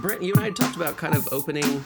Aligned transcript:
Brent, 0.00 0.22
you 0.22 0.32
and 0.34 0.44
I 0.44 0.50
talked 0.50 0.76
about 0.76 0.96
kind 0.96 1.14
of 1.14 1.28
opening 1.32 1.84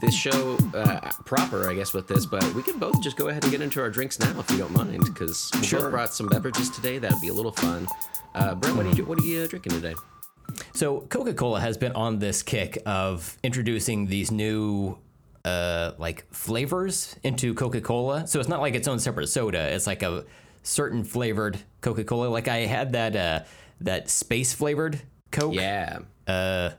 this 0.00 0.14
show 0.14 0.56
uh, 0.74 1.10
proper, 1.24 1.68
I 1.70 1.74
guess, 1.74 1.92
with 1.94 2.08
this, 2.08 2.26
but 2.26 2.42
we 2.54 2.62
can 2.62 2.78
both 2.78 3.00
just 3.02 3.16
go 3.16 3.28
ahead 3.28 3.44
and 3.44 3.52
get 3.52 3.60
into 3.60 3.80
our 3.80 3.90
drinks 3.90 4.18
now 4.18 4.38
if 4.40 4.50
you 4.50 4.58
don't 4.58 4.72
mind, 4.72 5.04
because 5.04 5.50
we 5.54 5.62
Sure. 5.64 5.80
both 5.82 5.90
brought 5.90 6.12
some 6.14 6.26
beverages 6.28 6.70
today. 6.70 6.98
That'd 6.98 7.20
be 7.20 7.28
a 7.28 7.32
little 7.34 7.52
fun. 7.52 7.86
Uh, 8.34 8.54
Brent, 8.54 8.76
what 8.76 8.86
are 8.86 8.90
you 8.90 9.04
what 9.04 9.18
are 9.20 9.24
you 9.24 9.42
uh, 9.42 9.46
drinking 9.46 9.72
today? 9.72 9.94
So 10.74 11.00
Coca 11.02 11.34
Cola 11.34 11.60
has 11.60 11.76
been 11.78 11.92
on 11.92 12.18
this 12.18 12.42
kick 12.42 12.78
of 12.84 13.38
introducing 13.42 14.06
these 14.06 14.30
new 14.30 14.98
uh 15.44 15.92
like 15.98 16.24
flavors 16.32 17.16
into 17.22 17.54
Coca 17.54 17.80
Cola. 17.80 18.26
So 18.26 18.38
it's 18.40 18.48
not 18.48 18.60
like 18.60 18.74
its 18.74 18.88
own 18.88 18.98
separate 18.98 19.28
soda. 19.28 19.72
It's 19.74 19.86
like 19.86 20.02
a 20.02 20.24
certain 20.62 21.04
flavored 21.04 21.58
Coca 21.80 22.04
Cola. 22.04 22.26
Like 22.28 22.48
I 22.48 22.58
had 22.66 22.92
that 22.92 23.14
uh 23.16 23.40
that 23.80 24.08
space 24.10 24.52
flavored 24.52 25.00
Coke 25.30 25.54
Yeah, 25.54 26.00
uh, 26.26 26.70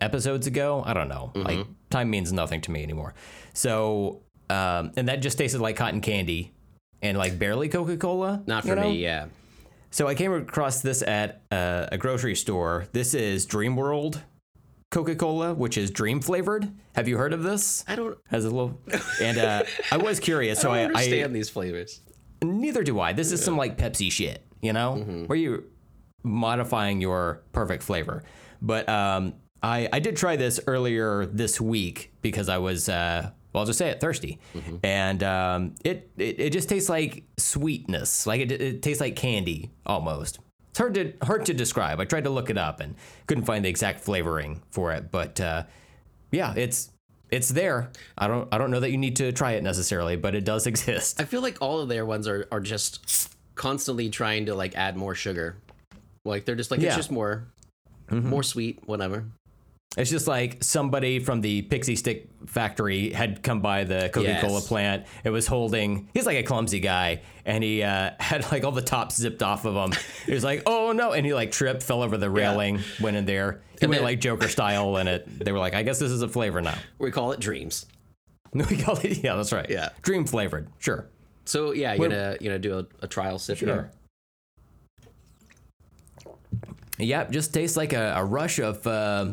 episodes 0.00 0.46
ago. 0.46 0.82
I 0.84 0.94
don't 0.94 1.08
know. 1.08 1.32
Like 1.34 1.66
time 1.90 2.10
means 2.10 2.32
nothing 2.32 2.60
to 2.62 2.70
me 2.70 2.82
anymore. 2.82 3.14
So 3.54 4.22
um 4.48 4.92
and 4.96 5.08
that 5.08 5.22
just 5.22 5.38
tasted 5.38 5.60
like 5.60 5.76
cotton 5.76 6.00
candy 6.00 6.52
and 7.02 7.16
like 7.16 7.38
barely 7.38 7.68
Coca 7.68 7.96
Cola. 7.96 8.42
not 8.46 8.64
for 8.64 8.76
me. 8.76 8.98
Yeah, 8.98 9.26
So 9.90 10.06
I 10.08 10.14
came 10.14 10.32
across 10.32 10.82
this 10.82 11.02
at 11.02 11.42
uh, 11.50 11.86
a 11.90 11.98
grocery 11.98 12.34
store. 12.34 12.86
This 12.92 13.14
is 13.14 13.46
Dream 13.46 13.74
World 13.76 14.22
Coca-Cola, 14.90 15.54
which 15.54 15.78
is 15.78 15.90
dream 15.90 16.20
flavored. 16.20 16.68
Have 16.96 17.06
you 17.06 17.16
heard 17.16 17.32
of 17.32 17.42
this? 17.44 17.84
I 17.86 17.94
don't. 17.94 18.18
Has 18.28 18.44
a 18.44 18.50
little, 18.50 18.78
and 19.22 19.38
uh, 19.38 19.62
I 19.92 19.96
was 19.98 20.18
curious, 20.18 20.58
so 20.62 20.72
I 20.72 20.80
I, 20.80 20.82
don't 20.82 20.96
I, 20.96 21.00
understand 21.04 21.36
these 21.36 21.48
flavors. 21.48 22.00
neither 22.42 22.82
do 22.82 22.98
I. 22.98 23.12
This 23.12 23.30
is 23.30 23.42
some 23.42 23.56
like 23.56 23.78
Pepsi 23.78 24.10
shit, 24.10 24.44
you 24.60 24.72
know, 24.72 24.96
where 25.26 25.38
you 25.38 25.64
modifying 26.24 27.00
your 27.00 27.42
perfect 27.52 27.82
flavor. 27.82 28.24
But 28.62 28.88
um, 28.88 29.34
I 29.62 29.88
I 29.92 29.98
did 30.00 30.16
try 30.16 30.36
this 30.36 30.60
earlier 30.66 31.26
this 31.26 31.60
week 31.60 32.12
because 32.22 32.48
I 32.48 32.58
was 32.58 32.88
uh, 32.88 33.30
well, 33.52 33.60
I'll 33.62 33.66
just 33.66 33.78
say 33.78 33.88
it 33.90 34.00
thirsty, 34.00 34.38
and 34.84 35.22
um, 35.22 35.74
it, 35.84 36.10
it 36.16 36.38
it 36.40 36.50
just 36.52 36.68
tastes 36.68 36.88
like 36.88 37.24
sweetness, 37.36 38.26
like 38.26 38.40
it, 38.40 38.52
it 38.52 38.82
tastes 38.82 39.00
like 39.00 39.16
candy 39.16 39.70
almost. 39.86 40.38
It's 40.70 40.78
hard 40.78 40.94
to 40.94 41.12
hard 41.22 41.46
to 41.46 41.54
describe. 41.54 42.00
I 42.00 42.04
tried 42.04 42.24
to 42.24 42.30
look 42.30 42.48
it 42.50 42.56
up 42.58 42.80
and 42.80 42.94
couldn't 43.26 43.44
find 43.44 43.64
the 43.64 43.68
exact 43.68 44.00
flavoring 44.00 44.62
for 44.70 44.92
it, 44.92 45.10
but 45.10 45.40
uh, 45.40 45.64
yeah, 46.30 46.54
it's 46.56 46.90
it's 47.30 47.48
there. 47.48 47.90
I 48.16 48.28
don't 48.28 48.48
I 48.52 48.58
don't 48.58 48.70
know 48.70 48.80
that 48.80 48.90
you 48.90 48.98
need 48.98 49.16
to 49.16 49.32
try 49.32 49.52
it 49.52 49.62
necessarily, 49.64 50.16
but 50.16 50.34
it 50.36 50.44
does 50.44 50.66
exist. 50.68 51.20
I 51.20 51.24
feel 51.24 51.42
like 51.42 51.58
all 51.60 51.80
of 51.80 51.88
their 51.88 52.06
ones 52.06 52.28
are 52.28 52.46
are 52.52 52.60
just 52.60 53.34
constantly 53.56 54.10
trying 54.10 54.46
to 54.46 54.54
like 54.54 54.76
add 54.76 54.96
more 54.96 55.14
sugar. 55.16 55.56
Like 56.24 56.44
they're 56.44 56.54
just 56.54 56.70
like 56.70 56.80
Yeah. 56.80 56.88
it's 56.88 56.96
just 56.96 57.10
more 57.10 57.48
more 58.10 58.42
sweet, 58.42 58.80
whatever. 58.86 59.24
It's 59.96 60.08
just 60.10 60.28
like 60.28 60.62
somebody 60.62 61.18
from 61.18 61.40
the 61.40 61.62
Pixie 61.62 61.96
Stick 61.96 62.28
factory 62.46 63.10
had 63.10 63.42
come 63.42 63.60
by 63.60 63.82
the 63.82 64.08
Coca 64.12 64.38
Cola 64.40 64.54
Yes. 64.54 64.68
plant. 64.68 65.06
It 65.24 65.30
was 65.30 65.48
holding, 65.48 66.08
he's 66.14 66.26
like 66.26 66.36
a 66.36 66.44
clumsy 66.44 66.78
guy, 66.78 67.22
and 67.44 67.64
he 67.64 67.82
uh, 67.82 68.12
had 68.20 68.50
like 68.52 68.62
all 68.62 68.70
the 68.70 68.82
tops 68.82 69.16
zipped 69.16 69.42
off 69.42 69.64
of 69.64 69.74
him. 69.74 69.98
He 70.26 70.32
was 70.32 70.44
like, 70.44 70.62
oh 70.66 70.92
no. 70.92 71.10
And 71.12 71.26
he 71.26 71.34
like 71.34 71.50
tripped, 71.50 71.82
fell 71.82 72.02
over 72.02 72.16
the 72.16 72.30
railing, 72.30 72.78
went 73.00 73.16
in 73.16 73.24
there. 73.26 73.62
He 73.72 73.78
And 73.82 73.90
went 73.90 73.98
then- 74.00 74.04
like 74.04 74.20
Joker 74.20 74.46
style, 74.48 74.94
and 74.96 75.08
it, 75.08 75.26
they 75.44 75.50
were 75.50 75.58
like, 75.58 75.74
I 75.74 75.82
guess 75.82 75.98
this 75.98 76.12
is 76.12 76.22
a 76.22 76.28
flavor 76.28 76.60
now. 76.60 76.78
We 77.00 77.10
call 77.10 77.32
it 77.32 77.40
dreams. 77.40 77.86
We 78.52 78.76
call 78.76 78.96
it, 78.98 79.22
yeah, 79.24 79.36
that's 79.36 79.52
right. 79.52 79.68
Yeah. 79.70 79.90
Dream 80.02 80.24
flavored, 80.24 80.68
sure. 80.78 81.08
So 81.44 81.72
yeah, 81.72 81.94
you're 81.94 82.08
gonna 82.08 82.36
you 82.40 82.48
know 82.50 82.58
do 82.58 82.78
a, 82.80 82.86
a 83.04 83.08
trial 83.08 83.38
sip 83.38 83.58
here. 83.58 83.90
Yeah, 87.00 87.24
just 87.24 87.54
tastes 87.54 87.76
like 87.76 87.92
a, 87.92 88.14
a 88.16 88.24
rush 88.24 88.58
of 88.58 88.86
uh, 88.86 89.32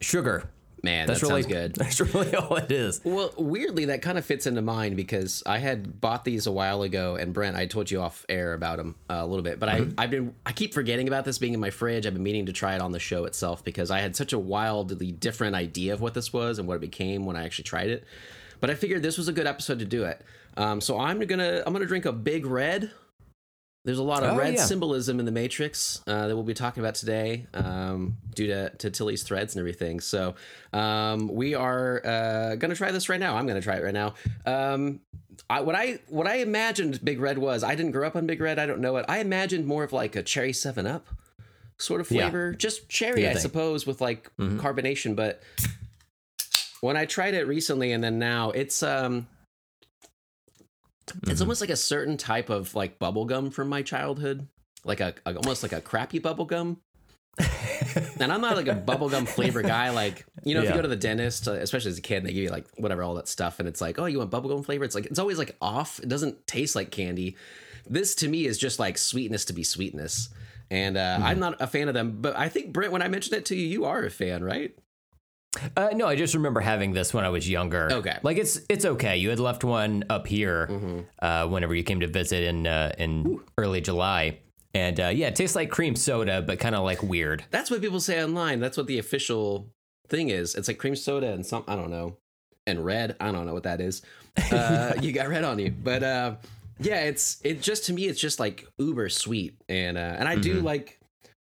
sugar. 0.00 0.50
Man, 0.84 1.06
That's 1.06 1.22
that 1.22 1.28
really 1.28 1.42
sounds 1.42 1.52
good. 1.54 1.74
That's 1.76 1.98
really 1.98 2.34
all 2.36 2.56
it 2.56 2.70
is. 2.70 3.00
Well, 3.04 3.32
weirdly, 3.38 3.86
that 3.86 4.02
kind 4.02 4.18
of 4.18 4.26
fits 4.26 4.46
into 4.46 4.60
mine 4.60 4.94
because 4.96 5.42
I 5.46 5.56
had 5.56 5.98
bought 5.98 6.26
these 6.26 6.46
a 6.46 6.52
while 6.52 6.82
ago, 6.82 7.16
and 7.16 7.32
Brent, 7.32 7.56
I 7.56 7.64
told 7.64 7.90
you 7.90 8.02
off 8.02 8.26
air 8.28 8.52
about 8.52 8.76
them 8.76 8.94
uh, 9.08 9.14
a 9.20 9.26
little 9.26 9.42
bit, 9.42 9.58
but 9.58 9.70
I, 9.70 9.86
I've 9.96 10.10
been, 10.10 10.34
I 10.44 10.52
keep 10.52 10.74
forgetting 10.74 11.08
about 11.08 11.24
this 11.24 11.38
being 11.38 11.54
in 11.54 11.60
my 11.60 11.70
fridge. 11.70 12.04
I've 12.04 12.12
been 12.12 12.22
meaning 12.22 12.44
to 12.46 12.52
try 12.52 12.74
it 12.74 12.82
on 12.82 12.92
the 12.92 12.98
show 12.98 13.24
itself 13.24 13.64
because 13.64 13.90
I 13.90 14.00
had 14.00 14.14
such 14.14 14.34
a 14.34 14.38
wildly 14.38 15.10
different 15.10 15.56
idea 15.56 15.94
of 15.94 16.02
what 16.02 16.12
this 16.12 16.34
was 16.34 16.58
and 16.58 16.68
what 16.68 16.74
it 16.74 16.82
became 16.82 17.24
when 17.24 17.34
I 17.34 17.46
actually 17.46 17.64
tried 17.64 17.88
it. 17.88 18.04
But 18.60 18.68
I 18.68 18.74
figured 18.74 19.02
this 19.02 19.16
was 19.16 19.28
a 19.28 19.32
good 19.32 19.46
episode 19.46 19.78
to 19.78 19.86
do 19.86 20.04
it. 20.04 20.20
Um, 20.58 20.82
so 20.82 21.00
I'm 21.00 21.18
gonna, 21.20 21.62
I'm 21.66 21.72
gonna 21.72 21.86
drink 21.86 22.04
a 22.04 22.12
Big 22.12 22.44
Red. 22.44 22.90
There's 23.84 23.98
a 23.98 24.02
lot 24.02 24.22
of 24.22 24.32
Oh, 24.32 24.36
red 24.38 24.54
yeah. 24.54 24.64
symbolism 24.64 25.20
in 25.20 25.26
the 25.26 25.32
Matrix 25.32 26.00
uh, 26.06 26.26
that 26.26 26.34
we'll 26.34 26.42
be 26.42 26.54
talking 26.54 26.82
about 26.82 26.94
today, 26.94 27.46
um, 27.52 28.16
due 28.34 28.46
to, 28.46 28.70
to 28.70 28.90
Tilly's 28.90 29.22
threads 29.22 29.54
and 29.54 29.60
everything. 29.60 30.00
So 30.00 30.34
um, 30.72 31.28
we 31.28 31.54
are 31.54 32.00
uh, 32.04 32.54
gonna 32.56 32.74
try 32.74 32.90
this 32.92 33.10
right 33.10 33.20
now. 33.20 33.36
I'm 33.36 33.46
gonna 33.46 33.60
try 33.60 33.76
it 33.76 33.84
right 33.84 33.92
now. 33.92 34.14
Um, 34.46 35.00
I, 35.50 35.60
what 35.60 35.74
I 35.74 35.98
what 36.08 36.26
I 36.26 36.36
imagined 36.36 37.04
Big 37.04 37.20
Red 37.20 37.36
was, 37.36 37.62
I 37.62 37.74
didn't 37.74 37.92
grow 37.92 38.06
up 38.06 38.16
on 38.16 38.26
Big 38.26 38.40
Red. 38.40 38.58
I 38.58 38.64
don't 38.64 38.80
know 38.80 38.96
it. 38.96 39.04
I 39.06 39.18
imagined 39.18 39.66
more 39.66 39.84
of 39.84 39.92
like 39.92 40.16
a 40.16 40.22
cherry 40.22 40.54
Seven 40.54 40.86
Up 40.86 41.06
sort 41.76 42.00
of 42.00 42.10
Yeah. 42.10 42.22
flavor, 42.22 42.54
just 42.54 42.88
cherry, 42.88 43.28
I 43.28 43.34
suppose, 43.34 43.86
with 43.86 44.00
like 44.00 44.30
Mhm. 44.38 44.60
carbonation. 44.60 45.14
But 45.14 45.42
when 46.80 46.96
I 46.96 47.04
tried 47.04 47.34
it 47.34 47.46
recently 47.46 47.92
and 47.92 48.02
then 48.02 48.18
now, 48.18 48.50
it's 48.52 48.82
um 48.82 49.26
it's 51.24 51.38
Mhm. 51.38 51.40
almost 51.42 51.60
like 51.60 51.70
a 51.70 51.76
certain 51.76 52.16
type 52.16 52.50
of 52.50 52.74
like 52.74 52.98
bubble 52.98 53.24
gum 53.24 53.50
from 53.50 53.68
my 53.68 53.82
childhood. 53.82 54.48
Like 54.84 55.00
a, 55.00 55.14
a- 55.26 55.34
almost 55.36 55.62
like 55.62 55.72
a 55.72 55.80
crappy 55.80 56.18
bubble 56.18 56.44
gum. 56.44 56.78
And 58.20 58.32
i'm 58.32 58.40
not 58.40 58.56
like 58.56 58.68
a 58.68 58.74
bubble 58.74 59.08
gum 59.08 59.26
flavor 59.26 59.60
guy. 59.62 59.90
Like 59.90 60.24
you 60.44 60.54
know 60.54 60.62
if 60.62 60.68
you 60.68 60.74
go 60.74 60.82
to 60.82 60.88
the 60.88 60.96
dentist 60.96 61.48
uh, 61.48 61.52
especially 61.52 61.90
as 61.90 61.98
a 61.98 62.02
kid 62.02 62.24
they 62.24 62.32
give 62.32 62.44
you 62.44 62.48
like 62.50 62.66
whatever 62.76 63.02
all 63.02 63.14
that 63.14 63.28
stuff 63.28 63.58
and 63.58 63.68
it's 63.68 63.80
like 63.80 63.98
oh 63.98 64.06
you 64.06 64.18
want 64.18 64.30
bubble 64.30 64.50
gum 64.50 64.62
flavor? 64.62 64.84
It's 64.84 64.94
like 64.94 65.06
it's 65.06 65.18
always 65.18 65.38
like 65.38 65.56
off. 65.60 65.98
It 66.00 66.08
doesn't 66.08 66.46
taste 66.46 66.74
like 66.76 66.90
candy. 66.90 67.36
This 67.88 68.14
to 68.16 68.28
me 68.28 68.46
is 68.46 68.56
just 68.56 68.78
like 68.78 68.96
sweetness 68.98 69.44
to 69.46 69.52
be 69.52 69.62
sweetness. 69.64 70.28
And 70.70 70.96
uh, 70.96 71.00
Mm-hmm. 71.16 71.22
i'm 71.24 71.38
not 71.40 71.60
a 71.60 71.66
fan 71.66 71.88
of 71.88 71.94
them 71.94 72.18
but 72.22 72.36
i 72.36 72.48
think 72.48 72.72
brent 72.72 72.90
when 72.90 73.02
i 73.02 73.08
mentioned 73.08 73.36
it 73.36 73.44
to 73.46 73.54
you 73.56 73.66
you 73.66 73.84
are 73.84 74.02
a 74.04 74.10
fan 74.10 74.42
right 74.42 74.74
Uh, 75.76 75.90
no, 75.94 76.06
I 76.06 76.16
just 76.16 76.34
remember 76.34 76.60
having 76.60 76.92
this 76.92 77.14
when 77.14 77.24
I 77.24 77.28
was 77.28 77.48
younger. 77.48 77.88
Okay. 77.92 78.18
like 78.22 78.36
it's 78.38 78.60
it's 78.68 78.84
okay. 78.84 79.16
You 79.16 79.30
had 79.30 79.38
left 79.40 79.64
one 79.64 80.04
up 80.10 80.26
here 80.26 80.68
uh, 81.20 81.46
whenever 81.46 81.74
you 81.74 81.82
came 81.84 82.00
to 82.00 82.06
visit 82.08 82.42
in 82.44 82.66
uh, 82.66 82.92
in 82.98 83.40
early 83.58 83.80
July, 83.80 84.38
and 84.74 84.98
uh, 84.98 85.08
yeah, 85.08 85.28
it 85.28 85.36
tastes 85.36 85.54
like 85.56 85.70
cream 85.70 85.94
soda, 85.96 86.42
but 86.42 86.58
kind 86.58 86.74
of 86.74 86.82
like 86.84 87.02
weird. 87.02 87.44
That's 87.50 87.70
what 87.70 87.80
people 87.80 88.00
say 88.00 88.22
online. 88.22 88.60
That's 88.60 88.76
what 88.76 88.86
the 88.86 88.98
official 88.98 89.68
thing 90.08 90.28
is. 90.30 90.54
It's 90.54 90.68
like 90.68 90.78
cream 90.78 90.96
soda 90.96 91.32
and 91.32 91.44
some 91.46 91.64
I 91.68 91.76
don't 91.76 91.90
know, 91.90 92.16
and 92.66 92.84
red. 92.84 93.16
I 93.20 93.30
don't 93.32 93.46
know 93.46 93.54
what 93.54 93.62
that 93.64 93.80
is. 93.80 94.02
Uh, 94.50 94.94
you 95.00 95.12
got 95.12 95.28
red 95.28 95.44
on 95.44 95.58
you, 95.60 95.70
but 95.70 96.02
uh, 96.02 96.34
yeah, 96.80 97.02
it's 97.04 97.40
it 97.44 97.62
just 97.62 97.84
to 97.86 97.92
me 97.92 98.06
it's 98.06 98.20
just 98.20 98.40
like 98.40 98.66
uber 98.78 99.08
sweet, 99.08 99.54
and 99.68 99.96
uh, 99.96 100.16
and 100.18 100.26
I 100.28 100.34
do 100.36 100.60
Mhm. 100.60 100.64
like 100.64 100.98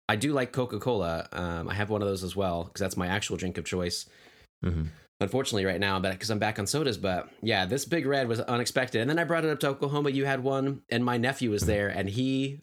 I 0.09 0.15
do 0.17 0.33
like 0.33 0.51
Coca 0.51 0.79
Cola. 0.79 1.29
Um, 1.31 1.69
I 1.69 1.73
have 1.75 1.89
one 1.89 2.01
of 2.01 2.07
those 2.07 2.23
as 2.23 2.35
well 2.35 2.65
because 2.65 2.81
that's 2.81 2.97
my 2.97 3.07
actual 3.07 3.37
drink 3.37 3.57
of 3.57 3.63
choice. 3.63 4.05
Mhm. 4.65 4.87
Unfortunately, 5.21 5.65
right 5.65 5.79
now, 5.79 5.99
but 5.99 6.11
because 6.13 6.29
I'm 6.29 6.39
back 6.39 6.59
on 6.59 6.65
sodas, 6.65 6.97
but 6.97 7.29
yeah, 7.41 7.65
this 7.65 7.85
big 7.85 8.05
red 8.05 8.27
was 8.27 8.39
unexpected. 8.39 9.01
And 9.01 9.09
then 9.09 9.19
I 9.19 9.23
brought 9.25 9.45
it 9.45 9.51
up 9.51 9.59
to 9.59 9.67
Oklahoma. 9.67 10.09
You 10.09 10.25
had 10.25 10.43
one, 10.43 10.81
and 10.89 11.03
my 11.05 11.17
nephew 11.17 11.51
was 11.51 11.63
there, 11.63 11.89
and 11.89 12.09
he 12.09 12.61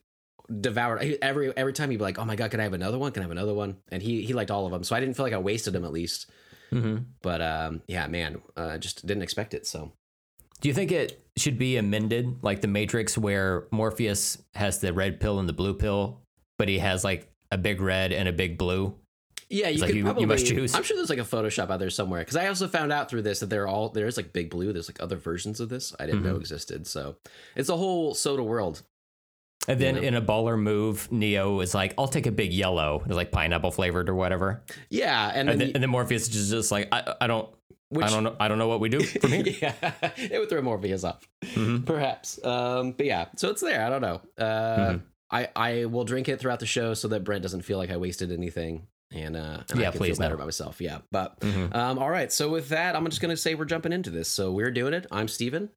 devoured 0.60 1.18
every 1.22 1.56
every 1.56 1.72
time. 1.72 1.90
He'd 1.90 1.98
be 1.98 2.02
like, 2.02 2.18
"Oh 2.18 2.24
my 2.24 2.34
god, 2.36 2.50
can 2.50 2.60
I 2.60 2.64
have 2.64 2.72
another 2.72 2.98
one? 2.98 3.12
Can 3.12 3.22
I 3.22 3.24
have 3.24 3.30
another 3.30 3.54
one?" 3.54 3.76
And 3.92 4.02
he 4.02 4.22
he 4.22 4.32
liked 4.32 4.50
all 4.50 4.64
of 4.66 4.72
them, 4.72 4.84
so 4.84 4.96
I 4.96 5.00
didn't 5.00 5.16
feel 5.16 5.26
like 5.26 5.32
I 5.34 5.38
wasted 5.38 5.72
them 5.72 5.84
at 5.84 5.92
least. 5.92 6.30
hmm 6.70 6.96
But 7.22 7.40
um, 7.42 7.82
yeah, 7.86 8.06
man, 8.08 8.40
uh, 8.56 8.78
just 8.78 9.06
didn't 9.06 9.22
expect 9.22 9.54
it. 9.54 9.66
So 9.66 9.92
Do 10.60 10.68
you 10.68 10.74
think 10.74 10.90
it 10.92 11.22
should 11.36 11.58
be 11.58 11.76
amended, 11.76 12.38
like 12.42 12.60
the 12.62 12.68
Matrix, 12.68 13.18
where 13.18 13.66
Morpheus 13.70 14.42
has 14.54 14.80
the 14.80 14.92
red 14.92 15.20
pill 15.20 15.38
and 15.38 15.48
the 15.48 15.52
blue 15.52 15.74
pill, 15.74 16.22
but 16.58 16.68
he 16.68 16.78
has 16.78 17.04
like 17.04 17.28
a 17.50 17.58
big 17.58 17.80
red 17.80 18.12
and 18.12 18.28
a 18.28 18.32
big 18.32 18.58
blue? 18.58 18.94
yeah, 19.48 19.68
you 19.68 19.78
like 19.80 19.88
could 19.88 19.94
you- 19.94 20.00
you 20.00 20.04
probably. 20.04 20.26
must 20.26 20.46
choose. 20.46 20.74
I'm 20.74 20.82
sure 20.82 20.96
there's 20.96 21.08
like 21.10 21.20
a 21.20 21.22
Photoshop 21.22 21.70
out 21.70 21.78
there 21.78 21.88
somewhere 21.90 22.20
because 22.20 22.34
I 22.36 22.48
also 22.48 22.66
found 22.66 22.92
out 22.92 23.08
through 23.08 23.22
this 23.22 23.38
that 23.40 23.46
they're 23.50 23.68
all 23.68 23.90
there's 23.90 24.16
like 24.16 24.32
Big 24.32 24.50
Blue. 24.50 24.72
There's 24.72 24.88
like 24.88 25.00
other 25.00 25.16
versions 25.16 25.60
of 25.60 25.68
this 25.68 25.94
I 26.00 26.06
didn't 26.06 26.22
Mm-hmm. 26.22 26.28
know 26.30 26.36
existed. 26.36 26.86
So 26.88 27.16
it's 27.54 27.68
a 27.68 27.76
whole 27.76 28.14
soda 28.14 28.42
world. 28.42 28.82
And 29.68 29.80
then 29.80 29.96
know? 29.96 30.00
in 30.02 30.14
a 30.14 30.22
baller 30.22 30.58
move, 30.58 31.10
Neo 31.12 31.60
is 31.60 31.74
like, 31.74 31.94
"I'll 31.98 32.06
take 32.08 32.26
a 32.26 32.30
big 32.32 32.52
yellow, 32.52 33.02
it's 33.04 33.14
like 33.14 33.30
pineapple 33.32 33.70
flavored 33.72 34.08
or 34.08 34.14
whatever." 34.14 34.62
Yeah, 34.90 35.30
and 35.34 35.48
then, 35.48 35.52
And 35.52 35.60
then, 35.60 35.68
you- 35.68 35.74
and 35.74 35.82
then 35.82 35.90
Morpheus 35.90 36.28
is 36.28 36.50
just 36.50 36.70
like, 36.72 36.88
"I, 36.92 37.14
I 37.20 37.26
don't, 37.26 37.48
which, 37.88 38.06
I 38.06 38.10
don't 38.10 38.22
know, 38.24 38.36
I 38.38 38.46
don't 38.48 38.58
know 38.58 38.68
what 38.68 38.78
we 38.80 38.88
do 38.88 39.00
from 39.02 39.32
here." 39.32 39.44
yeah, 39.62 39.74
it 40.16 40.38
would 40.38 40.48
throw 40.48 40.62
Morpheus 40.62 41.02
off, 41.04 41.26
Mhm. 41.44 41.84
perhaps. 41.84 42.44
Um, 42.44 42.92
but 42.92 43.06
yeah, 43.06 43.26
so 43.36 43.50
it's 43.50 43.60
there. 43.60 43.84
I 43.84 43.90
don't 43.90 44.02
know. 44.02 44.20
Uh, 44.38 44.76
Mhm. 44.78 45.02
I 45.30 45.48
I 45.56 45.84
will 45.86 46.04
drink 46.04 46.28
it 46.28 46.40
throughout 46.40 46.60
the 46.60 46.66
show 46.66 46.94
so 46.94 47.08
that 47.08 47.24
Brent 47.24 47.42
doesn't 47.42 47.62
feel 47.62 47.78
like 47.78 47.90
I 47.90 47.96
wasted 47.96 48.30
anything, 48.32 48.86
and 49.12 49.36
uh, 49.36 49.62
and 49.70 49.80
Yeah, 49.80 49.88
I 49.88 49.90
can 49.90 49.98
please, 49.98 50.16
feel 50.16 50.18
better 50.18 50.30
no. 50.30 50.36
about 50.36 50.46
myself. 50.46 50.80
Yeah, 50.80 50.98
but 51.10 51.40
Mhm. 51.40 51.74
um, 51.74 51.98
all 51.98 52.10
right. 52.10 52.32
So 52.32 52.48
with 52.48 52.68
that, 52.68 52.94
I'm 52.96 53.04
just 53.06 53.20
gonna 53.20 53.36
say 53.36 53.54
we're 53.54 53.64
jumping 53.64 53.92
into 53.92 54.10
this. 54.10 54.28
So 54.28 54.52
we're 54.52 54.70
doing 54.70 54.94
it. 54.94 55.06
I'm 55.10 55.28
Steven. 55.28 55.70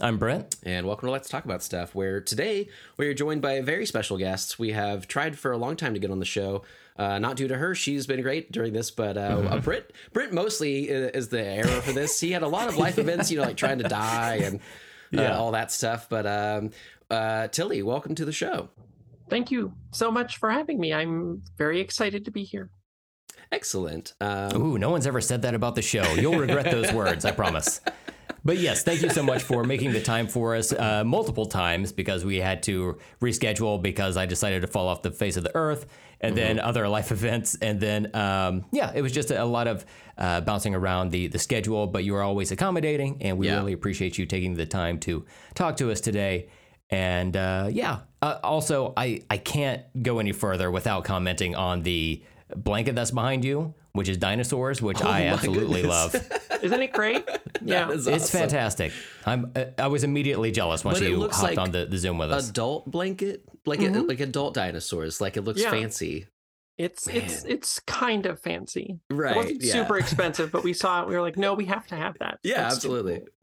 I'm 0.00 0.16
Brent. 0.16 0.54
And 0.62 0.86
welcome 0.86 1.08
to 1.08 1.10
Let's 1.10 1.28
Talk 1.28 1.44
About 1.44 1.60
Stuff, 1.60 1.92
where 1.92 2.20
today 2.20 2.68
we 2.98 3.08
are 3.08 3.14
joined 3.14 3.42
by 3.42 3.54
a 3.54 3.62
very 3.64 3.84
special 3.84 4.16
guest. 4.16 4.56
We 4.56 4.70
have 4.70 5.08
tried 5.08 5.36
for 5.36 5.50
a 5.50 5.56
long 5.56 5.74
time 5.74 5.92
to 5.94 5.98
get 5.98 6.12
on 6.12 6.20
the 6.20 6.24
show. 6.24 6.62
Uh, 6.96 7.18
not 7.18 7.34
due 7.36 7.48
to 7.48 7.56
her, 7.56 7.74
she's 7.74 8.06
been 8.06 8.22
great 8.22 8.52
during 8.52 8.72
this, 8.72 8.92
but 8.92 9.16
uh, 9.16 9.38
mm-hmm. 9.38 9.52
uh, 9.54 9.58
Brent, 9.58 9.86
Brent 10.12 10.32
mostly 10.32 10.88
is 10.88 11.28
the 11.28 11.44
error 11.44 11.80
for 11.80 11.90
this. 11.92 12.20
He 12.20 12.30
had 12.30 12.44
a 12.44 12.48
lot 12.48 12.68
of 12.68 12.76
life 12.76 12.98
events, 12.98 13.30
you 13.32 13.38
know, 13.38 13.44
like 13.44 13.56
trying 13.56 13.78
to 13.78 13.88
die 13.88 14.36
and 14.44 14.60
uh, 15.16 15.22
yeah. 15.22 15.36
all 15.36 15.50
that 15.52 15.72
stuff. 15.72 16.08
But 16.08 16.26
um, 16.26 16.70
uh, 17.10 17.48
Tilly, 17.48 17.82
welcome 17.82 18.14
to 18.14 18.24
the 18.24 18.32
show. 18.32 18.68
Thank 19.28 19.50
you 19.50 19.72
so 19.90 20.10
much 20.10 20.38
for 20.38 20.50
having 20.50 20.80
me. 20.80 20.92
I'm 20.92 21.42
very 21.56 21.80
excited 21.80 22.24
to 22.24 22.30
be 22.30 22.44
here. 22.44 22.70
Excellent. 23.50 24.14
Um, 24.20 24.56
Ooh, 24.56 24.78
no 24.78 24.90
one's 24.90 25.06
ever 25.06 25.20
said 25.20 25.42
that 25.42 25.54
about 25.54 25.74
the 25.74 25.82
show. 25.82 26.02
You'll 26.14 26.38
regret 26.38 26.70
those 26.70 26.92
words, 26.92 27.24
I 27.24 27.30
promise. 27.30 27.80
But 28.44 28.58
yes, 28.58 28.82
thank 28.82 29.02
you 29.02 29.10
so 29.10 29.22
much 29.22 29.42
for 29.42 29.64
making 29.64 29.92
the 29.92 30.00
time 30.00 30.26
for 30.26 30.54
us 30.54 30.72
uh, 30.72 31.02
multiple 31.04 31.46
times 31.46 31.92
because 31.92 32.24
we 32.24 32.36
had 32.36 32.62
to 32.64 32.98
reschedule 33.20 33.82
because 33.82 34.16
I 34.16 34.26
decided 34.26 34.62
to 34.62 34.68
fall 34.68 34.88
off 34.88 35.02
the 35.02 35.10
face 35.10 35.36
of 35.36 35.44
the 35.44 35.54
earth 35.54 35.86
and 36.20 36.34
mm-hmm. 36.34 36.56
then 36.56 36.60
other 36.60 36.88
life 36.88 37.10
events. 37.12 37.56
And 37.60 37.80
then, 37.80 38.14
um, 38.14 38.64
yeah, 38.72 38.92
it 38.94 39.02
was 39.02 39.12
just 39.12 39.30
a, 39.30 39.44
lot 39.44 39.66
of 39.66 39.84
uh, 40.16 40.40
bouncing 40.42 40.74
around 40.74 41.10
the, 41.10 41.26
the 41.26 41.38
schedule, 41.38 41.86
but 41.86 42.04
you 42.04 42.14
are 42.14 42.22
always 42.22 42.50
accommodating. 42.52 43.18
And 43.22 43.38
we 43.38 43.48
yeah. 43.48 43.56
really 43.56 43.72
appreciate 43.72 44.18
you 44.18 44.26
taking 44.26 44.54
the 44.54 44.66
time 44.66 44.98
to 45.00 45.24
talk 45.54 45.76
to 45.78 45.90
us 45.90 46.00
today. 46.00 46.48
And 46.90 47.36
uh, 47.36 47.68
yeah, 47.70 48.00
uh, 48.22 48.38
also, 48.42 48.94
I, 48.96 49.22
I 49.28 49.36
can't 49.36 49.82
go 50.02 50.18
any 50.18 50.32
further 50.32 50.70
without 50.70 51.04
commenting 51.04 51.54
on 51.54 51.82
the 51.82 52.22
blanket 52.56 52.94
that's 52.94 53.10
behind 53.10 53.44
you, 53.44 53.74
which 53.92 54.08
is 54.08 54.16
dinosaurs, 54.16 54.80
which 54.80 55.02
oh 55.02 55.08
I 55.08 55.22
absolutely 55.22 55.82
love. 55.82 56.14
Isn't 56.62 56.82
it 56.82 56.92
great? 56.92 57.28
yeah, 57.62 57.88
awesome. 57.88 58.14
it's 58.14 58.30
fantastic. 58.30 58.92
I'm 59.26 59.52
uh, 59.54 59.66
I 59.76 59.88
was 59.88 60.02
immediately 60.02 60.50
jealous 60.50 60.84
once 60.84 61.00
you 61.00 61.20
hopped 61.20 61.42
like 61.42 61.58
on 61.58 61.70
the, 61.70 61.84
the 61.84 61.98
Zoom 61.98 62.18
with 62.18 62.32
us. 62.32 62.50
Adult 62.50 62.90
blanket, 62.90 63.44
like 63.66 63.80
mm-hmm. 63.80 63.96
a, 63.96 64.02
like 64.02 64.20
adult 64.20 64.54
dinosaurs, 64.54 65.20
like 65.20 65.36
it 65.36 65.42
looks 65.42 65.60
yeah. 65.60 65.70
fancy. 65.70 66.26
It's 66.78 67.08
Man. 67.08 67.16
it's 67.16 67.44
it's 67.44 67.80
kind 67.80 68.24
of 68.24 68.40
fancy. 68.40 69.00
Right. 69.10 69.32
It 69.32 69.36
wasn't 69.36 69.62
yeah. 69.62 69.72
super 69.72 69.98
expensive, 69.98 70.52
but 70.52 70.62
we 70.62 70.72
saw 70.72 71.02
it. 71.02 71.08
We 71.08 71.16
were 71.16 71.20
like, 71.20 71.36
no, 71.36 71.54
we 71.54 71.64
have 71.64 71.88
to 71.88 71.96
have 71.96 72.16
that. 72.20 72.38
Yeah, 72.44 72.62
That's 72.62 72.76
absolutely. 72.76 73.22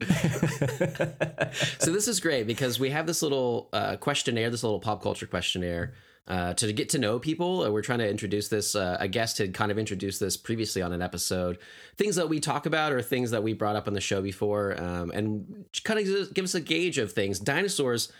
so 1.78 1.92
this 1.92 2.08
is 2.08 2.18
great 2.18 2.46
because 2.46 2.80
we 2.80 2.90
have 2.90 3.06
this 3.06 3.22
little 3.22 3.68
uh, 3.74 3.96
questionnaire, 3.96 4.48
this 4.48 4.62
little 4.62 4.80
pop 4.80 5.02
culture 5.02 5.26
questionnaire 5.26 5.92
uh, 6.28 6.54
to 6.54 6.72
get 6.72 6.88
to 6.90 6.98
know 6.98 7.18
people. 7.18 7.62
Uh, 7.62 7.70
we're 7.70 7.82
trying 7.82 7.98
to 8.00 8.08
introduce 8.08 8.48
this. 8.48 8.74
Uh, 8.74 8.96
a 8.98 9.06
guest 9.06 9.38
had 9.38 9.54
kind 9.54 9.70
of 9.70 9.78
introduced 9.78 10.18
this 10.18 10.36
previously 10.36 10.82
on 10.82 10.92
an 10.92 11.02
episode. 11.02 11.58
Things 11.96 12.16
that 12.16 12.28
we 12.28 12.40
talk 12.40 12.66
about 12.66 12.92
or 12.92 13.02
things 13.02 13.30
that 13.30 13.42
we 13.42 13.52
brought 13.52 13.76
up 13.76 13.86
on 13.86 13.94
the 13.94 14.00
show 14.00 14.22
before, 14.22 14.80
um, 14.80 15.10
and 15.12 15.66
kind 15.84 16.00
of 16.00 16.34
give 16.34 16.44
us 16.44 16.54
a 16.54 16.60
gauge 16.60 16.98
of 16.98 17.12
things. 17.12 17.38
Dinosaurs, 17.38 18.10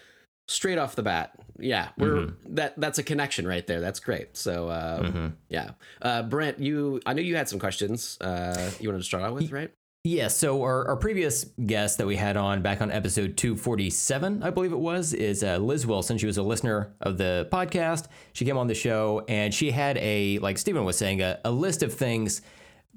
straight 0.46 0.78
off 0.78 0.96
the 0.96 1.02
bat, 1.02 1.38
yeah, 1.58 1.88
we're 1.98 2.14
mm-hmm. 2.14 2.54
that 2.54 2.78
that's 2.78 2.98
a 2.98 3.02
connection 3.02 3.46
right 3.46 3.66
there. 3.66 3.80
That's 3.80 4.00
great. 4.00 4.36
So 4.36 4.68
uh, 4.68 5.02
mm-hmm. 5.02 5.26
yeah, 5.48 5.70
uh, 6.02 6.22
Brent, 6.22 6.58
you 6.58 7.00
I 7.06 7.12
know 7.14 7.22
you 7.22 7.36
had 7.36 7.48
some 7.48 7.58
questions. 7.58 8.18
Uh, 8.20 8.70
you 8.80 8.88
wanted 8.88 8.98
to 8.98 9.04
start 9.04 9.24
out 9.24 9.34
with, 9.34 9.50
right? 9.52 9.70
Yeah, 10.06 10.28
so 10.28 10.62
our, 10.62 10.86
our 10.86 10.96
previous 10.96 11.46
guest 11.66 11.98
that 11.98 12.06
we 12.06 12.14
had 12.14 12.36
on 12.36 12.62
back 12.62 12.80
on 12.80 12.92
episode 12.92 13.36
247, 13.36 14.40
I 14.40 14.50
believe 14.50 14.70
it 14.70 14.78
was, 14.78 15.12
is 15.12 15.42
uh, 15.42 15.56
Liz 15.56 15.84
Wilson. 15.84 16.16
She 16.16 16.26
was 16.26 16.38
a 16.38 16.44
listener 16.44 16.94
of 17.00 17.18
the 17.18 17.48
podcast. 17.50 18.06
She 18.32 18.44
came 18.44 18.56
on 18.56 18.68
the 18.68 18.74
show 18.74 19.24
and 19.26 19.52
she 19.52 19.72
had 19.72 19.98
a, 19.98 20.38
like 20.38 20.58
Steven 20.58 20.84
was 20.84 20.96
saying, 20.96 21.22
a, 21.22 21.40
a 21.44 21.50
list 21.50 21.82
of 21.82 21.92
things 21.92 22.40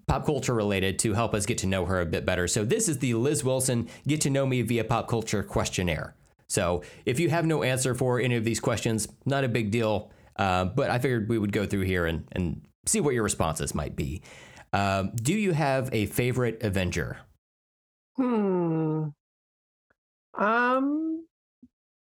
pop 0.06 0.24
culture 0.24 0.54
related 0.54 1.00
to 1.00 1.16
help 1.16 1.34
us 1.34 1.48
get 1.48 1.58
to 1.60 1.68
know 1.68 1.86
her 1.86 2.02
a 2.02 2.06
bit 2.06 2.28
better. 2.28 2.48
So 2.48 2.64
this 2.64 2.88
is 2.88 3.00
the 3.00 3.16
Liz 3.16 3.44
Wilson 3.44 3.90
Get 4.08 4.22
to 4.22 4.30
Know 4.30 4.46
Me 4.46 4.62
via 4.62 4.84
Pop 4.84 5.08
Culture 5.08 5.42
questionnaire. 5.42 6.14
So 6.50 6.84
if 7.06 7.20
you 7.20 7.30
have 7.30 7.46
no 7.46 7.64
answer 7.64 7.94
for 7.94 8.20
any 8.20 8.36
of 8.36 8.44
these 8.44 8.60
questions, 8.60 9.08
not 9.26 9.44
a 9.44 9.48
big 9.48 9.72
deal. 9.72 10.12
Uh, 10.36 10.66
but 10.66 10.90
I 10.90 11.00
figured 11.00 11.30
we 11.30 11.38
would 11.38 11.52
go 11.52 11.66
through 11.66 11.82
here 11.82 12.06
and, 12.06 12.26
and 12.32 12.62
see 12.86 13.02
what 13.02 13.14
your 13.14 13.24
responses 13.24 13.76
might 13.76 13.96
be. 13.96 14.22
Um, 14.72 15.12
do 15.16 15.34
you 15.34 15.52
have 15.52 15.90
a 15.94 16.06
favorite 16.06 16.64
Avenger? 16.64 17.18
Hmm. 18.16 19.10
Um. 20.38 21.26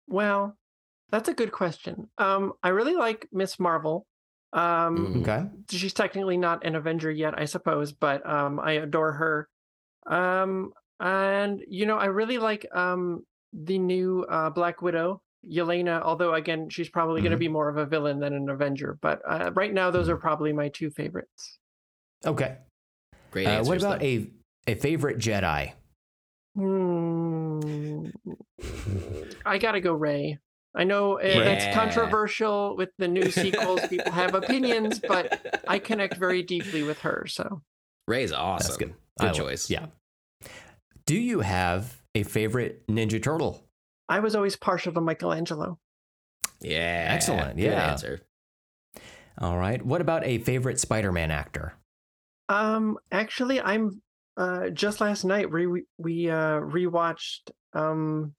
Well, 0.07 0.57
that's 1.09 1.29
a 1.29 1.33
good 1.33 1.51
question. 1.51 2.09
Um, 2.17 2.53
I 2.61 2.69
really 2.69 2.95
like 2.95 3.27
Miss 3.31 3.59
Marvel. 3.59 4.05
Um, 4.53 4.97
mm. 4.97 5.21
okay. 5.21 5.49
She's 5.69 5.93
technically 5.93 6.37
not 6.37 6.65
an 6.65 6.75
Avenger 6.75 7.11
yet, 7.11 7.33
I 7.37 7.45
suppose, 7.45 7.91
but 7.91 8.27
um, 8.27 8.59
I 8.59 8.73
adore 8.73 9.13
her. 9.13 9.49
Um, 10.07 10.73
and 10.99 11.63
you 11.67 11.85
know, 11.85 11.97
I 11.97 12.05
really 12.05 12.37
like 12.37 12.65
um 12.75 13.23
the 13.53 13.77
new 13.77 14.25
uh, 14.29 14.49
Black 14.49 14.81
Widow, 14.81 15.21
Yelena. 15.49 16.01
Although 16.01 16.33
again, 16.33 16.69
she's 16.69 16.89
probably 16.89 17.21
mm-hmm. 17.21 17.25
going 17.25 17.31
to 17.31 17.37
be 17.37 17.47
more 17.47 17.69
of 17.69 17.77
a 17.77 17.85
villain 17.85 18.19
than 18.19 18.33
an 18.33 18.49
Avenger. 18.49 18.97
But 19.01 19.21
uh, 19.27 19.51
right 19.53 19.73
now, 19.73 19.91
those 19.91 20.05
mm-hmm. 20.05 20.15
are 20.15 20.17
probably 20.17 20.53
my 20.53 20.69
two 20.69 20.89
favorites. 20.89 21.59
Okay. 22.25 22.57
Great. 23.31 23.47
Uh, 23.47 23.63
what 23.63 23.77
about 23.77 24.01
a 24.01 24.29
a 24.67 24.75
favorite 24.75 25.17
Jedi? 25.17 25.73
Hmm. 26.55 28.07
I 29.45 29.57
gotta 29.57 29.81
go 29.81 29.93
Rey. 29.93 30.37
I 30.75 30.83
know 30.83 31.19
yeah. 31.19 31.41
it's 31.41 31.75
controversial 31.75 32.75
with 32.77 32.89
the 32.97 33.07
new 33.07 33.31
sequels. 33.31 33.81
People 33.87 34.11
have 34.11 34.35
opinions, 34.35 34.99
but 34.99 35.61
I 35.67 35.79
connect 35.79 36.17
very 36.17 36.43
deeply 36.43 36.83
with 36.83 36.99
her. 36.99 37.25
So 37.27 37.61
Rey's 38.07 38.31
awesome. 38.31 38.67
That's 38.67 38.77
good. 38.77 38.93
Good 39.19 39.33
choice. 39.33 39.69
Yeah. 39.69 39.87
Do 41.05 41.15
you 41.15 41.39
have 41.39 41.98
a 42.15 42.23
favorite 42.23 42.85
Ninja 42.87 43.21
Turtle? 43.21 43.67
I 44.07 44.19
was 44.19 44.35
always 44.35 44.55
partial 44.55 44.93
to 44.93 45.01
Michelangelo. 45.01 45.79
Yeah. 46.61 47.07
Excellent. 47.11 47.57
Yeah. 47.57 47.69
Good 47.69 47.77
answer. 47.77 48.21
All 49.37 49.57
right. 49.57 49.83
What 49.85 50.01
about 50.01 50.25
a 50.25 50.39
favorite 50.39 50.79
Spider-Man 50.79 51.31
actor? 51.31 51.73
Um, 52.49 52.97
actually, 53.11 53.61
I'm 53.61 54.01
uh 54.37 54.69
just 54.69 55.01
last 55.01 55.23
night 55.23 55.51
we 55.51 55.83
we 55.97 56.29
uh 56.29 56.59
rewatched 56.61 57.51
um 57.73 58.33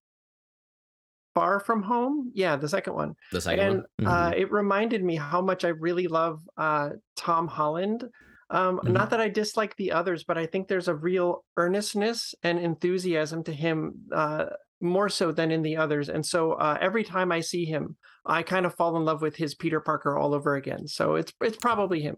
Far 1.35 1.61
From 1.61 1.83
Home. 1.85 2.33
Yeah, 2.35 2.57
the 2.57 2.69
second 2.69 2.95
one. 2.95 3.15
The 3.31 3.41
second 3.41 3.61
and, 3.61 3.75
one. 3.77 3.85
Mm-hmm. 4.01 4.07
Uh, 4.09 4.31
it 4.37 4.51
reminded 4.51 5.05
me 5.05 5.17
how 5.17 5.41
much 5.41 5.65
I 5.65 5.69
really 5.69 6.09
love 6.09 6.41
uh 6.57 6.91
Tom 7.17 7.47
Holland. 7.47 8.05
Um, 8.51 8.79
mm-hmm. 8.79 8.93
Not 8.93 9.11
that 9.11 9.21
I 9.21 9.29
dislike 9.29 9.77
the 9.77 9.93
others, 9.93 10.25
but 10.25 10.37
I 10.37 10.47
think 10.47 10.67
there's 10.67 10.89
a 10.89 10.95
real 10.95 11.45
earnestness 11.57 12.35
and 12.43 12.59
enthusiasm 12.59 13.45
to 13.45 13.53
him, 13.53 13.95
uh, 14.13 14.47
more 14.81 15.09
so 15.09 15.31
than 15.31 15.51
in 15.51 15.63
the 15.63 15.77
others. 15.77 16.09
And 16.09 16.25
so 16.25 16.53
uh, 16.53 16.77
every 16.81 17.05
time 17.05 17.31
I 17.31 17.41
see 17.41 17.65
him, 17.65 17.97
I 18.27 18.43
kind 18.43 18.67
of 18.67 18.75
fall 18.75 18.97
in 18.97 19.05
love 19.05 19.23
with 19.23 19.37
his 19.37 19.55
Peter 19.55 19.81
Parker 19.81 20.19
all 20.19 20.35
over 20.35 20.57
again. 20.57 20.89
So 20.89 21.15
it's 21.15 21.33
it's 21.41 21.57
probably 21.57 22.01
him. 22.01 22.17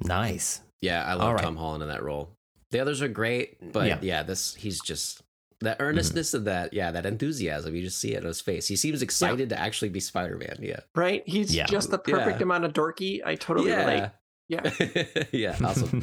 Nice. 0.00 0.62
Yeah, 0.80 1.04
I 1.04 1.14
love 1.14 1.34
right. 1.34 1.42
Tom 1.42 1.56
Holland 1.56 1.82
in 1.82 1.88
that 1.88 2.02
role. 2.02 2.36
The 2.70 2.80
others 2.80 3.02
are 3.02 3.08
great, 3.08 3.72
but 3.72 3.86
yeah, 3.86 3.98
yeah 4.00 4.22
this 4.22 4.54
he's 4.54 4.80
just 4.80 5.22
that 5.60 5.78
mm-hmm. 5.78 5.88
earnestness 5.88 6.28
mm-hmm. 6.28 6.38
of 6.38 6.44
that, 6.44 6.72
yeah, 6.72 6.90
that 6.90 7.06
enthusiasm. 7.06 7.74
You 7.74 7.82
just 7.82 7.98
see 7.98 8.14
it 8.14 8.18
in 8.18 8.26
his 8.26 8.40
face. 8.40 8.66
He 8.66 8.76
seems 8.76 9.02
excited 9.02 9.50
yeah. 9.50 9.56
to 9.56 9.62
actually 9.62 9.90
be 9.90 10.00
Spider 10.00 10.36
Man. 10.36 10.58
Yeah, 10.60 10.80
right. 10.94 11.22
He's 11.26 11.54
yeah. 11.54 11.66
just 11.66 11.90
the 11.90 11.98
perfect 11.98 12.38
yeah. 12.38 12.44
amount 12.44 12.64
of 12.64 12.72
dorky. 12.72 13.20
I 13.24 13.34
totally 13.34 13.70
relate. 13.70 14.10
Yeah, 14.50 14.68
yeah, 15.32 15.56
awesome. 15.64 16.02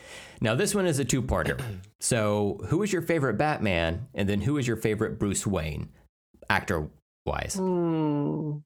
now 0.40 0.54
this 0.54 0.72
one 0.72 0.86
is 0.86 1.00
a 1.00 1.04
two 1.04 1.20
parter. 1.20 1.60
So, 1.98 2.60
who 2.68 2.84
is 2.84 2.92
your 2.92 3.02
favorite 3.02 3.34
Batman, 3.34 4.06
and 4.14 4.28
then 4.28 4.40
who 4.40 4.56
is 4.56 4.68
your 4.68 4.76
favorite 4.76 5.18
Bruce 5.18 5.44
Wayne, 5.44 5.88
actor 6.48 6.88
wise? 7.26 7.56
Hmm. 7.58 8.58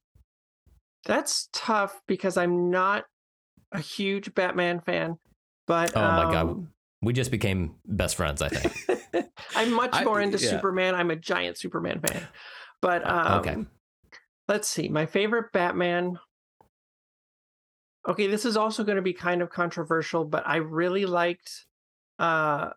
That's 1.07 1.49
tough 1.55 1.99
because 2.07 2.37
I'm 2.37 2.71
not 2.71 3.05
a 3.73 3.81
huge 3.81 4.35
Batman 4.35 4.81
fan. 4.81 5.17
But 5.67 5.97
oh 5.97 6.01
my 6.01 6.25
um, 6.25 6.33
god, 6.33 6.67
we 7.01 7.15
just 7.15 7.31
became 7.31 7.77
best 7.87 8.17
friends. 8.17 8.43
I 8.43 8.51
think 8.51 9.31
I'm 9.57 9.73
much 9.73 10.05
more 10.05 10.21
I, 10.21 10.25
into 10.25 10.37
yeah. 10.37 10.51
Superman. 10.51 10.95
I'm 10.95 11.11
a 11.11 11.17
giant 11.17 11.57
Superman 11.57 12.03
fan. 12.07 12.23
But 12.83 13.07
uh, 13.07 13.25
um, 13.27 13.41
okay, 13.41 13.57
let's 14.47 14.69
see. 14.69 14.91
My 14.91 15.07
favorite 15.07 15.53
Batman. 15.53 16.19
Okay, 18.07 18.27
this 18.27 18.45
is 18.45 18.57
also 18.57 18.85
going 18.85 18.97
to 18.97 19.03
be 19.03 19.13
kind 19.13 19.43
of 19.43 19.51
controversial, 19.51 20.25
but 20.25 20.43
I 20.47 20.57
really 20.57 21.07
liked. 21.07 21.67
Uh, 22.19 22.71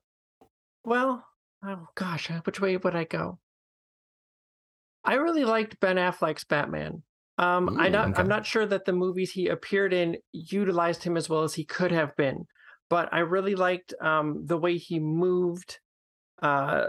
well, 0.83 1.25
oh 1.63 1.87
gosh, 1.95 2.29
uh, 2.29 2.41
which 2.43 2.61
way 2.61 2.77
would 2.77 2.95
I 2.95 3.05
go? 3.05 3.39
I 5.03 5.15
really 5.15 5.45
liked 5.45 5.79
Ben 5.79 5.97
Affleck's 5.97 6.43
Batman. 6.43 7.03
Um, 7.37 7.69
Ooh, 7.69 7.79
I 7.79 7.89
not, 7.89 8.09
okay. 8.09 8.21
I'm 8.21 8.27
not 8.27 8.45
sure 8.45 8.65
that 8.65 8.85
the 8.85 8.93
movies 8.93 9.31
he 9.31 9.47
appeared 9.47 9.93
in 9.93 10.17
utilized 10.31 11.03
him 11.03 11.17
as 11.17 11.29
well 11.29 11.43
as 11.43 11.53
he 11.53 11.65
could 11.65 11.91
have 11.91 12.15
been 12.15 12.45
but 12.89 13.09
I 13.11 13.19
really 13.19 13.55
liked 13.55 13.93
um, 13.99 14.45
the 14.45 14.57
way 14.57 14.77
he 14.77 14.99
moved. 14.99 15.79
Uh, 16.41 16.87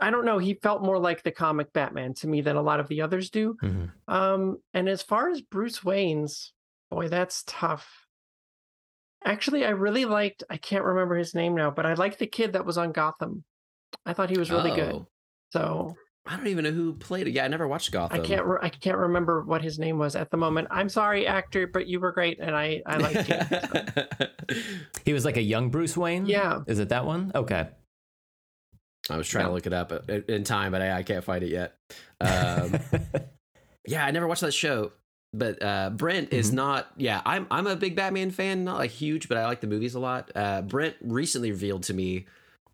I 0.00 0.10
don't 0.10 0.24
know. 0.24 0.38
He 0.38 0.54
felt 0.54 0.82
more 0.82 0.98
like 0.98 1.22
the 1.22 1.30
comic 1.30 1.72
Batman 1.72 2.14
to 2.14 2.26
me 2.26 2.40
than 2.40 2.56
a 2.56 2.62
lot 2.62 2.80
of 2.80 2.88
the 2.88 3.00
others 3.00 3.30
do. 3.30 3.56
Mm-hmm. 3.62 4.14
Um, 4.14 4.58
and 4.74 4.88
as 4.88 5.02
far 5.02 5.30
as 5.30 5.40
Bruce 5.40 5.84
Wayne's, 5.84 6.52
boy, 6.94 7.08
that's 7.08 7.42
tough. 7.46 8.06
Actually, 9.24 9.64
I 9.64 9.70
really 9.70 10.04
liked. 10.04 10.44
I 10.50 10.56
can't 10.56 10.84
remember 10.84 11.16
his 11.16 11.34
name 11.34 11.54
now, 11.54 11.70
but 11.70 11.86
I 11.86 11.94
liked 11.94 12.18
the 12.18 12.26
kid 12.26 12.52
that 12.52 12.66
was 12.66 12.78
on 12.78 12.92
Gotham. 12.92 13.44
I 14.04 14.12
thought 14.12 14.30
he 14.30 14.38
was 14.38 14.50
really 14.50 14.72
oh. 14.72 14.76
good. 14.76 15.06
So 15.50 15.94
I 16.26 16.36
don't 16.36 16.48
even 16.48 16.64
know 16.64 16.72
who 16.72 16.94
played 16.94 17.26
it. 17.26 17.32
Yeah, 17.32 17.44
I 17.44 17.48
never 17.48 17.66
watched 17.66 17.90
Gotham. 17.90 18.20
I 18.20 18.24
can't 18.24 18.44
re- 18.44 18.58
I 18.60 18.68
can't 18.68 18.98
remember 18.98 19.42
what 19.42 19.62
his 19.62 19.78
name 19.78 19.98
was 19.98 20.14
at 20.14 20.30
the 20.30 20.36
moment. 20.36 20.68
I'm 20.70 20.88
sorry, 20.88 21.26
actor, 21.26 21.66
but 21.66 21.86
you 21.86 22.00
were 22.00 22.12
great, 22.12 22.38
and 22.40 22.54
I 22.54 22.82
I 22.86 22.96
liked 22.98 23.28
you. 23.28 23.40
So. 23.40 24.86
He 25.04 25.12
was 25.12 25.24
like 25.24 25.36
a 25.36 25.42
young 25.42 25.70
Bruce 25.70 25.96
Wayne. 25.96 26.26
Yeah. 26.26 26.60
Is 26.66 26.78
it 26.78 26.90
that 26.90 27.06
one? 27.06 27.32
Okay. 27.34 27.68
I 29.10 29.16
was 29.16 29.28
trying 29.28 29.44
Yeah. 29.44 29.48
to 29.48 29.54
look 29.54 29.66
it 29.66 29.72
up 29.72 29.92
uh, 29.92 30.20
in 30.28 30.44
time, 30.44 30.72
but 30.72 30.80
I, 30.80 30.98
I 30.98 31.02
can't 31.02 31.24
find 31.24 31.44
it 31.44 31.50
yet. 31.50 31.74
Um, 32.20 32.78
yeah, 33.86 34.04
I 34.04 34.10
never 34.10 34.26
watched 34.26 34.40
that 34.40 34.52
show. 34.52 34.92
But 35.36 35.60
uh, 35.60 35.90
Brent 35.90 36.32
is 36.32 36.50
Mhm. 36.52 36.54
not. 36.54 36.90
Yeah, 36.96 37.20
I'm 37.26 37.46
I'm 37.50 37.66
a 37.66 37.74
big 37.74 37.96
Batman 37.96 38.30
fan, 38.30 38.62
not 38.62 38.78
like 38.78 38.92
huge, 38.92 39.28
but 39.28 39.36
I 39.36 39.46
like 39.46 39.60
the 39.60 39.66
movies 39.66 39.96
a 39.96 39.98
lot. 39.98 40.30
Uh, 40.34 40.62
Brent 40.62 40.94
recently 41.02 41.50
revealed 41.50 41.82
to 41.84 41.94
me 41.94 42.26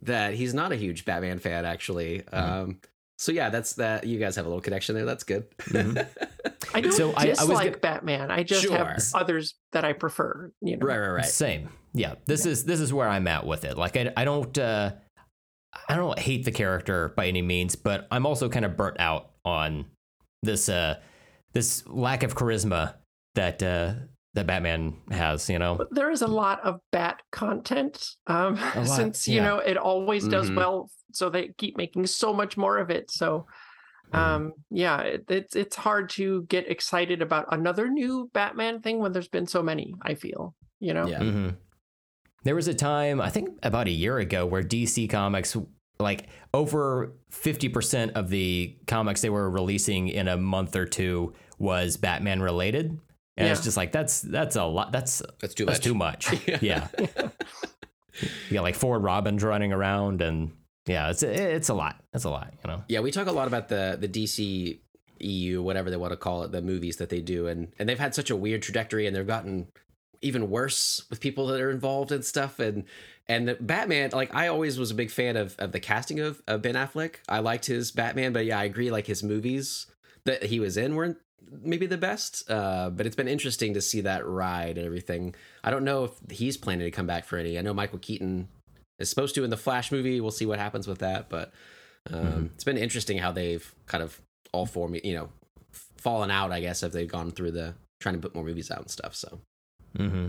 that 0.03 0.35
he's 0.35 0.53
not 0.53 0.71
a 0.71 0.77
huge 0.77 1.05
Batman 1.07 1.39
fan, 1.39 1.65
actually. 1.65 2.27
Um, 2.29 2.81
so 3.19 3.33
yeah, 3.33 3.49
that's 3.49 3.75
that. 3.75 4.05
You 4.07 4.19
guys 4.19 4.37
have 4.37 4.45
a 4.45 4.49
little 4.49 4.61
connection 4.61 4.95
there. 4.95 5.07
That's 5.07 5.25
good. 5.25 5.49
Mhm. 5.69 6.07
I 6.75 6.81
don't 6.83 6.93
So 6.93 7.13
I- 7.17 7.25
I 7.25 7.29
was 7.31 7.39
dislike 7.39 7.65
gonna- 7.67 7.79
Batman. 7.79 8.31
I 8.31 8.43
just 8.43 8.69
have 8.69 8.99
others 9.15 9.55
that 9.73 9.85
I 9.87 9.95
prefer. 9.95 10.53
You 10.61 10.77
know, 10.77 10.87
right, 10.87 10.99
right, 10.99 11.09
right. 11.09 11.25
Same. 11.25 11.71
Yeah. 11.95 12.17
This 12.27 12.45
is 12.47 12.65
this 12.65 12.79
is 12.81 12.93
where 12.93 13.09
I'm 13.09 13.27
at 13.27 13.47
with 13.47 13.65
it. 13.65 13.79
Like 13.79 13.97
I, 13.97 14.13
I 14.17 14.25
don't 14.27 14.57
uh 14.59 14.93
I 15.89 15.97
don't 15.97 16.19
hate 16.19 16.45
the 16.45 16.53
character 16.53 17.09
by 17.17 17.27
any 17.27 17.43
means, 17.43 17.75
but 17.75 18.07
I'm 18.11 18.27
also 18.27 18.49
kind 18.51 18.65
of 18.65 18.77
burnt 18.77 19.01
out 19.01 19.31
on 19.45 19.87
this 20.43 20.69
uh 20.69 20.97
this 21.53 21.85
lack 21.87 22.23
of 22.23 22.35
charisma 22.35 22.95
that 23.35 23.63
uh 23.63 23.95
that 24.35 24.47
Batman 24.47 24.95
has, 25.11 25.51
you 25.51 25.59
know. 25.59 25.85
There 25.91 26.11
is 26.11 26.23
a 26.23 26.29
lot 26.29 26.61
of 26.65 26.81
bat 26.93 27.21
content. 27.33 28.11
Um, 28.29 28.55
lot, 28.77 28.87
since 28.87 29.27
you 29.27 29.37
yeah. 29.37 29.45
know 29.45 29.59
it 29.59 29.77
always 29.77 30.29
does 30.29 30.51
Mhm. 30.51 30.57
well, 30.57 30.91
so 31.13 31.29
they 31.31 31.49
keep 31.59 31.77
making 31.77 32.07
so 32.07 32.33
much 32.33 32.57
more 32.57 32.79
of 32.79 32.91
it. 32.91 33.11
So, 33.11 33.47
Mhm. 34.13 34.19
um, 34.19 34.53
yeah, 34.71 35.01
it, 35.01 35.25
it's 35.29 35.57
it's 35.57 35.77
hard 35.77 36.11
to 36.11 36.45
get 36.45 36.71
excited 36.71 37.23
about 37.23 37.47
another 37.51 37.89
new 37.89 38.31
Batman 38.33 38.81
thing 38.83 39.01
when 39.01 39.13
there's 39.13 39.29
been 39.29 39.47
so 39.47 39.63
many. 39.63 39.95
I 40.03 40.15
feel, 40.15 40.55
you 40.79 40.95
know, 40.95 41.07
Yeah. 41.09 41.19
hmm 41.19 41.49
There 42.45 42.55
was 42.55 42.69
a 42.69 42.75
time, 42.75 43.21
I 43.21 43.29
think 43.31 43.59
about 43.63 43.87
a 43.87 43.91
year 43.91 44.19
ago, 44.19 44.47
where 44.47 44.63
DC 44.63 45.09
Comics, 45.11 45.57
like 46.01 46.29
over 46.53 47.13
50% 47.33 48.13
of 48.13 48.29
the 48.29 48.77
comics 48.87 49.21
they 49.21 49.31
were 49.31 49.49
releasing 49.49 50.09
in 50.09 50.29
a 50.29 50.37
month 50.37 50.75
or 50.77 50.87
two 50.87 51.35
was 51.59 51.97
Batman 51.97 52.41
related. 52.41 52.99
And 53.37 53.49
it's 53.49 53.63
just 53.65 53.77
like, 53.77 53.91
that's 53.91 54.21
that's 54.21 54.57
a 54.57 54.65
lot. 54.65 54.93
That's 54.93 55.23
That's 55.41 55.55
too 55.55 55.65
that's 55.65 55.79
much. 55.79 55.85
too 55.85 55.95
much. 55.95 56.49
yeah. 56.63 56.89
You 58.49 58.55
got 58.55 58.63
like 58.63 58.75
four 58.75 58.99
Robins 58.99 59.43
running 59.43 59.73
around 59.73 60.21
and 60.21 60.53
yeah, 60.87 61.11
it's 61.11 61.23
it's 61.23 61.69
a 61.69 61.75
lot. 61.75 62.03
It's 62.13 62.25
a 62.25 62.31
lot, 62.31 62.53
you 62.65 62.71
know. 62.71 62.83
Yeah, 62.89 63.01
we 63.01 63.11
talk 63.11 63.29
a 63.29 63.33
lot 63.33 63.47
about 63.47 63.69
the 63.69 63.97
the 63.99 64.09
DC 64.09 64.81
EU, 65.21 65.63
whatever 65.63 65.91
they 65.91 65.97
want 65.97 66.13
to 66.13 66.17
call 66.17 66.43
it, 66.43 66.53
the 66.53 66.63
movies 66.63 66.97
that 66.97 67.09
they 67.11 67.21
do, 67.21 67.47
and 67.47 67.73
and 67.79 67.89
they've 67.89 67.99
had 67.99 68.15
such 68.15 68.31
a 68.31 68.37
weird 68.37 68.63
trajectory, 68.63 69.07
and 69.07 69.15
they've 69.15 69.27
gotten 69.27 69.69
even 70.23 70.51
worse 70.51 71.03
with 71.11 71.21
people 71.21 71.47
that 71.49 71.61
are 71.61 71.71
involved 71.71 72.13
and 72.13 72.25
stuff. 72.25 72.59
And 72.59 72.85
and 73.29 73.57
Batman, 73.61 74.11
like 74.13 74.35
I 74.35 74.49
always 74.49 74.79
was 74.79 74.91
a 74.91 74.95
big 74.95 75.11
fan 75.11 75.37
of 75.37 75.57
of 75.59 75.73
the 75.73 75.81
casting 75.81 76.21
of 76.21 76.43
of 76.47 76.63
Ben 76.63 76.75
Affleck. 76.75 77.17
I 77.29 77.39
liked 77.41 77.67
his 77.67 77.91
Batman, 77.91 78.33
but 78.33 78.45
yeah, 78.45 78.59
I 78.59 78.65
agree. 78.65 78.91
Like 78.91 79.07
his 79.07 79.23
movies 79.23 79.87
that 80.25 80.45
he 80.45 80.61
was 80.61 80.77
in 80.77 80.95
weren't 80.95 81.17
maybe 81.63 81.87
the 81.87 81.97
best. 81.99 82.49
Uh, 82.51 82.91
but 82.91 83.07
it's 83.07 83.17
been 83.17 83.29
interesting 83.29 83.75
to 83.75 83.81
see 83.81 84.03
that 84.03 84.27
ride 84.27 84.77
and 84.77 84.87
everything. 84.87 85.35
I 85.65 85.71
don't 85.71 85.85
know 85.85 86.05
if 86.05 86.13
he's 86.31 86.57
planning 86.57 86.85
to 86.87 86.91
come 86.91 87.07
back 87.07 87.25
for 87.25 87.39
any. 87.39 87.59
I 87.59 87.63
know 87.63 87.73
Michael 87.75 87.99
Keaton 87.99 88.49
is 88.99 89.09
supposed 89.09 89.35
to 89.37 89.45
in 89.45 89.51
the 89.51 89.57
Flash 89.57 89.91
movie. 89.91 90.21
We'll 90.21 90.31
see 90.31 90.47
what 90.47 90.59
happens 90.59 90.87
with 90.87 90.99
that, 90.99 91.29
but 91.31 91.53
um, 92.11 92.21
Mhm. 92.25 92.51
it's 92.55 92.65
been 92.65 92.77
interesting 92.79 93.19
how 93.19 93.33
they've 93.33 93.75
kind 93.87 94.03
of 94.03 94.21
all 94.53 94.67
form 94.67 94.95
you 95.03 95.15
know 95.15 95.29
fallen 95.97 96.31
out. 96.31 96.53
I 96.53 96.61
guess 96.61 96.83
if 96.83 96.93
they've 96.93 97.09
gone 97.11 97.31
through 97.31 97.53
the 97.53 97.75
trying 98.01 98.15
to 98.17 98.21
put 98.21 98.35
more 98.35 98.45
movies 98.45 98.71
out 98.71 98.81
and 98.81 98.91
stuff. 98.91 99.15
So 99.15 99.41
Mm-hmm. 99.97 100.29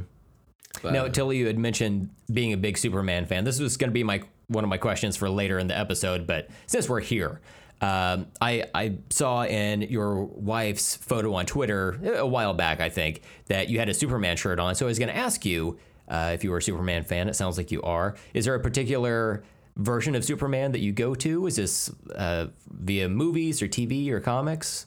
but, 0.82 0.94
Now, 0.94 1.08
Tilly, 1.08 1.38
you 1.38 1.48
had 1.48 1.58
mentioned 1.58 2.10
being 2.32 2.54
a 2.54 2.58
big 2.58 2.78
Superman 2.78 3.26
fan. 3.26 3.44
This 3.44 3.60
was 3.60 3.78
going 3.78 3.90
to 3.90 3.94
be 3.94 4.04
my 4.04 4.22
one 4.48 4.64
of 4.66 4.70
my 4.70 4.78
questions 4.78 5.16
for 5.16 5.30
later 5.30 5.60
in 5.60 5.68
the 5.68 5.78
episode, 5.78 6.28
but 6.28 6.50
since 6.66 6.90
we're 6.90 7.00
here, 7.00 7.40
um, 7.80 8.28
I 8.40 8.66
I 8.76 8.98
saw 9.10 9.44
in 9.44 9.82
your 9.82 10.24
wife's 10.26 10.96
photo 10.98 11.34
on 11.34 11.46
Twitter 11.46 12.00
a 12.18 12.28
while 12.28 12.54
back, 12.54 12.80
I 12.80 12.90
think, 12.90 13.22
that 13.48 13.70
you 13.70 13.80
had 13.80 13.90
a 13.90 13.94
Superman 13.94 14.38
shirt 14.38 14.60
on. 14.60 14.76
So 14.76 14.86
I 14.86 14.90
was 14.90 15.00
going 15.00 15.10
to 15.10 15.18
ask 15.18 15.46
you 15.46 15.80
uh, 16.08 16.32
if 16.34 16.44
you 16.44 16.52
were 16.52 16.58
a 16.58 16.62
Superman 16.62 17.04
fan. 17.04 17.28
It 17.28 17.36
sounds 17.36 17.58
like 17.58 17.72
you 17.72 17.82
are. 17.82 18.16
Is 18.34 18.46
there 18.46 18.54
a 18.54 18.60
particular 18.60 19.44
version 19.78 20.14
of 20.14 20.24
Superman 20.24 20.74
that 20.74 20.80
you 20.80 20.92
go 20.92 21.16
to? 21.16 21.48
Is 21.48 21.56
this 21.56 21.92
uh, 22.16 22.48
via 22.70 23.10
movies 23.10 23.62
or 23.62 23.68
TV 23.68 24.10
or 24.10 24.20
comics? 24.20 24.86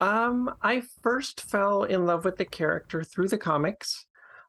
Um, 0.00 0.54
I 0.62 0.82
first 1.02 1.40
fell 1.40 1.84
in 1.84 2.04
love 2.04 2.24
with 2.24 2.36
the 2.36 2.44
character 2.44 3.02
through 3.02 3.28
the 3.28 3.38
comics. 3.38 4.06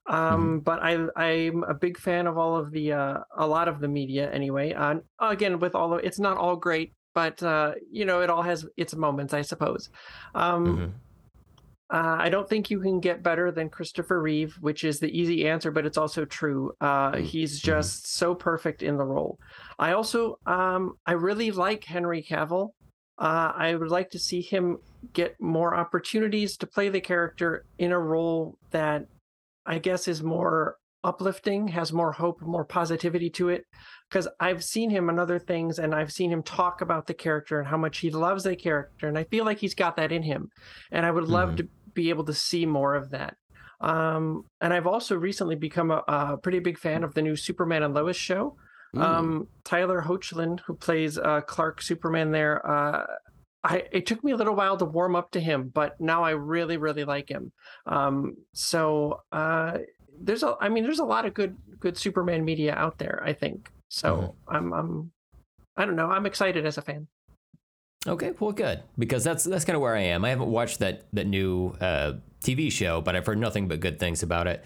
Um, 0.08 0.62
but 0.62 0.82
I 0.82 1.08
I'm 1.16 1.64
a 1.64 1.74
big 1.74 1.98
fan 1.98 2.28
of 2.28 2.38
all 2.38 2.56
of 2.58 2.72
the 2.72 2.94
uh 2.94 3.18
a 3.38 3.46
lot 3.48 3.68
of 3.68 3.80
the 3.80 3.88
media 3.90 4.32
anyway. 4.32 4.74
Uh, 4.74 4.96
again, 5.20 5.60
with 5.60 5.76
all 5.76 5.94
of 5.94 6.02
it's 6.04 6.20
not 6.20 6.38
all 6.38 6.56
great, 6.56 6.94
but 7.14 7.42
uh, 7.44 7.74
you 7.92 8.06
know, 8.06 8.22
it 8.22 8.30
all 8.30 8.44
has 8.44 8.66
its 8.78 8.96
moments, 8.96 9.34
I 9.34 9.42
suppose. 9.42 9.90
Um, 10.36 10.84
Mhm. 10.84 11.02
uh, 11.94 12.18
I 12.20 12.30
don't 12.30 12.50
think 12.50 12.70
you 12.70 12.82
can 12.82 13.00
get 13.00 13.24
better 13.24 13.50
than 13.50 13.70
Christopher 13.70 14.22
Reeve, 14.22 14.54
which 14.60 14.84
is 14.84 15.00
the 15.00 15.10
easy 15.18 15.48
answer, 15.48 15.72
but 15.72 15.86
it's 15.86 15.98
also 15.98 16.26
true. 16.26 16.74
Uh, 16.82 17.14
Mm, 17.14 17.22
he's 17.22 17.62
just 17.62 18.14
so 18.14 18.36
perfect 18.36 18.84
in 18.84 18.98
the 18.98 19.06
role. 19.06 19.38
I 19.80 19.94
also, 19.94 20.36
um, 20.46 20.96
I 21.06 21.14
really 21.14 21.52
like 21.52 21.86
Henry 21.86 22.22
Cavill. 22.22 22.72
Uh, 23.18 23.54
I 23.56 23.76
would 23.76 23.90
like 23.90 24.10
to 24.12 24.20
see 24.20 24.42
him 24.42 24.80
get 25.14 25.36
more 25.40 25.76
opportunities 25.76 26.58
to 26.58 26.68
play 26.68 26.90
the 26.90 27.00
character 27.00 27.66
in 27.78 27.94
a 27.94 28.00
role 28.00 28.58
that 28.72 29.04
I 29.68 29.80
guess 29.80 30.08
is 30.08 30.24
more 30.24 30.78
uplifting, 31.04 31.68
has 31.68 31.94
more 31.94 32.12
hope, 32.12 32.42
more 32.42 32.66
positivity 32.66 33.30
to 33.32 33.50
it. 33.50 33.64
Because 34.10 34.28
I've 34.40 34.64
seen 34.64 34.90
him 34.90 35.10
in 35.10 35.20
other 35.20 35.38
things 35.40 35.80
and 35.80 35.94
I've 35.94 36.12
seen 36.12 36.32
him 36.32 36.42
talk 36.44 36.82
about 36.82 37.06
the 37.08 37.14
character 37.14 37.60
and 37.60 37.68
how 37.68 37.78
much 37.78 38.00
he 38.00 38.10
loves 38.10 38.44
the 38.44 38.56
character. 38.56 39.08
And 39.08 39.18
I 39.18 39.26
feel 39.26 39.46
like 39.46 39.60
he's 39.60 39.76
got 39.76 39.98
that 39.98 40.12
in 40.12 40.24
him. 40.24 40.50
And 40.92 41.06
I 41.06 41.12
would 41.12 41.28
love 41.28 41.52
Mhm. 41.52 41.58
to 41.58 41.70
be 41.94 42.10
able 42.10 42.24
to 42.26 42.34
see 42.34 42.66
more 42.66 42.96
of 42.96 43.10
that. 43.12 43.36
Um, 43.82 44.44
and 44.62 44.74
I've 44.74 44.88
also 44.88 45.16
recently 45.16 45.56
become 45.56 45.92
a, 45.92 46.04
a 46.08 46.38
pretty 46.42 46.60
big 46.60 46.80
fan 46.80 47.04
of 47.04 47.14
the 47.14 47.22
new 47.22 47.36
Superman 47.36 47.84
and 47.84 47.94
Lois 47.94 48.18
show. 48.18 48.56
mm, 48.96 49.02
Um, 49.02 49.48
Tyler 49.66 50.02
Hoechlin, 50.02 50.60
who 50.62 50.76
plays 50.76 51.18
uh, 51.18 51.42
Clark 51.42 51.82
Superman 51.82 52.32
there, 52.32 52.66
uh, 52.66 53.06
I 53.64 53.84
it 53.92 54.06
took 54.06 54.24
me 54.24 54.32
a 54.32 54.36
little 54.36 54.56
while 54.56 54.78
to 54.78 54.86
warm 54.86 55.16
up 55.16 55.32
to 55.32 55.40
him, 55.40 55.70
but 55.74 56.00
now 56.00 56.24
I 56.24 56.32
really, 56.32 56.78
really 56.78 57.04
like 57.04 57.30
him. 57.30 57.52
Um, 57.86 58.38
so 58.54 59.22
uh, 59.32 59.80
there's 60.20 60.44
a, 60.44 60.56
I 60.60 60.70
mean, 60.70 60.84
there's 60.84 61.00
a 61.00 61.06
lot 61.06 61.26
of 61.26 61.34
good, 61.34 61.58
good 61.80 61.98
Superman 61.98 62.46
media 62.46 62.74
out 62.74 62.98
there. 62.98 63.22
I 63.26 63.34
think 63.34 63.72
so. 63.90 64.36
I'm, 64.48 64.74
I'm, 64.74 65.12
I 65.76 65.86
don't 65.86 65.96
know. 65.96 66.10
I'm 66.10 66.26
excited 66.26 66.66
as 66.66 66.78
a 66.78 66.82
fan. 66.82 67.08
Okay, 68.06 68.32
well, 68.40 68.52
good 68.52 68.84
because 68.98 69.24
that's 69.24 69.44
that's 69.44 69.66
kind 69.66 69.76
of 69.76 69.82
where 69.82 69.96
I 69.96 70.02
am. 70.02 70.24
I 70.24 70.30
haven't 70.30 70.50
watched 70.50 70.80
that 70.80 71.06
that 71.14 71.28
new 71.28 71.76
uh, 71.82 72.14
TV 72.42 72.72
show, 72.72 73.02
but 73.02 73.16
I've 73.16 73.26
heard 73.26 73.40
nothing 73.40 73.68
but 73.68 73.80
good 73.80 74.00
things 74.00 74.24
about 74.24 74.48
it. 74.48 74.64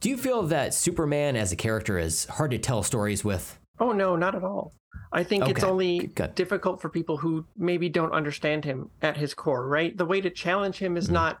Do 0.00 0.08
you 0.08 0.16
feel 0.16 0.42
that 0.44 0.74
Superman 0.74 1.36
as 1.36 1.52
a 1.52 1.56
character 1.56 1.98
is 1.98 2.24
hard 2.24 2.50
to 2.52 2.58
tell 2.58 2.82
stories 2.82 3.24
with? 3.24 3.58
Oh 3.78 3.92
no, 3.92 4.16
not 4.16 4.34
at 4.34 4.42
all. 4.42 4.72
I 5.12 5.24
think 5.24 5.48
it's 5.48 5.64
only 5.64 6.06
good. 6.14 6.34
difficult 6.34 6.80
for 6.80 6.88
people 6.88 7.16
who 7.16 7.46
maybe 7.56 7.88
don't 7.88 8.12
understand 8.12 8.64
him 8.64 8.90
at 9.02 9.16
his 9.16 9.34
core, 9.34 9.66
right? 9.66 9.96
The 9.96 10.06
way 10.06 10.20
to 10.20 10.30
challenge 10.30 10.78
him 10.78 10.96
is 10.96 11.08
Mhm. 11.08 11.12
not 11.12 11.38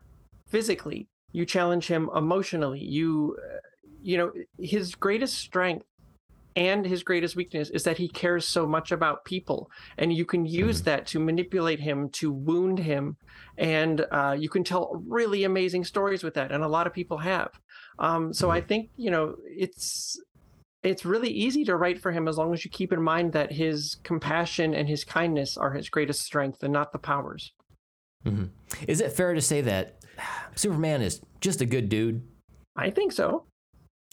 physically. 0.48 1.08
You 1.32 1.46
challenge 1.46 1.86
him 1.86 2.10
emotionally. 2.14 2.80
You 2.80 3.36
uh, 3.38 3.58
you 4.02 4.16
know, 4.16 4.32
his 4.58 4.94
greatest 4.94 5.36
strength 5.38 5.84
and 6.56 6.84
his 6.84 7.02
greatest 7.02 7.36
weakness 7.36 7.70
is 7.70 7.84
that 7.84 7.98
he 7.98 8.08
cares 8.08 8.46
so 8.48 8.66
much 8.66 8.90
about 8.90 9.24
people 9.24 9.70
and 9.98 10.12
you 10.12 10.24
can 10.24 10.44
use 10.44 10.82
that 10.82 11.06
to 11.06 11.20
manipulate 11.20 11.80
him 11.80 12.08
to 12.10 12.32
wound 12.32 12.78
him 12.78 13.16
and 13.56 14.04
uh, 14.10 14.36
you 14.38 14.48
can 14.48 14.64
tell 14.64 15.00
really 15.06 15.44
amazing 15.44 15.84
stories 15.84 16.24
with 16.24 16.34
that 16.34 16.50
and 16.50 16.64
a 16.64 16.68
lot 16.68 16.86
of 16.86 16.92
people 16.92 17.18
have 17.18 17.50
um, 18.00 18.32
so 18.32 18.50
i 18.50 18.60
think 18.60 18.90
you 18.96 19.10
know 19.10 19.36
it's 19.44 20.20
it's 20.82 21.04
really 21.04 21.30
easy 21.30 21.64
to 21.64 21.76
write 21.76 22.00
for 22.00 22.12
him 22.12 22.26
as 22.26 22.38
long 22.38 22.52
as 22.52 22.64
you 22.64 22.70
keep 22.70 22.92
in 22.92 23.02
mind 23.02 23.32
that 23.32 23.52
his 23.52 23.96
compassion 24.02 24.74
and 24.74 24.88
his 24.88 25.04
kindness 25.04 25.56
are 25.56 25.72
his 25.72 25.88
greatest 25.88 26.22
strength 26.22 26.62
and 26.62 26.72
not 26.72 26.92
the 26.92 26.98
powers 26.98 27.52
mm-hmm. 28.24 28.44
Is 28.86 29.00
it 29.00 29.12
fair 29.12 29.34
to 29.34 29.42
say 29.42 29.60
that 29.62 29.96
Superman 30.54 31.02
is 31.02 31.20
just 31.40 31.60
a 31.60 31.66
good 31.66 31.88
dude? 31.88 32.22
i 32.76 32.88
think 32.88 33.12
so 33.12 33.44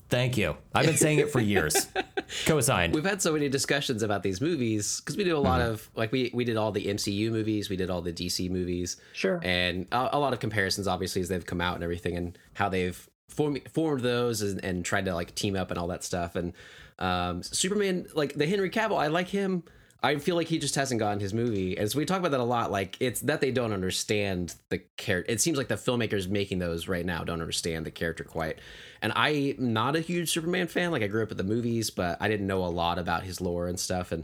Thank 0.09 0.37
you. 0.37 0.55
I've 0.73 0.85
been 0.85 0.97
saying 0.97 1.19
it 1.19 1.31
for 1.31 1.41
years. 1.41 1.87
Co-signed. 2.45 2.93
We've 2.93 3.03
had 3.03 3.21
so 3.21 3.33
many 3.33 3.49
discussions 3.49 4.03
about 4.03 4.23
these 4.23 4.39
movies 4.39 5.01
because 5.01 5.17
we 5.17 5.23
do 5.23 5.35
a 5.35 5.39
lot 5.39 5.59
mm-hmm. 5.59 5.71
of 5.71 5.89
like 5.95 6.11
we 6.11 6.31
we 6.33 6.45
did 6.45 6.55
all 6.55 6.71
the 6.71 6.85
MCU 6.85 7.29
movies, 7.29 7.69
we 7.69 7.75
did 7.75 7.89
all 7.89 8.01
the 8.01 8.13
DC 8.13 8.49
movies, 8.49 8.97
sure 9.13 9.39
and 9.43 9.85
a, 9.91 10.15
a 10.15 10.19
lot 10.19 10.33
of 10.33 10.39
comparisons 10.39 10.87
obviously 10.87 11.21
as 11.21 11.29
they've 11.29 11.45
come 11.45 11.59
out 11.59 11.75
and 11.75 11.83
everything, 11.83 12.15
and 12.15 12.37
how 12.53 12.69
they've 12.69 13.07
form, 13.29 13.57
formed 13.71 14.01
those 14.01 14.41
and, 14.41 14.63
and 14.63 14.85
tried 14.85 15.05
to 15.05 15.13
like 15.13 15.35
team 15.35 15.55
up 15.55 15.69
and 15.71 15.79
all 15.79 15.87
that 15.87 16.03
stuff. 16.03 16.35
And 16.35 16.53
um, 16.99 17.43
Superman, 17.43 18.07
like 18.13 18.33
the 18.33 18.47
Henry 18.47 18.69
Cavill, 18.69 18.97
I 18.97 19.07
like 19.07 19.27
him. 19.27 19.63
I 20.03 20.17
feel 20.17 20.35
like 20.35 20.47
he 20.47 20.59
just 20.59 20.75
hasn't 20.75 20.99
gotten 20.99 21.19
his 21.19 21.33
movie, 21.33 21.75
and 21.75 21.91
so 21.91 21.97
we 21.97 22.05
talk 22.05 22.19
about 22.19 22.29
that 22.31 22.39
a 22.39 22.43
lot. 22.43 22.71
Like 22.71 22.97
it's 22.99 23.21
that 23.21 23.41
they 23.41 23.51
don't 23.51 23.73
understand 23.73 24.53
the 24.69 24.77
character. 24.95 25.31
It 25.31 25.41
seems 25.41 25.57
like 25.57 25.69
the 25.69 25.75
filmmakers 25.75 26.29
making 26.29 26.59
those 26.59 26.87
right 26.87 27.05
now 27.05 27.23
don't 27.23 27.41
understand 27.41 27.83
the 27.83 27.91
character 27.91 28.23
quite. 28.23 28.59
And 29.01 29.11
I'm 29.15 29.55
not 29.57 29.95
a 29.95 29.99
huge 29.99 30.29
Superman 30.29 30.67
fan. 30.67 30.91
Like 30.91 31.01
I 31.01 31.07
grew 31.07 31.23
up 31.23 31.29
with 31.29 31.39
the 31.39 31.43
movies, 31.43 31.89
but 31.89 32.17
I 32.21 32.27
didn't 32.27 32.45
know 32.45 32.63
a 32.63 32.67
lot 32.67 32.99
about 32.99 33.23
his 33.23 33.41
lore 33.41 33.67
and 33.67 33.79
stuff. 33.79 34.11
And 34.11 34.23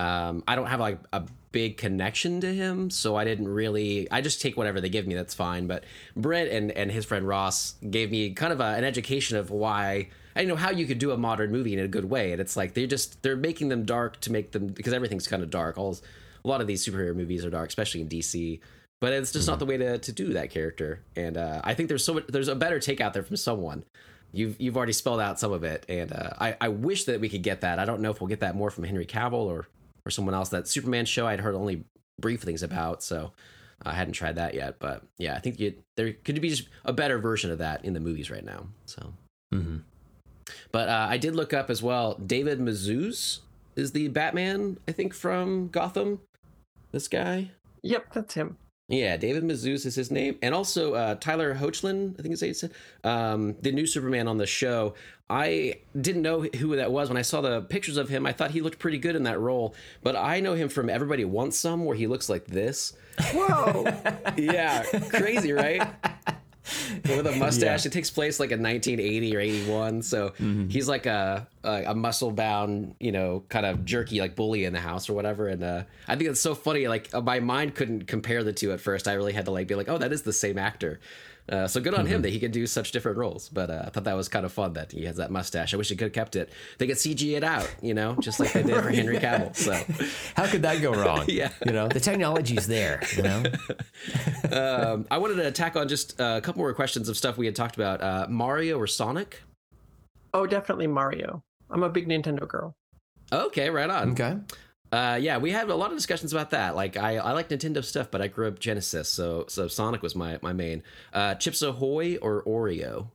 um, 0.00 0.42
I 0.48 0.56
don't 0.56 0.66
have 0.66 0.80
like 0.80 0.98
a 1.12 1.24
big 1.52 1.76
connection 1.76 2.40
to 2.40 2.52
him, 2.52 2.90
so 2.90 3.16
I 3.16 3.24
didn't 3.24 3.48
really. 3.48 4.10
I 4.10 4.20
just 4.20 4.40
take 4.40 4.56
whatever 4.56 4.80
they 4.80 4.88
give 4.88 5.06
me. 5.06 5.14
That's 5.14 5.34
fine. 5.34 5.66
But 5.66 5.84
Brett 6.16 6.48
and 6.48 6.70
and 6.72 6.90
his 6.90 7.04
friend 7.04 7.26
Ross 7.26 7.74
gave 7.88 8.10
me 8.10 8.30
kind 8.30 8.52
of 8.52 8.60
a, 8.60 8.64
an 8.64 8.84
education 8.84 9.36
of 9.36 9.50
why 9.50 10.08
I 10.34 10.44
know 10.44 10.56
how 10.56 10.70
you 10.70 10.86
could 10.86 10.98
do 10.98 11.10
a 11.10 11.16
modern 11.16 11.52
movie 11.52 11.74
in 11.74 11.80
a 11.80 11.88
good 11.88 12.06
way, 12.06 12.32
and 12.32 12.40
it's 12.40 12.56
like 12.56 12.74
they're 12.74 12.86
just 12.86 13.22
they're 13.22 13.36
making 13.36 13.68
them 13.68 13.84
dark 13.84 14.20
to 14.20 14.32
make 14.32 14.52
them 14.52 14.68
because 14.68 14.92
everything's 14.92 15.26
kind 15.26 15.42
of 15.42 15.50
dark. 15.50 15.76
All 15.76 15.98
a 16.44 16.48
lot 16.48 16.60
of 16.60 16.66
these 16.66 16.86
superhero 16.86 17.14
movies 17.14 17.44
are 17.44 17.50
dark, 17.50 17.68
especially 17.68 18.00
in 18.00 18.08
DC. 18.08 18.60
But 19.00 19.14
it's 19.14 19.32
just 19.32 19.44
mm-hmm. 19.44 19.52
not 19.52 19.58
the 19.58 19.66
way 19.66 19.76
to, 19.78 19.98
to 19.98 20.12
do 20.12 20.34
that 20.34 20.50
character, 20.50 21.02
and 21.16 21.36
uh, 21.36 21.62
I 21.64 21.72
think 21.72 21.88
there's 21.88 22.04
so 22.04 22.14
much, 22.14 22.26
there's 22.26 22.48
a 22.48 22.54
better 22.54 22.78
take 22.78 23.00
out 23.00 23.14
there 23.14 23.22
from 23.22 23.36
someone. 23.36 23.84
You've 24.32 24.60
you've 24.60 24.76
already 24.76 24.92
spelled 24.92 25.20
out 25.20 25.40
some 25.40 25.52
of 25.52 25.64
it, 25.64 25.84
and 25.88 26.12
uh, 26.12 26.30
I 26.38 26.56
I 26.60 26.68
wish 26.68 27.04
that 27.04 27.18
we 27.18 27.28
could 27.28 27.42
get 27.42 27.62
that. 27.62 27.78
I 27.78 27.86
don't 27.86 28.00
know 28.00 28.10
if 28.10 28.20
we'll 28.20 28.28
get 28.28 28.40
that 28.40 28.54
more 28.54 28.70
from 28.70 28.84
Henry 28.84 29.06
Cavill 29.06 29.46
or 29.46 29.68
or 30.06 30.10
someone 30.10 30.34
else. 30.34 30.48
That 30.50 30.68
Superman 30.68 31.04
show 31.04 31.26
I'd 31.26 31.40
heard 31.40 31.54
only 31.54 31.84
brief 32.20 32.42
things 32.42 32.62
about, 32.62 33.02
so 33.02 33.32
I 33.82 33.94
hadn't 33.94 34.14
tried 34.14 34.36
that 34.36 34.54
yet. 34.54 34.78
But 34.78 35.02
yeah, 35.18 35.34
I 35.34 35.40
think 35.40 35.58
you, 35.58 35.74
there 35.96 36.12
could 36.12 36.40
be 36.40 36.50
just 36.50 36.68
a 36.84 36.92
better 36.92 37.18
version 37.18 37.50
of 37.50 37.58
that 37.58 37.84
in 37.84 37.92
the 37.92 38.00
movies 38.00 38.30
right 38.30 38.44
now. 38.44 38.66
So. 38.86 39.12
Mm-hmm. 39.54 39.78
But 40.72 40.88
uh, 40.88 41.06
I 41.08 41.16
did 41.16 41.34
look 41.34 41.52
up 41.52 41.70
as 41.70 41.82
well. 41.82 42.14
David 42.14 42.60
Mazouz 42.60 43.40
is 43.76 43.92
the 43.92 44.08
Batman, 44.08 44.78
I 44.88 44.92
think, 44.92 45.14
from 45.14 45.68
Gotham. 45.68 46.20
This 46.92 47.08
guy. 47.08 47.52
Yep, 47.82 48.12
that's 48.12 48.34
him. 48.34 48.56
Yeah, 48.90 49.16
David 49.16 49.44
Mazouz 49.44 49.86
is 49.86 49.94
his 49.94 50.10
name, 50.10 50.36
and 50.42 50.52
also 50.52 50.94
uh, 50.94 51.14
Tyler 51.14 51.54
Hoechlin, 51.54 52.18
I 52.18 52.22
think 52.22 52.42
is 52.42 52.58
said, 52.58 52.72
um, 53.04 53.54
the 53.62 53.70
new 53.70 53.86
Superman 53.86 54.26
on 54.26 54.36
the 54.36 54.46
show. 54.46 54.94
I 55.30 55.74
didn't 55.98 56.22
know 56.22 56.42
who 56.42 56.74
that 56.74 56.90
was 56.90 57.08
when 57.08 57.16
I 57.16 57.22
saw 57.22 57.40
the 57.40 57.60
pictures 57.60 57.96
of 57.96 58.08
him. 58.08 58.26
I 58.26 58.32
thought 58.32 58.50
he 58.50 58.60
looked 58.60 58.80
pretty 58.80 58.98
good 58.98 59.14
in 59.14 59.22
that 59.22 59.38
role, 59.38 59.76
but 60.02 60.16
I 60.16 60.40
know 60.40 60.54
him 60.54 60.68
from 60.68 60.90
Everybody 60.90 61.24
Wants 61.24 61.56
Some, 61.56 61.84
where 61.84 61.96
he 61.96 62.08
looks 62.08 62.28
like 62.28 62.46
this. 62.46 62.94
Whoa! 63.32 63.84
yeah, 64.36 64.82
crazy, 65.08 65.52
right? 65.52 65.88
with 67.04 67.26
a 67.26 67.32
mustache. 67.32 67.84
Yeah. 67.84 67.88
It 67.88 67.92
takes 67.92 68.10
place 68.10 68.40
like 68.40 68.50
in 68.50 68.62
1980 68.62 69.36
or 69.36 69.40
81. 69.40 70.02
So 70.02 70.30
mm-hmm. 70.30 70.68
he's 70.68 70.88
like 70.88 71.06
a, 71.06 71.46
a, 71.64 71.84
a 71.88 71.94
muscle 71.94 72.30
bound, 72.30 72.94
you 73.00 73.12
know, 73.12 73.42
kind 73.48 73.66
of 73.66 73.84
jerky 73.84 74.20
like 74.20 74.36
bully 74.36 74.64
in 74.64 74.72
the 74.72 74.80
house 74.80 75.08
or 75.08 75.14
whatever. 75.14 75.48
And 75.48 75.62
uh, 75.62 75.82
I 76.08 76.16
think 76.16 76.30
it's 76.30 76.40
so 76.40 76.54
funny. 76.54 76.88
Like 76.88 77.12
uh, 77.14 77.20
my 77.20 77.40
mind 77.40 77.74
couldn't 77.74 78.06
compare 78.06 78.42
the 78.44 78.52
two 78.52 78.72
at 78.72 78.80
first. 78.80 79.08
I 79.08 79.14
really 79.14 79.32
had 79.32 79.44
to 79.46 79.50
like 79.50 79.68
be 79.68 79.74
like, 79.74 79.88
oh, 79.88 79.98
that 79.98 80.12
is 80.12 80.22
the 80.22 80.32
same 80.32 80.58
actor. 80.58 81.00
Uh, 81.50 81.66
so 81.66 81.80
good 81.80 81.94
on 81.94 82.04
mm-hmm. 82.04 82.14
him 82.14 82.22
that 82.22 82.30
he 82.30 82.38
could 82.38 82.52
do 82.52 82.66
such 82.66 82.92
different 82.92 83.18
roles. 83.18 83.48
But 83.48 83.70
uh, 83.70 83.82
I 83.86 83.90
thought 83.90 84.04
that 84.04 84.14
was 84.14 84.28
kind 84.28 84.46
of 84.46 84.52
fun 84.52 84.74
that 84.74 84.92
he 84.92 85.04
has 85.04 85.16
that 85.16 85.30
mustache. 85.30 85.74
I 85.74 85.76
wish 85.76 85.88
he 85.88 85.96
could 85.96 86.06
have 86.06 86.12
kept 86.12 86.36
it. 86.36 86.50
They 86.78 86.86
could 86.86 86.96
CG 86.96 87.36
it 87.36 87.42
out, 87.42 87.68
you 87.82 87.92
know, 87.92 88.14
just 88.20 88.38
like 88.38 88.52
they 88.52 88.62
did 88.62 88.82
for 88.82 88.90
Henry 88.90 89.18
Cavill. 89.18 89.56
So 89.56 89.72
how 90.36 90.46
could 90.46 90.62
that 90.62 90.80
go 90.80 90.92
wrong? 90.92 91.24
yeah, 91.28 91.50
you 91.66 91.72
know, 91.72 91.88
the 91.88 92.00
technology's 92.00 92.66
there. 92.66 93.02
You 93.16 93.22
know. 93.22 93.42
um, 94.52 95.06
I 95.10 95.18
wanted 95.18 95.36
to 95.42 95.50
tack 95.50 95.76
on 95.76 95.88
just 95.88 96.18
a 96.20 96.40
couple 96.40 96.60
more 96.60 96.72
questions 96.72 97.08
of 97.08 97.16
stuff 97.16 97.36
we 97.36 97.46
had 97.46 97.56
talked 97.56 97.76
about. 97.76 98.00
Uh, 98.00 98.26
Mario 98.28 98.78
or 98.78 98.86
Sonic? 98.86 99.42
Oh, 100.32 100.46
definitely 100.46 100.86
Mario. 100.86 101.42
I'm 101.68 101.82
a 101.82 101.88
big 101.88 102.08
Nintendo 102.08 102.46
girl. 102.46 102.76
Okay, 103.32 103.70
right 103.70 103.90
on. 103.90 104.12
Okay. 104.12 104.36
Uh, 104.92 105.18
yeah, 105.20 105.38
we 105.38 105.50
had 105.52 105.68
a 105.68 105.74
lot 105.74 105.92
of 105.92 105.96
discussions 105.96 106.32
about 106.32 106.50
that. 106.50 106.74
Like, 106.74 106.96
I, 106.96 107.16
I 107.18 107.32
like 107.32 107.48
Nintendo 107.48 107.84
stuff, 107.84 108.10
but 108.10 108.20
I 108.20 108.26
grew 108.26 108.48
up 108.48 108.58
Genesis, 108.58 109.08
so 109.08 109.44
so 109.48 109.68
Sonic 109.68 110.02
was 110.02 110.16
my 110.16 110.38
my 110.42 110.52
main. 110.52 110.82
Uh, 111.12 111.34
Chips 111.36 111.62
Ahoy 111.62 112.16
or 112.16 112.42
Oreo? 112.42 113.08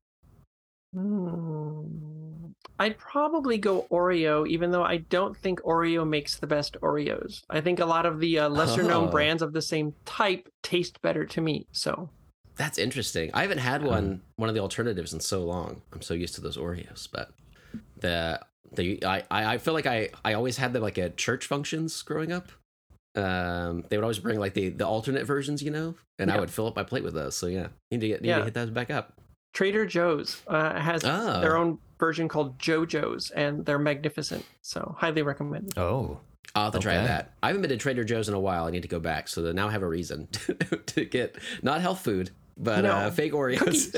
Hmm. 0.93 2.05
I'd 2.77 2.97
probably 2.97 3.57
go 3.57 3.85
Oreo, 3.89 4.47
even 4.47 4.71
though 4.71 4.83
I 4.83 4.97
don't 4.97 5.35
think 5.35 5.61
Oreo 5.61 6.07
makes 6.07 6.37
the 6.37 6.47
best 6.47 6.75
Oreos. 6.81 7.41
I 7.49 7.61
think 7.61 7.79
a 7.79 7.85
lot 7.85 8.05
of 8.05 8.19
the 8.19 8.39
uh, 8.39 8.49
lesser 8.49 8.83
known 8.83 9.07
oh. 9.07 9.11
brands 9.11 9.41
of 9.41 9.53
the 9.53 9.61
same 9.61 9.93
type 10.03 10.49
taste 10.61 11.01
better 11.01 11.25
to 11.25 11.41
me. 11.41 11.67
So 11.71 12.09
that's 12.55 12.77
interesting. 12.77 13.31
I 13.33 13.41
haven't 13.41 13.59
had 13.59 13.83
one 13.83 14.21
one 14.35 14.49
of 14.49 14.55
the 14.55 14.61
alternatives 14.61 15.13
in 15.13 15.19
so 15.19 15.43
long. 15.43 15.81
I'm 15.93 16.01
so 16.01 16.13
used 16.13 16.35
to 16.35 16.41
those 16.41 16.57
Oreos, 16.57 17.07
but 17.11 17.31
the 17.99 18.39
they, 18.73 18.99
I, 19.05 19.23
I 19.31 19.57
feel 19.57 19.73
like 19.73 19.85
I, 19.85 20.09
I 20.23 20.33
always 20.33 20.57
had 20.57 20.73
them 20.73 20.81
like 20.81 20.97
at 20.97 21.17
church 21.17 21.45
functions 21.45 22.01
growing 22.01 22.31
up. 22.31 22.51
Um, 23.15 23.85
they 23.89 23.97
would 23.97 24.03
always 24.03 24.19
bring 24.19 24.39
like 24.39 24.53
the, 24.53 24.69
the 24.69 24.85
alternate 24.85 25.25
versions, 25.25 25.63
you 25.63 25.71
know, 25.71 25.95
and 26.19 26.29
yeah. 26.29 26.35
I 26.35 26.39
would 26.39 26.51
fill 26.51 26.67
up 26.67 26.75
my 26.75 26.83
plate 26.83 27.03
with 27.03 27.13
those. 27.13 27.35
So 27.35 27.47
yeah, 27.47 27.67
need 27.91 28.01
to 28.01 28.07
get 28.07 28.21
need 28.21 28.29
yeah. 28.29 28.39
to 28.39 28.43
hit 28.45 28.53
those 28.53 28.69
back 28.69 28.89
up. 28.89 29.13
Trader 29.53 29.85
Joe's 29.85 30.41
uh, 30.47 30.77
has 30.79 31.03
oh. 31.05 31.39
their 31.39 31.55
own 31.55 31.79
version 31.97 32.27
called 32.27 32.59
Joe-Joe's, 32.59 33.31
and 33.31 33.65
they're 33.65 33.79
magnificent. 33.79 34.45
So 34.61 34.95
highly 34.97 35.21
recommended. 35.21 35.77
Oh, 35.77 36.19
I'll 36.53 36.65
have 36.65 36.73
to 36.73 36.79
okay. 36.79 36.83
try 36.83 36.97
that. 36.97 37.31
I 37.41 37.47
haven't 37.47 37.61
been 37.61 37.69
to 37.69 37.77
Trader 37.77 38.03
Joe's 38.03 38.27
in 38.27 38.35
a 38.35 38.39
while. 38.39 38.65
I 38.65 38.71
need 38.71 38.81
to 38.81 38.89
go 38.89 38.99
back. 38.99 39.29
So 39.29 39.49
now 39.53 39.69
I 39.69 39.71
have 39.71 39.81
a 39.81 39.87
reason 39.87 40.27
to, 40.27 40.53
to 40.85 41.05
get 41.05 41.37
not 41.61 41.79
health 41.79 42.01
food, 42.01 42.31
but 42.57 42.81
no. 42.81 42.91
uh, 42.91 43.11
fake 43.11 43.33
Oreos. 43.33 43.93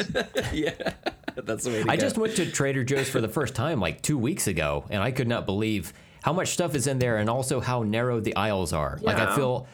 yeah, 0.54 0.94
that's 1.36 1.64
the 1.66 1.70
way. 1.70 1.84
I 1.88 1.96
go. 1.96 2.02
just 2.02 2.18
went 2.18 2.36
to 2.38 2.50
Trader 2.50 2.84
Joe's 2.84 3.10
for 3.10 3.22
the 3.22 3.30
first 3.30 3.56
time 3.56 3.80
like 3.80 4.02
two 4.02 4.18
weeks 4.18 4.48
ago, 4.48 4.86
and 4.90 5.02
I 5.02 5.12
could 5.12 5.28
not 5.28 5.46
believe 5.46 5.94
how 6.24 6.34
much 6.34 6.50
stuff 6.50 6.76
is 6.76 6.88
in 6.88 7.00
there, 7.00 7.18
and 7.18 7.30
also 7.30 7.60
how 7.60 7.84
narrow 7.84 8.20
the 8.20 8.36
aisles 8.36 8.74
are. 8.74 9.00
Yeah. 9.02 9.08
Like 9.08 9.20
I 9.20 9.36
feel. 9.36 9.68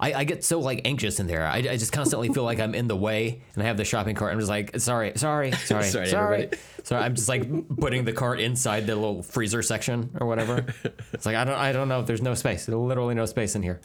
I, 0.00 0.14
I, 0.14 0.22
get 0.22 0.44
so 0.44 0.60
like 0.60 0.82
anxious 0.84 1.18
in 1.18 1.26
there. 1.26 1.44
I, 1.44 1.56
I 1.56 1.76
just 1.76 1.90
constantly 1.90 2.28
feel 2.28 2.44
like 2.44 2.60
I'm 2.60 2.72
in 2.72 2.86
the 2.86 2.94
way, 2.94 3.42
and 3.54 3.62
I 3.64 3.66
have 3.66 3.76
the 3.76 3.84
shopping 3.84 4.14
cart. 4.14 4.32
I'm 4.32 4.38
just 4.38 4.48
like, 4.48 4.78
sorry, 4.78 5.14
sorry, 5.16 5.50
sorry, 5.66 5.82
sorry, 5.82 6.06
sorry. 6.06 6.50
sorry. 6.84 7.02
I'm 7.02 7.16
just 7.16 7.28
like 7.28 7.48
putting 7.80 8.04
the 8.04 8.12
cart 8.12 8.38
inside 8.38 8.86
the 8.86 8.94
little 8.94 9.24
freezer 9.24 9.60
section 9.60 10.10
or 10.20 10.28
whatever. 10.28 10.66
It's 11.12 11.26
like 11.26 11.34
I 11.34 11.42
don't, 11.42 11.56
I 11.56 11.72
don't 11.72 11.88
know. 11.88 12.02
There's 12.02 12.22
no 12.22 12.34
space. 12.34 12.66
There's 12.66 12.78
literally 12.78 13.16
no 13.16 13.26
space 13.26 13.56
in 13.56 13.62
here, 13.64 13.80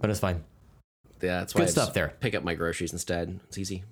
but 0.00 0.08
it's 0.08 0.20
fine. 0.20 0.42
Yeah, 1.24 1.40
that's 1.40 1.54
why 1.54 1.62
good 1.62 1.68
I 1.68 1.72
stuff 1.72 1.94
there. 1.94 2.14
Pick 2.20 2.34
up 2.34 2.44
my 2.44 2.54
groceries 2.54 2.92
instead. 2.92 3.40
It's 3.48 3.58
easy. 3.58 3.82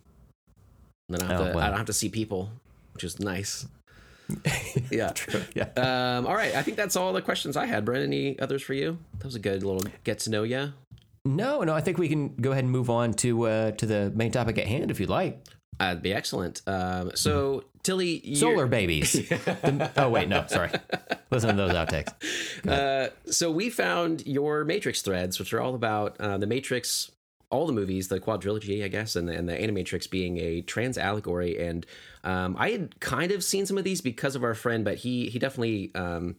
And 1.09 1.19
then 1.19 1.29
I, 1.29 1.33
have 1.33 1.41
oh, 1.41 1.49
to, 1.49 1.55
well. 1.57 1.65
I 1.65 1.69
don't 1.69 1.79
have 1.79 1.87
to 1.87 1.93
see 1.93 2.09
people, 2.09 2.51
which 2.95 3.05
is 3.05 3.19
nice. 3.21 3.67
yeah. 4.91 5.11
True. 5.11 5.43
Yeah. 5.55 5.69
Um, 5.77 6.27
all 6.27 6.35
right. 6.35 6.55
I 6.55 6.63
think 6.63 6.77
that's 6.77 6.97
all 6.97 7.13
the 7.13 7.23
questions 7.23 7.57
I 7.57 7.67
had. 7.67 7.85
Brent, 7.85 8.05
any 8.05 8.39
others 8.39 8.63
for 8.63 8.75
you? 8.75 8.99
That 9.19 9.25
was 9.25 9.35
a 9.35 9.41
good 9.41 9.63
little 9.63 9.83
get 10.05 10.21
to 10.21 10.31
know 10.31 10.43
you. 10.43 10.73
No, 11.25 11.63
no. 11.63 11.75
I 11.75 11.81
think 11.81 11.99
we 11.99 12.09
can 12.09 12.35
go 12.37 12.53
ahead 12.53 12.65
and 12.65 12.73
move 12.73 12.91
on 12.91 13.15
to 13.15 13.47
uh, 13.47 13.71
to 13.73 13.87
the 13.87 14.13
main 14.15 14.31
topic 14.31 14.59
at 14.59 14.67
hand 14.67 14.91
if 14.91 15.01
you'd 15.01 15.11
like. 15.11 15.43
That'd 15.79 16.03
be 16.03 16.13
excellent. 16.13 16.63
Um, 16.67 17.13
so, 17.15 17.65
Tilly, 17.83 18.35
solar 18.35 18.67
babies. 18.67 19.13
the, 19.29 19.91
oh 19.97 20.11
wait, 20.11 20.29
no, 20.29 20.45
sorry. 20.47 20.71
Listen 21.31 21.51
to 21.51 21.57
those 21.57 21.73
outtakes. 21.73 22.13
Uh, 22.63 23.09
so 23.27 23.51
we 23.51 23.69
found 23.71 24.25
your 24.25 24.65
Matrix 24.65 25.03
threads, 25.03 25.41
which 25.41 25.53
are 25.53 25.61
all 25.61 25.75
about 25.75 26.17
uh, 26.21 26.39
the 26.39 26.47
Matrix 26.47 27.11
all 27.53 27.67
the 27.67 27.73
movies, 27.73 28.09
the 28.09 28.19
quadrilogy, 28.19 28.83
I 28.83 28.89
guess, 28.89 29.15
and 29.15 29.29
the, 29.29 29.35
and 29.35 29.49
the 29.49 29.53
Animatrix 29.53 30.11
being 30.11 30.39
a 30.39 30.63
trans 30.63 30.97
allegory. 30.97 31.59
And 31.59 31.87
um, 32.25 32.57
I 32.59 32.71
had 32.71 32.99
kind 32.99 33.31
of 33.31 33.45
seen 33.45 33.67
some 33.67 33.77
of 33.79 33.85
these 33.85 34.01
because 34.01 34.35
of 34.35 34.43
our 34.43 34.55
friend, 34.55 34.85
but 34.85 34.97
he 34.97 35.29
he 35.29 35.39
definitely 35.39 35.93
um, 35.95 36.37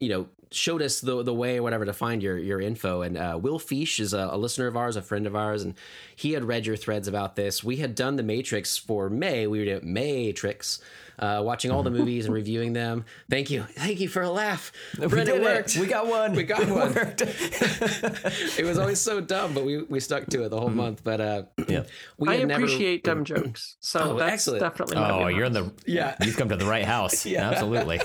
you 0.00 0.08
know 0.08 0.28
showed 0.50 0.82
us 0.82 1.00
the 1.00 1.22
the 1.22 1.34
way 1.34 1.58
or 1.58 1.62
whatever 1.62 1.84
to 1.84 1.92
find 1.92 2.22
your 2.22 2.38
your 2.38 2.60
info. 2.60 3.02
And 3.02 3.16
uh, 3.16 3.38
Will 3.40 3.58
Fish 3.58 4.00
is 4.00 4.12
a, 4.12 4.28
a, 4.32 4.36
listener 4.36 4.66
of 4.66 4.76
ours, 4.76 4.96
a 4.96 5.02
friend 5.02 5.26
of 5.26 5.36
ours, 5.36 5.62
and 5.62 5.74
he 6.14 6.32
had 6.32 6.44
read 6.44 6.66
your 6.66 6.76
threads 6.76 7.08
about 7.08 7.36
this. 7.36 7.62
We 7.62 7.76
had 7.76 7.94
done 7.94 8.16
the 8.16 8.22
Matrix 8.22 8.76
for 8.78 9.10
May. 9.10 9.46
We 9.46 9.58
were 9.58 9.64
doing 9.64 9.92
Matrix 9.92 10.80
uh, 11.18 11.42
watching 11.44 11.70
all 11.70 11.82
the 11.82 11.90
movies 11.98 12.26
and 12.26 12.34
reviewing 12.34 12.72
them. 12.72 13.04
Thank 13.28 13.50
you, 13.50 13.62
thank 13.62 14.00
you 14.00 14.08
for 14.08 14.22
a 14.22 14.30
laugh. 14.30 14.72
We 14.98 15.06
Brent, 15.06 15.28
it 15.28 15.42
worked. 15.42 15.76
It. 15.76 15.80
We 15.80 15.86
got 15.86 16.06
one. 16.06 16.34
We 16.34 16.44
got 16.44 16.68
one. 16.68 16.92
it 16.96 18.64
was 18.64 18.78
always 18.78 19.00
so 19.00 19.20
dumb, 19.20 19.54
but 19.54 19.64
we 19.64 19.82
we 19.82 20.00
stuck 20.00 20.26
to 20.26 20.44
it 20.44 20.50
the 20.50 20.58
whole 20.58 20.68
mm-hmm. 20.68 20.76
month. 20.76 21.04
But 21.04 21.20
uh, 21.20 21.42
yeah, 21.68 21.84
we 22.16 22.28
I 22.28 22.34
appreciate 22.34 23.06
never... 23.06 23.16
dumb 23.16 23.24
jokes. 23.24 23.76
So 23.80 24.12
oh, 24.12 24.18
that's 24.18 24.32
excellent. 24.32 24.60
definitely. 24.60 24.96
Oh, 24.96 25.28
you're 25.28 25.46
in 25.46 25.52
the 25.52 25.72
yeah. 25.86 26.16
You've 26.22 26.36
come 26.36 26.48
to 26.50 26.56
the 26.56 26.66
right 26.66 26.84
house. 26.96 27.26
yeah, 27.26 27.50
absolutely. 27.50 28.00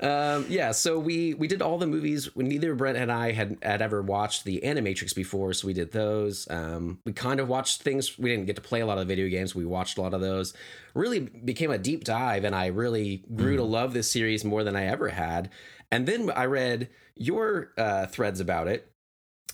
Um, 0.00 0.46
yeah, 0.48 0.72
so 0.72 0.98
we 0.98 1.34
we 1.34 1.48
did 1.48 1.62
all 1.62 1.78
the 1.78 1.86
movies. 1.86 2.28
Neither 2.34 2.74
Brent 2.74 2.98
and 2.98 3.10
I 3.10 3.32
had 3.32 3.58
had 3.62 3.82
ever 3.82 4.02
watched 4.02 4.44
the 4.44 4.60
Animatrix 4.64 5.14
before, 5.14 5.52
so 5.52 5.66
we 5.66 5.72
did 5.72 5.92
those. 5.92 6.48
Um, 6.50 6.98
we 7.04 7.12
kind 7.12 7.40
of 7.40 7.48
watched 7.48 7.82
things. 7.82 8.18
We 8.18 8.30
didn't 8.30 8.46
get 8.46 8.56
to 8.56 8.62
play 8.62 8.80
a 8.80 8.86
lot 8.86 8.98
of 8.98 9.08
video 9.08 9.28
games. 9.28 9.54
We 9.54 9.64
watched 9.64 9.98
a 9.98 10.02
lot 10.02 10.14
of 10.14 10.20
those. 10.20 10.54
Really 10.94 11.20
became 11.20 11.70
a 11.70 11.78
deep 11.78 12.04
dive, 12.04 12.44
and 12.44 12.54
I 12.54 12.66
really 12.66 13.24
grew 13.34 13.54
mm. 13.54 13.58
to 13.58 13.64
love 13.64 13.92
this 13.92 14.10
series 14.10 14.44
more 14.44 14.64
than 14.64 14.76
I 14.76 14.86
ever 14.86 15.08
had. 15.08 15.50
And 15.90 16.06
then 16.06 16.30
I 16.30 16.46
read 16.46 16.88
your 17.14 17.72
uh, 17.76 18.06
threads 18.06 18.40
about 18.40 18.68
it, 18.68 18.90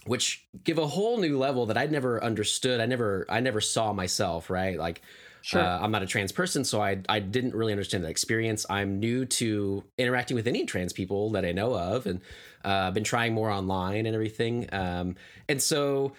which 0.07 0.47
give 0.65 0.79
a 0.79 0.87
whole 0.87 1.19
new 1.19 1.37
level 1.37 1.67
that 1.67 1.77
I'd 1.77 1.93
never 1.93 2.23
understood. 2.23 2.81
I 2.81 2.87
never 2.87 3.27
I 3.29 3.41
never 3.41 3.61
saw 3.61 3.93
myself. 3.93 4.51
Right, 4.51 4.79
like 4.79 5.03
Sure. 5.49 5.63
Uh, 5.63 5.79
I'm 5.81 5.91
not 5.91 6.03
a 6.03 6.07
trans 6.07 6.31
person, 6.31 6.63
so 6.63 6.83
I 6.83 7.01
I 7.09 7.21
didn't 7.21 7.55
really 7.55 7.73
understand 7.73 8.05
that 8.05 8.11
experience. 8.11 8.67
I'm 8.69 9.01
new 9.01 9.25
to 9.25 9.83
interacting 9.97 10.35
with 10.35 10.47
any 10.47 10.67
trans 10.67 10.93
people 10.93 11.31
that 11.31 11.47
I 11.47 11.53
know 11.53 11.75
of, 11.75 12.05
and 12.05 12.21
uh, 12.67 12.89
I've 12.89 12.93
been 12.93 13.03
trying 13.03 13.33
more 13.33 13.49
online 13.51 14.05
and 14.05 14.15
everything. 14.15 14.69
Um, 14.73 15.17
and 15.49 15.63
so 15.63 16.13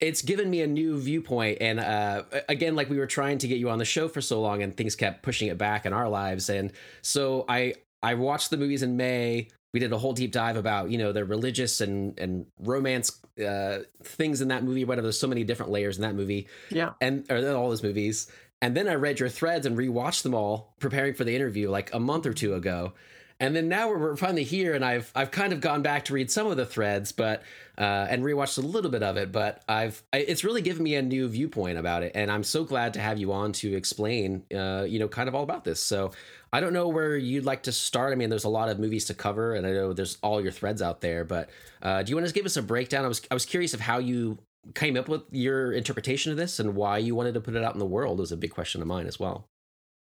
it's 0.00 0.22
given 0.22 0.50
me 0.50 0.60
a 0.62 0.66
new 0.66 0.98
viewpoint. 0.98 1.58
And 1.60 1.78
uh, 1.78 2.24
again, 2.48 2.74
like 2.74 2.90
we 2.90 2.98
were 2.98 3.06
trying 3.06 3.38
to 3.38 3.46
get 3.46 3.58
you 3.58 3.70
on 3.70 3.78
the 3.78 3.84
show 3.84 4.08
for 4.08 4.20
so 4.20 4.40
long, 4.40 4.60
and 4.60 4.76
things 4.76 4.96
kept 4.96 5.22
pushing 5.22 5.46
it 5.46 5.56
back 5.56 5.86
in 5.86 5.92
our 5.92 6.08
lives. 6.08 6.50
And 6.50 6.72
so 7.00 7.44
I 7.48 7.74
I 8.02 8.14
watched 8.14 8.50
the 8.50 8.56
movies 8.56 8.82
in 8.82 8.96
May. 8.96 9.50
We 9.72 9.78
did 9.78 9.92
a 9.92 9.98
whole 9.98 10.14
deep 10.14 10.32
dive 10.32 10.56
about 10.56 10.90
you 10.90 10.98
know 10.98 11.12
the 11.12 11.24
religious 11.24 11.80
and 11.80 12.18
and 12.18 12.46
romance 12.58 13.20
uh, 13.38 13.80
things 14.02 14.40
in 14.40 14.48
that 14.48 14.64
movie. 14.64 14.84
Whatever, 14.84 15.06
there's 15.06 15.18
so 15.18 15.28
many 15.28 15.44
different 15.44 15.70
layers 15.70 15.96
in 15.96 16.02
that 16.02 16.16
movie. 16.16 16.48
Yeah. 16.70 16.94
and 17.00 17.24
or 17.30 17.36
all 17.54 17.68
those 17.68 17.84
movies. 17.84 18.30
And 18.62 18.76
then 18.76 18.88
I 18.88 18.94
read 18.94 19.20
your 19.20 19.28
threads 19.28 19.66
and 19.66 19.76
rewatched 19.76 20.22
them 20.22 20.34
all, 20.34 20.74
preparing 20.78 21.14
for 21.14 21.24
the 21.24 21.34
interview 21.34 21.70
like 21.70 21.92
a 21.92 22.00
month 22.00 22.26
or 22.26 22.32
two 22.32 22.54
ago. 22.54 22.94
And 23.40 23.54
then 23.54 23.68
now 23.68 23.88
we're, 23.88 24.16
finally 24.16 24.44
here, 24.44 24.74
and 24.74 24.84
I've 24.84 25.10
I've 25.14 25.32
kind 25.32 25.52
of 25.52 25.60
gone 25.60 25.82
back 25.82 26.04
to 26.04 26.14
read 26.14 26.30
some 26.30 26.46
of 26.46 26.56
the 26.56 26.64
threads, 26.64 27.10
but 27.10 27.42
uh, 27.76 28.06
and 28.08 28.22
rewatched 28.22 28.58
a 28.58 28.60
little 28.60 28.92
bit 28.92 29.02
of 29.02 29.16
it. 29.16 29.32
But 29.32 29.62
I've 29.68 30.00
I, 30.12 30.18
it's 30.18 30.44
really 30.44 30.62
given 30.62 30.84
me 30.84 30.94
a 30.94 31.02
new 31.02 31.28
viewpoint 31.28 31.76
about 31.76 32.04
it, 32.04 32.12
and 32.14 32.30
I'm 32.30 32.44
so 32.44 32.62
glad 32.62 32.94
to 32.94 33.00
have 33.00 33.18
you 33.18 33.32
on 33.32 33.52
to 33.54 33.74
explain, 33.74 34.44
uh, 34.54 34.86
you 34.88 35.00
know, 35.00 35.08
kind 35.08 35.28
of 35.28 35.34
all 35.34 35.42
about 35.42 35.64
this. 35.64 35.82
So 35.82 36.12
I 36.52 36.60
don't 36.60 36.72
know 36.72 36.86
where 36.86 37.16
you'd 37.16 37.44
like 37.44 37.64
to 37.64 37.72
start. 37.72 38.12
I 38.12 38.14
mean, 38.16 38.30
there's 38.30 38.44
a 38.44 38.48
lot 38.48 38.68
of 38.68 38.78
movies 38.78 39.06
to 39.06 39.14
cover, 39.14 39.56
and 39.56 39.66
I 39.66 39.72
know 39.72 39.92
there's 39.92 40.16
all 40.22 40.40
your 40.40 40.52
threads 40.52 40.80
out 40.80 41.00
there. 41.00 41.24
But 41.24 41.50
uh, 41.82 42.04
do 42.04 42.10
you 42.10 42.16
want 42.16 42.28
to 42.28 42.32
give 42.32 42.46
us 42.46 42.56
a 42.56 42.62
breakdown? 42.62 43.04
I 43.04 43.08
was 43.08 43.20
I 43.32 43.34
was 43.34 43.46
curious 43.46 43.74
of 43.74 43.80
how 43.80 43.98
you 43.98 44.38
came 44.74 44.96
up 44.96 45.08
with 45.08 45.22
your 45.30 45.72
interpretation 45.72 46.30
of 46.32 46.38
this 46.38 46.58
and 46.60 46.74
why 46.74 46.98
you 46.98 47.14
wanted 47.14 47.34
to 47.34 47.40
put 47.40 47.54
it 47.54 47.64
out 47.64 47.74
in 47.74 47.78
the 47.78 47.86
world 47.86 48.20
is 48.20 48.32
a 48.32 48.36
big 48.36 48.50
question 48.52 48.80
of 48.82 48.88
mine 48.88 49.06
as 49.06 49.18
well. 49.18 49.48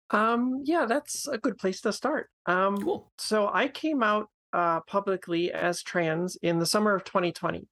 Um, 0.09 0.61
yeah, 0.63 0.85
that's 0.85 1.27
a 1.27 1.37
good 1.37 1.57
place 1.57 1.81
to 1.81 1.93
start. 1.93 2.29
Um, 2.45 2.77
Cool. 2.77 3.11
so 3.17 3.49
I 3.51 3.67
came 3.67 4.03
out 4.03 4.29
uh, 4.51 4.81
publicly 4.81 5.51
as 5.51 5.81
trans 5.81 6.35
in 6.37 6.59
the 6.59 6.65
summer 6.65 6.93
of 6.93 7.03
2020. 7.03 7.67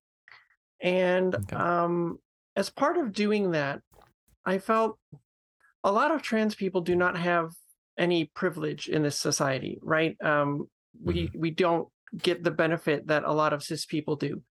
And 0.82 1.36
Okay. 1.36 1.56
um, 1.56 2.17
as 2.56 2.70
part 2.70 2.98
of 2.98 3.13
doing 3.13 3.52
that, 3.52 3.82
I 4.46 4.58
felt 4.58 4.98
a 5.84 5.91
lot 5.91 6.12
of 6.12 6.22
trans 6.22 6.56
people 6.56 6.82
do 6.82 6.96
not 6.96 7.17
have 7.17 7.52
any 7.98 8.26
privilege 8.34 8.88
in 8.89 9.04
this 9.04 9.17
society, 9.20 9.78
right? 9.82 10.15
Um, 10.24 10.67
we 11.04 11.30
we 11.36 11.52
don't 11.52 11.88
get 12.17 12.44
the 12.44 12.52
benefit 12.52 13.08
that 13.08 13.24
a 13.24 13.32
lot 13.32 13.54
of 13.54 13.63
cis 13.63 13.86
people 13.86 14.15
do. 14.15 14.44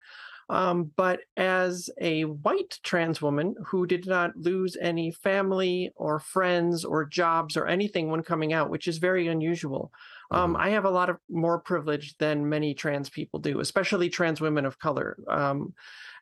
Um, 0.49 0.91
but 0.95 1.19
as 1.37 1.89
a 2.01 2.23
white 2.23 2.79
trans 2.83 3.21
woman 3.21 3.55
who 3.67 3.85
did 3.85 4.07
not 4.07 4.35
lose 4.35 4.75
any 4.81 5.11
family 5.11 5.91
or 5.95 6.19
friends 6.19 6.83
or 6.83 7.05
jobs 7.05 7.55
or 7.55 7.67
anything 7.67 8.09
when 8.09 8.23
coming 8.23 8.51
out, 8.51 8.71
which 8.71 8.87
is 8.87 8.97
very 8.97 9.27
unusual, 9.27 9.91
um, 10.31 10.55
Mhm. 10.55 10.59
I 10.59 10.69
have 10.69 10.85
a 10.85 10.89
lot 10.89 11.09
of 11.09 11.17
more 11.29 11.59
privilege 11.59 12.17
than 12.17 12.49
many 12.49 12.73
trans 12.73 13.09
people 13.09 13.39
do, 13.39 13.59
especially 13.59 14.09
trans 14.09 14.41
women 14.41 14.65
of 14.65 14.79
color. 14.79 15.17
Um, 15.27 15.73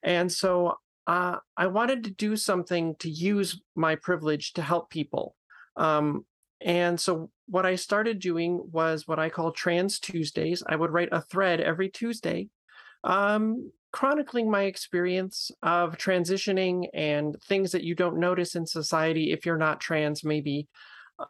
and 0.04 0.32
so 0.32 0.78
uh, 1.08 1.38
I 1.56 1.68
wanted 1.68 2.04
to 2.04 2.12
do 2.12 2.36
something 2.36 2.96
to 2.98 3.10
use 3.10 3.62
my 3.76 3.96
privilege 3.96 4.54
to 4.54 4.62
help 4.62 4.90
people. 4.90 5.36
Um, 5.78 6.26
and 6.60 7.00
so 7.00 7.32
what 7.46 7.66
I 7.66 7.76
started 7.76 8.20
doing 8.20 8.62
was 8.72 9.08
what 9.08 9.20
I 9.20 9.30
call 9.30 9.52
Trans 9.52 10.00
Tuesdays. 10.00 10.64
I 10.68 10.76
would 10.76 10.92
write 10.92 11.10
a 11.14 11.22
thread 11.22 11.62
every 11.62 11.90
Tuesday 11.90 12.50
um, 13.04 13.72
chronicling 13.98 14.48
my 14.52 14.66
experience 14.66 15.50
of 15.64 15.98
transitioning 15.98 16.88
and 16.94 17.36
things 17.48 17.72
that 17.72 17.84
you 17.84 17.96
don't 17.96 18.20
notice 18.20 18.54
in 18.54 18.64
society 18.64 19.32
if 19.32 19.44
you're 19.44 19.58
not 19.58 19.82
trans, 19.82 20.24
maybe, 20.24 20.68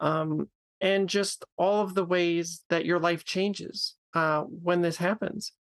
um, 0.02 0.50
and 0.82 1.08
just 1.08 1.46
all 1.56 1.80
of 1.80 1.94
the 1.94 2.04
ways 2.04 2.62
that 2.68 2.84
your 2.84 2.98
life 2.98 3.24
changes 3.24 3.94
uh, 4.14 4.42
when 4.42 4.82
this 4.82 4.98
happens. 4.98 5.52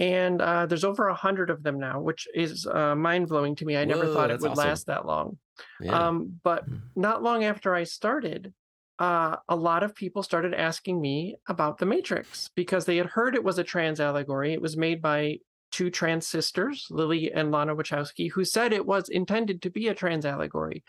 And 0.00 0.40
uh, 0.40 0.64
there's 0.64 0.84
over 0.84 1.08
a 1.08 1.14
hundred 1.14 1.50
of 1.50 1.62
them 1.62 1.78
now, 1.78 2.00
which 2.00 2.26
is 2.34 2.66
uh, 2.66 2.94
mind 2.94 3.28
blowing 3.28 3.54
to 3.56 3.66
me. 3.66 3.76
I 3.76 3.84
never 3.84 4.06
thought 4.06 4.30
it 4.30 4.40
would 4.40 4.52
awesome. 4.52 4.68
last 4.68 4.86
that 4.86 5.04
long. 5.04 5.36
Yeah. 5.82 6.08
Um, 6.08 6.40
but 6.42 6.64
Mm. 6.66 6.80
not 6.96 7.22
long 7.22 7.44
after 7.44 7.74
I 7.74 7.84
started, 7.84 8.54
uh, 8.98 9.36
a 9.50 9.56
lot 9.56 9.82
of 9.82 9.94
people 9.94 10.22
started 10.22 10.54
asking 10.54 10.98
me 10.98 11.36
about 11.46 11.76
the 11.76 11.84
Matrix 11.84 12.48
because 12.56 12.86
they 12.86 12.96
had 12.96 13.06
heard 13.06 13.34
it 13.34 13.44
was 13.44 13.58
a 13.58 13.64
trans 13.64 14.00
allegory. 14.00 14.54
It 14.54 14.62
was 14.62 14.78
made 14.78 15.02
by 15.02 15.40
two 15.70 15.90
trans 15.90 16.26
sisters, 16.26 16.86
Lily 16.90 17.32
and 17.32 17.50
Lana 17.50 17.76
Wachowski, 17.76 18.30
who 18.30 18.44
said 18.44 18.72
it 18.72 18.86
was 18.86 19.08
intended 19.08 19.62
to 19.62 19.70
be 19.70 19.88
a 19.88 19.94
trans 19.94 20.24
allegory. 20.24 20.82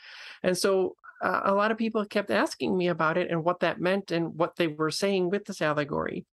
And 0.44 0.58
so 0.58 0.96
uh, 1.22 1.42
a 1.46 1.54
lot 1.54 1.72
of 1.72 1.78
people 1.78 2.06
kept 2.06 2.32
asking 2.32 2.78
me 2.78 2.88
about 2.88 3.18
it 3.18 3.30
and 3.30 3.44
what 3.44 3.60
that 3.60 3.80
meant 3.82 4.12
and 4.12 4.36
what 4.36 4.56
they 4.56 4.68
were 4.68 4.92
saying 4.92 5.30
with 5.30 5.46
this 5.46 5.62
allegory. 5.62 6.26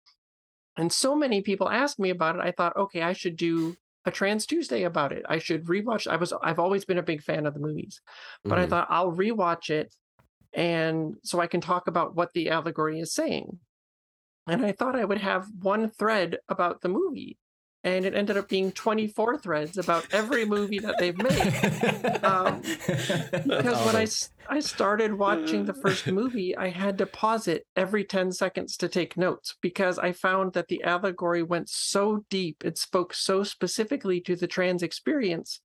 And 0.77 0.93
so 0.93 1.17
many 1.17 1.41
people 1.43 1.69
asked 1.69 1.99
me 1.99 2.11
about 2.11 2.37
it. 2.37 2.43
I 2.43 2.53
thought, 2.53 2.77
okay, 2.77 3.03
I 3.03 3.13
should 3.15 3.37
do 3.37 3.77
a 4.05 4.11
Trans 4.11 4.47
Tuesday 4.47 4.85
about 4.85 5.13
it. 5.13 5.25
I 5.29 5.39
should 5.39 5.65
rewatch. 5.65 6.07
I 6.07 6.17
was 6.17 6.33
I've 6.43 6.61
always 6.61 6.85
been 6.85 6.99
a 6.99 7.03
big 7.03 7.23
fan 7.23 7.47
of 7.47 7.55
the 7.55 7.61
movies, 7.61 8.01
but 8.45 8.59
I 8.59 8.67
Mhm. 8.67 8.71
thought 8.71 8.87
I'll 8.91 9.13
rewatch 9.13 9.71
it 9.71 9.93
and 10.53 11.17
so 11.23 11.41
I 11.41 11.49
can 11.49 11.61
talk 11.61 11.89
about 11.89 12.15
what 12.15 12.33
the 12.33 12.51
allegory 12.51 13.01
is 13.01 13.13
saying. 13.13 13.59
And 14.47 14.65
I 14.65 14.73
thought 14.73 14.97
I 14.97 15.05
would 15.05 15.19
have 15.19 15.47
one 15.61 15.91
thread 15.91 16.39
about 16.49 16.81
the 16.81 16.89
movie. 16.89 17.37
And 17.87 18.05
it 18.05 18.16
ended 18.16 18.37
up 18.37 18.49
being 18.49 18.72
24 18.72 19.38
threads 19.38 19.79
about 19.79 20.12
every 20.12 20.44
movie 20.44 20.81
that 20.81 20.96
they've 20.99 21.16
made. 21.16 22.25
Um, 22.25 22.61
because 23.46 23.87
when 23.87 23.94
I, 23.94 24.09
I 24.49 24.59
started 24.59 25.14
watching 25.14 25.64
the 25.64 25.72
first 25.72 26.09
movie, 26.09 26.57
I 26.57 26.70
had 26.70 26.99
to 26.99 27.07
pause 27.07 27.46
it 27.46 27.64
every 27.77 28.03
10 28.03 28.33
seconds 28.33 28.77
to 28.79 28.88
take 28.88 29.16
notes 29.16 29.55
because 29.61 30.01
I 30.01 30.11
found 30.11 30.55
that 30.55 30.66
the 30.66 30.83
allegory 30.83 31.44
went 31.44 31.68
so 31.68 32.25
deep, 32.29 32.64
it 32.64 32.77
spoke 32.77 33.14
so 33.14 33.44
specifically 33.44 34.20
to 34.22 34.35
the 34.35 34.49
trans 34.49 34.83
experience, 34.83 35.61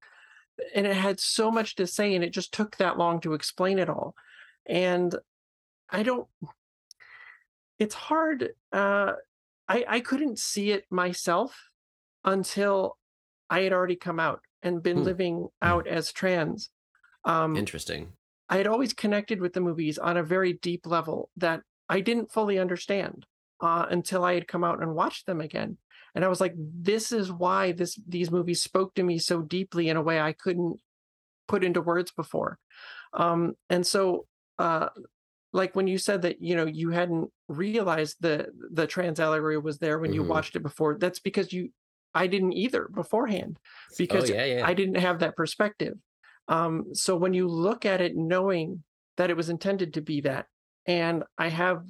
and 0.76 0.86
it 0.86 0.96
had 0.96 1.20
so 1.20 1.50
much 1.50 1.74
to 1.78 1.88
say, 1.88 2.14
and 2.14 2.24
it 2.24 2.34
just 2.34 2.54
took 2.54 2.78
that 2.78 3.00
long 3.00 3.20
to 3.22 3.34
explain 3.34 3.80
it 3.80 3.90
all. 3.90 4.14
And 4.68 5.16
I 5.90 6.04
don't, 6.04 6.28
it's 7.80 7.96
hard. 7.96 8.50
Uh, 8.72 9.14
I, 9.68 9.86
I 9.88 10.00
couldn't 10.02 10.38
see 10.38 10.70
it 10.70 10.86
myself 10.92 11.71
until 12.24 12.98
I 13.50 13.62
had 13.62 13.74
already 13.74 13.96
come 13.96 14.20
out 14.20 14.42
and 14.64 14.84
been 14.84 15.04
Hmm. 15.04 15.04
living 15.04 15.50
out 15.62 15.88
as 15.88 16.12
trans. 16.12 16.70
Um, 17.26 17.64
Interesting. 17.64 18.18
I 18.50 18.58
had 18.58 18.68
always 18.68 18.94
connected 18.94 19.40
with 19.42 19.54
the 19.54 19.62
movies 19.62 19.98
on 19.98 20.18
a 20.18 20.24
very 20.24 20.54
deep 20.54 20.86
level 20.86 21.30
that 21.38 21.64
I 21.90 22.02
didn't 22.02 22.32
fully 22.32 22.60
understand 22.60 23.26
uh, 23.62 23.86
until 23.90 24.24
I 24.26 24.34
had 24.34 24.48
come 24.48 24.64
out 24.64 24.82
and 24.82 24.96
watched 24.96 25.26
them 25.26 25.40
again. 25.42 25.78
And 26.16 26.26
I 26.26 26.28
was 26.28 26.42
like, 26.42 26.54
this 26.58 27.12
is 27.12 27.32
why 27.32 27.72
this 27.72 27.98
these 28.08 28.32
movies 28.32 28.62
spoke 28.62 28.94
to 28.96 29.04
me 29.04 29.20
so 29.20 29.42
deeply 29.42 29.88
in 29.90 29.98
a 29.98 30.02
way 30.02 30.20
I 30.20 30.34
couldn't 30.34 30.82
put 31.48 31.64
into 31.64 31.82
words 31.82 32.12
before. 32.12 32.60
Um, 33.14 33.56
and 33.70 33.86
so, 33.88 34.28
uh, 34.60 34.90
like 35.54 35.76
when 35.76 35.88
you 35.88 35.98
said 35.98 36.22
that 36.24 36.42
you 36.42 36.56
know 36.56 36.66
you 36.66 36.92
hadn't 36.92 37.30
realized 37.50 38.18
the 38.22 38.52
the 38.72 38.88
trans 38.88 39.20
allegory 39.20 39.58
was 39.58 39.80
there 39.80 40.00
when 40.00 40.14
you 40.14 40.24
Mhm. 40.24 40.24
watched 40.24 40.56
it 40.56 40.64
before, 40.64 40.98
that's 40.98 41.20
because 41.20 41.52
you 41.54 41.70
I 42.14 42.28
didn't 42.28 42.54
either 42.54 42.90
beforehand 42.94 43.58
because 43.98 44.30
oh 44.30 44.34
yeah, 44.34 44.46
yeah. 44.46 44.68
I 44.68 44.74
didn't 44.74 44.96
have 44.96 45.20
that 45.20 45.36
perspective. 45.36 45.98
Um, 46.48 46.94
so 46.94 47.16
when 47.16 47.34
you 47.34 47.48
look 47.48 47.86
at 47.86 48.02
it 48.02 48.16
knowing 48.16 48.84
that 49.18 49.30
it 49.30 49.38
was 49.38 49.50
intended 49.50 49.94
to 49.94 50.02
be 50.02 50.22
that, 50.22 50.48
and 50.86 51.24
I 51.38 51.50
have 51.50 51.86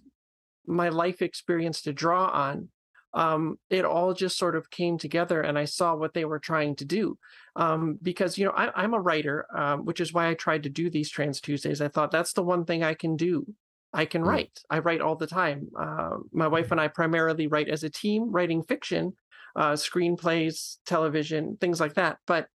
my 0.66 0.90
life 0.90 1.22
experience 1.22 1.82
to 1.84 1.94
draw 1.94 2.28
on, 2.28 2.70
um, 3.14 3.58
it 3.70 3.84
all 3.84 4.14
just 4.14 4.38
sort 4.38 4.56
of 4.56 4.70
came 4.70 4.98
together 4.98 5.42
and 5.42 5.58
I 5.58 5.66
saw 5.66 5.96
what 5.96 6.14
they 6.14 6.24
were 6.24 6.40
trying 6.40 6.76
to 6.78 6.86
do. 6.86 7.18
Um, 7.56 7.98
because, 8.02 8.38
you 8.38 8.46
know, 8.46 8.52
I, 8.52 8.72
I'm 8.82 8.94
a 8.94 9.02
writer, 9.02 9.46
um, 9.56 9.86
which 9.86 10.00
is 10.00 10.14
why 10.14 10.30
I 10.30 10.34
tried 10.34 10.64
to 10.64 10.70
do 10.70 10.90
these 10.90 11.10
Trans 11.10 11.42
Tuesdays. 11.42 11.82
I 11.82 11.90
thought 11.90 12.12
that's 12.12 12.34
the 12.34 12.44
one 12.44 12.64
thing 12.64 12.84
I 12.84 12.94
can 12.94 13.18
do. 13.18 13.46
I 13.94 14.06
can 14.06 14.22
Mm. 14.22 14.28
write. 14.28 14.60
I 14.70 14.80
write 14.80 15.02
all 15.02 15.16
the 15.16 15.28
time. 15.28 15.68
Uh, 15.78 16.18
my 16.32 16.48
wife 16.48 16.72
and 16.72 16.80
I 16.80 16.88
primarily 16.88 17.48
write 17.48 17.68
as 17.68 17.84
a 17.84 17.90
team, 17.90 18.32
writing 18.32 18.64
fiction, 18.64 19.14
uh, 19.56 19.74
screenplays, 19.74 20.78
television, 20.86 21.58
things 21.58 21.80
like 21.80 21.96
that. 21.96 22.20
But 22.28 22.48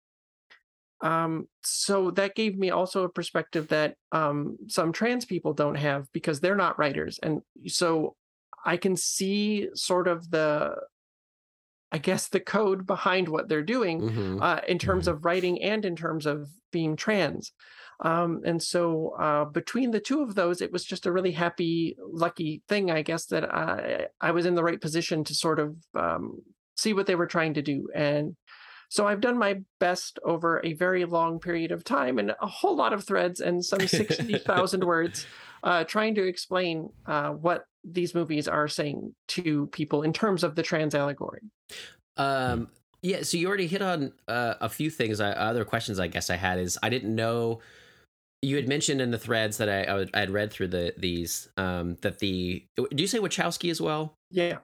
um, 1.03 1.49
so 1.63 2.11
that 2.13 2.35
gave 2.35 2.57
me 2.57 2.71
also 2.71 3.05
a 3.05 3.09
perspective 3.09 3.69
that 3.69 3.97
um, 4.13 4.57
some 4.69 4.93
trans 4.93 5.25
people 5.27 5.53
don't 5.53 5.75
have 5.75 6.11
because 6.13 6.41
they're 6.41 6.57
not 6.57 6.79
writers. 6.79 7.19
And 7.23 7.43
so 7.67 8.17
I 8.65 8.79
can 8.79 8.97
see 8.97 9.69
sort 9.75 10.09
of 10.09 10.31
the, 10.31 10.75
I 11.93 11.99
guess, 11.99 12.29
the 12.29 12.41
code 12.41 12.85
behind 12.85 13.29
what 13.29 13.49
they're 13.49 13.63
doing 13.63 14.03
Mhm. 14.03 14.39
uh, 14.41 14.61
in 14.67 14.79
terms 14.79 15.07
Mhm. 15.07 15.13
of 15.13 15.25
writing 15.25 15.63
and 15.63 15.85
in 15.85 15.95
terms 15.95 16.27
of 16.27 16.51
being 16.73 16.97
trans. 16.97 17.53
Um, 18.01 18.43
and 18.45 18.63
so 18.63 19.11
uh, 19.11 19.45
between 19.47 19.93
the 19.93 20.01
two 20.01 20.21
of 20.23 20.35
those, 20.35 20.61
it 20.61 20.73
was 20.73 20.85
just 20.85 21.07
a 21.07 21.13
really 21.13 21.31
happy, 21.33 21.97
lucky 22.01 22.63
thing, 22.69 22.91
I 22.91 23.03
guess, 23.03 23.27
that 23.27 23.45
I, 23.55 24.09
I 24.21 24.33
was 24.33 24.47
in 24.47 24.57
the 24.57 24.65
right 24.65 24.81
position 24.81 25.23
to 25.25 25.35
sort 25.35 25.61
of 25.61 25.77
um, 25.95 26.43
see 26.77 26.93
what 26.93 27.07
they 27.07 27.15
were 27.15 27.27
trying 27.27 27.55
to 27.55 27.63
do. 27.63 27.89
And 27.95 28.37
So 28.89 29.07
I've 29.07 29.21
done 29.21 29.39
my 29.39 29.61
best 29.81 30.19
over 30.25 30.61
a 30.65 30.75
very 30.75 31.05
long 31.05 31.41
period 31.41 31.73
of 31.73 31.83
time 31.83 32.19
and 32.19 32.31
a 32.41 32.47
whole 32.47 32.77
lot 32.77 32.93
of 32.93 33.05
threads 33.05 33.41
and 33.41 33.65
some 33.65 33.87
60,000 33.87 34.85
words 34.87 35.27
uh, 35.65 35.85
trying 35.85 36.15
to 36.15 36.27
explain 36.27 36.91
uh, 37.07 37.31
what 37.31 37.65
these 37.83 38.15
movies 38.15 38.47
are 38.47 38.69
saying 38.69 39.15
to 39.29 39.67
people 39.69 40.03
in 40.03 40.13
terms 40.13 40.45
of 40.45 40.55
the 40.55 40.63
trans 40.63 40.95
allegory. 40.95 41.41
Um, 42.17 42.69
yeah, 43.03 43.23
so 43.23 43.37
you 43.37 43.49
already 43.49 43.67
hit 43.67 43.83
on 43.83 44.13
uh, 44.29 44.55
a 44.61 44.69
few 44.69 44.91
things. 44.91 45.21
I, 45.21 45.31
other 45.31 45.65
questions 45.65 45.99
I 46.01 46.07
guess 46.07 46.31
I 46.31 46.37
had 46.37 46.59
is 46.59 46.79
I 46.83 46.89
didn't 46.89 47.15
know 47.15 47.61
you 48.43 48.57
had 48.57 48.69
mentioned 48.69 49.01
in 49.01 49.11
the 49.11 49.19
threads 49.19 49.57
that 49.59 49.69
I, 49.69 50.07
I 50.15 50.21
had 50.21 50.31
read 50.31 50.53
through 50.53 50.69
the 50.69 50.95
these 50.97 51.49
um, 51.57 51.97
that 52.03 52.19
the 52.19 52.65
do 52.77 52.87
you 52.97 53.07
say 53.07 53.19
Wachowski 53.19 53.71
as 53.71 53.81
well? 53.81 54.15
Yeah, 54.31 54.59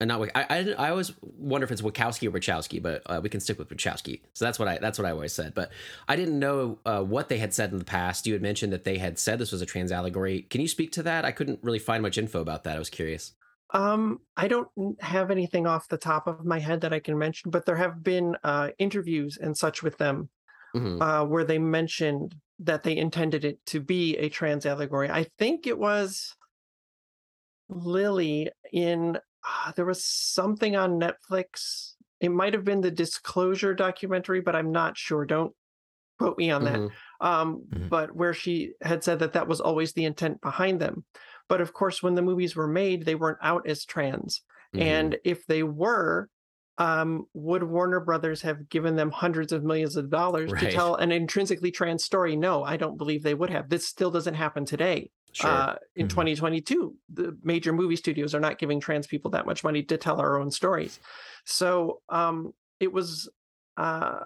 and 0.00 0.08
not 0.08 0.28
I, 0.34 0.46
I 0.50 0.74
I 0.76 0.90
always 0.90 1.12
wonder 1.22 1.64
if 1.64 1.70
it's 1.70 1.82
Wachowski 1.82 2.28
or 2.28 2.32
Wachowski, 2.32 2.82
but 2.82 3.02
uh, 3.06 3.20
we 3.22 3.28
can 3.28 3.40
stick 3.40 3.58
with 3.58 3.68
Wachowski. 3.68 4.20
So 4.32 4.44
that's 4.44 4.58
what 4.58 4.68
I 4.68 4.78
that's 4.78 4.98
what 4.98 5.06
I 5.06 5.12
always 5.12 5.32
said. 5.32 5.54
But 5.54 5.70
I 6.08 6.16
didn't 6.16 6.38
know 6.38 6.78
uh, 6.84 7.02
what 7.02 7.28
they 7.28 7.38
had 7.38 7.54
said 7.54 7.72
in 7.72 7.78
the 7.78 7.84
past. 7.84 8.26
You 8.26 8.32
had 8.32 8.42
mentioned 8.42 8.72
that 8.72 8.84
they 8.84 8.98
had 8.98 9.18
said 9.18 9.38
this 9.38 9.52
was 9.52 9.62
a 9.62 9.66
trans 9.66 9.92
allegory. 9.92 10.42
Can 10.42 10.60
you 10.60 10.68
speak 10.68 10.92
to 10.92 11.02
that? 11.04 11.24
I 11.24 11.32
couldn't 11.32 11.60
really 11.62 11.78
find 11.78 12.02
much 12.02 12.18
info 12.18 12.40
about 12.40 12.64
that. 12.64 12.76
I 12.76 12.78
was 12.78 12.90
curious. 12.90 13.34
Um, 13.72 14.20
I 14.36 14.48
don't 14.48 14.68
have 15.00 15.30
anything 15.30 15.66
off 15.66 15.88
the 15.88 15.96
top 15.96 16.26
of 16.26 16.44
my 16.44 16.58
head 16.58 16.82
that 16.82 16.92
I 16.92 17.00
can 17.00 17.18
mention, 17.18 17.50
but 17.50 17.64
there 17.64 17.76
have 17.76 18.02
been 18.04 18.36
uh, 18.44 18.70
interviews 18.78 19.38
and 19.40 19.56
such 19.56 19.82
with 19.82 19.98
them 19.98 20.28
mm-hmm. 20.76 21.00
uh, 21.02 21.24
where 21.24 21.44
they 21.44 21.58
mentioned 21.58 22.34
that 22.60 22.82
they 22.82 22.96
intended 22.96 23.44
it 23.44 23.58
to 23.66 23.80
be 23.80 24.16
a 24.16 24.28
trans 24.28 24.66
allegory. 24.66 25.10
I 25.10 25.26
think 25.38 25.66
it 25.66 25.78
was 25.78 26.36
Lily 27.68 28.50
in 28.72 29.18
uh, 29.44 29.72
there 29.72 29.84
was 29.84 30.04
something 30.04 30.76
on 30.76 31.00
Netflix. 31.00 31.92
It 32.20 32.30
might 32.30 32.54
have 32.54 32.64
been 32.64 32.80
the 32.80 32.90
Disclosure 32.90 33.74
documentary, 33.74 34.40
but 34.40 34.56
I'm 34.56 34.72
not 34.72 34.96
sure. 34.96 35.24
Don't 35.24 35.52
quote 36.18 36.38
me 36.38 36.50
on 36.50 36.64
mm-hmm. 36.64 36.86
that. 36.86 37.26
Um, 37.26 37.64
mm-hmm. 37.68 37.88
But 37.88 38.14
where 38.14 38.34
she 38.34 38.72
had 38.80 39.04
said 39.04 39.18
that 39.20 39.34
that 39.34 39.48
was 39.48 39.60
always 39.60 39.92
the 39.92 40.04
intent 40.04 40.40
behind 40.40 40.80
them. 40.80 41.04
But 41.48 41.60
of 41.60 41.72
course, 41.72 42.02
when 42.02 42.14
the 42.14 42.22
movies 42.22 42.56
were 42.56 42.66
made, 42.66 43.04
they 43.04 43.14
weren't 43.14 43.38
out 43.42 43.68
as 43.68 43.84
trans. 43.84 44.42
Mm-hmm. 44.74 44.82
And 44.82 45.16
if 45.24 45.46
they 45.46 45.62
were, 45.62 46.28
um, 46.78 47.26
would 47.34 47.62
Warner 47.62 48.00
Brothers 48.00 48.42
have 48.42 48.68
given 48.68 48.96
them 48.96 49.10
hundreds 49.10 49.52
of 49.52 49.62
millions 49.62 49.96
of 49.96 50.10
dollars 50.10 50.50
right. 50.50 50.60
to 50.60 50.72
tell 50.72 50.96
an 50.96 51.12
intrinsically 51.12 51.70
trans 51.70 52.04
story? 52.04 52.36
No, 52.36 52.64
I 52.64 52.76
don't 52.76 52.96
believe 52.96 53.22
they 53.22 53.34
would 53.34 53.50
have. 53.50 53.68
This 53.68 53.86
still 53.86 54.10
doesn't 54.10 54.34
happen 54.34 54.64
today. 54.64 55.10
Sure. 55.34 55.50
Uh, 55.50 55.74
in 55.96 56.06
mm-hmm. 56.06 56.10
2022, 56.10 56.94
the 57.12 57.36
major 57.42 57.72
movie 57.72 57.96
studios 57.96 58.34
are 58.34 58.40
not 58.40 58.58
giving 58.58 58.78
trans 58.78 59.06
people 59.06 59.32
that 59.32 59.46
much 59.46 59.64
money 59.64 59.82
to 59.82 59.96
tell 59.96 60.20
our 60.20 60.40
own 60.40 60.50
stories. 60.50 61.00
So 61.44 62.00
um, 62.08 62.54
it 62.78 62.92
was, 62.92 63.28
uh, 63.76 64.20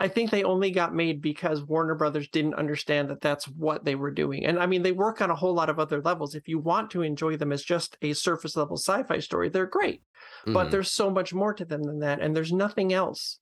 I 0.00 0.08
think 0.08 0.30
they 0.30 0.42
only 0.42 0.70
got 0.70 0.94
made 0.94 1.20
because 1.20 1.62
Warner 1.62 1.94
Brothers 1.94 2.28
didn't 2.28 2.54
understand 2.54 3.10
that 3.10 3.20
that's 3.20 3.46
what 3.46 3.84
they 3.84 3.94
were 3.94 4.10
doing. 4.10 4.46
And 4.46 4.58
I 4.58 4.66
mean, 4.66 4.82
they 4.82 4.92
work 4.92 5.20
on 5.20 5.30
a 5.30 5.36
whole 5.36 5.54
lot 5.54 5.68
of 5.68 5.78
other 5.78 6.00
levels. 6.00 6.34
If 6.34 6.48
you 6.48 6.58
want 6.58 6.90
to 6.92 7.02
enjoy 7.02 7.36
them 7.36 7.52
as 7.52 7.62
just 7.62 7.98
a 8.00 8.14
surface 8.14 8.56
level 8.56 8.78
sci 8.78 9.02
fi 9.02 9.18
story, 9.18 9.50
they're 9.50 9.66
great. 9.66 10.02
Mm-hmm. 10.42 10.54
But 10.54 10.70
there's 10.70 10.90
so 10.90 11.10
much 11.10 11.34
more 11.34 11.52
to 11.52 11.64
them 11.64 11.82
than 11.82 11.98
that. 12.00 12.20
And 12.20 12.34
there's 12.34 12.52
nothing 12.52 12.94
else 12.94 13.38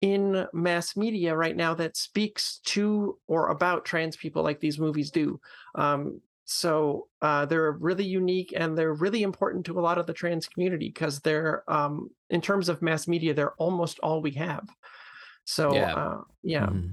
in 0.00 0.46
mass 0.52 0.96
media 0.96 1.34
right 1.34 1.56
now 1.56 1.74
that 1.74 1.96
speaks 1.96 2.58
to 2.64 3.18
or 3.26 3.48
about 3.48 3.84
trans 3.84 4.16
people 4.16 4.42
like 4.42 4.60
these 4.60 4.78
movies 4.78 5.10
do. 5.10 5.40
Um, 5.74 6.20
so 6.44 7.08
uh, 7.20 7.44
they're 7.46 7.72
really 7.72 8.06
unique 8.06 8.54
and 8.56 8.76
they're 8.76 8.94
really 8.94 9.22
important 9.22 9.66
to 9.66 9.78
a 9.78 9.82
lot 9.82 9.98
of 9.98 10.06
the 10.06 10.14
trans 10.14 10.46
community 10.46 10.88
because 10.88 11.20
they're, 11.20 11.62
um, 11.70 12.10
in 12.30 12.40
terms 12.40 12.68
of 12.68 12.80
mass 12.80 13.06
media, 13.06 13.34
they're 13.34 13.54
almost 13.54 13.98
all 14.00 14.22
we 14.22 14.30
have. 14.32 14.66
So 15.44 15.74
yeah, 15.74 15.94
uh, 15.94 16.20
yeah. 16.42 16.66
Mm-hmm. 16.66 16.88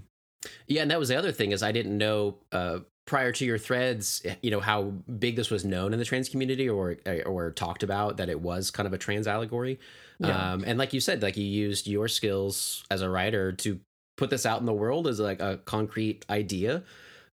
Yeah, 0.68 0.82
and 0.82 0.92
that 0.92 1.00
was 1.00 1.10
the 1.10 1.18
other 1.18 1.32
thing 1.32 1.52
is 1.52 1.64
I 1.64 1.72
didn't 1.72 1.98
know 1.98 2.38
uh, 2.52 2.80
prior 3.06 3.32
to 3.32 3.46
your 3.46 3.58
threads, 3.58 4.22
eh, 4.26 4.36
you 4.42 4.52
know 4.52 4.60
how 4.60 4.84
big 5.20 5.36
this 5.36 5.50
was 5.50 5.64
known 5.64 5.94
in 5.94 6.00
the 6.00 6.06
trans 6.06 6.30
community 6.30 6.68
or 6.68 6.98
or 7.26 7.52
talked 7.52 7.84
about 7.84 8.18
that 8.18 8.30
it 8.30 8.42
was 8.42 8.72
kind 8.72 8.88
of 8.88 8.94
a 8.94 8.98
trans 8.98 9.28
allegory. 9.28 9.80
Yeah. 10.20 10.54
Um, 10.54 10.64
and 10.66 10.80
like 10.80 10.94
you 10.94 11.00
said, 11.00 11.22
like 11.22 11.38
you 11.38 11.44
used 11.46 11.88
your 11.88 12.08
skills 12.08 12.84
as 12.90 13.02
a 13.02 13.10
writer 13.10 13.52
to 13.52 13.80
put 14.18 14.30
this 14.30 14.46
out 14.46 14.60
in 14.60 14.66
the 14.66 14.74
world 14.74 15.08
as 15.08 15.20
like 15.20 15.42
a 15.42 15.58
concrete 15.66 16.26
idea, 16.30 16.84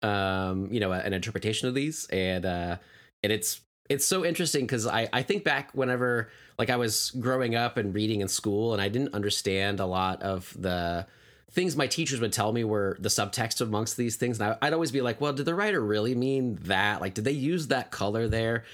um, 0.02 0.68
you 0.70 0.80
know, 0.80 0.92
an 0.92 1.12
interpretation 1.12 1.68
of 1.68 1.74
these, 1.74 2.06
and 2.06 2.46
uh, 2.46 2.76
and 3.22 3.32
it's 3.32 3.60
it's 3.88 4.06
so 4.06 4.24
interesting 4.24 4.62
because 4.62 4.86
I 4.86 5.08
I 5.12 5.22
think 5.22 5.44
back 5.44 5.70
whenever 5.74 6.30
like 6.58 6.70
I 6.70 6.76
was 6.76 7.10
growing 7.12 7.54
up 7.54 7.76
and 7.76 7.94
reading 7.94 8.20
in 8.20 8.28
school, 8.28 8.72
and 8.72 8.82
I 8.82 8.88
didn't 8.88 9.14
understand 9.14 9.80
a 9.80 9.86
lot 9.86 10.22
of 10.22 10.54
the 10.58 11.06
things 11.50 11.76
my 11.76 11.86
teachers 11.86 12.20
would 12.20 12.32
tell 12.32 12.52
me 12.52 12.64
were 12.64 12.96
the 13.00 13.08
subtext 13.08 13.60
amongst 13.60 13.96
these 13.96 14.16
things, 14.16 14.40
and 14.40 14.52
I, 14.52 14.66
I'd 14.66 14.72
always 14.72 14.92
be 14.92 15.00
like, 15.00 15.20
well, 15.20 15.32
did 15.32 15.46
the 15.46 15.54
writer 15.54 15.80
really 15.80 16.14
mean 16.14 16.58
that? 16.62 17.00
Like, 17.00 17.14
did 17.14 17.24
they 17.24 17.32
use 17.32 17.68
that 17.68 17.90
color 17.90 18.28
there? 18.28 18.64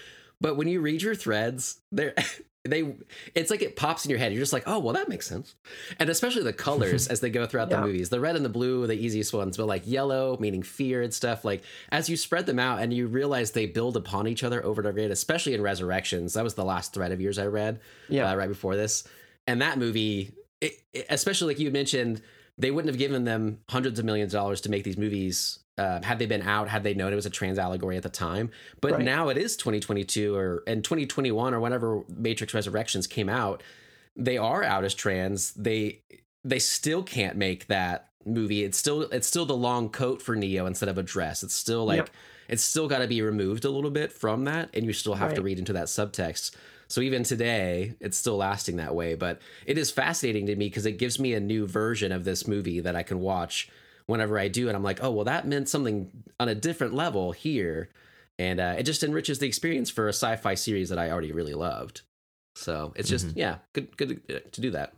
But 0.41 0.57
when 0.57 0.69
you 0.69 0.81
read 0.81 1.03
your 1.03 1.15
threads, 1.15 1.81
there 1.93 2.15
they 2.67 2.97
it's 3.35 3.51
like 3.51 3.63
it 3.63 3.77
pops 3.77 4.05
in 4.05 4.11
your 4.11 4.19
head. 4.19 4.33
You're 4.33 4.43
just 4.43 4.53
like 4.53 4.65
oh 4.67 4.79
well 4.79 4.95
that 4.95 5.09
makes 5.09 5.27
sense. 5.27 5.55
And 5.99 6.09
especially 6.09 6.43
the 6.43 6.53
colors 6.53 7.07
as 7.09 7.21
they 7.21 7.31
go 7.31 7.47
throughout 7.47 7.71
yeah. 7.71 7.81
the 7.81 7.87
movies. 7.87 8.09
The 8.09 8.21
red 8.21 8.37
and 8.37 8.45
the 8.45 8.51
blue 8.51 8.83
are 8.83 8.87
the 8.87 8.95
easiest 8.95 9.33
ones 9.33 9.57
but 9.57 9.67
like 9.67 9.87
yellow 9.87 10.37
meaning 10.41 10.63
fear 10.63 11.03
and 11.03 11.13
stuff 11.13 11.45
like 11.45 11.63
as 11.91 12.09
you 12.09 12.17
spread 12.17 12.47
them 12.47 12.59
out 12.59 12.81
and 12.81 12.93
you 12.93 13.07
realize 13.07 13.51
they 13.51 13.67
build 13.67 13.97
upon 13.97 14.27
each 14.27 14.43
other 14.43 14.65
over 14.65 14.81
and 14.81 14.89
over 14.89 14.99
again 14.99 15.11
especially 15.11 15.55
in 15.55 15.63
resurrections. 15.63 16.35
That 16.35 16.45
was 16.45 16.55
the 16.55 16.65
last 16.65 16.95
thread 16.95 17.13
of 17.13 17.21
yours 17.21 17.39
i 17.39 17.47
read 17.47 17.81
yeah. 18.09 18.31
uh, 18.31 18.35
right 18.35 18.49
before 18.49 18.77
this. 18.77 19.05
And 19.47 19.61
that 19.61 19.79
movie 19.79 20.33
it, 20.61 20.73
it, 20.93 21.07
especially 21.11 21.55
like 21.55 21.61
you 21.61 21.71
mentioned 21.71 22.23
they 22.59 22.71
wouldn't 22.71 22.89
have 22.89 22.99
given 22.99 23.25
them 23.25 23.61
hundreds 23.69 23.99
of 23.99 24.05
millions 24.05 24.33
of 24.33 24.39
dollars 24.39 24.61
to 24.63 24.71
make 24.71 24.85
these 24.85 24.97
movies 24.97 25.59
uh, 25.77 26.01
had 26.03 26.19
they 26.19 26.27
been 26.27 26.43
out, 26.43 26.69
had 26.69 26.85
they 26.85 26.95
known 26.95 27.13
it 27.13 27.17
was 27.17 27.27
a 27.27 27.31
trans 27.31 27.59
allegory 27.59 27.97
at 27.97 28.03
the 28.03 28.09
time. 28.09 28.51
But 28.81 28.93
right. 28.93 29.05
now 29.05 29.29
it 29.29 29.37
is 29.37 29.57
2022 29.57 30.35
or 30.35 30.63
and 30.67 30.85
2021 30.85 31.53
or 31.53 31.61
whenever 31.61 32.05
Matrix 32.09 32.55
Resurrections 32.55 33.07
came 33.07 33.29
out, 33.29 33.63
they 34.17 34.39
are 34.39 34.63
out 34.63 34.85
as 34.85 34.95
trans. 34.95 35.53
They 35.53 36.03
they 36.45 36.59
still 36.59 37.03
can't 37.03 37.37
make 37.37 37.67
that 37.67 38.11
movie. 38.25 38.63
It's 38.63 38.79
still 38.79 39.03
it's 39.03 39.27
still 39.27 39.47
the 39.47 39.57
long 39.57 39.89
coat 39.89 40.23
for 40.23 40.37
Neo 40.37 40.67
instead 40.67 40.89
of 40.89 40.99
a 40.99 41.03
dress. 41.03 41.43
It's 41.43 41.55
still 41.55 41.85
like 41.85 41.99
yep. 41.99 42.11
it's 42.49 42.63
still 42.63 42.87
got 42.87 42.99
to 42.99 43.09
be 43.09 43.23
removed 43.23 43.65
a 43.65 43.71
little 43.71 43.91
bit 43.91 44.13
from 44.13 44.45
that, 44.45 44.71
and 44.75 44.85
you 44.85 44.93
still 44.93 45.15
have 45.15 45.31
right. 45.31 45.37
to 45.37 45.43
read 45.43 45.59
into 45.59 45.73
that 45.73 45.87
subtext. 45.87 46.55
So 46.95 47.01
even 47.01 47.25
today, 47.25 47.97
it's 47.99 48.17
still 48.17 48.37
lasting 48.37 48.77
that 48.77 48.95
way. 48.95 49.17
But 49.17 49.43
it 49.67 49.77
is 49.79 49.91
fascinating 49.91 50.47
to 50.47 50.55
me 50.55 50.67
because 50.67 50.87
it 50.87 50.97
gives 50.97 51.19
me 51.19 51.35
a 51.35 51.41
new 51.41 51.67
version 51.67 52.13
of 52.13 52.23
this 52.23 52.47
movie 52.47 52.79
that 52.79 52.95
I 52.95 53.03
can 53.03 53.19
watch 53.19 53.69
whenever 54.07 54.39
I 54.39 54.47
do, 54.47 54.69
and 54.69 54.77
I'm 54.77 54.85
like, 54.85 55.03
oh 55.03 55.11
well, 55.11 55.25
that 55.25 55.45
meant 55.45 55.69
something 55.69 56.09
on 56.39 56.49
a 56.49 56.55
different 56.55 56.95
level 56.95 57.33
here, 57.33 57.89
and 58.39 58.61
uh, 58.61 58.77
it 58.79 58.85
just 58.85 59.03
enriches 59.03 59.41
the 59.41 59.47
experience 59.49 59.91
for 59.91 60.07
a 60.07 60.13
sci-fi 60.13 60.55
series 60.55 60.89
that 60.91 61.01
I 61.01 61.11
already 61.11 61.33
really 61.33 61.55
loved. 61.55 62.03
So 62.55 62.93
it's 62.95 63.09
just 63.09 63.27
mm-hmm. 63.27 63.41
yeah, 63.41 63.57
good 63.73 63.97
good 63.97 64.53
to 64.53 64.61
do 64.61 64.71
that. 64.71 64.93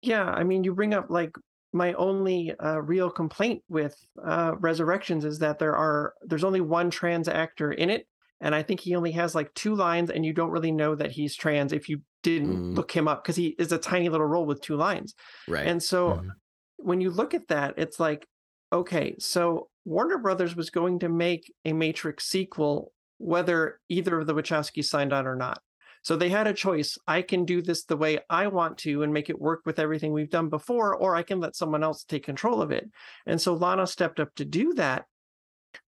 Yeah, 0.00 0.26
I 0.26 0.44
mean, 0.44 0.62
you 0.62 0.72
bring 0.72 0.94
up 0.94 1.10
like 1.10 1.34
my 1.72 1.92
only 1.94 2.54
uh, 2.62 2.82
real 2.82 3.10
complaint 3.10 3.64
with 3.68 3.96
uh, 4.24 4.54
Resurrections 4.60 5.24
is 5.24 5.40
that 5.40 5.58
there 5.58 5.74
are 5.74 6.14
there's 6.22 6.44
only 6.44 6.60
one 6.60 6.88
trans 6.88 7.26
actor 7.26 7.72
in 7.72 7.90
it, 7.90 8.06
and 8.42 8.54
I 8.54 8.62
think 8.62 8.80
he 8.80 8.94
only 8.94 9.12
has 9.12 9.34
like 9.34 9.54
two 9.54 9.74
lines, 9.74 10.10
and 10.10 10.26
you 10.26 10.34
don't 10.34 10.50
really 10.50 10.72
know 10.72 10.94
that 10.94 11.12
he's 11.12 11.34
trans 11.34 11.72
if 11.72 11.88
you 11.88 12.02
didn't 12.22 12.72
mm. 12.72 12.76
look 12.76 12.92
him 12.92 13.08
up 13.08 13.22
because 13.22 13.36
he 13.36 13.56
is 13.58 13.72
a 13.72 13.78
tiny 13.78 14.08
little 14.08 14.26
role 14.26 14.44
with 14.44 14.60
two 14.60 14.76
lines. 14.76 15.14
Right. 15.48 15.66
And 15.66 15.82
so 15.82 16.10
mm. 16.10 16.28
when 16.76 17.00
you 17.00 17.10
look 17.10 17.32
at 17.32 17.48
that, 17.48 17.74
it's 17.78 17.98
like 17.98 18.26
okay, 18.72 19.14
so 19.18 19.68
Warner 19.84 20.18
Brothers 20.18 20.56
was 20.56 20.70
going 20.70 21.00
to 21.00 21.08
make 21.08 21.52
a 21.64 21.72
Matrix 21.72 22.26
sequel, 22.26 22.92
whether 23.18 23.78
either 23.88 24.20
of 24.20 24.26
the 24.26 24.34
Wachowskis 24.34 24.86
signed 24.86 25.12
on 25.12 25.26
or 25.26 25.36
not. 25.36 25.60
So 26.02 26.16
they 26.16 26.30
had 26.30 26.48
a 26.48 26.52
choice. 26.52 26.98
I 27.06 27.22
can 27.22 27.44
do 27.44 27.62
this 27.62 27.84
the 27.84 27.96
way 27.96 28.18
I 28.28 28.48
want 28.48 28.78
to 28.78 29.04
and 29.04 29.12
make 29.12 29.30
it 29.30 29.40
work 29.40 29.60
with 29.64 29.78
everything 29.78 30.12
we've 30.12 30.30
done 30.30 30.48
before, 30.48 30.96
or 30.96 31.14
I 31.14 31.22
can 31.22 31.38
let 31.38 31.54
someone 31.54 31.84
else 31.84 32.02
take 32.02 32.24
control 32.24 32.60
of 32.60 32.72
it. 32.72 32.90
And 33.24 33.40
so 33.40 33.54
Lana 33.54 33.86
stepped 33.86 34.18
up 34.18 34.34
to 34.36 34.44
do 34.44 34.74
that. 34.74 35.04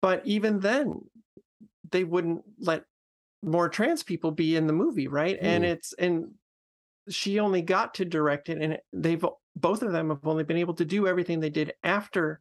But 0.02 0.20
even 0.26 0.60
then, 0.60 1.00
they 1.90 2.04
wouldn't 2.04 2.42
let 2.58 2.84
more 3.42 3.68
trans 3.68 4.02
people 4.02 4.30
be 4.30 4.56
in 4.56 4.66
the 4.66 4.72
movie, 4.72 5.08
right? 5.08 5.36
Mm. 5.40 5.44
And 5.44 5.64
it's 5.64 5.92
and 5.94 6.32
she 7.08 7.38
only 7.38 7.62
got 7.62 7.94
to 7.94 8.04
direct 8.04 8.48
it, 8.48 8.60
and 8.60 8.78
they've 8.92 9.24
both 9.56 9.82
of 9.82 9.92
them 9.92 10.08
have 10.10 10.26
only 10.26 10.44
been 10.44 10.56
able 10.56 10.74
to 10.74 10.84
do 10.84 11.06
everything 11.06 11.40
they 11.40 11.50
did 11.50 11.74
after 11.82 12.40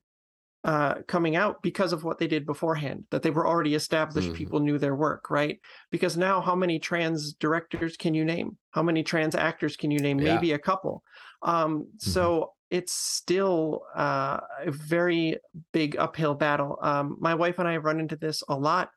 uh, 0.63 0.95
coming 1.07 1.35
out 1.35 1.61
because 1.61 1.91
of 1.91 2.05
what 2.05 2.19
they 2.19 2.27
did 2.27 2.45
beforehand, 2.45 3.03
that 3.11 3.21
they 3.21 3.29
were 3.29 3.45
already 3.45 3.75
established, 3.75 4.29
mm-hmm. 4.29 4.37
people 4.37 4.59
knew 4.61 4.77
their 4.77 4.95
work, 4.95 5.29
right? 5.29 5.59
Because 5.91 6.15
now, 6.15 6.39
how 6.39 6.55
many 6.55 6.79
trans 6.79 7.33
directors 7.33 7.97
can 7.97 8.13
you 8.13 8.23
name? 8.23 8.57
How 8.71 8.81
many 8.81 9.03
trans 9.03 9.35
actors 9.35 9.75
can 9.75 9.91
you 9.91 9.99
name? 9.99 10.19
Yeah. 10.19 10.35
Maybe 10.35 10.53
a 10.53 10.59
couple. 10.59 11.03
Um, 11.41 11.79
mm-hmm. 11.79 12.09
So 12.09 12.53
it's 12.71 12.93
still 12.93 13.83
uh, 13.95 14.39
a 14.65 14.71
very 14.71 15.37
big 15.73 15.97
uphill 15.97 16.33
battle. 16.33 16.79
Um, 16.81 17.17
my 17.19 17.35
wife 17.35 17.59
and 17.59 17.67
I 17.67 17.73
have 17.73 17.83
run 17.83 17.99
into 17.99 18.15
this 18.15 18.41
a 18.47 18.55
lot. 18.55 18.89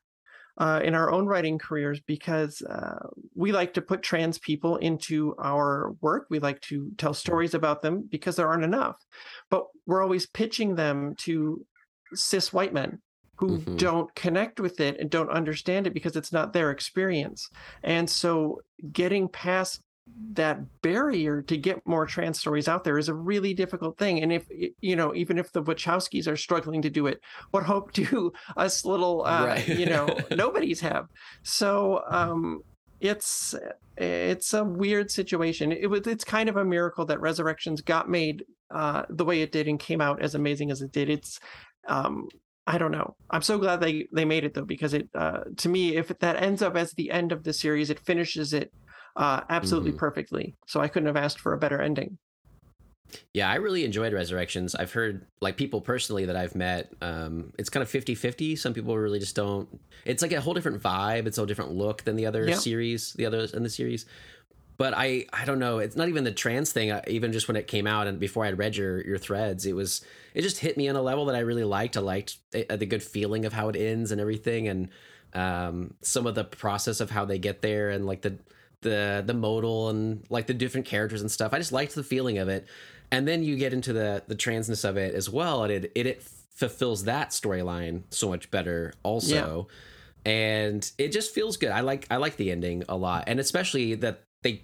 Uh, 0.57 0.81
in 0.83 0.95
our 0.95 1.11
own 1.11 1.25
writing 1.25 1.57
careers 1.57 1.99
because 1.99 2.61
uh, 2.63 3.07
we 3.35 3.51
like 3.51 3.73
to 3.75 3.81
put 3.81 4.01
trans 4.01 4.37
people 4.39 4.77
into 4.77 5.35
our 5.37 5.93
work. 6.01 6.27
We 6.29 6.39
like 6.39 6.61
to 6.61 6.91
tell 6.97 7.13
stories 7.13 7.53
about 7.53 7.81
them 7.81 8.07
because 8.09 8.35
there 8.35 8.47
aren't 8.47 8.63
enough. 8.63 8.95
But 9.49 9.65
we're 9.85 10.01
always 10.01 10.25
pitching 10.25 10.75
them 10.75 11.15
to 11.19 11.65
cis 12.13 12.51
white 12.51 12.73
men 12.73 12.99
who 13.35 13.59
mm-hmm. 13.59 13.75
don't 13.77 14.13
connect 14.15 14.59
with 14.59 14.79
it 14.79 14.99
and 14.99 15.11
don't 15.11 15.29
understand 15.29 15.85
it 15.85 15.93
because 15.93 16.15
it's 16.15 16.33
not 16.33 16.53
their 16.53 16.71
experience. 16.71 17.49
And 17.83 18.09
so 18.09 18.61
getting 18.91 19.29
past 19.29 19.81
that 20.33 20.81
barrier 20.81 21.41
to 21.41 21.57
get 21.57 21.85
more 21.85 22.05
trans 22.05 22.39
stories 22.39 22.67
out 22.67 22.83
there 22.83 22.97
is 22.97 23.09
a 23.09 23.13
really 23.13 23.53
difficult 23.53 23.97
thing 23.97 24.21
and 24.21 24.31
if 24.31 24.45
you 24.79 24.95
know 24.95 25.13
even 25.15 25.37
if 25.37 25.51
the 25.51 25.61
wachowskis 25.61 26.27
are 26.27 26.37
struggling 26.37 26.81
to 26.81 26.89
do 26.89 27.07
it 27.07 27.19
what 27.51 27.63
hope 27.63 27.91
do 27.93 28.31
us 28.55 28.85
little 28.85 29.25
uh, 29.25 29.45
right. 29.47 29.67
you 29.67 29.85
know 29.85 30.07
nobodies 30.35 30.79
have 30.79 31.07
so 31.43 32.03
um 32.09 32.61
it's 32.99 33.55
it's 33.97 34.53
a 34.53 34.63
weird 34.63 35.09
situation 35.11 35.71
it 35.71 35.87
was 35.87 36.05
it's 36.07 36.23
kind 36.23 36.49
of 36.49 36.57
a 36.57 36.65
miracle 36.65 37.05
that 37.05 37.19
resurrections 37.19 37.81
got 37.81 38.09
made 38.09 38.43
uh 38.73 39.03
the 39.09 39.25
way 39.25 39.41
it 39.41 39.51
did 39.51 39.67
and 39.67 39.79
came 39.79 40.01
out 40.01 40.21
as 40.21 40.35
amazing 40.35 40.71
as 40.71 40.81
it 40.81 40.91
did 40.91 41.09
it's 41.09 41.39
um 41.87 42.27
I 42.69 42.77
don't 42.77 42.91
know. 42.91 43.15
I'm 43.29 43.43
so 43.43 43.57
glad 43.57 43.79
they 43.79 44.09
they 44.11 44.25
made 44.25 44.43
it 44.43 44.53
though 44.53 44.65
because 44.65 44.93
it 44.93 45.07
uh, 45.15 45.45
to 45.55 45.69
me 45.69 45.95
if 45.95 46.09
that 46.09 46.43
ends 46.43 46.61
up 46.61 46.75
as 46.75 46.91
the 46.91 47.11
end 47.11 47.31
of 47.31 47.45
the 47.45 47.53
series, 47.53 47.89
it 47.89 47.97
finishes 47.97 48.51
it 48.51 48.73
uh, 49.17 49.41
absolutely 49.49 49.91
mm-hmm. 49.91 49.99
perfectly. 49.99 50.55
So 50.67 50.79
I 50.79 50.87
couldn't 50.87 51.07
have 51.07 51.17
asked 51.17 51.39
for 51.39 51.53
a 51.53 51.57
better 51.57 51.81
ending. 51.81 52.17
Yeah, 53.33 53.49
I 53.49 53.55
really 53.55 53.85
enjoyed 53.85 54.13
Resurrections. 54.13 54.75
I've 54.75 54.91
heard 54.91 55.25
like 55.41 55.57
people 55.57 55.81
personally 55.81 56.25
that 56.25 56.35
I've 56.35 56.55
met, 56.55 56.91
um, 57.01 57.53
it's 57.57 57.69
kind 57.69 57.81
of 57.81 57.89
50-50. 57.89 58.57
Some 58.57 58.73
people 58.73 58.97
really 58.97 59.19
just 59.19 59.35
don't 59.35 59.67
it's 60.05 60.21
like 60.21 60.33
a 60.33 60.41
whole 60.41 60.53
different 60.53 60.81
vibe, 60.81 61.25
it's 61.25 61.37
a 61.37 61.45
different 61.45 61.71
look 61.71 62.03
than 62.03 62.15
the 62.15 62.25
other 62.25 62.47
yeah. 62.47 62.55
series, 62.55 63.13
the 63.13 63.25
others 63.25 63.53
in 63.53 63.63
the 63.63 63.69
series. 63.69 64.05
But 64.77 64.93
I 64.95 65.25
I 65.33 65.45
don't 65.45 65.59
know, 65.59 65.79
it's 65.79 65.95
not 65.95 66.09
even 66.09 66.25
the 66.25 66.31
trans 66.31 66.71
thing, 66.71 66.91
uh, 66.91 67.01
even 67.07 67.31
just 67.31 67.47
when 67.47 67.55
it 67.57 67.67
came 67.67 67.87
out 67.87 68.07
and 68.07 68.19
before 68.19 68.45
I'd 68.45 68.57
read 68.57 68.75
your 68.75 69.01
your 69.05 69.17
threads, 69.17 69.65
it 69.65 69.73
was 69.73 70.05
it 70.33 70.41
just 70.41 70.59
hit 70.59 70.77
me 70.77 70.89
on 70.89 70.95
a 70.95 71.01
level 71.01 71.25
that 71.25 71.35
I 71.35 71.39
really 71.39 71.63
liked. 71.63 71.97
I 71.97 72.01
liked 72.01 72.37
the, 72.51 72.65
the 72.77 72.85
good 72.85 73.01
feeling 73.01 73.45
of 73.45 73.53
how 73.53 73.69
it 73.69 73.75
ends 73.75 74.11
and 74.11 74.19
everything 74.21 74.67
and 74.67 74.89
um, 75.33 75.93
some 76.01 76.27
of 76.27 76.35
the 76.35 76.43
process 76.43 76.99
of 76.99 77.09
how 77.09 77.25
they 77.25 77.39
get 77.39 77.61
there 77.61 77.89
and 77.89 78.05
like 78.05 78.21
the 78.21 78.37
the 78.81 79.23
the 79.25 79.33
modal 79.33 79.89
and 79.89 80.23
like 80.29 80.47
the 80.47 80.53
different 80.53 80.85
characters 80.85 81.21
and 81.21 81.31
stuff. 81.31 81.53
I 81.53 81.57
just 81.57 81.71
liked 81.71 81.95
the 81.95 82.03
feeling 82.03 82.37
of 82.37 82.49
it. 82.49 82.67
And 83.11 83.27
then 83.27 83.43
you 83.43 83.55
get 83.55 83.73
into 83.73 83.93
the 83.93 84.23
the 84.27 84.35
transness 84.35 84.87
of 84.87 84.97
it 84.97 85.15
as 85.15 85.29
well, 85.29 85.63
and 85.63 85.71
it 85.71 85.91
it, 85.95 86.05
it 86.05 86.23
fulfills 86.51 87.03
that 87.05 87.29
storyline 87.29 88.03
so 88.09 88.29
much 88.29 88.51
better 88.51 88.93
also. 89.03 89.67
Yeah. 89.69 89.73
And 90.25 90.91
it 90.97 91.13
just 91.13 91.33
feels 91.33 91.55
good. 91.55 91.69
I 91.69 91.81
like 91.81 92.05
I 92.11 92.17
like 92.17 92.35
the 92.37 92.51
ending 92.51 92.83
a 92.89 92.97
lot, 92.97 93.25
and 93.27 93.39
especially 93.39 93.95
that 93.95 94.23
they 94.43 94.63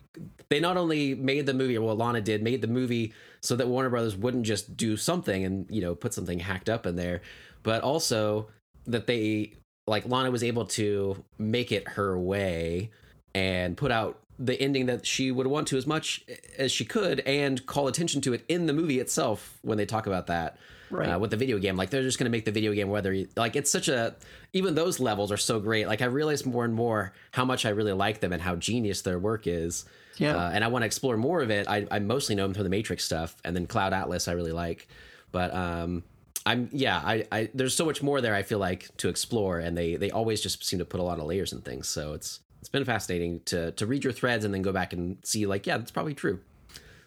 they 0.50 0.60
not 0.60 0.78
only 0.78 1.16
made 1.16 1.46
the 1.46 1.54
movie, 1.54 1.78
well, 1.78 1.96
Lana 1.96 2.22
did 2.22 2.44
made 2.44 2.62
the 2.62 2.68
movie 2.68 3.14
so 3.42 3.56
that 3.56 3.68
Warner 3.68 3.90
Brothers 3.90 4.16
wouldn't 4.16 4.46
just 4.46 4.76
do 4.76 4.98
something 4.98 5.46
and 5.46 5.66
you 5.70 5.82
know 5.82 5.96
put 5.96 6.14
something 6.14 6.40
hacked 6.40 6.70
up 6.70 6.86
in 6.86 6.96
there, 6.96 7.22
but 7.64 7.82
also 7.82 8.50
that 8.86 9.08
they 9.08 9.54
like 9.88 10.06
Lana 10.06 10.32
was 10.32 10.44
able 10.44 10.66
to 10.66 11.24
make 11.38 11.72
it 11.72 11.88
her 11.90 12.18
way 12.18 12.92
and 13.36 13.76
put 13.78 13.92
out 13.92 14.20
the 14.40 14.60
ending 14.60 14.88
that 14.88 15.06
she 15.06 15.32
would 15.32 15.48
want 15.48 15.68
to 15.68 15.78
as 15.78 15.86
much 15.86 16.24
as 16.58 16.72
she 16.72 16.86
could 16.86 17.20
and 17.22 17.66
call 17.66 17.88
attention 17.88 18.22
to 18.22 18.34
it 18.34 18.44
in 18.48 18.66
the 18.66 18.74
movie 18.74 19.00
itself 19.00 19.58
when 19.62 19.78
they 19.78 19.86
talk 19.86 20.08
about 20.08 20.28
that 20.28 20.58
right. 20.90 21.10
uh, 21.10 21.20
with 21.20 21.32
the 21.32 21.38
video 21.38 21.58
game. 21.60 21.76
Like 21.76 21.90
they're 21.90 22.02
just 22.02 22.18
going 22.18 22.26
to 22.26 22.32
make 22.32 22.46
the 22.46 22.52
video 22.52 22.74
game 22.74 22.90
whether 22.90 23.14
you, 23.14 23.28
like 23.36 23.56
it's 23.56 23.72
such 23.72 23.88
a 23.88 24.16
even 24.54 24.76
those 24.76 25.00
levels 25.00 25.32
are 25.32 25.38
so 25.38 25.60
great. 25.60 25.88
Like 25.88 26.02
i 26.02 26.06
realize 26.06 26.46
more 26.46 26.66
and 26.66 26.74
more 26.74 27.14
how 27.32 27.46
much 27.46 27.66
i 27.66 27.70
really 27.70 27.94
like 27.94 28.20
them 28.20 28.34
and 28.34 28.42
how 28.42 28.56
genius 28.56 29.02
their 29.02 29.20
work 29.20 29.48
is. 29.48 29.86
Yeah. 30.18 30.36
Uh, 30.36 30.52
and 30.54 30.64
i 30.64 30.68
want 30.68 30.84
to 30.84 30.88
explore 30.88 31.18
more 31.18 31.42
of 31.42 31.50
it. 31.50 31.68
I, 31.68 31.88
I 31.92 32.00
mostly 32.00 32.36
know 32.36 32.44
them 32.44 32.54
through 32.54 32.64
the 32.64 32.70
matrix 32.70 33.04
stuff 33.04 33.36
and 33.44 33.56
then 33.56 33.68
cloud 33.68 33.94
atlas 33.94 34.28
i 34.28 34.34
really 34.34 34.52
like. 34.52 34.88
But 35.32 35.54
um 35.54 36.04
I'm 36.46 36.68
yeah, 36.74 36.98
I, 36.98 37.26
I 37.32 37.50
there's 37.54 37.74
so 37.74 37.86
much 37.86 38.04
more 38.04 38.20
there 38.20 38.36
I 38.36 38.44
feel 38.44 38.60
like 38.60 38.96
to 38.98 39.08
explore 39.08 39.60
and 39.60 39.78
they 39.78 39.96
they 39.96 40.12
always 40.12 40.42
just 40.42 40.64
seem 40.66 40.80
to 40.80 40.86
put 40.86 41.00
a 41.00 41.04
lot 41.04 41.20
of 41.20 41.26
layers 41.26 41.54
and 41.54 41.64
things. 41.64 41.88
So 41.88 42.14
it's 42.14 42.42
it's 42.64 42.70
been 42.70 42.86
fascinating 42.86 43.42
to 43.44 43.74
to 43.74 43.86
read 43.86 44.06
your 44.06 44.14
threads 44.14 44.46
and 44.46 44.54
then 44.54 44.62
go 44.62 44.72
back 44.72 44.94
and 44.94 45.18
see 45.22 45.46
like 45.46 45.68
yeah 45.68 45.78
that's 45.78 45.92
probably 45.92 46.14
true. 46.14 46.40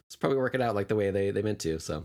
It's 0.07 0.15
probably 0.15 0.37
working 0.37 0.61
out 0.61 0.75
like 0.75 0.89
the 0.89 0.95
way 0.95 1.11
they 1.11 1.31
they 1.31 1.41
meant 1.41 1.61
to 1.61 1.79
so. 1.79 2.05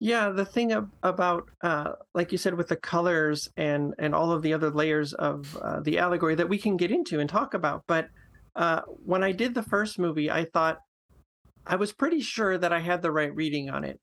Yeah 0.00 0.30
the 0.30 0.46
thing 0.46 0.72
ab- 0.72 0.90
about 1.02 1.50
uh, 1.62 1.92
like 2.14 2.32
you 2.32 2.38
said 2.38 2.54
with 2.54 2.68
the 2.68 2.76
colors 2.76 3.46
and 3.58 3.92
and 3.98 4.14
all 4.14 4.32
of 4.32 4.40
the 4.40 4.54
other 4.54 4.70
layers 4.70 5.12
of 5.12 5.54
uh, 5.58 5.80
the 5.80 5.98
allegory 5.98 6.34
that 6.36 6.48
we 6.48 6.56
can 6.56 6.78
get 6.78 6.90
into 6.90 7.20
and 7.20 7.28
talk 7.28 7.52
about 7.52 7.82
but 7.86 8.08
uh, 8.56 8.80
when 9.04 9.22
i 9.22 9.32
did 9.32 9.54
the 9.54 9.62
first 9.62 9.98
movie 9.98 10.30
i 10.30 10.46
thought 10.46 10.78
i 11.66 11.76
was 11.76 11.92
pretty 11.92 12.20
sure 12.20 12.56
that 12.56 12.72
i 12.72 12.80
had 12.80 13.02
the 13.02 13.10
right 13.10 13.34
reading 13.34 13.68
on 13.68 13.84
it 13.84 14.00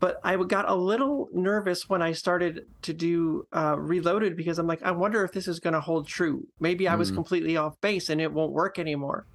but 0.00 0.20
I 0.22 0.36
got 0.36 0.68
a 0.68 0.74
little 0.74 1.28
nervous 1.32 1.88
when 1.88 2.02
I 2.02 2.12
started 2.12 2.66
to 2.82 2.92
do 2.92 3.46
uh, 3.52 3.76
Reloaded 3.78 4.36
because 4.36 4.58
I'm 4.58 4.66
like, 4.66 4.82
I 4.82 4.90
wonder 4.90 5.24
if 5.24 5.32
this 5.32 5.48
is 5.48 5.60
going 5.60 5.74
to 5.74 5.80
hold 5.80 6.06
true. 6.06 6.46
Maybe 6.60 6.88
I 6.88 6.94
was 6.94 7.10
mm. 7.10 7.14
completely 7.14 7.56
off 7.56 7.80
base 7.80 8.10
and 8.10 8.20
it 8.20 8.32
won't 8.32 8.52
work 8.52 8.78
anymore. 8.78 9.26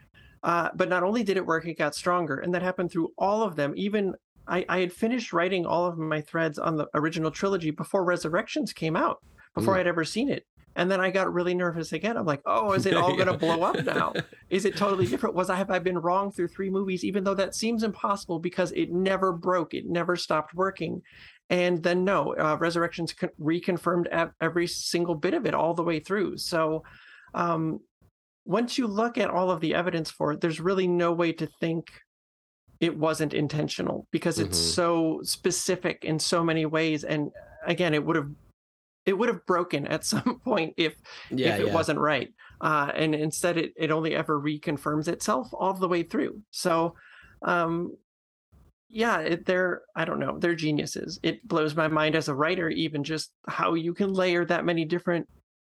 Uh, 0.44 0.70
but 0.76 0.90
not 0.90 1.04
only 1.04 1.24
did 1.24 1.38
it 1.38 1.46
work, 1.46 1.66
it 1.66 1.78
got 1.78 1.96
stronger, 1.96 2.40
and 2.40 2.54
that 2.54 2.62
happened 2.62 2.92
through 2.92 3.12
all 3.18 3.44
of 3.44 3.56
them. 3.56 3.74
Even 3.76 4.14
I, 4.48 4.66
I 4.70 4.80
had 4.80 4.94
finished 4.94 5.34
writing 5.34 5.66
all 5.66 5.86
of 5.86 5.98
my 5.98 6.22
threads 6.22 6.58
on 6.58 6.78
the 6.78 6.88
original 6.94 7.32
trilogy 7.32 7.72
before 7.72 8.06
Resurrections 8.06 8.72
came 8.72 8.96
out, 8.96 9.22
before 9.54 9.76
mm. 9.76 9.80
I'd 9.80 9.88
ever 9.88 10.06
seen 10.06 10.30
it. 10.30 10.46
And 10.76 10.90
then 10.90 11.02
I 11.02 11.10
got 11.10 11.34
really 11.34 11.54
nervous 11.54 11.92
again. 11.94 12.16
I'm 12.16 12.26
like, 12.26 12.42
oh, 12.46 12.74
is 12.74 12.86
it 12.86 12.96
all 12.96 13.16
going 13.16 13.28
to 13.32 13.38
blow 13.38 13.64
up 13.64 13.84
now? 13.86 14.14
Is 14.50 14.66
it 14.66 14.78
totally 14.78 15.08
different? 15.08 15.36
Was 15.36 15.50
I 15.50 15.56
have 15.56 15.72
I 15.72 15.80
been 15.80 15.98
wrong 15.98 16.32
through 16.32 16.50
three 16.50 16.70
movies? 16.70 17.04
Even 17.04 17.24
though 17.24 17.34
that 17.34 17.56
seems 17.56 17.84
impossible 17.84 18.40
because 18.40 18.72
it 18.74 18.92
never 18.92 19.32
broke, 19.32 19.74
it 19.74 19.88
never 19.88 20.16
stopped 20.16 20.54
working. 20.54 21.02
And 21.50 21.82
then 21.82 22.04
no, 22.04 22.36
uh, 22.36 22.58
Resurrections 22.60 23.14
con- 23.14 23.32
reconfirmed 23.42 24.32
every 24.40 24.68
single 24.68 25.16
bit 25.16 25.34
of 25.34 25.46
it 25.46 25.56
all 25.56 25.74
the 25.74 25.84
way 25.84 26.00
through. 26.00 26.38
So 26.38 26.84
um, 27.34 27.80
once 28.46 28.78
you 28.78 28.88
look 28.88 29.18
at 29.18 29.30
all 29.30 29.50
of 29.52 29.60
the 29.60 29.74
evidence 29.74 30.12
for 30.12 30.34
it, 30.34 30.42
there's 30.42 30.60
really 30.60 30.88
no 30.88 31.12
way 31.12 31.32
to 31.34 31.48
think 31.60 31.90
it 32.80 32.98
wasn't 32.98 33.34
intentional 33.34 34.08
because 34.12 34.40
it's 34.40 34.58
mm-hmm. 34.58 34.74
so 34.74 35.20
specific 35.24 36.06
in 36.06 36.18
so 36.18 36.44
many 36.44 36.66
ways. 36.66 37.04
And 37.04 37.32
again, 37.66 37.94
it 37.94 38.04
would 38.04 38.16
have 38.16 38.30
it 39.10 39.18
would 39.18 39.28
have 39.28 39.44
broken 39.48 39.88
at 39.88 40.06
some 40.14 40.40
point 40.44 40.76
if 40.78 40.96
yeah, 41.32 41.56
if 41.56 41.62
it 41.62 41.68
yeah. 41.68 41.74
wasn't 41.74 42.00
right. 42.00 42.32
Uh, 42.62 42.92
and 42.94 43.16
instead, 43.16 43.58
it 43.58 43.74
it 43.76 43.90
only 43.92 44.16
ever 44.16 44.40
reconfirms 44.40 45.08
itself 45.08 45.50
all 45.54 45.74
the 45.74 45.88
way 45.88 46.04
through. 46.04 46.42
So, 46.52 46.96
um, 47.42 47.96
yeah, 48.88 49.20
it, 49.20 49.46
they're 49.46 49.82
I 49.96 50.06
don't 50.06 50.20
know, 50.20 50.38
they're 50.38 50.56
geniuses. 50.56 51.20
It 51.24 51.46
blows 51.48 51.76
my 51.76 51.88
mind 51.88 52.16
as 52.16 52.28
a 52.28 52.36
writer, 52.36 52.70
even 52.70 53.04
just 53.04 53.32
how 53.48 53.74
you 53.74 53.94
can 53.94 54.14
layer 54.14 54.46
that 54.46 54.66
many 54.66 54.86
different 54.86 55.28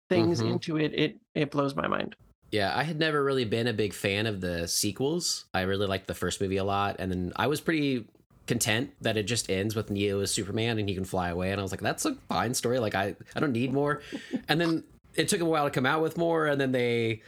things 0.09 0.39
mm-hmm. 0.39 0.53
into 0.53 0.77
it. 0.77 0.93
It 0.93 1.17
it 1.33 1.51
blows 1.51 1.75
my 1.75 1.87
mind. 1.87 2.15
Yeah, 2.51 2.77
I 2.77 2.83
had 2.83 2.99
never 2.99 3.23
really 3.23 3.45
been 3.45 3.67
a 3.67 3.73
big 3.73 3.93
fan 3.93 4.27
of 4.27 4.41
the 4.41 4.67
sequels. 4.67 5.45
I 5.53 5.61
really 5.61 5.87
liked 5.87 6.07
the 6.07 6.13
first 6.13 6.41
movie 6.41 6.57
a 6.57 6.65
lot, 6.65 6.97
and 6.99 7.09
then 7.09 7.31
I 7.37 7.47
was 7.47 7.61
pretty 7.61 8.05
content 8.51 8.91
that 8.99 9.15
it 9.15 9.23
just 9.23 9.49
ends 9.49 9.77
with 9.77 9.89
Neo 9.89 10.19
as 10.19 10.29
Superman 10.29 10.77
and 10.77 10.89
he 10.89 10.93
can 10.93 11.05
fly 11.05 11.29
away. 11.29 11.51
And 11.51 11.59
I 11.61 11.63
was 11.63 11.71
like, 11.71 11.79
that's 11.79 12.03
a 12.05 12.15
fine 12.27 12.53
story. 12.53 12.79
Like 12.79 12.95
I, 12.95 13.15
I 13.33 13.39
don't 13.39 13.53
need 13.53 13.71
more. 13.71 14.01
and 14.49 14.59
then 14.59 14.83
it 15.15 15.29
took 15.29 15.39
a 15.39 15.45
while 15.45 15.63
to 15.63 15.71
come 15.71 15.85
out 15.85 16.01
with 16.01 16.17
more, 16.17 16.47
and 16.47 16.59
then 16.59 16.73
they 16.73 17.21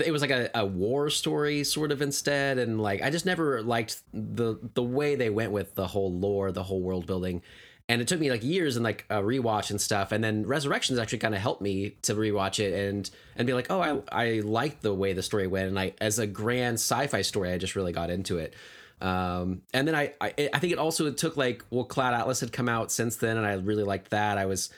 it 0.00 0.10
was 0.10 0.22
like 0.22 0.30
a, 0.30 0.50
a 0.54 0.64
war 0.64 1.10
story 1.10 1.64
sort 1.64 1.92
of 1.92 2.02
instead 2.02 2.58
and 2.58 2.78
like 2.78 3.00
i 3.00 3.08
just 3.08 3.24
never 3.24 3.62
liked 3.62 4.02
the 4.12 4.56
the 4.74 4.82
way 4.82 5.14
they 5.14 5.30
went 5.30 5.50
with 5.50 5.74
the 5.76 5.86
whole 5.86 6.12
lore 6.12 6.52
the 6.52 6.64
whole 6.64 6.82
world 6.82 7.06
building 7.06 7.40
and 7.88 8.02
it 8.02 8.08
took 8.08 8.20
me 8.20 8.30
like 8.30 8.44
years 8.44 8.76
and 8.76 8.84
like 8.84 9.06
a 9.08 9.22
rewatch 9.22 9.70
and 9.70 9.80
stuff 9.80 10.12
and 10.12 10.22
then 10.22 10.44
resurrections 10.44 10.98
actually 10.98 11.16
kind 11.16 11.34
of 11.34 11.40
helped 11.40 11.62
me 11.62 11.96
to 12.02 12.14
rewatch 12.14 12.62
it 12.62 12.74
and 12.74 13.08
and 13.36 13.46
be 13.46 13.54
like 13.54 13.70
oh 13.70 13.80
i 13.80 14.26
i 14.26 14.40
like 14.40 14.82
the 14.82 14.92
way 14.92 15.14
the 15.14 15.22
story 15.22 15.46
went 15.46 15.68
and 15.68 15.78
i 15.78 15.94
as 16.02 16.18
a 16.18 16.26
grand 16.26 16.74
sci-fi 16.74 17.22
story 17.22 17.50
i 17.50 17.56
just 17.56 17.74
really 17.74 17.92
got 17.92 18.10
into 18.10 18.36
it 18.36 18.52
um, 19.00 19.62
and 19.72 19.86
then 19.86 19.94
I, 19.94 20.12
I, 20.20 20.50
I 20.52 20.58
think 20.58 20.72
it 20.72 20.78
also 20.78 21.10
took 21.12 21.36
like 21.36 21.64
well, 21.70 21.84
Cloud 21.84 22.14
Atlas 22.14 22.40
had 22.40 22.52
come 22.52 22.68
out 22.68 22.90
since 22.90 23.16
then, 23.16 23.36
and 23.36 23.46
I 23.46 23.54
really 23.54 23.84
liked 23.84 24.10
that. 24.10 24.38
I 24.38 24.46
was 24.46 24.70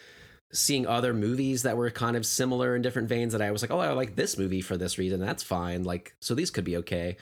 seeing 0.53 0.87
other 0.87 1.15
movies 1.15 1.63
that 1.63 1.77
were 1.77 1.91
kind 1.91 2.17
of 2.17 2.27
similar 2.27 2.75
in 2.75 2.83
different 2.83 3.09
veins 3.09 3.33
that 3.33 3.43
I 3.43 3.51
was 3.51 3.63
like, 3.63 3.71
oh, 3.71 3.79
I 3.79 3.93
like 3.93 4.17
this 4.17 4.37
movie 4.37 4.61
for 4.61 4.77
this 4.77 4.99
reason. 4.99 5.21
That's 5.21 5.43
fine. 5.43 5.85
Like, 5.85 6.15
so 6.21 6.35
these 6.35 6.51
could 6.51 6.65
be 6.65 6.77
okay. 6.79 7.17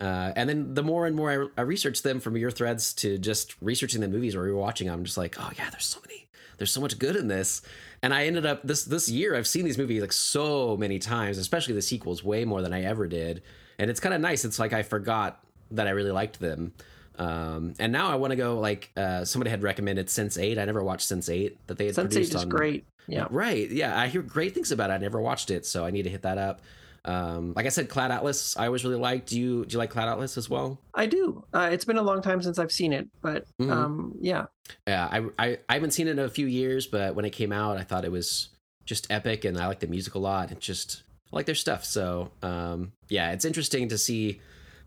Uh, 0.00 0.32
and 0.36 0.48
then 0.48 0.74
the 0.74 0.82
more 0.82 1.06
and 1.06 1.16
more 1.16 1.50
I, 1.56 1.60
I 1.60 1.64
researched 1.64 2.02
them 2.02 2.20
from 2.20 2.36
your 2.36 2.50
threads 2.50 2.92
to 2.94 3.16
just 3.16 3.54
researching 3.62 4.00
the 4.00 4.08
movies 4.08 4.34
or 4.34 4.44
rewatching, 4.44 4.92
I'm 4.92 5.04
just 5.04 5.16
like, 5.16 5.36
oh 5.38 5.50
yeah, 5.56 5.70
there's 5.70 5.86
so 5.86 6.00
many, 6.06 6.28
there's 6.58 6.72
so 6.72 6.80
much 6.80 6.98
good 6.98 7.16
in 7.16 7.28
this. 7.28 7.62
And 8.02 8.12
I 8.12 8.26
ended 8.26 8.44
up 8.44 8.62
this 8.64 8.84
this 8.84 9.08
year, 9.08 9.34
I've 9.34 9.46
seen 9.46 9.64
these 9.64 9.78
movies 9.78 10.02
like 10.02 10.12
so 10.12 10.76
many 10.76 10.98
times, 10.98 11.38
especially 11.38 11.74
the 11.74 11.82
sequels, 11.82 12.22
way 12.22 12.44
more 12.44 12.60
than 12.60 12.72
I 12.72 12.82
ever 12.82 13.06
did. 13.06 13.42
And 13.78 13.90
it's 13.90 14.00
kind 14.00 14.14
of 14.14 14.20
nice. 14.20 14.44
It's 14.44 14.58
like 14.58 14.72
I 14.72 14.82
forgot 14.82 15.42
that 15.72 15.86
I 15.86 15.90
really 15.90 16.10
liked 16.12 16.40
them. 16.40 16.72
Um, 17.18 17.74
and 17.78 17.92
now 17.92 18.10
I 18.10 18.16
want 18.16 18.32
to 18.32 18.36
go 18.36 18.58
like 18.58 18.90
uh, 18.96 19.24
somebody 19.24 19.50
had 19.50 19.62
recommended 19.62 20.08
Sense8. 20.08 20.58
I 20.58 20.64
never 20.64 20.82
watched 20.82 21.08
Sense8 21.08 21.56
that 21.68 21.78
they 21.78 21.86
had 21.86 21.94
Sense8 21.94 22.00
produced 22.10 22.34
is 22.34 22.42
on. 22.42 22.48
great. 22.48 22.86
Yeah. 23.06 23.26
Right. 23.30 23.70
Yeah, 23.70 23.98
I 23.98 24.08
hear 24.08 24.22
great 24.22 24.54
things 24.54 24.72
about 24.72 24.90
it. 24.90 24.94
I 24.94 24.98
never 24.98 25.20
watched 25.20 25.50
it, 25.50 25.66
so 25.66 25.84
I 25.84 25.90
need 25.90 26.04
to 26.04 26.10
hit 26.10 26.22
that 26.22 26.38
up. 26.38 26.62
Um, 27.06 27.52
like 27.54 27.66
I 27.66 27.68
said, 27.68 27.90
Cloud 27.90 28.10
Atlas, 28.10 28.56
I 28.56 28.64
always 28.66 28.82
really 28.82 28.96
liked. 28.96 29.28
Do 29.28 29.38
you 29.38 29.66
do 29.66 29.74
you 29.74 29.78
like 29.78 29.90
Cloud 29.90 30.08
Atlas 30.08 30.38
as 30.38 30.48
well? 30.48 30.80
I 30.94 31.04
do. 31.06 31.44
Uh, 31.52 31.68
it's 31.70 31.84
been 31.84 31.98
a 31.98 32.02
long 32.02 32.22
time 32.22 32.40
since 32.40 32.58
I've 32.58 32.72
seen 32.72 32.94
it, 32.94 33.08
but 33.20 33.44
Mhm. 33.60 33.70
um, 33.70 34.14
yeah, 34.20 34.46
Yeah, 34.88 35.06
I, 35.12 35.26
I 35.38 35.58
I 35.68 35.74
haven't 35.74 35.90
seen 35.90 36.08
it 36.08 36.12
in 36.12 36.18
a 36.18 36.30
few 36.30 36.46
years, 36.46 36.86
but 36.86 37.14
when 37.14 37.26
it 37.26 37.30
came 37.30 37.52
out, 37.52 37.76
I 37.76 37.82
thought 37.82 38.06
it 38.06 38.10
was 38.12 38.48
just 38.86 39.06
epic, 39.10 39.44
and 39.44 39.58
I 39.58 39.66
like 39.66 39.80
the 39.80 39.86
music 39.86 40.14
a 40.14 40.18
lot. 40.18 40.50
And 40.50 40.58
just 40.60 41.02
I 41.30 41.36
like 41.36 41.44
their 41.46 41.54
stuff. 41.54 41.84
So 41.84 42.30
um, 42.42 42.92
yeah, 43.10 43.32
it's 43.32 43.44
interesting 43.44 43.90
to 43.90 43.98
see 43.98 44.40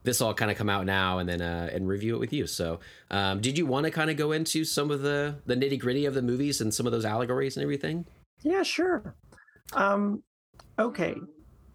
this 0.07 0.21
all 0.21 0.33
kind 0.33 0.49
of 0.49 0.57
come 0.57 0.69
out 0.69 0.85
now, 0.85 1.19
and 1.19 1.29
then 1.29 1.41
uh, 1.41 1.69
and 1.71 1.87
review 1.87 2.15
it 2.15 2.19
with 2.19 2.33
you. 2.33 2.47
So 2.47 2.79
um, 3.11 3.41
did 3.41 3.57
you 3.57 3.65
want 3.67 3.83
to 3.83 3.91
kind 3.91 4.09
of 4.09 4.17
go 4.17 4.31
into 4.31 4.63
some 4.63 4.89
of 4.89 5.01
the 5.01 5.35
the 5.45 5.55
nitty 5.55 5.79
gritty 5.79 6.05
of 6.05 6.15
the 6.15 6.21
movies 6.21 6.61
and 6.61 6.73
some 6.73 6.85
of 6.85 6.91
those 6.91 7.05
allegories 7.05 7.57
and 7.57 7.63
everything? 7.63 8.05
yeah, 8.43 8.63
sure. 8.63 9.15
Um, 9.73 10.23
okay. 10.79 11.15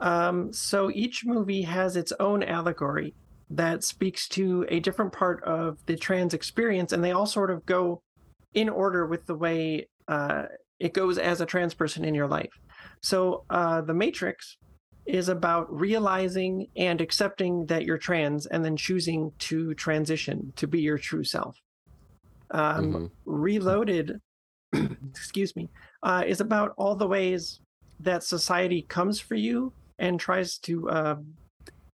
Um, 0.00 0.52
so 0.52 0.90
each 0.90 1.24
movie 1.24 1.62
has 1.62 1.96
its 1.96 2.12
own 2.18 2.42
allegory 2.42 3.14
that 3.50 3.84
speaks 3.84 4.28
to 4.28 4.64
a 4.68 4.80
different 4.80 5.12
part 5.12 5.42
of 5.44 5.78
the 5.86 5.96
trans 5.96 6.34
experience, 6.34 6.92
and 6.92 7.04
they 7.04 7.12
all 7.12 7.26
sort 7.26 7.50
of 7.50 7.64
go 7.66 8.02
in 8.54 8.68
order 8.68 9.06
with 9.06 9.26
the 9.26 9.34
way 9.34 9.86
uh, 10.08 10.44
it 10.80 10.94
goes 10.94 11.18
as 11.18 11.40
a 11.40 11.46
trans 11.46 11.74
person 11.74 12.04
in 12.04 12.14
your 12.14 12.26
life. 12.26 12.52
So 13.02 13.44
uh, 13.50 13.82
the 13.82 13.94
Matrix 13.94 14.56
is 15.06 15.28
about 15.28 15.72
realizing 15.72 16.68
and 16.76 17.00
accepting 17.00 17.66
that 17.66 17.84
you're 17.84 17.98
trans, 17.98 18.46
and 18.46 18.64
then 18.64 18.76
choosing 18.76 19.32
to 19.38 19.74
transition 19.74 20.52
to 20.56 20.66
be 20.66 20.80
your 20.80 20.98
true 20.98 21.24
self. 21.24 21.58
Um, 22.50 22.92
Mhm. 22.92 23.10
Reloaded, 23.24 24.20
excuse 25.10 25.54
me, 25.56 25.70
uh, 26.02 26.24
is 26.26 26.40
about 26.40 26.74
all 26.76 26.96
the 26.96 27.06
ways 27.06 27.60
that 28.00 28.22
society 28.24 28.82
comes 28.82 29.20
for 29.20 29.34
you 29.36 29.74
and 29.98 30.18
tries 30.18 30.58
to 30.58 30.88
uh, 30.90 31.16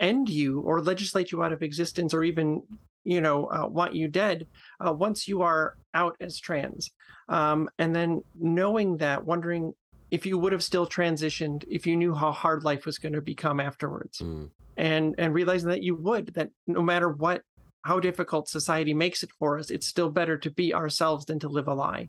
end 0.00 0.28
you 0.28 0.60
or 0.60 0.80
legislate 0.80 1.32
you 1.32 1.42
out 1.42 1.52
of 1.52 1.62
existence 1.62 2.14
or 2.14 2.24
even 2.24 2.62
you 3.04 3.20
know 3.20 3.46
uh, 3.46 3.66
want 3.66 3.94
you 3.94 4.08
dead 4.08 4.46
uh, 4.84 4.92
once 4.92 5.26
you 5.26 5.42
are 5.42 5.74
out 5.94 6.16
as 6.20 6.38
trans 6.38 6.90
um, 7.28 7.68
and 7.78 7.94
then 7.94 8.22
knowing 8.34 8.96
that 8.98 9.24
wondering 9.24 9.72
if 10.10 10.24
you 10.26 10.38
would 10.38 10.52
have 10.52 10.62
still 10.62 10.86
transitioned 10.86 11.64
if 11.68 11.86
you 11.86 11.96
knew 11.96 12.14
how 12.14 12.32
hard 12.32 12.64
life 12.64 12.86
was 12.86 12.98
going 12.98 13.12
to 13.12 13.20
become 13.22 13.60
afterwards 13.60 14.18
Mm. 14.20 14.50
and 14.76 15.14
and 15.18 15.34
realizing 15.34 15.68
that 15.68 15.82
you 15.82 15.94
would 15.96 16.34
that 16.34 16.50
no 16.66 16.82
matter 16.82 17.08
what 17.08 17.42
how 17.84 18.00
difficult 18.00 18.48
society 18.48 18.94
makes 18.94 19.22
it 19.22 19.30
for 19.38 19.58
us 19.58 19.70
it's 19.70 19.86
still 19.86 20.10
better 20.10 20.36
to 20.38 20.50
be 20.50 20.74
ourselves 20.74 21.24
than 21.26 21.38
to 21.40 21.48
live 21.48 21.68
a 21.68 21.74
lie 21.74 22.08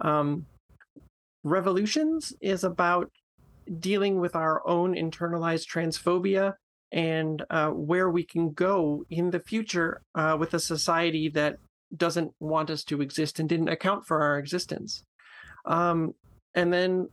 um, 0.00 0.46
revolutions 1.44 2.32
is 2.40 2.64
about 2.64 3.10
dealing 3.78 4.18
with 4.20 4.34
our 4.36 4.66
own 4.66 4.94
internalized 4.94 5.66
transphobia 5.68 6.54
and 6.92 7.44
uh, 7.50 7.68
where 7.70 8.10
we 8.10 8.24
can 8.24 8.52
go 8.52 9.04
in 9.10 9.30
the 9.30 9.40
future 9.40 10.02
uh, 10.14 10.36
with 10.38 10.54
a 10.54 10.58
society 10.60 11.28
that 11.28 11.58
doesn't 11.96 12.32
want 12.40 12.70
us 12.70 12.82
to 12.84 13.00
exist 13.00 13.38
and 13.38 13.48
didn't 13.48 13.68
account 13.68 14.06
for 14.06 14.22
our 14.22 14.38
existence. 14.38 15.04
Um, 15.66 16.14
and 16.54 16.72
then 16.72 17.08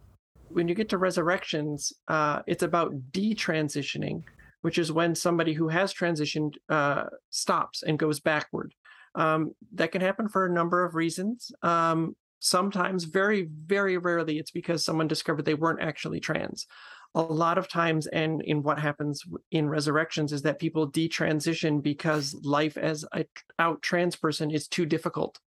when 0.49 0.67
you 0.67 0.75
get 0.75 0.89
to 0.89 0.97
resurrections, 0.97 1.93
uh, 2.07 2.41
it's 2.47 2.63
about 2.63 2.93
detransitioning, 3.11 4.23
which 4.61 4.77
is 4.77 4.91
when 4.91 5.15
somebody 5.15 5.53
who 5.53 5.67
has 5.67 5.93
transitioned 5.93 6.55
uh, 6.69 7.05
stops 7.29 7.83
and 7.83 7.99
goes 7.99 8.19
backward. 8.19 8.73
Um, 9.15 9.53
that 9.73 9.91
can 9.91 10.01
happen 10.01 10.27
for 10.29 10.45
a 10.45 10.53
number 10.53 10.83
of 10.83 10.95
reasons. 10.95 11.51
Um, 11.63 12.15
sometimes, 12.39 13.05
very, 13.05 13.49
very 13.65 13.97
rarely, 13.97 14.37
it's 14.37 14.51
because 14.51 14.85
someone 14.85 15.07
discovered 15.07 15.45
they 15.45 15.53
weren't 15.53 15.81
actually 15.81 16.19
trans. 16.19 16.67
A 17.15 17.21
lot 17.21 17.57
of 17.57 17.67
times, 17.67 18.05
and 18.07 18.41
in 18.43 18.61
what 18.61 18.77
happens 18.77 19.23
in 19.51 19.69
resurrections, 19.69 20.33
is 20.33 20.43
that 20.43 20.59
people 20.59 20.91
detransition 20.91 21.81
because 21.81 22.35
life 22.43 22.77
as 22.77 23.05
a 23.13 23.25
out 23.57 23.81
trans 23.81 24.15
person 24.15 24.51
is 24.51 24.67
too 24.67 24.85
difficult. 24.85 25.39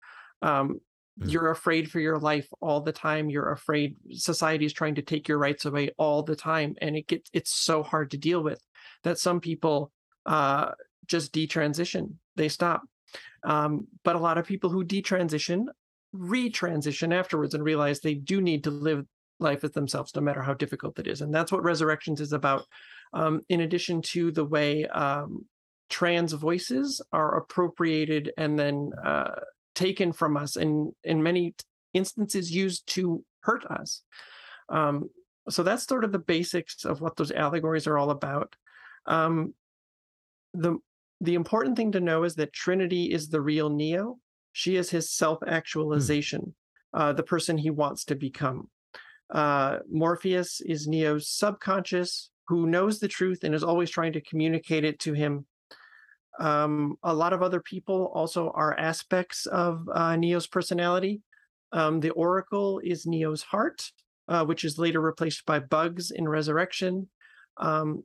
Um, 0.40 0.80
Mm. 1.18 1.32
You're 1.32 1.50
afraid 1.50 1.90
for 1.90 2.00
your 2.00 2.18
life 2.18 2.48
all 2.60 2.80
the 2.80 2.92
time. 2.92 3.30
You're 3.30 3.52
afraid 3.52 3.96
society 4.12 4.64
is 4.64 4.72
trying 4.72 4.94
to 4.96 5.02
take 5.02 5.28
your 5.28 5.38
rights 5.38 5.64
away 5.64 5.90
all 5.98 6.22
the 6.22 6.36
time, 6.36 6.74
and 6.80 6.96
it 6.96 7.06
gets 7.06 7.30
it's 7.32 7.50
so 7.50 7.82
hard 7.82 8.10
to 8.12 8.18
deal 8.18 8.42
with 8.42 8.62
that 9.04 9.18
some 9.18 9.40
people 9.40 9.92
uh, 10.26 10.72
just 11.06 11.32
detransition. 11.32 12.14
They 12.36 12.48
stop. 12.48 12.82
Um, 13.44 13.86
but 14.04 14.16
a 14.16 14.20
lot 14.20 14.38
of 14.38 14.46
people 14.46 14.70
who 14.70 14.84
detransition 14.84 15.66
retransition 16.14 17.14
afterwards 17.14 17.54
and 17.54 17.62
realize 17.62 18.00
they 18.00 18.14
do 18.14 18.40
need 18.40 18.64
to 18.64 18.70
live 18.70 19.04
life 19.40 19.62
as 19.64 19.72
themselves, 19.72 20.14
no 20.14 20.22
matter 20.22 20.42
how 20.42 20.54
difficult 20.54 20.98
it 20.98 21.06
is. 21.06 21.20
And 21.20 21.34
that's 21.34 21.52
what 21.52 21.62
Resurrections 21.62 22.20
is 22.20 22.32
about. 22.32 22.66
Um, 23.12 23.42
in 23.48 23.60
addition 23.60 24.02
to 24.02 24.30
the 24.30 24.44
way 24.44 24.86
um, 24.86 25.44
trans 25.88 26.32
voices 26.32 27.00
are 27.12 27.36
appropriated 27.36 28.32
and 28.36 28.58
then 28.58 28.90
uh, 29.04 29.40
taken 29.78 30.12
from 30.12 30.36
us, 30.36 30.56
and 30.56 30.92
in 31.04 31.22
many 31.22 31.54
instances 31.94 32.50
used 32.50 32.86
to 32.88 33.24
hurt 33.40 33.64
us. 33.66 34.02
Um, 34.68 35.08
so 35.48 35.62
that's 35.62 35.86
sort 35.86 36.04
of 36.04 36.12
the 36.12 36.18
basics 36.18 36.84
of 36.84 37.00
what 37.00 37.16
those 37.16 37.30
allegories 37.30 37.86
are 37.86 37.96
all 37.96 38.10
about. 38.10 38.54
Um, 39.06 39.54
the 40.52 40.78
the 41.20 41.34
important 41.34 41.76
thing 41.76 41.92
to 41.92 42.00
know 42.00 42.24
is 42.24 42.34
that 42.34 42.52
Trinity 42.52 43.12
is 43.12 43.28
the 43.28 43.40
real 43.40 43.70
Neo. 43.70 44.18
She 44.52 44.76
is 44.76 44.90
his 44.90 45.10
self 45.10 45.38
actualization, 45.46 46.54
uh, 46.92 47.12
the 47.12 47.22
person 47.22 47.56
he 47.56 47.70
wants 47.70 48.04
to 48.06 48.16
become. 48.16 48.68
Uh, 49.32 49.78
Morpheus 49.90 50.60
is 50.60 50.88
Neo's 50.88 51.28
subconscious, 51.28 52.30
who 52.48 52.66
knows 52.66 52.98
the 52.98 53.08
truth 53.08 53.44
and 53.44 53.54
is 53.54 53.64
always 53.64 53.90
trying 53.90 54.12
to 54.14 54.20
communicate 54.20 54.84
it 54.84 54.98
to 55.00 55.12
him. 55.12 55.46
Um, 56.38 56.96
a 57.02 57.14
lot 57.14 57.32
of 57.32 57.42
other 57.42 57.60
people 57.60 58.10
also 58.14 58.50
are 58.54 58.78
aspects 58.78 59.46
of 59.46 59.88
uh, 59.92 60.16
Neo's 60.16 60.46
personality. 60.46 61.20
Um, 61.72 62.00
the 62.00 62.10
Oracle 62.10 62.80
is 62.82 63.06
Neo's 63.06 63.42
heart, 63.42 63.90
uh, 64.28 64.44
which 64.44 64.64
is 64.64 64.78
later 64.78 65.00
replaced 65.00 65.44
by 65.46 65.58
Bugs 65.58 66.10
in 66.10 66.28
Resurrection. 66.28 67.08
Um, 67.56 68.04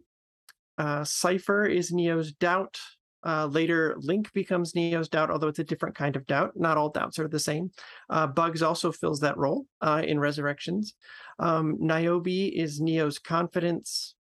uh, 0.78 1.04
Cypher 1.04 1.66
is 1.66 1.92
Neo's 1.92 2.32
doubt. 2.34 2.80
Uh, 3.26 3.46
later, 3.46 3.96
Link 4.00 4.34
becomes 4.34 4.76
Neo's 4.76 5.08
doubt, 5.08 5.30
although 5.30 5.48
it's 5.48 5.60
a 5.60 5.64
different 5.64 5.96
kind 5.96 6.16
of 6.16 6.26
doubt. 6.26 6.52
Not 6.56 6.78
all 6.78 6.90
doubts 6.90 7.20
are 7.20 7.28
the 7.28 7.40
same. 7.40 7.72
Uh, 8.10 8.28
Bugs 8.28 8.62
also 8.62 8.92
fills 8.92 9.22
that 9.22 9.38
role 9.38 9.66
uh, 9.82 10.02
in 10.06 10.20
Resurrections. 10.20 10.96
Um, 11.40 11.78
Niobe 11.80 12.28
is 12.28 12.82
Neo's 12.82 13.20
confidence. 13.20 14.16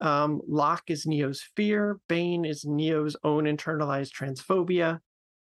Um, 0.00 0.40
Locke 0.48 0.88
is 0.88 1.06
Neo's 1.06 1.42
fear. 1.56 2.00
Bane 2.08 2.44
is 2.44 2.64
Neo's 2.64 3.16
own 3.22 3.44
internalized 3.44 4.12
transphobia. 4.12 5.00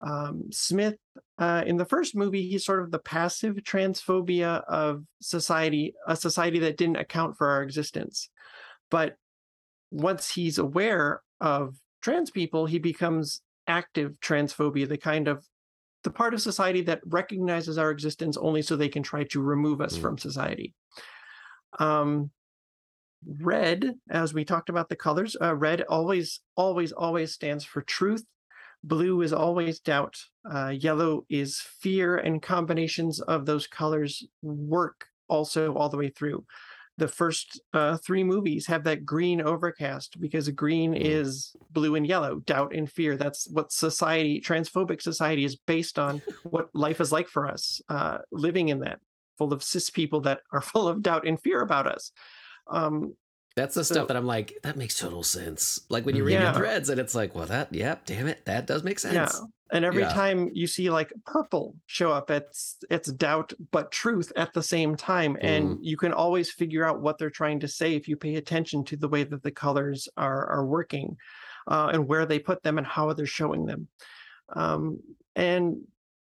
Um, 0.01 0.45
Smith, 0.51 0.97
uh, 1.39 1.63
in 1.67 1.77
the 1.77 1.85
first 1.85 2.17
movie, 2.17 2.49
he's 2.49 2.65
sort 2.65 2.83
of 2.83 2.91
the 2.91 2.99
passive 2.99 3.57
transphobia 3.57 4.65
of 4.67 5.05
society, 5.21 5.95
a 6.07 6.17
society 6.17 6.59
that 6.61 6.77
didn't 6.77 6.97
account 6.97 7.37
for 7.37 7.49
our 7.49 7.63
existence. 7.63 8.31
But 8.91 9.17
once 9.91 10.31
he's 10.31 10.59
aware 10.59 11.23
of 11.41 11.77
trans 12.01 12.31
people, 12.31 12.67
he 12.67 12.79
becomes 12.79 13.43
active 13.67 14.15
transphobia, 14.21 14.89
the 14.89 14.99
kind 14.99 15.29
of 15.29 15.45
the 16.03 16.11
part 16.11 16.33
of 16.33 16.41
society 16.41 16.81
that 16.81 17.03
recognizes 17.05 17.77
our 17.77 17.91
existence 17.91 18.37
only 18.39 18.63
so 18.63 18.75
they 18.75 18.89
can 18.89 19.03
try 19.03 19.23
to 19.25 19.41
remove 19.41 19.81
us 19.83 19.99
Mm. 19.99 20.01
from 20.01 20.19
society. 20.19 20.75
Um, 21.79 22.31
red, 23.27 23.95
as 24.11 24.33
we 24.35 24.45
talked 24.45 24.69
about 24.69 24.89
the 24.89 24.97
colors, 24.97 25.37
uh, 25.41 25.55
red 25.55 25.83
always, 25.83 26.41
always, 26.57 26.93
always 26.93 27.33
stands 27.33 27.65
for 27.65 27.83
truth. 27.83 28.25
Blue 28.83 29.21
is 29.23 29.33
always 29.33 29.79
doubt. 29.81 30.17
Uh, 30.51 30.69
yellow 30.69 31.25
is 31.29 31.61
fear, 31.61 32.17
and 32.17 32.41
combinations 32.41 33.21
of 33.21 33.45
those 33.45 33.67
colors 33.67 34.27
work 34.43 35.07
also 35.29 35.75
all 35.75 35.89
the 35.89 35.99
way 35.99 36.09
through. 36.09 36.45
The 36.97 37.09
first 37.09 37.61
uh, 37.73 37.97
three 37.99 38.25
movies 38.25 38.67
have 38.67 38.85
that 38.85 39.07
green 39.07 39.41
overcast 39.41 40.21
because 40.21 40.49
green 40.51 40.93
Mm. 40.93 41.01
is 41.01 41.55
blue 41.71 41.95
and 41.95 42.07
yellow, 42.07 42.41
doubt 42.41 42.75
and 42.75 42.91
fear. 42.91 43.17
That's 43.17 43.49
what 43.51 43.73
society, 43.73 44.41
transphobic 44.41 45.01
society, 45.01 45.45
is 45.45 45.57
based 45.57 45.99
on 45.99 46.21
what 46.45 46.69
life 46.75 47.01
is 47.01 47.13
like 47.13 47.29
for 47.29 47.47
us, 47.47 47.81
uh, 47.89 48.19
living 48.33 48.69
in 48.69 48.81
that, 48.81 49.01
full 49.39 49.53
of 49.53 49.63
cis 49.63 49.89
people 49.89 50.21
that 50.23 50.41
are 50.53 50.61
full 50.73 50.89
of 50.89 51.03
doubt 51.03 51.27
and 51.27 51.41
fear 51.41 51.61
about 51.61 51.87
us. 51.87 52.13
Um, 52.67 53.15
That's 53.57 53.75
the 53.75 53.85
So- 53.85 53.95
stuff 53.95 54.09
that 54.09 54.17
I'm 54.17 54.27
like, 54.27 54.59
that 54.63 54.77
makes 54.77 54.97
total 54.99 55.25
sense. 55.25 55.81
Like 55.91 56.07
when 56.07 56.15
you 56.15 56.25
read 56.25 56.35
Yeah. 56.35 56.53
the 56.53 56.59
threads 56.59 56.89
and 56.89 57.01
it's 57.01 57.17
like, 57.17 57.35
well, 57.35 57.47
that, 57.47 57.75
yep, 57.75 58.07
damn 58.07 58.29
it, 58.29 58.45
that 58.47 58.67
does 58.67 58.85
make 58.85 58.99
sense. 59.01 59.15
Yeah. 59.15 59.47
And 59.73 59.85
every 59.85 60.03
Yeah. 60.03 60.13
time 60.13 60.51
you 60.55 60.67
see 60.69 60.89
like 60.89 61.13
purple 61.27 61.75
show 61.87 62.13
up, 62.13 62.31
it's 62.31 62.77
it's 62.91 63.13
doubt 63.13 63.53
but 63.73 63.91
truth 63.91 64.33
at 64.37 64.53
the 64.53 64.63
same 64.63 64.97
time. 64.97 65.37
And 65.41 65.79
you 65.85 65.97
can 65.97 66.13
always 66.13 66.51
figure 66.53 66.85
out 66.85 67.01
what 67.03 67.19
they're 67.19 67.29
trying 67.29 67.59
to 67.61 67.69
say 67.69 67.95
if 67.95 68.07
you 68.09 68.17
pay 68.17 68.37
attention 68.37 68.85
to 68.85 68.97
the 68.97 69.09
way 69.09 69.25
that 69.25 69.43
the 69.43 69.51
colors 69.53 70.09
are 70.17 70.47
are 70.47 70.65
working 70.65 71.17
uh, 71.67 71.91
and 71.93 72.07
where 72.09 72.27
they 72.27 72.39
put 72.39 72.63
them 72.63 72.79
and 72.79 72.87
how 72.87 73.13
they're 73.13 73.27
showing 73.27 73.67
them. 73.67 73.89
Um, 74.55 75.01
and 75.37 75.77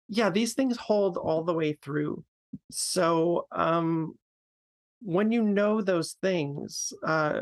yeah, 0.10 0.30
these 0.32 0.54
things 0.56 0.78
hold 0.78 1.16
all 1.18 1.44
the 1.44 1.54
way 1.54 1.74
through. 1.74 2.24
So 2.72 3.48
um, 3.52 4.18
when 5.02 5.32
you 5.32 5.43
know 5.43 5.82
those 5.82 6.14
things, 6.22 6.93
uh, 7.06 7.41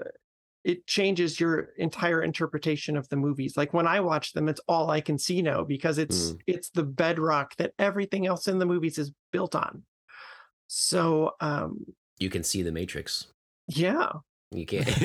it 0.63 0.85
changes 0.85 1.39
your 1.39 1.69
entire 1.77 2.21
interpretation 2.21 2.97
of 2.97 3.07
the 3.09 3.15
movies. 3.15 3.55
Like 3.55 3.73
when 3.73 3.87
I 3.87 3.99
watch 4.01 4.33
them, 4.33 4.49
it's 4.49 4.59
all 4.67 4.89
I 4.91 4.99
can 5.01 5.17
see 5.17 5.41
now 5.41 5.63
because 5.63 5.97
it's 5.97 6.31
Mm. 6.31 6.39
it's 6.47 6.69
the 6.71 6.83
bedrock 6.83 7.55
that 7.57 7.73
everything 7.79 8.27
else 8.27 8.47
in 8.47 8.59
the 8.59 8.65
movies 8.65 8.97
is 8.97 9.11
built 9.31 9.55
on. 9.55 9.83
So 10.67 11.31
um, 11.39 11.85
You 12.19 12.29
can 12.29 12.43
see 12.43 12.61
the 12.63 12.71
Matrix. 12.71 13.27
yeah, 13.67 14.09
You 14.51 14.65
can't. 14.65 14.87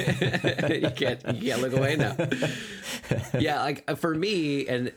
you 0.82 0.90
can't. 0.90 1.24
You 1.36 1.50
can't 1.53 1.62
look 1.62 1.72
away 1.74 1.96
now. 1.96 2.16
yeah, 3.38 3.61
like 3.62 3.84
uh, 3.88 3.94
for 3.94 4.14
me, 4.14 4.66
and 4.66 4.92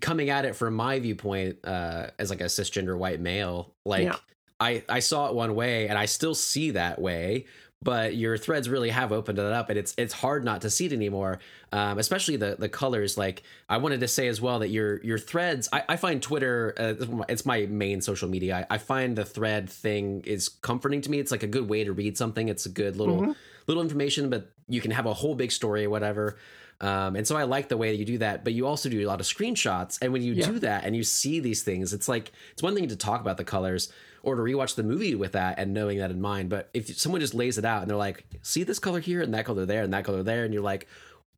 coming 0.00 0.30
at 0.30 0.44
it 0.44 0.54
from 0.54 0.74
my 0.74 1.00
viewpoint 1.00 1.58
uh, 1.64 2.08
as 2.18 2.30
like 2.30 2.40
a 2.40 2.44
cisgender 2.44 2.96
white 2.96 3.20
male, 3.20 3.74
like 3.84 4.04
Yeah. 4.04 4.16
I 4.60 4.82
I 4.88 5.00
saw 5.00 5.28
it 5.28 5.34
one 5.34 5.54
way, 5.54 5.88
and 5.88 5.98
I 5.98 6.06
still 6.06 6.34
see 6.34 6.72
that 6.72 7.00
way. 7.00 7.46
But 7.80 8.16
your 8.16 8.36
threads 8.36 8.68
really 8.68 8.90
have 8.90 9.12
opened 9.12 9.38
it 9.38 9.44
up, 9.44 9.70
and 9.70 9.78
it's 9.78 9.94
it's 9.96 10.12
hard 10.12 10.44
not 10.44 10.62
to 10.62 10.70
see 10.70 10.86
it 10.86 10.92
anymore. 10.92 11.38
Um, 11.70 11.98
especially 11.98 12.34
the 12.34 12.56
the 12.58 12.68
colors. 12.68 13.16
Like 13.16 13.44
I 13.68 13.76
wanted 13.76 14.00
to 14.00 14.08
say 14.08 14.26
as 14.26 14.40
well 14.40 14.58
that 14.58 14.68
your 14.70 15.00
your 15.04 15.16
threads. 15.18 15.68
I, 15.72 15.84
I 15.90 15.96
find 15.96 16.20
Twitter. 16.20 16.74
Uh, 16.76 17.22
it's 17.28 17.46
my 17.46 17.66
main 17.66 18.00
social 18.00 18.28
media. 18.28 18.66
I, 18.68 18.74
I 18.74 18.78
find 18.78 19.14
the 19.16 19.24
thread 19.24 19.70
thing 19.70 20.22
is 20.26 20.48
comforting 20.48 21.02
to 21.02 21.10
me. 21.10 21.20
It's 21.20 21.30
like 21.30 21.44
a 21.44 21.46
good 21.46 21.68
way 21.68 21.84
to 21.84 21.92
read 21.92 22.18
something. 22.18 22.48
It's 22.48 22.66
a 22.66 22.70
good 22.70 22.96
little 22.96 23.22
Mhm. 23.22 23.36
little 23.68 23.82
information, 23.82 24.28
but 24.28 24.50
you 24.66 24.80
can 24.80 24.90
have 24.90 25.06
a 25.06 25.14
whole 25.14 25.36
big 25.36 25.52
story 25.52 25.84
or 25.84 25.90
whatever. 25.90 26.36
Um, 26.80 27.14
and 27.16 27.26
so 27.28 27.36
I 27.36 27.44
like 27.44 27.68
the 27.68 27.76
way 27.76 27.90
that 27.92 27.96
you 27.96 28.04
do 28.04 28.18
that, 28.18 28.42
but 28.44 28.54
you 28.54 28.66
also 28.66 28.88
do 28.88 29.04
a 29.04 29.06
lot 29.06 29.20
of 29.20 29.26
screenshots. 29.26 29.98
And 30.02 30.12
when 30.12 30.22
you 30.22 30.32
Yeah. 30.34 30.46
do 30.46 30.58
that 30.60 30.84
and 30.84 30.96
you 30.96 31.02
see 31.04 31.38
these 31.38 31.62
things, 31.62 31.92
it's 31.92 32.08
like 32.08 32.32
it's 32.52 32.62
one 32.62 32.74
thing 32.74 32.88
to 32.88 32.96
talk 32.96 33.20
about 33.20 33.36
the 33.36 33.44
colors 33.44 33.92
or 34.22 34.36
to 34.36 34.42
rewatch 34.42 34.74
the 34.74 34.82
movie 34.82 35.14
with 35.14 35.32
that 35.32 35.58
and 35.58 35.72
knowing 35.72 35.98
that 35.98 36.10
in 36.10 36.20
mind. 36.20 36.48
But 36.48 36.70
if 36.74 36.98
someone 36.98 37.20
just 37.20 37.34
lays 37.34 37.58
it 37.58 37.64
out 37.64 37.82
and 37.82 37.90
they're 37.90 37.96
like, 37.96 38.26
see 38.42 38.62
this 38.62 38.78
color 38.78 39.00
here 39.00 39.22
and 39.22 39.32
that 39.34 39.44
color 39.44 39.66
there 39.66 39.82
and 39.82 39.92
that 39.92 40.04
color 40.04 40.22
there, 40.22 40.44
and 40.44 40.52
you're 40.52 40.62
like, 40.62 40.86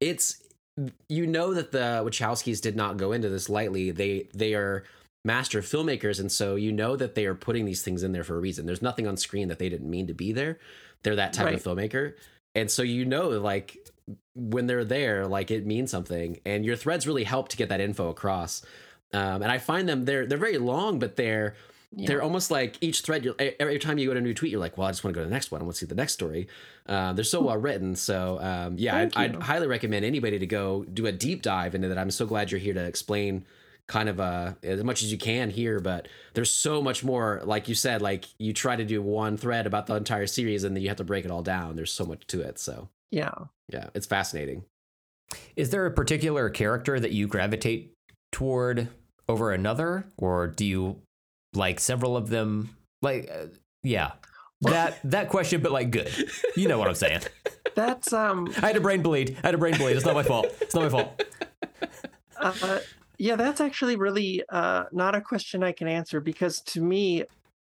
it's 0.00 0.42
you 1.08 1.26
know 1.26 1.54
that 1.54 1.72
the 1.72 2.02
Wachowskis 2.04 2.60
did 2.60 2.76
not 2.76 2.96
go 2.96 3.12
into 3.12 3.28
this 3.28 3.48
lightly. 3.48 3.90
They 3.90 4.28
they 4.34 4.54
are 4.54 4.84
master 5.24 5.60
filmmakers, 5.60 6.20
and 6.20 6.30
so 6.30 6.56
you 6.56 6.72
know 6.72 6.96
that 6.96 7.14
they 7.14 7.26
are 7.26 7.34
putting 7.34 7.64
these 7.64 7.82
things 7.82 8.02
in 8.02 8.12
there 8.12 8.24
for 8.24 8.36
a 8.36 8.40
reason. 8.40 8.66
There's 8.66 8.82
nothing 8.82 9.06
on 9.06 9.16
screen 9.16 9.48
that 9.48 9.58
they 9.58 9.68
didn't 9.68 9.90
mean 9.90 10.06
to 10.06 10.14
be 10.14 10.32
there. 10.32 10.58
They're 11.02 11.16
that 11.16 11.32
type 11.32 11.54
of 11.54 11.62
filmmaker, 11.62 12.14
and 12.54 12.70
so 12.70 12.82
you 12.82 13.04
know 13.04 13.28
like 13.28 13.76
when 14.34 14.66
they're 14.66 14.84
there, 14.84 15.26
like 15.26 15.50
it 15.50 15.66
means 15.66 15.90
something. 15.90 16.40
And 16.44 16.64
your 16.64 16.76
threads 16.76 17.06
really 17.06 17.24
help 17.24 17.48
to 17.48 17.56
get 17.56 17.68
that 17.68 17.80
info 17.80 18.08
across. 18.08 18.62
Um, 19.12 19.42
and 19.42 19.50
I 19.50 19.58
find 19.58 19.88
them 19.88 20.04
they're 20.04 20.26
they're 20.26 20.38
very 20.38 20.58
long, 20.58 20.98
but 20.98 21.16
they're 21.16 21.54
yeah. 21.92 22.06
they're 22.06 22.22
almost 22.22 22.50
like 22.50 22.78
each 22.80 23.00
thread. 23.00 23.24
You're, 23.24 23.34
every 23.58 23.78
time 23.78 23.98
you 23.98 24.06
go 24.06 24.14
to 24.14 24.18
a 24.18 24.22
new 24.22 24.34
tweet, 24.34 24.52
you're 24.52 24.60
like, 24.60 24.78
"Well, 24.78 24.86
I 24.86 24.90
just 24.90 25.02
want 25.02 25.14
to 25.14 25.18
go 25.18 25.24
to 25.24 25.28
the 25.28 25.34
next 25.34 25.50
one. 25.50 25.60
I 25.60 25.64
want 25.64 25.74
to 25.74 25.80
see 25.80 25.86
the 25.86 25.94
next 25.94 26.12
story." 26.12 26.48
Uh, 26.86 27.12
they're 27.12 27.24
so 27.24 27.42
well 27.42 27.56
written. 27.56 27.96
So 27.96 28.38
um, 28.40 28.76
yeah, 28.78 28.96
I'd, 28.96 29.16
I'd 29.16 29.36
highly 29.36 29.66
recommend 29.66 30.04
anybody 30.04 30.38
to 30.38 30.46
go 30.46 30.84
do 30.84 31.06
a 31.06 31.12
deep 31.12 31.42
dive 31.42 31.74
into 31.74 31.88
that. 31.88 31.98
I'm 31.98 32.10
so 32.10 32.26
glad 32.26 32.50
you're 32.50 32.60
here 32.60 32.74
to 32.74 32.84
explain 32.84 33.44
kind 33.88 34.08
of 34.08 34.20
uh, 34.20 34.52
as 34.62 34.84
much 34.84 35.02
as 35.02 35.10
you 35.10 35.18
can 35.18 35.50
here. 35.50 35.80
But 35.80 36.06
there's 36.34 36.50
so 36.50 36.80
much 36.80 37.02
more. 37.02 37.42
Like 37.44 37.68
you 37.68 37.74
said, 37.74 38.02
like 38.02 38.26
you 38.38 38.52
try 38.52 38.76
to 38.76 38.84
do 38.84 39.02
one 39.02 39.36
thread 39.36 39.66
about 39.66 39.86
the 39.86 39.96
entire 39.96 40.28
series, 40.28 40.62
and 40.62 40.76
then 40.76 40.82
you 40.82 40.88
have 40.88 40.98
to 40.98 41.04
break 41.04 41.24
it 41.24 41.30
all 41.30 41.42
down. 41.42 41.74
There's 41.74 41.92
so 41.92 42.04
much 42.04 42.26
to 42.28 42.40
it. 42.40 42.58
So 42.60 42.88
yeah. 43.10 43.32
yeah, 43.68 43.90
it's 43.94 44.06
fascinating. 44.06 44.64
Is 45.56 45.70
there 45.70 45.86
a 45.86 45.90
particular 45.90 46.50
character 46.50 46.98
that 46.98 47.12
you 47.12 47.26
gravitate 47.26 47.92
toward 48.32 48.88
over 49.28 49.52
another, 49.52 50.06
or 50.16 50.46
do 50.48 50.64
you 50.64 51.02
like 51.54 51.80
several 51.80 52.16
of 52.16 52.28
them? 52.28 52.76
Like, 53.02 53.30
uh, 53.32 53.46
yeah, 53.82 54.12
that 54.62 54.98
that 55.04 55.28
question, 55.28 55.60
but 55.62 55.72
like 55.72 55.90
good. 55.90 56.12
You 56.56 56.68
know 56.68 56.78
what 56.78 56.88
I'm 56.88 56.94
saying? 56.94 57.22
That's 57.74 58.12
um 58.12 58.52
I 58.62 58.66
had 58.68 58.76
a 58.76 58.80
brain 58.80 59.02
bleed. 59.02 59.38
I 59.42 59.46
had 59.48 59.54
a 59.54 59.58
brain 59.58 59.76
bleed. 59.78 59.96
It's 59.96 60.04
not 60.04 60.14
my 60.14 60.22
fault. 60.22 60.46
It's 60.60 60.74
not 60.74 60.82
my 60.82 60.88
fault. 60.90 61.24
uh, 62.40 62.80
yeah, 63.18 63.36
that's 63.36 63.60
actually 63.60 63.96
really 63.96 64.42
uh, 64.50 64.84
not 64.92 65.14
a 65.14 65.20
question 65.20 65.62
I 65.62 65.72
can 65.72 65.86
answer 65.88 66.20
because 66.20 66.60
to 66.62 66.80
me, 66.80 67.24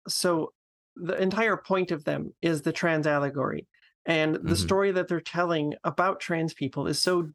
so 0.08 0.54
the 0.96 1.22
entire 1.22 1.58
point 1.58 1.92
of 1.92 2.06
them 2.06 2.34
is 2.42 2.62
the 2.62 2.72
trans 2.72 3.08
allegory. 3.08 3.68
And 4.06 4.36
the 4.36 4.56
Mhm. 4.56 4.58
story 4.58 4.92
that 4.92 5.08
they're 5.08 5.22
telling 5.22 5.74
about 5.84 6.20
trans 6.20 6.54
people 6.54 6.88
is 6.88 7.00
so 7.00 7.30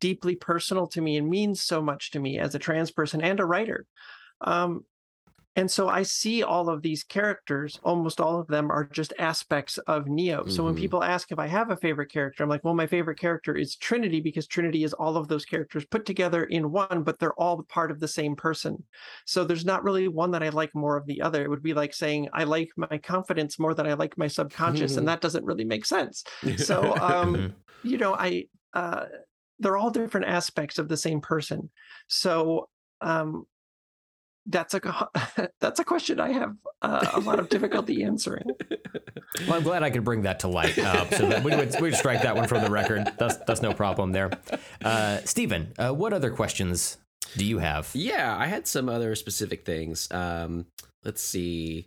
deeply 0.00 0.36
personal 0.36 0.86
to 0.88 1.00
me 1.00 1.16
and 1.16 1.28
means 1.28 1.60
so 1.62 1.82
much 1.82 2.10
to 2.12 2.20
me 2.20 2.38
as 2.38 2.54
a 2.54 2.58
trans 2.58 2.90
person 2.90 3.20
and 3.20 3.40
a 3.40 3.44
writer. 3.44 3.86
Um, 4.40 4.84
and 5.56 5.70
so 5.70 5.88
I 5.88 6.02
see 6.02 6.42
all 6.42 6.68
of 6.68 6.82
these 6.82 7.02
characters, 7.02 7.80
almost 7.82 8.20
all 8.20 8.38
of 8.38 8.46
them 8.46 8.70
are 8.70 8.84
just 8.84 9.14
aspects 9.18 9.78
of 9.78 10.06
Neo. 10.06 10.46
So 10.46 10.64
when 10.64 10.74
Mhm. 10.74 10.76
people 10.76 11.02
ask 11.02 11.32
if 11.32 11.38
I 11.38 11.46
have 11.46 11.70
a 11.70 11.76
favorite 11.78 12.10
character, 12.12 12.42
I'm 12.44 12.50
like, 12.50 12.62
well, 12.62 12.74
my 12.74 12.86
favorite 12.86 13.18
character 13.18 13.56
is 13.56 13.74
Trinity 13.74 14.20
because 14.20 14.46
Trinity 14.46 14.84
is 14.84 14.92
all 14.92 15.16
of 15.16 15.28
those 15.28 15.46
characters 15.46 15.86
put 15.86 16.04
together 16.04 16.44
in 16.44 16.72
one, 16.72 17.02
but 17.04 17.18
they're 17.18 17.32
all 17.40 17.62
part 17.64 17.90
of 17.90 18.00
the 18.00 18.08
same 18.08 18.36
person. 18.36 18.84
So 19.24 19.44
there's 19.44 19.64
not 19.64 19.82
really 19.82 20.08
one 20.08 20.30
that 20.32 20.42
I 20.42 20.50
like 20.50 20.74
more 20.74 20.96
of 20.96 21.06
the 21.06 21.22
other. 21.22 21.42
It 21.42 21.48
would 21.50 21.62
be 21.62 21.74
like 21.74 21.94
saying 21.94 22.28
I 22.32 22.44
like 22.44 22.68
my 22.76 22.98
confidence 22.98 23.58
more 23.58 23.74
than 23.74 23.86
I 23.86 23.94
like 23.94 24.18
my 24.18 24.28
subconscious, 24.28 24.96
and 24.96 25.08
that 25.08 25.22
doesn't 25.22 25.44
really 25.44 25.64
make 25.64 25.86
sense. 25.86 26.22
So 26.56 26.96
um, 27.00 27.42
you 27.82 27.98
know 27.98 28.14
i 28.14 28.44
uh 28.74 29.04
they're 29.58 29.76
all 29.76 29.90
different 29.90 30.26
aspects 30.26 30.78
of 30.78 30.88
the 30.88 30.96
same 30.96 31.20
person 31.20 31.70
so 32.08 32.68
um 33.00 33.46
that's 34.46 34.74
a 34.74 35.08
that's 35.60 35.80
a 35.80 35.84
question 35.84 36.20
i 36.20 36.32
have 36.32 36.54
uh, 36.82 37.06
a 37.14 37.20
lot 37.20 37.38
of 37.38 37.48
difficulty 37.48 38.02
answering 38.10 38.50
Well, 39.46 39.54
I'm 39.54 39.62
glad 39.62 39.82
I 39.82 39.90
could 39.90 40.04
bring 40.04 40.22
that 40.22 40.40
to 40.40 40.48
light. 40.48 40.78
Uh, 40.78 41.08
so 41.10 41.28
that 41.28 41.44
we 41.44 41.54
would 41.54 41.74
we 41.74 41.82
would 41.90 41.94
strike 41.94 42.22
that 42.22 42.36
one 42.36 42.48
from 42.48 42.62
the 42.62 42.70
record. 42.70 43.12
That's 43.18 43.36
that's 43.38 43.62
no 43.62 43.72
problem 43.72 44.12
there. 44.12 44.30
Uh, 44.82 45.18
Steven, 45.24 45.72
uh, 45.78 45.92
what 45.92 46.12
other 46.12 46.30
questions 46.30 46.96
do 47.36 47.44
you 47.44 47.58
have? 47.58 47.90
Yeah, 47.92 48.36
I 48.36 48.46
had 48.46 48.66
some 48.66 48.88
other 48.88 49.14
specific 49.14 49.64
things. 49.64 50.08
Um, 50.10 50.66
let's 51.04 51.22
see. 51.22 51.86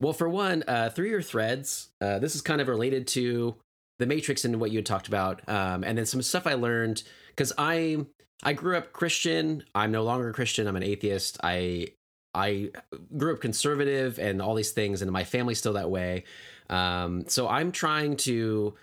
Well, 0.00 0.12
for 0.12 0.28
one, 0.28 0.64
uh, 0.68 0.90
through 0.90 1.08
your 1.08 1.22
threads, 1.22 1.88
uh, 2.00 2.18
this 2.18 2.34
is 2.34 2.42
kind 2.42 2.60
of 2.60 2.68
related 2.68 3.06
to 3.08 3.56
the 3.98 4.06
Matrix 4.06 4.44
and 4.44 4.60
what 4.60 4.70
you 4.70 4.78
had 4.78 4.86
talked 4.86 5.08
about, 5.08 5.48
um, 5.48 5.84
and 5.84 5.96
then 5.98 6.06
some 6.06 6.22
stuff 6.22 6.46
I 6.46 6.54
learned 6.54 7.02
because 7.28 7.52
I 7.58 8.06
I 8.42 8.52
grew 8.52 8.76
up 8.76 8.92
Christian. 8.92 9.64
I'm 9.74 9.92
no 9.92 10.02
longer 10.02 10.32
Christian. 10.32 10.66
I'm 10.66 10.76
an 10.76 10.82
atheist. 10.82 11.38
I 11.42 11.88
I 12.34 12.70
grew 13.16 13.32
up 13.34 13.40
conservative 13.40 14.18
and 14.18 14.42
all 14.42 14.54
these 14.54 14.72
things, 14.72 15.02
and 15.02 15.10
my 15.12 15.24
family's 15.24 15.58
still 15.58 15.74
that 15.74 15.90
way. 15.90 16.24
Um, 16.68 17.24
so 17.28 17.48
I'm 17.48 17.70
trying 17.72 18.16
to 18.18 18.74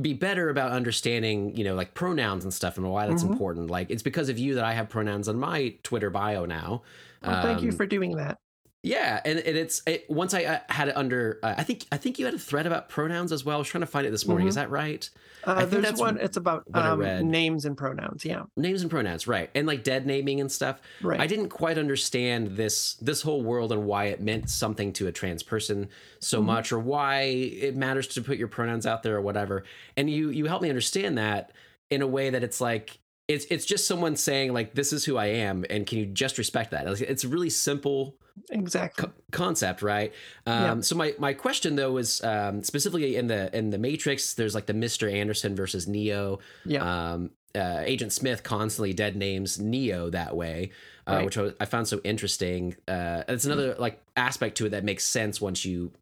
be 0.00 0.12
better 0.12 0.50
about 0.50 0.72
understanding, 0.72 1.56
you 1.56 1.64
know, 1.64 1.74
like 1.74 1.94
pronouns 1.94 2.44
and 2.44 2.52
stuff 2.52 2.76
and 2.76 2.90
why 2.90 3.06
that's 3.06 3.22
Mhm. 3.22 3.30
important. 3.30 3.70
Like 3.70 3.90
it's 3.90 4.02
because 4.02 4.28
of 4.28 4.38
you 4.38 4.54
that 4.56 4.64
I 4.64 4.72
have 4.74 4.88
pronouns 4.90 5.28
on 5.28 5.38
my 5.38 5.74
Twitter 5.82 6.10
bio 6.10 6.44
now. 6.44 6.82
well, 7.22 7.42
thank 7.42 7.62
you 7.62 7.70
Um, 7.70 7.76
for 7.76 7.86
doing 7.86 8.16
that 8.16 8.38
Yeah, 8.86 9.20
and, 9.24 9.40
and 9.40 9.56
it's 9.56 9.82
it, 9.86 10.08
once 10.08 10.32
I 10.32 10.44
uh, 10.44 10.58
had 10.68 10.86
it 10.88 10.96
under. 10.96 11.40
Uh, 11.42 11.54
I 11.58 11.64
think 11.64 11.86
I 11.90 11.96
think 11.96 12.18
you 12.20 12.24
had 12.24 12.34
a 12.34 12.38
thread 12.38 12.66
about 12.66 12.88
pronouns 12.88 13.32
as 13.32 13.44
well. 13.44 13.56
I 13.56 13.58
was 13.58 13.66
trying 13.68 13.80
to 13.80 13.86
find 13.86 14.06
it 14.06 14.10
this 14.10 14.26
morning. 14.26 14.46
Mhm. 14.46 14.50
Is 14.50 14.54
that 14.54 14.70
right? 14.70 15.08
uh, 15.44 15.64
there's 15.64 15.98
one 15.98 16.18
it's 16.18 16.36
about 16.36 16.64
um, 16.74 17.00
names 17.30 17.64
and 17.66 17.76
pronouns 17.76 18.24
yeah 18.24 18.42
Names 18.56 18.82
and 18.82 18.90
pronouns, 18.90 19.28
right? 19.28 19.48
And 19.54 19.66
like 19.66 19.84
dead 19.84 20.04
naming 20.06 20.40
and 20.40 20.50
stuff. 20.50 20.80
right 21.02 21.20
I 21.20 21.26
didn't 21.26 21.48
quite 21.50 21.78
understand 21.78 22.56
this 22.56 22.94
this 22.94 23.22
whole 23.22 23.42
world 23.42 23.72
and 23.72 23.84
why 23.86 24.04
it 24.06 24.20
meant 24.20 24.50
something 24.50 24.92
to 24.94 25.06
a 25.08 25.12
trans 25.12 25.42
person 25.42 25.88
so 26.20 26.40
Mhm. 26.40 26.44
much, 26.46 26.72
or 26.72 26.78
why 26.78 27.22
it 27.22 27.76
matters 27.76 28.06
to 28.08 28.22
put 28.22 28.38
your 28.38 28.48
pronouns 28.48 28.86
out 28.86 29.02
there 29.02 29.16
or 29.16 29.20
whatever. 29.20 29.64
And 29.96 30.08
you 30.08 30.30
you 30.30 30.46
helped 30.46 30.62
me 30.62 30.68
understand 30.68 31.18
that 31.18 31.52
in 31.90 32.02
a 32.02 32.06
way 32.06 32.30
that 32.30 32.42
it's 32.44 32.60
like 32.60 32.98
it's 33.28 33.46
it's 33.50 33.66
just 33.66 33.86
someone 33.88 34.14
saying 34.14 34.52
like 34.52 34.74
this 34.74 34.92
is 34.92 35.04
who 35.04 35.16
I 35.16 35.26
am, 35.26 35.64
and 35.70 35.86
can 35.86 35.98
you 35.98 36.06
just 36.06 36.38
respect 36.38 36.70
that? 36.70 36.86
It's 37.00 37.24
really 37.24 37.50
simple 37.50 38.16
exactly 38.50 39.06
co- 39.06 39.12
concept, 39.32 39.82
right? 39.82 40.12
Um, 40.46 40.62
Yeah. 40.62 40.80
So 40.80 40.94
my 40.96 41.14
my 41.18 41.32
question 41.32 41.76
though 41.76 41.92
was 41.92 42.22
um, 42.24 42.62
specifically 42.62 43.16
in 43.16 43.26
the 43.26 43.56
in 43.56 43.70
the 43.70 43.78
Matrix. 43.78 44.34
There's 44.34 44.54
like 44.54 44.66
the 44.66 44.74
Mister 44.74 45.08
Anderson 45.08 45.54
versus 45.56 45.86
Neo. 45.88 46.38
yeah 46.64 47.12
Um, 47.12 47.30
uh, 47.54 47.82
Agent 47.86 48.12
Smith 48.12 48.42
constantly 48.42 48.92
dead 48.92 49.16
names 49.16 49.58
Neo 49.58 50.10
that 50.10 50.36
way, 50.36 50.70
uh, 51.06 51.12
Right. 51.14 51.24
which 51.24 51.38
I, 51.38 51.52
I 51.58 51.64
found 51.64 51.88
so 51.88 52.00
interesting. 52.04 52.76
Uh, 52.86 53.22
it's 53.28 53.46
another 53.46 53.74
like 53.78 54.02
aspect 54.14 54.58
to 54.58 54.66
it 54.66 54.70
that 54.70 54.84
makes 54.84 55.04
sense 55.04 55.40
once 55.40 55.64
you 55.64 55.92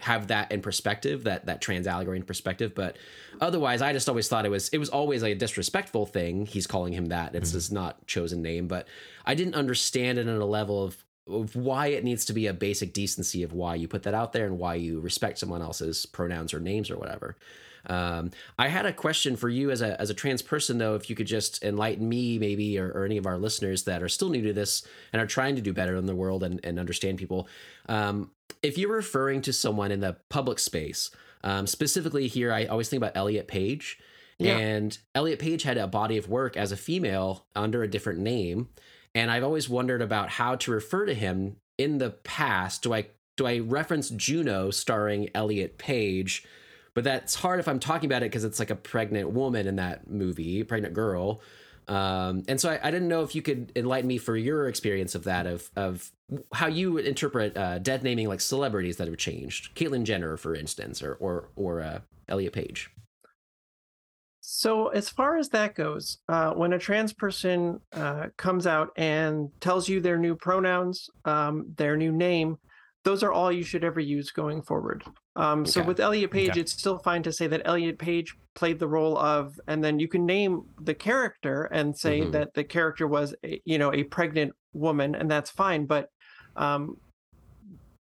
have 0.00 0.26
that 0.26 0.50
in 0.50 0.60
perspective, 0.60 1.22
that 1.22 1.46
that 1.46 1.60
trans 1.60 1.86
allegory 1.86 2.16
in 2.16 2.24
perspective. 2.24 2.74
But 2.74 2.96
otherwise, 3.40 3.80
I 3.80 3.92
just 3.92 4.08
always 4.08 4.26
thought 4.26 4.44
it 4.44 4.48
was 4.50 4.68
it 4.70 4.78
was 4.78 4.88
always 4.88 5.22
like 5.22 5.32
a 5.32 5.38
disrespectful 5.38 6.04
thing. 6.04 6.46
He's 6.46 6.66
calling 6.66 6.92
him 6.92 7.06
that. 7.06 7.34
It's 7.36 7.52
his 7.52 7.70
not 7.70 8.04
chosen 8.08 8.42
name, 8.42 8.66
but 8.66 8.88
I 9.24 9.36
didn't 9.36 9.54
understand 9.54 10.18
it 10.18 10.28
on 10.28 10.36
a 10.40 10.44
level 10.44 10.82
of 10.82 11.03
of 11.26 11.56
why 11.56 11.88
it 11.88 12.04
needs 12.04 12.24
to 12.26 12.32
be 12.32 12.46
a 12.46 12.52
basic 12.52 12.92
decency 12.92 13.42
of 13.42 13.52
why 13.52 13.74
you 13.74 13.88
put 13.88 14.02
that 14.02 14.14
out 14.14 14.32
there 14.32 14.46
and 14.46 14.58
why 14.58 14.74
you 14.74 15.00
respect 15.00 15.38
someone 15.38 15.62
else's 15.62 16.06
pronouns 16.06 16.52
or 16.52 16.60
names 16.60 16.90
or 16.90 16.98
whatever. 16.98 17.36
Um, 17.86 18.30
I 18.58 18.68
had 18.68 18.86
a 18.86 18.92
question 18.92 19.36
for 19.36 19.48
you 19.48 19.70
as 19.70 19.82
a 19.82 20.00
as 20.00 20.10
a 20.10 20.14
trans 20.14 20.42
person, 20.42 20.78
though. 20.78 20.94
If 20.94 21.10
you 21.10 21.16
could 21.16 21.26
just 21.26 21.62
enlighten 21.62 22.08
me, 22.08 22.38
maybe, 22.38 22.78
or, 22.78 22.90
or 22.90 23.04
any 23.04 23.18
of 23.18 23.26
our 23.26 23.38
listeners 23.38 23.84
that 23.84 24.02
are 24.02 24.08
still 24.08 24.30
new 24.30 24.42
to 24.42 24.52
this 24.52 24.86
and 25.12 25.20
are 25.20 25.26
trying 25.26 25.56
to 25.56 25.62
do 25.62 25.72
better 25.72 25.96
in 25.96 26.06
the 26.06 26.14
world 26.14 26.42
and, 26.42 26.60
and 26.64 26.78
understand 26.78 27.18
people. 27.18 27.46
Um, 27.88 28.30
if 28.62 28.78
you're 28.78 28.94
referring 28.94 29.42
to 29.42 29.52
someone 29.52 29.92
in 29.92 30.00
the 30.00 30.16
public 30.30 30.58
space, 30.58 31.10
um, 31.42 31.66
specifically 31.66 32.26
here, 32.26 32.52
I 32.52 32.64
always 32.64 32.88
think 32.88 33.02
about 33.02 33.16
Elliot 33.16 33.48
Page. 33.48 33.98
Yeah. 34.38 34.56
And 34.56 34.96
Elliot 35.14 35.38
Page 35.38 35.62
had 35.62 35.76
a 35.76 35.86
body 35.86 36.16
of 36.16 36.28
work 36.28 36.56
as 36.56 36.72
a 36.72 36.76
female 36.76 37.46
under 37.54 37.82
a 37.82 37.88
different 37.88 38.18
name. 38.18 38.68
And 39.14 39.30
I've 39.30 39.44
always 39.44 39.68
wondered 39.68 40.02
about 40.02 40.30
how 40.30 40.56
to 40.56 40.70
refer 40.72 41.06
to 41.06 41.14
him 41.14 41.56
in 41.78 41.98
the 41.98 42.10
past. 42.10 42.82
Do 42.82 42.92
I 42.92 43.06
do 43.36 43.46
I 43.46 43.58
reference 43.58 44.10
Juno 44.10 44.70
starring 44.70 45.30
Elliot 45.34 45.78
Page? 45.78 46.44
But 46.94 47.02
that's 47.02 47.34
hard 47.34 47.58
if 47.58 47.66
I'm 47.66 47.80
talking 47.80 48.08
about 48.08 48.22
it 48.22 48.26
because 48.30 48.44
it's 48.44 48.60
like 48.60 48.70
a 48.70 48.76
pregnant 48.76 49.30
woman 49.30 49.66
in 49.66 49.76
that 49.76 50.08
movie, 50.08 50.62
pregnant 50.62 50.94
girl. 50.94 51.40
Um, 51.88 52.44
and 52.48 52.60
so 52.60 52.70
I, 52.70 52.80
I, 52.82 52.90
didn't 52.90 53.08
know 53.08 53.24
if 53.24 53.34
you 53.34 53.42
could 53.42 53.70
enlighten 53.76 54.08
me 54.08 54.16
for 54.16 54.36
your 54.36 54.68
experience 54.68 55.14
of 55.14 55.24
that, 55.24 55.46
of 55.46 55.70
of 55.76 56.10
how 56.54 56.66
you 56.66 56.92
would 56.92 57.04
interpret 57.04 57.54
uh, 57.58 57.78
dead 57.78 58.02
naming 58.02 58.26
like 58.26 58.40
celebrities 58.40 58.96
that 58.96 59.06
have 59.06 59.18
changed, 59.18 59.74
Caitlyn 59.74 60.04
Jenner, 60.04 60.38
for 60.38 60.54
instance, 60.54 61.02
or 61.02 61.14
or 61.16 61.48
or 61.56 61.82
uh, 61.82 61.98
Elliot 62.26 62.54
Page. 62.54 62.90
So, 64.46 64.88
as 64.88 65.08
far 65.08 65.38
as 65.38 65.48
that 65.48 65.74
goes, 65.74 66.18
uh, 66.28 66.52
when 66.52 66.74
a 66.74 66.78
trans 66.78 67.14
person 67.14 67.80
uh, 67.94 68.26
comes 68.36 68.66
out 68.66 68.90
and 68.94 69.48
tells 69.60 69.88
you 69.88 70.02
their 70.02 70.18
new 70.18 70.36
pronouns, 70.36 71.08
um, 71.24 71.72
their 71.78 71.96
new 71.96 72.12
name, 72.12 72.58
those 73.04 73.22
are 73.22 73.32
all 73.32 73.50
you 73.50 73.62
should 73.62 73.84
ever 73.84 74.00
use 74.00 74.30
going 74.32 74.60
forward. 74.60 75.02
Um, 75.34 75.62
okay. 75.62 75.70
So, 75.70 75.82
with 75.82 75.98
Elliot 75.98 76.30
Page, 76.30 76.50
okay. 76.50 76.60
it's 76.60 76.72
still 76.72 76.98
fine 76.98 77.22
to 77.22 77.32
say 77.32 77.46
that 77.46 77.62
Elliot 77.64 77.98
Page 77.98 78.36
played 78.54 78.78
the 78.78 78.86
role 78.86 79.16
of, 79.16 79.58
and 79.66 79.82
then 79.82 79.98
you 79.98 80.08
can 80.08 80.26
name 80.26 80.64
the 80.82 80.94
character 80.94 81.62
and 81.72 81.96
say 81.96 82.20
mm-hmm. 82.20 82.32
that 82.32 82.52
the 82.52 82.64
character 82.64 83.06
was, 83.06 83.34
a, 83.46 83.62
you 83.64 83.78
know, 83.78 83.94
a 83.94 84.02
pregnant 84.02 84.52
woman, 84.74 85.14
and 85.14 85.30
that's 85.30 85.50
fine. 85.50 85.86
But 85.86 86.10
um, 86.56 86.98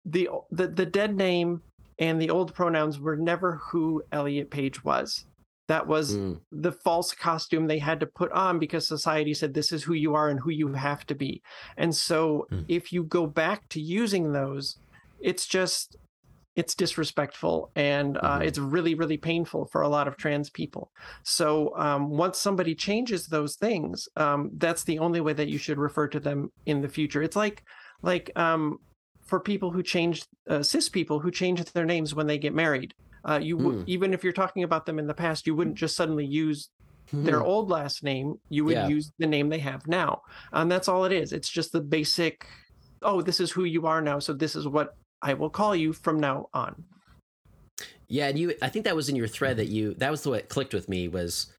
the 0.07 0.30
the 0.51 0.68
the 0.68 0.86
dead 0.86 1.14
name 1.14 1.61
and 1.99 2.18
the 2.20 2.30
old 2.30 2.55
pronouns 2.55 2.99
were 2.99 3.18
never 3.18 3.57
who 3.57 4.03
Elliot 4.11 4.51
Page 4.51 4.82
was. 4.82 5.26
That 5.71 5.87
was 5.87 6.16
mm. 6.16 6.41
the 6.51 6.73
false 6.73 7.12
costume 7.14 7.68
they 7.68 7.79
had 7.79 8.01
to 8.01 8.07
put 8.07 8.33
on 8.33 8.59
because 8.59 8.89
society 8.89 9.33
said 9.35 9.55
this 9.55 9.71
is 9.71 9.85
who 9.85 9.95
you 9.95 10.16
are 10.16 10.29
and 10.29 10.41
who 10.41 10.51
you 10.51 10.73
have 10.73 11.07
to 11.07 11.14
be. 11.14 11.43
And 11.77 11.95
so 11.95 12.49
mm. 12.51 12.64
if 12.66 12.93
you 12.93 13.05
go 13.05 13.29
back 13.29 13.68
to 13.68 13.81
using 13.81 14.33
those, 14.33 14.79
it's 15.21 15.47
just 15.47 15.97
it's 16.57 16.75
disrespectful 16.75 17.71
and 17.77 18.16
uh, 18.16 18.21
mm-hmm. 18.23 18.43
it's 18.43 18.59
really 18.59 18.97
really 18.97 19.16
painful 19.16 19.64
for 19.66 19.83
a 19.83 19.89
lot 19.89 20.09
of 20.09 20.16
trans 20.16 20.51
people 20.51 20.91
so 21.23 21.73
um, 21.79 22.11
once 22.11 22.39
somebody 22.39 22.75
changes 22.75 23.29
those 23.29 23.55
things 23.55 24.09
um, 24.16 24.51
that's 24.57 24.83
the 24.83 24.99
only 24.99 25.21
way 25.21 25.33
that 25.33 25.49
you 25.49 25.57
should 25.57 25.79
refer 25.79 26.09
to 26.09 26.18
them 26.18 26.51
in 26.66 26.81
the 26.81 26.89
future 26.89 27.23
it's 27.23 27.37
like 27.37 27.62
like 28.03 28.33
um, 28.35 28.79
for 29.25 29.39
people 29.39 29.71
who 29.71 29.83
change 29.83 30.25
uh, 30.49 30.62
cis 30.62 30.89
people 30.89 31.21
who 31.21 31.31
change 31.31 31.64
their 31.66 31.87
names 31.87 32.16
when 32.16 32.27
they 32.27 32.37
get 32.37 32.53
married 32.53 32.93
uh, 33.25 33.39
you 33.43 33.57
mm. 33.57 33.85
even 33.87 34.12
if 34.14 34.25
you're 34.25 34.33
talking 34.33 34.62
about 34.62 34.87
them 34.87 34.99
in 34.99 35.07
the 35.07 35.14
past, 35.14 35.47
you 35.47 35.55
wouldn't 35.55 35.77
just 35.77 35.97
suddenly 35.97 36.25
use 36.25 36.71
their 37.12 37.43
old 37.43 37.71
last 37.71 38.03
name. 38.03 38.39
You 38.49 38.64
would 38.64 38.75
yeah. 38.75 38.89
use 38.89 39.12
the 39.18 39.27
name 39.27 39.49
they 39.49 39.59
have 39.59 39.87
now, 39.87 40.23
and 40.53 40.71
that's 40.71 40.89
all 40.89 41.05
it 41.05 41.12
is. 41.12 41.33
It's 41.33 41.49
just 41.49 41.73
the 41.73 41.81
basic. 41.81 42.47
Oh, 43.03 43.23
this 43.23 43.41
is 43.41 43.51
who 43.51 43.64
you 43.64 43.87
are 43.87 44.01
now, 44.01 44.18
so 44.18 44.33
this 44.33 44.55
is 44.55 44.68
what 44.68 44.97
I 45.23 45.35
will 45.35 45.51
call 45.51 45.75
you 45.75 45.93
from 45.93 46.21
now 46.21 46.49
on. 46.55 46.85
Yeah, 48.09 48.29
and 48.29 48.39
you. 48.39 48.55
I 48.62 48.68
think 48.68 48.85
that 48.85 48.97
was 48.97 49.09
in 49.09 49.16
your 49.16 49.29
thread 49.29 49.57
that 49.57 49.68
you. 49.68 49.95
That 49.95 50.11
was 50.11 50.23
the 50.23 50.31
what 50.31 50.49
clicked 50.49 50.75
with 50.75 50.89
me 50.89 51.09
was 51.09 51.53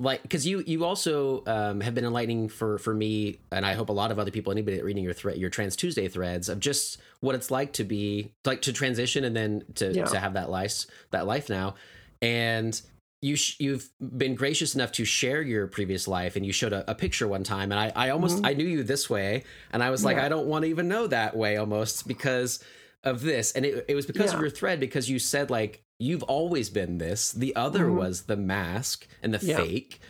like 0.00 0.22
because 0.22 0.46
you 0.46 0.62
you 0.66 0.84
also 0.84 1.42
um, 1.46 1.80
have 1.80 1.94
been 1.94 2.04
enlightening 2.04 2.48
for 2.48 2.78
for 2.78 2.94
me 2.94 3.38
and 3.50 3.66
i 3.66 3.74
hope 3.74 3.88
a 3.88 3.92
lot 3.92 4.10
of 4.10 4.18
other 4.18 4.30
people 4.30 4.52
anybody 4.52 4.80
reading 4.80 5.02
your 5.02 5.12
thread 5.12 5.36
your 5.36 5.50
trans 5.50 5.74
tuesday 5.74 6.08
threads 6.08 6.48
of 6.48 6.60
just 6.60 6.98
what 7.20 7.34
it's 7.34 7.50
like 7.50 7.72
to 7.72 7.84
be 7.84 8.30
like 8.44 8.62
to 8.62 8.72
transition 8.72 9.24
and 9.24 9.34
then 9.34 9.64
to 9.74 9.92
yeah. 9.92 10.04
to 10.04 10.18
have 10.18 10.34
that 10.34 10.50
life 10.50 10.84
that 11.10 11.26
life 11.26 11.48
now 11.48 11.74
and 12.22 12.80
you 13.20 13.34
sh- 13.34 13.56
you've 13.58 13.90
been 14.16 14.36
gracious 14.36 14.76
enough 14.76 14.92
to 14.92 15.04
share 15.04 15.42
your 15.42 15.66
previous 15.66 16.06
life 16.06 16.36
and 16.36 16.46
you 16.46 16.52
showed 16.52 16.72
a, 16.72 16.88
a 16.88 16.94
picture 16.94 17.26
one 17.26 17.42
time 17.42 17.72
and 17.72 17.80
i 17.80 17.92
i 17.96 18.10
almost 18.10 18.36
mm-hmm. 18.36 18.46
i 18.46 18.52
knew 18.52 18.66
you 18.66 18.84
this 18.84 19.10
way 19.10 19.42
and 19.72 19.82
i 19.82 19.90
was 19.90 20.04
like 20.04 20.16
yeah. 20.16 20.24
i 20.24 20.28
don't 20.28 20.46
want 20.46 20.62
to 20.62 20.68
even 20.68 20.86
know 20.86 21.08
that 21.08 21.36
way 21.36 21.56
almost 21.56 22.06
because 22.06 22.62
of 23.02 23.22
this 23.22 23.52
and 23.52 23.64
it, 23.64 23.84
it 23.88 23.94
was 23.96 24.06
because 24.06 24.30
yeah. 24.30 24.34
of 24.36 24.40
your 24.40 24.50
thread 24.50 24.78
because 24.78 25.10
you 25.10 25.18
said 25.18 25.50
like 25.50 25.82
you've 25.98 26.22
always 26.24 26.70
been 26.70 26.98
this. 26.98 27.32
The 27.32 27.54
other 27.56 27.86
mm-hmm. 27.86 27.98
was 27.98 28.22
the 28.22 28.36
mask 28.36 29.06
and 29.22 29.34
the 29.34 29.44
yeah. 29.44 29.56
fake. 29.56 30.00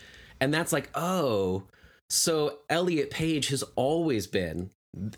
And 0.41 0.53
that's 0.53 0.73
like, 0.73 0.91
oh, 0.95 1.65
so 2.09 2.59
Elliot 2.69 3.11
Page 3.11 3.49
has 3.49 3.63
always 3.77 4.27
been 4.27 4.71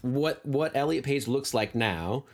what 0.02 0.44
what 0.44 0.74
Elliot 0.74 1.04
Page 1.04 1.28
looks 1.28 1.54
like 1.54 1.74
now 1.74 2.24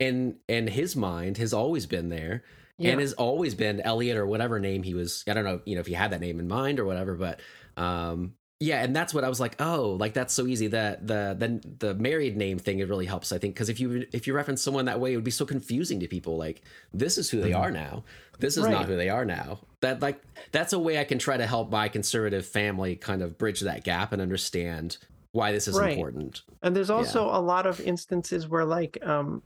and 0.00 0.36
and 0.48 0.68
his 0.68 0.96
mind 0.96 1.38
has 1.38 1.52
always 1.52 1.86
been 1.86 2.08
there 2.08 2.42
yeah. 2.78 2.90
and 2.90 3.00
has 3.00 3.12
always 3.12 3.54
been 3.54 3.80
Elliot 3.80 4.16
or 4.16 4.26
whatever 4.26 4.58
name 4.58 4.82
he 4.82 4.94
was 4.94 5.24
I 5.28 5.34
don't 5.34 5.44
know 5.44 5.60
you 5.64 5.76
know 5.76 5.80
if 5.80 5.86
he 5.86 5.94
had 5.94 6.10
that 6.10 6.20
name 6.20 6.40
in 6.40 6.48
mind 6.48 6.80
or 6.80 6.84
whatever 6.84 7.14
but 7.14 7.40
um 7.76 8.34
yeah 8.60 8.82
and 8.82 8.94
that's 8.94 9.14
what 9.14 9.24
i 9.24 9.28
was 9.28 9.40
like 9.40 9.58
oh 9.60 9.96
like 9.98 10.12
that's 10.12 10.34
so 10.34 10.46
easy 10.46 10.66
that 10.66 11.06
the 11.06 11.34
the 11.38 11.86
the 11.86 11.94
married 11.94 12.36
name 12.36 12.58
thing 12.58 12.78
it 12.78 12.88
really 12.88 13.06
helps 13.06 13.32
i 13.32 13.38
think 13.38 13.54
because 13.54 13.70
if 13.70 13.80
you 13.80 14.06
if 14.12 14.26
you 14.26 14.34
reference 14.34 14.60
someone 14.62 14.84
that 14.84 15.00
way 15.00 15.12
it 15.12 15.16
would 15.16 15.24
be 15.24 15.30
so 15.30 15.46
confusing 15.46 15.98
to 15.98 16.06
people 16.06 16.36
like 16.36 16.62
this 16.92 17.16
is 17.16 17.30
who 17.30 17.40
they 17.40 17.50
mm-hmm. 17.50 17.62
are 17.62 17.70
now 17.70 18.04
this 18.38 18.56
is 18.56 18.64
right. 18.64 18.72
not 18.72 18.84
who 18.84 18.96
they 18.96 19.08
are 19.08 19.24
now 19.24 19.58
that 19.80 20.00
like 20.02 20.22
that's 20.52 20.74
a 20.74 20.78
way 20.78 20.98
i 20.98 21.04
can 21.04 21.18
try 21.18 21.38
to 21.38 21.46
help 21.46 21.70
my 21.70 21.88
conservative 21.88 22.44
family 22.44 22.94
kind 22.94 23.22
of 23.22 23.38
bridge 23.38 23.60
that 23.60 23.82
gap 23.82 24.12
and 24.12 24.20
understand 24.20 24.98
why 25.32 25.52
this 25.52 25.66
is 25.66 25.78
right. 25.78 25.92
important 25.92 26.42
and 26.62 26.76
there's 26.76 26.90
also 26.90 27.28
yeah. 27.28 27.38
a 27.38 27.40
lot 27.40 27.66
of 27.66 27.80
instances 27.80 28.46
where 28.46 28.66
like 28.66 28.98
um 29.06 29.40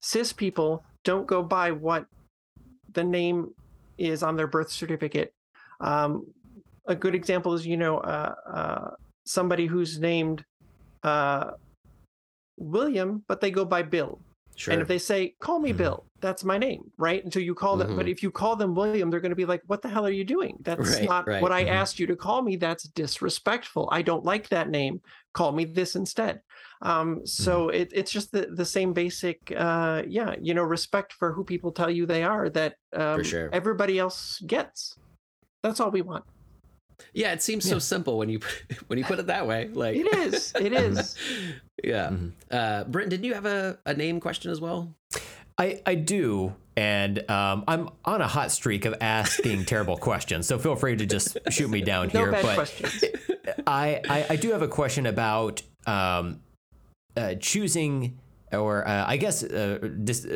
cis 0.00 0.32
people 0.32 0.84
don't 1.02 1.26
go 1.26 1.42
by 1.42 1.72
what 1.72 2.06
the 2.92 3.02
name 3.02 3.52
is 3.98 4.22
on 4.22 4.36
their 4.36 4.46
birth 4.46 4.70
certificate 4.70 5.32
um, 5.80 6.26
a 6.90 6.94
good 6.94 7.14
example 7.14 7.54
is 7.54 7.66
you 7.66 7.76
know 7.76 7.98
uh, 7.98 8.34
uh, 8.52 8.90
somebody 9.24 9.66
who's 9.66 9.98
named 9.98 10.44
uh, 11.02 11.52
William, 12.58 13.24
but 13.26 13.40
they 13.40 13.50
go 13.50 13.64
by 13.64 13.82
Bill. 13.82 14.20
Sure. 14.56 14.72
And 14.72 14.82
if 14.82 14.88
they 14.88 14.98
say, 14.98 15.34
"Call 15.40 15.58
me 15.58 15.70
mm-hmm. 15.70 15.78
Bill," 15.78 16.04
that's 16.20 16.44
my 16.44 16.58
name, 16.58 16.90
right? 16.98 17.24
Until 17.24 17.40
you 17.40 17.54
call 17.54 17.76
them. 17.76 17.88
Mm-hmm. 17.88 17.96
But 17.96 18.08
if 18.08 18.22
you 18.22 18.30
call 18.30 18.56
them 18.56 18.74
William, 18.74 19.08
they're 19.08 19.20
going 19.20 19.30
to 19.30 19.36
be 19.36 19.46
like, 19.46 19.62
"What 19.68 19.80
the 19.80 19.88
hell 19.88 20.04
are 20.04 20.10
you 20.10 20.24
doing? 20.24 20.58
That's 20.60 20.96
right, 20.96 21.08
not 21.08 21.26
right. 21.26 21.40
what 21.40 21.52
I 21.52 21.64
mm-hmm. 21.64 21.72
asked 21.72 21.98
you 21.98 22.06
to 22.08 22.16
call 22.16 22.42
me. 22.42 22.56
That's 22.56 22.84
disrespectful. 22.88 23.88
I 23.90 24.02
don't 24.02 24.24
like 24.24 24.48
that 24.50 24.68
name. 24.68 25.00
Call 25.32 25.52
me 25.52 25.64
this 25.64 25.96
instead." 25.96 26.42
Um, 26.82 27.24
so 27.24 27.68
mm-hmm. 27.68 27.80
it, 27.80 27.92
it's 27.94 28.10
just 28.10 28.32
the 28.32 28.48
the 28.52 28.64
same 28.64 28.92
basic, 28.92 29.52
uh, 29.56 30.02
yeah, 30.06 30.34
you 30.40 30.52
know, 30.52 30.64
respect 30.64 31.14
for 31.14 31.32
who 31.32 31.44
people 31.44 31.72
tell 31.72 31.90
you 31.90 32.04
they 32.04 32.22
are 32.22 32.50
that 32.50 32.74
um, 32.94 33.22
sure. 33.22 33.48
everybody 33.52 33.98
else 33.98 34.42
gets. 34.46 34.96
That's 35.62 35.80
all 35.80 35.90
we 35.90 36.02
want. 36.02 36.24
Yeah, 37.12 37.32
it 37.32 37.42
seems 37.42 37.66
yeah. 37.66 37.72
so 37.72 37.78
simple 37.78 38.18
when 38.18 38.28
you 38.28 38.40
when 38.86 38.98
you 38.98 39.04
put 39.04 39.18
it 39.18 39.26
that 39.26 39.46
way. 39.46 39.68
Like 39.68 39.96
it 39.96 40.12
is, 40.18 40.52
it 40.60 40.72
is. 40.72 41.16
yeah. 41.84 42.08
Mm-hmm. 42.08 42.28
Uh, 42.50 42.84
Brent, 42.84 43.10
did 43.10 43.24
you 43.24 43.34
have 43.34 43.46
a, 43.46 43.78
a 43.86 43.94
name 43.94 44.20
question 44.20 44.50
as 44.50 44.60
well? 44.60 44.94
I, 45.60 45.82
I 45.84 45.94
do, 45.94 46.54
and 46.74 47.30
um, 47.30 47.64
I'm 47.68 47.90
on 48.06 48.22
a 48.22 48.26
hot 48.26 48.50
streak 48.50 48.86
of 48.86 48.94
asking 49.02 49.66
terrible 49.66 49.96
questions. 50.08 50.46
So 50.46 50.58
feel 50.58 50.74
free 50.74 50.96
to 50.96 51.04
just 51.04 51.36
shoot 51.50 51.68
me 51.68 51.82
down 51.82 52.10
no 52.14 52.20
here. 52.20 52.32
Bad 52.32 52.42
but 52.42 52.54
questions. 52.54 53.04
I, 53.66 54.00
I, 54.08 54.26
I 54.30 54.36
do 54.36 54.52
have 54.52 54.62
a 54.62 54.68
question 54.68 55.04
about 55.04 55.60
um, 55.86 56.40
uh, 57.14 57.34
choosing, 57.34 58.18
or 58.52 58.88
uh, 58.88 59.04
I 59.06 59.18
guess 59.18 59.44
uh, 59.44 59.86
dis- 60.02 60.26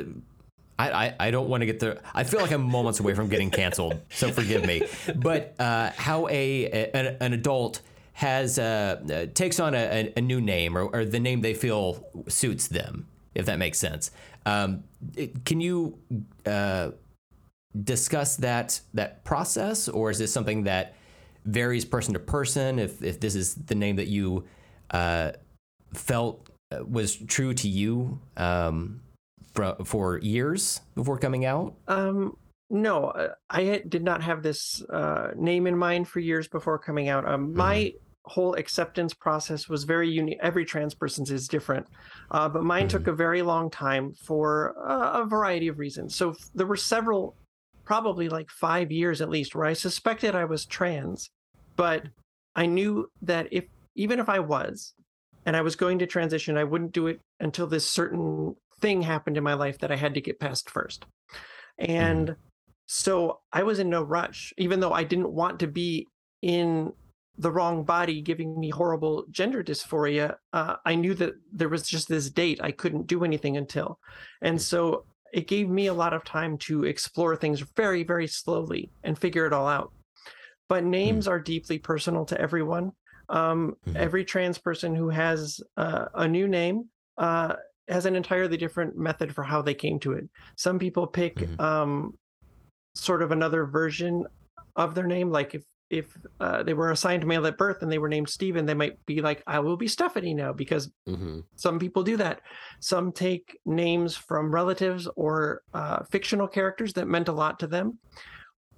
I, 0.79 0.91
I, 0.91 1.17
I, 1.21 1.31
don't 1.31 1.49
want 1.49 1.61
to 1.63 1.67
get 1.67 1.81
the. 1.81 2.01
I 2.15 2.25
feel 2.25 2.41
like 2.41 2.51
I'm 2.51 2.63
moments 2.63 3.01
away 3.01 3.15
from 3.15 3.29
getting 3.29 3.51
canceled, 3.51 4.01
so 4.11 4.31
forgive 4.31 4.67
me. 4.67 4.83
But 5.15 5.55
uh, 5.59 5.91
how 5.97 6.27
a, 6.29 6.65
a 6.65 7.17
an, 7.21 7.33
adult 7.33 7.81
has 8.15 8.59
uh, 8.59 9.27
takes 9.35 9.61
on 9.61 9.75
a, 9.75 10.13
a, 10.17 10.21
new 10.21 10.41
name 10.41 10.77
or, 10.77 10.85
or, 10.85 11.05
the 11.05 11.21
name 11.21 11.41
they 11.41 11.55
feel 11.55 12.05
suits 12.29 12.69
them, 12.69 13.07
if 13.35 13.47
that 13.47 13.59
makes 13.59 13.79
sense. 13.79 14.11
Um, 14.47 14.85
it, 15.17 15.45
can 15.45 15.61
you 15.61 15.99
uh, 16.47 16.91
discuss 17.83 18.37
that 18.37 18.81
that 18.95 19.25
process, 19.25 19.89
or 19.89 20.11
is 20.11 20.19
this 20.19 20.33
something 20.33 20.65
that 20.65 20.95
varies 21.45 21.85
person 21.85 22.15
to 22.15 22.21
person? 22.21 22.79
If 22.79 23.03
if 23.03 23.21
this 23.21 23.35
is 23.37 23.55
the 23.55 23.75
name 23.75 23.97
that 23.97 24.09
you 24.09 24.45
uh, 24.91 25.33
felt 25.93 26.49
uh, 26.73 26.85
was 26.85 27.17
true 27.17 27.55
to 27.55 27.69
you. 27.69 28.19
Um, 28.37 29.01
for, 29.55 29.77
for 29.85 30.19
years 30.19 30.81
before 30.95 31.19
coming 31.19 31.45
out? 31.45 31.75
Um, 31.89 32.37
no, 32.71 33.07
uh, 33.07 33.29
I 33.51 33.83
did 33.89 34.03
not 34.03 34.23
have 34.23 34.43
this 34.43 34.83
uh, 34.91 35.31
name 35.37 35.67
in 35.67 35.77
mind 35.77 36.09
for 36.09 36.21
years 36.21 36.49
before 36.49 36.79
coming 36.79 37.09
out. 37.09 37.27
Um, 37.27 37.49
mm-hmm. 37.49 37.57
My 37.57 37.93
whole 38.27 38.55
acceptance 38.55 39.13
process 39.13 39.69
was 39.69 39.85
very 39.85 40.09
unique. 40.09 40.39
Every 40.43 40.65
trans 40.65 40.95
person's 40.95 41.31
is 41.31 41.47
different, 41.47 41.87
uh, 42.31 42.49
but 42.49 42.65
mine 42.65 42.89
mm-hmm. 42.89 42.89
took 42.89 43.07
a 43.07 43.13
very 43.13 43.43
long 43.43 43.71
time 43.71 44.13
for 44.15 44.75
uh, 44.79 45.23
a 45.23 45.27
variety 45.27 45.69
of 45.69 45.79
reasons. 45.79 46.15
So 46.15 46.31
f- 46.31 46.51
there 46.55 46.67
were 46.67 46.77
several 46.77 47.37
probably 47.85 48.31
like 48.31 48.49
five 48.49 48.91
years 48.91 49.21
at 49.21 49.29
least 49.29 49.55
where 49.55 49.67
I 49.67 49.75
suspected 49.75 50.35
I 50.35 50.47
was 50.47 50.65
trans, 50.65 51.29
but 51.77 52.05
I 52.57 52.65
knew 52.65 53.11
that 53.23 53.49
if 53.53 53.65
even 53.95 54.19
if 54.19 54.29
I 54.29 54.39
was 54.39 54.95
and 55.47 55.55
I 55.55 55.61
was 55.61 55.77
going 55.77 55.99
to 55.99 56.07
transition, 56.07 56.57
I 56.57 56.65
wouldn't 56.65 56.93
do 56.93 57.07
it 57.09 57.21
until 57.41 57.67
this 57.67 57.89
certain 57.89 58.57
thing 58.85 59.01
happened 59.01 59.39
in 59.39 59.43
my 59.43 59.55
life 59.55 59.79
that 59.79 59.91
I 59.91 59.97
had 59.97 60.13
to 60.13 60.21
get 60.21 60.39
past 60.39 60.69
first. 60.69 61.07
And 61.79 62.29
mm. 62.29 62.37
so 62.85 63.41
I 63.51 63.63
was 63.63 63.79
in 63.79 63.89
no 63.89 64.03
rush, 64.03 64.53
even 64.59 64.79
though 64.79 64.93
I 64.93 65.05
didn't 65.05 65.33
want 65.33 65.61
to 65.61 65.67
be 65.67 66.07
in 66.43 66.93
the 67.39 67.51
wrong 67.51 67.85
body 67.85 68.21
giving 68.21 68.61
me 68.61 68.69
horrible 68.69 69.25
gender 69.31 69.65
dysphoria. 69.65 70.37
Uh, 70.53 70.77
I 70.85 70.97
knew 70.97 71.15
that 71.15 71.33
there 71.51 71.71
was 71.71 71.89
just 71.89 72.09
this 72.09 72.29
date 72.29 72.61
I 72.63 72.73
couldn't 72.73 73.07
do 73.07 73.25
anything 73.25 73.57
until. 73.57 73.99
And 74.43 74.61
so 74.61 75.07
it 75.33 75.49
gave 75.49 75.71
me 75.71 75.87
a 75.87 75.95
lot 75.95 76.13
of 76.13 76.23
time 76.23 76.59
to 76.59 76.85
explore 76.85 77.35
things 77.37 77.61
very, 77.77 78.03
very 78.05 78.27
slowly 78.27 78.93
and 79.03 79.19
figure 79.19 79.47
it 79.47 79.55
all 79.55 79.67
out. 79.67 79.93
But 80.69 80.85
names 80.85 81.27
mm. 81.27 81.31
are 81.31 81.41
deeply 81.41 81.79
personal 81.79 82.27
to 82.27 82.39
everyone. 82.39 82.93
Um, 83.31 83.77
mm-hmm. 83.87 83.97
Every 83.97 84.27
trans 84.27 84.59
person 84.59 84.95
who 84.95 85.09
has 85.09 85.59
uh, 85.79 86.05
a 86.15 86.29
new 86.29 86.47
name 86.47 86.91
uh, 87.17 87.55
has 87.89 88.07
an 88.07 88.17
entirely 88.17 88.57
different 88.57 88.97
method 88.97 89.35
for 89.35 89.45
how 89.45 89.63
they 89.63 89.75
came 89.75 89.99
to 90.01 90.13
it. 90.13 90.29
Some 90.57 90.79
people 90.79 91.07
pick 91.07 91.37
mm-hmm. 91.37 91.61
um, 91.61 92.15
sort 92.95 93.23
of 93.23 93.33
another 93.33 93.67
version 93.67 94.25
of 94.77 94.95
their 94.95 95.07
name, 95.07 95.31
like 95.31 95.55
if 95.55 95.63
if 95.91 96.17
uh, 96.41 96.63
they 96.63 96.75
were 96.75 96.91
assigned 96.91 97.27
male 97.27 97.47
at 97.47 97.59
birth 97.59 97.83
and 97.83 97.93
they 97.93 97.99
were 97.99 98.09
named 98.09 98.29
Stephen, 98.29 98.67
they 98.67 98.75
might 98.75 99.05
be 99.07 99.21
like, 99.21 99.43
I 99.47 99.61
will 99.61 99.77
be 99.77 99.87
Stephanie 99.87 100.35
now, 100.35 100.53
because 100.53 100.91
mm-hmm. 101.09 101.41
some 101.57 101.79
people 101.79 102.03
do 102.03 102.17
that. 102.17 102.41
Some 102.81 103.13
take 103.13 103.59
names 103.65 104.17
from 104.17 104.53
relatives 104.53 105.07
or 105.15 105.63
uh, 105.73 106.03
fictional 106.05 106.49
characters 106.49 106.95
that 106.95 107.07
meant 107.07 107.29
a 107.29 107.33
lot 107.33 107.61
to 107.61 107.67
them 107.67 107.99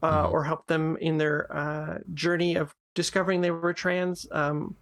uh, 0.02 0.24
mm-hmm. 0.24 0.32
or 0.32 0.44
helped 0.44 0.68
them 0.68 0.96
in 1.00 1.16
their 1.16 1.56
uh, 1.56 1.98
journey 2.12 2.56
of 2.56 2.74
discovering 2.94 3.40
they 3.40 3.52
were 3.52 3.72
trans. 3.72 4.26
Um, 4.32 4.74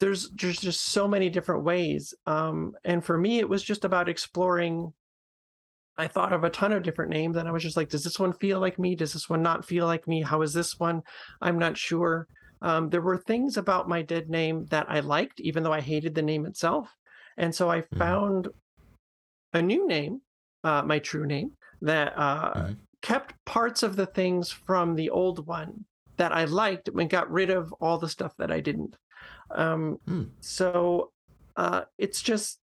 there's 0.00 0.30
there's 0.30 0.58
just 0.58 0.86
so 0.86 1.06
many 1.06 1.28
different 1.28 1.62
ways. 1.62 2.14
Um, 2.26 2.72
and 2.84 3.04
for 3.04 3.16
me, 3.16 3.38
it 3.38 3.48
was 3.48 3.62
just 3.62 3.84
about 3.84 4.08
exploring. 4.08 4.92
I 5.98 6.08
thought 6.08 6.32
of 6.32 6.44
a 6.44 6.50
ton 6.50 6.72
of 6.72 6.82
different 6.82 7.10
names, 7.10 7.36
and 7.36 7.46
I 7.46 7.52
was 7.52 7.62
just 7.62 7.76
like, 7.76 7.90
does 7.90 8.04
this 8.04 8.18
one 8.18 8.32
feel 8.32 8.58
like 8.58 8.78
me? 8.78 8.96
Does 8.96 9.12
this 9.12 9.28
one 9.28 9.42
not 9.42 9.66
feel 9.66 9.84
like 9.84 10.08
me? 10.08 10.22
How 10.22 10.40
is 10.40 10.54
this 10.54 10.78
one? 10.80 11.02
I'm 11.42 11.58
not 11.58 11.76
sure. 11.76 12.26
Um, 12.62 12.88
there 12.88 13.02
were 13.02 13.18
things 13.18 13.58
about 13.58 13.88
my 13.88 14.00
dead 14.00 14.30
name 14.30 14.66
that 14.70 14.86
I 14.88 15.00
liked, 15.00 15.40
even 15.40 15.62
though 15.62 15.72
I 15.72 15.80
hated 15.80 16.14
the 16.14 16.22
name 16.22 16.46
itself. 16.46 16.88
And 17.36 17.54
so 17.54 17.70
I 17.70 17.80
mm-hmm. 17.80 17.98
found 17.98 18.48
a 19.52 19.60
new 19.60 19.86
name, 19.86 20.20
uh, 20.64 20.82
my 20.82 20.98
true 20.98 21.26
name, 21.26 21.52
that 21.82 22.12
uh, 22.16 22.52
mm-hmm. 22.54 22.72
kept 23.02 23.34
parts 23.44 23.82
of 23.82 23.96
the 23.96 24.06
things 24.06 24.50
from 24.50 24.94
the 24.94 25.10
old 25.10 25.46
one 25.46 25.84
that 26.16 26.32
I 26.32 26.44
liked 26.44 26.88
and 26.88 27.10
got 27.10 27.30
rid 27.30 27.50
of 27.50 27.72
all 27.80 27.98
the 27.98 28.08
stuff 28.08 28.34
that 28.38 28.50
I 28.50 28.60
didn't. 28.60 28.96
Um, 29.54 29.98
mm. 30.08 30.28
So 30.40 31.12
uh, 31.56 31.82
it's 31.98 32.22
just, 32.22 32.58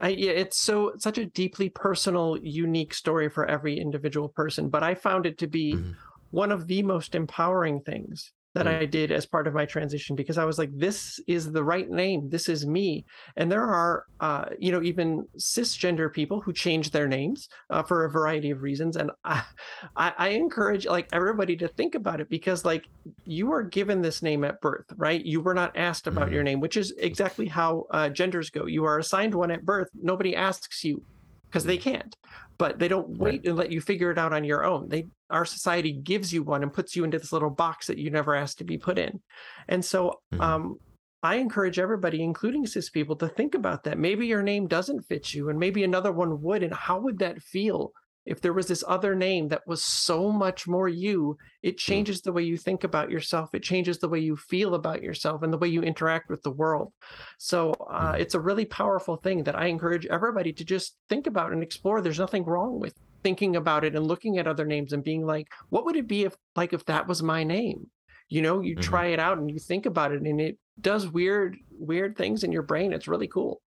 I, 0.00 0.08
yeah, 0.08 0.30
it's 0.30 0.60
so 0.60 0.92
such 0.98 1.18
a 1.18 1.26
deeply 1.26 1.68
personal, 1.68 2.38
unique 2.40 2.94
story 2.94 3.28
for 3.28 3.46
every 3.46 3.78
individual 3.78 4.28
person. 4.28 4.68
But 4.68 4.82
I 4.82 4.94
found 4.94 5.26
it 5.26 5.38
to 5.38 5.46
be 5.46 5.74
mm-hmm. 5.74 5.92
one 6.30 6.52
of 6.52 6.66
the 6.66 6.82
most 6.82 7.14
empowering 7.14 7.80
things 7.80 8.32
that 8.58 8.66
mm. 8.66 8.80
I 8.80 8.84
did 8.84 9.12
as 9.12 9.26
part 9.26 9.46
of 9.46 9.54
my 9.54 9.64
transition 9.64 10.16
because 10.16 10.38
I 10.38 10.44
was 10.44 10.58
like, 10.58 10.70
this 10.74 11.20
is 11.26 11.50
the 11.50 11.64
right 11.64 11.88
name. 11.88 12.28
This 12.28 12.48
is 12.48 12.66
me. 12.66 13.04
And 13.36 13.50
there 13.50 13.64
are, 13.64 14.04
uh, 14.20 14.46
you 14.58 14.72
know, 14.72 14.82
even 14.82 15.26
cisgender 15.38 16.12
people 16.12 16.40
who 16.40 16.52
change 16.52 16.90
their 16.90 17.08
names 17.08 17.48
uh, 17.70 17.82
for 17.82 18.04
a 18.04 18.10
variety 18.10 18.50
of 18.50 18.62
reasons. 18.62 18.96
And 18.96 19.10
I, 19.24 19.42
I, 19.96 20.12
I, 20.18 20.28
encourage 20.28 20.86
like 20.86 21.08
everybody 21.12 21.56
to 21.56 21.68
think 21.68 21.94
about 21.94 22.20
it 22.20 22.28
because 22.28 22.64
like 22.64 22.86
you 23.24 23.46
were 23.46 23.62
given 23.62 24.02
this 24.02 24.22
name 24.22 24.44
at 24.44 24.60
birth, 24.60 24.86
right? 24.96 25.24
You 25.24 25.40
were 25.40 25.54
not 25.54 25.76
asked 25.76 26.06
about 26.06 26.28
mm. 26.28 26.32
your 26.32 26.42
name, 26.42 26.60
which 26.60 26.76
is 26.76 26.92
exactly 26.98 27.46
how 27.46 27.86
uh, 27.90 28.08
genders 28.08 28.50
go. 28.50 28.66
You 28.66 28.84
are 28.84 28.98
assigned 28.98 29.34
one 29.34 29.50
at 29.50 29.64
birth. 29.64 29.88
Nobody 29.94 30.36
asks 30.36 30.84
you 30.84 31.02
because 31.50 31.64
they 31.64 31.76
can't 31.76 32.16
but 32.58 32.78
they 32.78 32.88
don't 32.88 33.08
wait 33.10 33.40
right. 33.40 33.46
and 33.46 33.56
let 33.56 33.70
you 33.70 33.80
figure 33.80 34.10
it 34.10 34.18
out 34.18 34.32
on 34.32 34.44
your 34.44 34.64
own 34.64 34.88
they 34.88 35.06
our 35.30 35.44
society 35.44 35.92
gives 35.92 36.32
you 36.32 36.42
one 36.42 36.62
and 36.62 36.72
puts 36.72 36.96
you 36.96 37.04
into 37.04 37.18
this 37.18 37.32
little 37.32 37.50
box 37.50 37.86
that 37.86 37.98
you 37.98 38.10
never 38.10 38.34
asked 38.34 38.58
to 38.58 38.64
be 38.64 38.78
put 38.78 38.98
in 38.98 39.20
and 39.68 39.84
so 39.84 40.20
mm-hmm. 40.32 40.40
um, 40.40 40.76
i 41.22 41.36
encourage 41.36 41.78
everybody 41.78 42.22
including 42.22 42.66
cis 42.66 42.90
people 42.90 43.16
to 43.16 43.28
think 43.28 43.54
about 43.54 43.84
that 43.84 43.98
maybe 43.98 44.26
your 44.26 44.42
name 44.42 44.66
doesn't 44.66 45.02
fit 45.02 45.32
you 45.32 45.48
and 45.48 45.58
maybe 45.58 45.84
another 45.84 46.12
one 46.12 46.40
would 46.42 46.62
and 46.62 46.74
how 46.74 46.98
would 46.98 47.18
that 47.18 47.42
feel 47.42 47.92
if 48.28 48.42
there 48.42 48.52
was 48.52 48.68
this 48.68 48.84
other 48.86 49.14
name 49.14 49.48
that 49.48 49.66
was 49.66 49.82
so 49.82 50.30
much 50.30 50.68
more 50.68 50.88
you, 50.88 51.36
it 51.62 51.72
hmm. 51.72 51.78
changes 51.78 52.20
the 52.20 52.32
way 52.32 52.42
you 52.42 52.56
think 52.56 52.84
about 52.84 53.10
yourself. 53.10 53.54
It 53.54 53.62
changes 53.62 53.98
the 53.98 54.08
way 54.08 54.18
you 54.18 54.36
feel 54.36 54.74
about 54.74 55.02
yourself 55.02 55.42
and 55.42 55.52
the 55.52 55.58
way 55.58 55.68
you 55.68 55.82
interact 55.82 56.28
with 56.28 56.42
the 56.42 56.50
world. 56.50 56.92
So 57.38 57.72
uh, 57.90 58.12
hmm. 58.12 58.20
it's 58.20 58.34
a 58.34 58.40
really 58.40 58.66
powerful 58.66 59.16
thing 59.16 59.44
that 59.44 59.58
I 59.58 59.66
encourage 59.66 60.06
everybody 60.06 60.52
to 60.52 60.64
just 60.64 60.96
think 61.08 61.26
about 61.26 61.52
and 61.52 61.62
explore. 61.62 62.00
There's 62.00 62.18
nothing 62.18 62.44
wrong 62.44 62.78
with 62.78 62.94
thinking 63.22 63.56
about 63.56 63.84
it 63.84 63.96
and 63.96 64.06
looking 64.06 64.38
at 64.38 64.46
other 64.46 64.64
names 64.64 64.92
and 64.92 65.02
being 65.02 65.24
like, 65.24 65.48
what 65.70 65.84
would 65.86 65.96
it 65.96 66.06
be 66.06 66.24
if 66.24 66.36
like 66.54 66.72
if 66.72 66.84
that 66.84 67.08
was 67.08 67.22
my 67.22 67.44
name? 67.44 67.90
You 68.28 68.42
know, 68.42 68.60
you 68.60 68.74
mm-hmm. 68.74 68.82
try 68.82 69.06
it 69.06 69.18
out 69.18 69.38
and 69.38 69.50
you 69.50 69.58
think 69.58 69.86
about 69.86 70.12
it 70.12 70.20
and 70.20 70.40
it 70.40 70.58
does 70.80 71.08
weird, 71.08 71.56
weird 71.70 72.16
things 72.16 72.44
in 72.44 72.52
your 72.52 72.62
brain. 72.62 72.92
It's 72.92 73.08
really 73.08 73.26
cool. 73.26 73.62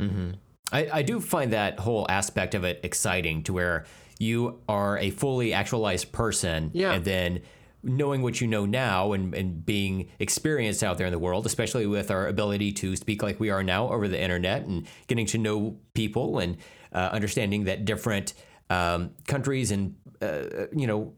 Mm-hmm. 0.00 0.32
I, 0.74 0.88
I 0.92 1.02
do 1.02 1.20
find 1.20 1.52
that 1.52 1.78
whole 1.78 2.04
aspect 2.08 2.54
of 2.54 2.64
it 2.64 2.80
exciting 2.82 3.44
to 3.44 3.52
where 3.52 3.84
you 4.18 4.60
are 4.68 4.98
a 4.98 5.10
fully 5.10 5.52
actualized 5.52 6.12
person 6.12 6.70
yeah. 6.74 6.92
and 6.92 7.04
then 7.04 7.42
knowing 7.84 8.22
what 8.22 8.40
you 8.40 8.46
know 8.46 8.64
now 8.66 9.12
and, 9.12 9.34
and 9.34 9.64
being 9.64 10.08
experienced 10.18 10.82
out 10.82 10.98
there 10.98 11.06
in 11.06 11.12
the 11.12 11.18
world, 11.18 11.46
especially 11.46 11.86
with 11.86 12.10
our 12.10 12.26
ability 12.26 12.72
to 12.72 12.96
speak 12.96 13.22
like 13.22 13.38
we 13.38 13.50
are 13.50 13.62
now 13.62 13.88
over 13.88 14.08
the 14.08 14.20
internet 14.20 14.64
and 14.66 14.86
getting 15.06 15.26
to 15.26 15.38
know 15.38 15.76
people 15.92 16.38
and 16.38 16.56
uh, 16.92 17.10
understanding 17.12 17.64
that 17.64 17.84
different 17.84 18.34
um, 18.70 19.10
countries 19.26 19.70
and, 19.70 19.94
uh, 20.22 20.66
you 20.74 20.86
know, 20.86 21.12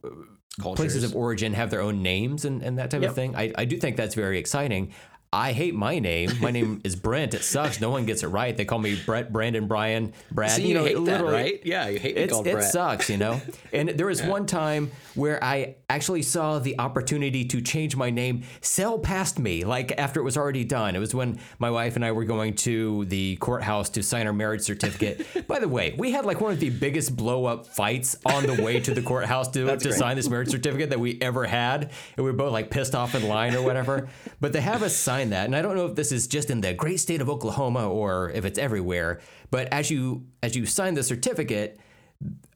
Cultures. 0.61 0.77
places 0.77 1.05
of 1.05 1.15
origin 1.15 1.53
have 1.53 1.71
their 1.71 1.83
own 1.83 2.03
names 2.03 2.45
and, 2.45 2.63
and 2.63 2.79
that 2.79 2.91
type 2.91 3.03
yep. 3.03 3.11
of 3.11 3.15
thing. 3.15 3.37
I, 3.37 3.53
I 3.57 3.65
do 3.65 3.77
think 3.77 3.97
that's 3.97 4.15
very 4.15 4.39
exciting. 4.39 4.93
I 5.33 5.53
hate 5.53 5.75
my 5.75 5.99
name. 5.99 6.31
My 6.41 6.51
name 6.51 6.81
is 6.85 6.97
Brent. 6.97 7.35
It 7.35 7.43
sucks. 7.43 7.81
No 7.81 7.91
one 7.91 8.07
gets 8.07 8.23
it 8.23 8.29
right. 8.29 8.57
They 8.57 8.65
call 8.65 8.79
me 8.79 8.99
Brett, 9.05 9.33
Brandon, 9.33 9.67
Brian, 9.67 10.13
Brad. 10.31 10.53
So 10.53 10.59
you, 10.59 10.69
you 10.69 10.75
know, 10.75 10.85
hate 10.85 11.05
that, 11.05 11.25
right? 11.25 11.61
Yeah, 11.65 11.89
you 11.89 11.99
hate 11.99 12.17
it. 12.17 12.33
It 12.33 12.63
sucks, 12.63 13.11
you 13.11 13.17
know. 13.17 13.41
And 13.73 13.91
there 13.91 14.07
was 14.07 14.21
yeah. 14.21 14.29
one 14.29 14.47
time 14.47 14.91
where 15.15 15.43
I 15.43 15.77
actually 15.91 16.23
saw 16.23 16.59
the 16.59 16.79
opportunity 16.79 17.45
to 17.45 17.61
change 17.61 17.95
my 17.95 18.09
name 18.09 18.45
sail 18.63 18.99
past 18.99 19.39
me, 19.39 19.65
like 19.65 19.93
after 19.99 20.21
it 20.21 20.23
was 20.23 20.37
already 20.37 20.65
done. 20.65 20.97
It 20.97 20.99
was 20.99 21.15
when 21.15 21.41
my 21.59 21.71
wife 21.71 21.97
and 21.97 22.05
I 22.05 22.13
were 22.13 22.25
going 22.25 22.55
to 22.55 23.05
the 23.07 23.37
courthouse 23.37 23.91
to 23.91 24.03
sign 24.03 24.27
our 24.27 24.33
marriage 24.33 24.63
certificate. 24.63 25.27
By 25.49 25.59
the 25.59 25.69
way, 25.69 25.95
we 25.99 26.13
had 26.13 26.25
like 26.25 26.41
one 26.41 26.53
of 26.53 26.61
the 26.61 26.71
biggest 26.71 27.17
blow 27.17 27.45
up 27.45 27.67
fights 27.67 28.17
on 28.25 28.47
the 28.47 28.63
way 28.63 28.81
to 28.81 28.95
the 28.95 29.03
courthouse 29.03 29.49
to, 29.49 29.77
to 29.77 29.93
sign 29.93 30.17
this 30.17 30.31
marriage 30.31 30.49
certificate 30.49 30.91
that 30.91 31.01
we 31.01 31.21
ever 31.21 31.45
had. 31.45 31.91
And 32.17 32.25
we 32.25 32.31
were 32.31 32.37
both 32.37 32.53
like 32.53 32.71
pissed 32.71 32.95
off 32.95 33.15
in 33.15 33.29
line 33.29 33.55
or 33.55 33.63
whatever. 33.63 34.09
But 34.41 34.53
they 34.53 34.61
have 34.63 34.83
us 34.83 34.97
sign 34.97 35.16
that. 35.25 35.47
And 35.47 35.57
I 35.57 35.63
don't 35.63 35.77
know 35.77 35.87
if 35.87 35.95
this 35.95 36.13
is 36.13 36.27
just 36.27 36.51
in 36.51 36.61
the 36.61 36.75
great 36.75 37.01
state 37.01 37.21
of 37.21 37.29
Oklahoma 37.29 37.89
or 37.89 38.31
if 38.31 38.45
it's 38.45 38.59
everywhere. 38.59 39.21
But 39.51 39.69
as 39.73 39.91
you 39.91 40.27
as 40.43 40.57
you 40.57 40.67
sign 40.67 40.95
the 40.95 41.03
certificate, 41.03 41.81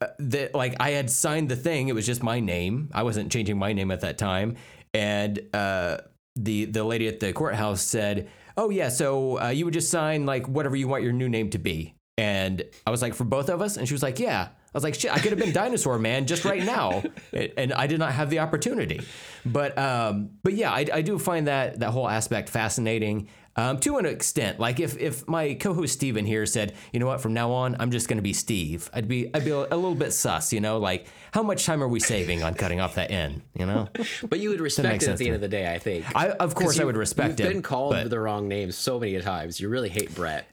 uh, 0.01 0.07
that 0.19 0.55
like 0.55 0.75
I 0.79 0.91
had 0.91 1.09
signed 1.09 1.49
the 1.49 1.55
thing. 1.55 1.87
It 1.87 1.95
was 1.95 2.05
just 2.05 2.23
my 2.23 2.39
name. 2.39 2.89
I 2.93 3.03
wasn't 3.03 3.31
changing 3.31 3.57
my 3.57 3.73
name 3.73 3.91
at 3.91 4.01
that 4.01 4.17
time. 4.17 4.55
And 4.93 5.39
uh, 5.53 5.97
the 6.35 6.65
the 6.65 6.83
lady 6.83 7.07
at 7.07 7.19
the 7.19 7.33
courthouse 7.33 7.81
said, 7.81 8.29
"Oh 8.57 8.69
yeah, 8.69 8.89
so 8.89 9.39
uh, 9.41 9.49
you 9.49 9.65
would 9.65 9.73
just 9.73 9.89
sign 9.89 10.25
like 10.25 10.47
whatever 10.47 10.75
you 10.75 10.87
want 10.87 11.03
your 11.03 11.13
new 11.13 11.29
name 11.29 11.49
to 11.51 11.59
be." 11.59 11.95
And 12.17 12.63
I 12.85 12.91
was 12.91 13.01
like, 13.01 13.13
"For 13.13 13.23
both 13.23 13.49
of 13.49 13.61
us?" 13.61 13.77
And 13.77 13.87
she 13.87 13.93
was 13.93 14.03
like, 14.03 14.19
"Yeah." 14.19 14.49
I 14.73 14.77
was 14.77 14.83
like, 14.85 14.95
shit, 14.95 15.11
I 15.11 15.19
could 15.19 15.31
have 15.31 15.39
been 15.39 15.51
Dinosaur 15.51 15.99
Man 15.99 16.25
just 16.25 16.45
right 16.45 16.63
now, 16.63 17.03
and 17.33 17.73
I 17.73 17.87
did 17.87 17.99
not 17.99 18.13
have 18.13 18.29
the 18.29 18.39
opportunity. 18.39 19.01
But 19.45 19.77
um, 19.77 20.31
but 20.43 20.53
yeah, 20.53 20.71
I, 20.71 20.85
I 20.93 21.01
do 21.01 21.19
find 21.19 21.47
that 21.47 21.79
that 21.79 21.91
whole 21.91 22.07
aspect 22.07 22.47
fascinating 22.47 23.27
um, 23.55 23.79
to 23.79 23.97
an 23.97 24.05
extent. 24.05 24.59
Like 24.59 24.79
if 24.79 24.97
if 24.97 25.27
my 25.27 25.55
co-host 25.55 25.93
Steven 25.93 26.25
here 26.25 26.45
said, 26.45 26.73
you 26.93 26.99
know 26.99 27.05
what, 27.05 27.21
from 27.21 27.33
now 27.33 27.51
on 27.51 27.75
I'm 27.79 27.91
just 27.91 28.07
going 28.07 28.17
to 28.17 28.23
be 28.23 28.33
Steve, 28.33 28.89
I'd 28.93 29.07
be 29.07 29.33
I'd 29.33 29.43
be 29.43 29.51
a, 29.51 29.59
a, 29.59 29.75
little 29.75 29.95
bit 29.95 30.13
sus, 30.13 30.53
you 30.53 30.61
know, 30.61 30.77
like 30.77 31.07
how 31.33 31.43
much 31.43 31.65
time 31.65 31.83
are 31.83 31.87
we 31.87 31.99
saving 31.99 32.43
on 32.43 32.53
cutting 32.53 32.79
off 32.79 32.95
that 32.95 33.11
N, 33.11 33.41
you 33.53 33.65
know? 33.65 33.89
but 34.29 34.39
you 34.39 34.49
would 34.49 34.61
respect 34.61 35.03
it 35.03 35.09
at 35.09 35.17
the 35.17 35.27
end 35.27 35.35
of 35.35 35.41
the 35.41 35.47
day, 35.47 35.71
I 35.71 35.79
think. 35.79 36.05
I 36.15 36.29
of 36.29 36.55
course 36.55 36.77
you, 36.77 36.83
I 36.83 36.85
would 36.85 36.97
respect 36.97 37.31
you've 37.31 37.39
it. 37.39 37.43
You've 37.43 37.53
been 37.53 37.61
called 37.61 37.91
but, 37.91 38.09
the 38.09 38.19
wrong 38.19 38.47
name 38.47 38.71
so 38.71 38.99
many 38.99 39.19
times. 39.21 39.59
You 39.59 39.69
really 39.69 39.89
hate 39.89 40.13
Brett. 40.15 40.47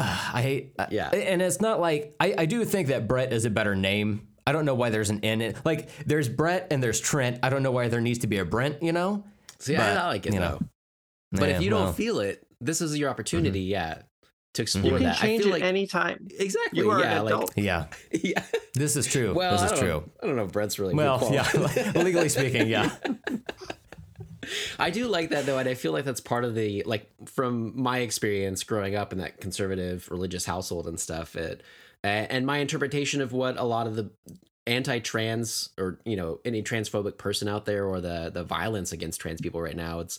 Uh, 0.00 0.30
I 0.34 0.42
hate. 0.42 0.74
Uh, 0.78 0.86
yeah, 0.90 1.10
and 1.10 1.42
it's 1.42 1.60
not 1.60 1.80
like 1.80 2.14
I, 2.20 2.34
I 2.38 2.46
do 2.46 2.64
think 2.64 2.88
that 2.88 3.06
Brett 3.06 3.32
is 3.32 3.44
a 3.44 3.50
better 3.50 3.74
name. 3.74 4.28
I 4.46 4.52
don't 4.52 4.64
know 4.64 4.74
why 4.74 4.90
there's 4.90 5.10
an 5.10 5.20
N. 5.22 5.40
In, 5.40 5.50
it. 5.50 5.64
like 5.64 5.90
there's 6.06 6.28
Brett 6.28 6.68
and 6.70 6.82
there's 6.82 7.00
Trent. 7.00 7.38
I 7.42 7.50
don't 7.50 7.62
know 7.62 7.70
why 7.70 7.88
there 7.88 8.00
needs 8.00 8.20
to 8.20 8.26
be 8.26 8.38
a 8.38 8.44
Brent. 8.44 8.82
You 8.82 8.92
know. 8.92 9.24
See, 9.58 9.76
but, 9.76 9.96
I 9.96 10.08
like 10.08 10.26
it 10.26 10.32
though. 10.32 10.38
Know, 10.38 10.60
but 11.32 11.48
yeah, 11.48 11.56
if 11.56 11.62
you 11.62 11.70
don't 11.70 11.94
feel 11.94 12.20
it, 12.20 12.46
this 12.60 12.80
is 12.80 12.98
your 12.98 13.10
opportunity. 13.10 13.64
Mm-hmm. 13.64 13.72
Yeah. 13.72 14.02
to 14.54 14.62
explore 14.62 14.84
You 14.84 14.90
can 14.92 15.02
that. 15.04 15.18
I 15.18 15.20
change 15.26 15.42
feel 15.42 15.52
it 15.52 15.60
like 15.60 15.62
anytime. 15.62 16.28
exactly. 16.38 16.80
You 16.80 16.90
are 16.90 17.00
yeah, 17.00 17.20
an 17.20 17.26
adult. 17.26 17.52
Yeah, 17.56 17.86
like 18.12 18.24
yeah. 18.24 18.42
this 18.74 18.96
is 18.96 19.06
true. 19.06 19.34
Well, 19.34 19.52
this 19.52 19.70
is 19.70 19.78
don't 19.78 19.80
true. 19.80 20.10
I 20.22 20.26
don't 20.26 20.36
know 20.36 20.44
if 20.44 20.52
Brent's 20.52 20.78
really 20.78 20.94
Well, 20.94 21.28
yeah, 21.32 21.44
qualified. 21.44 21.96
legally 22.04 22.28
speaking, 22.28 22.66
yeah. 22.68 22.90
I 24.78 24.90
do 24.90 25.06
like 25.06 25.30
that 25.30 25.46
though, 25.46 25.58
and 25.58 25.68
I 25.68 25.74
feel 25.74 25.92
like 25.92 26.04
that's 26.04 26.20
part 26.20 26.44
of 26.44 26.54
the 26.54 26.82
like 26.86 27.10
from 27.26 27.80
my 27.80 27.98
experience 27.98 28.64
growing 28.64 28.96
up 28.96 29.12
in 29.12 29.18
that 29.18 29.40
conservative 29.40 30.08
religious 30.10 30.44
household 30.44 30.86
and 30.86 30.98
stuff. 30.98 31.36
It 31.36 31.62
and 32.02 32.46
my 32.46 32.58
interpretation 32.58 33.20
of 33.20 33.32
what 33.32 33.58
a 33.58 33.64
lot 33.64 33.86
of 33.86 33.96
the 33.96 34.10
anti-trans 34.66 35.70
or 35.78 35.98
you 36.04 36.16
know 36.16 36.38
any 36.44 36.62
transphobic 36.62 37.18
person 37.18 37.48
out 37.48 37.66
there 37.66 37.86
or 37.86 38.00
the 38.00 38.30
the 38.32 38.44
violence 38.44 38.92
against 38.92 39.20
trans 39.20 39.40
people 39.40 39.60
right 39.60 39.76
now. 39.76 40.00
It's 40.00 40.18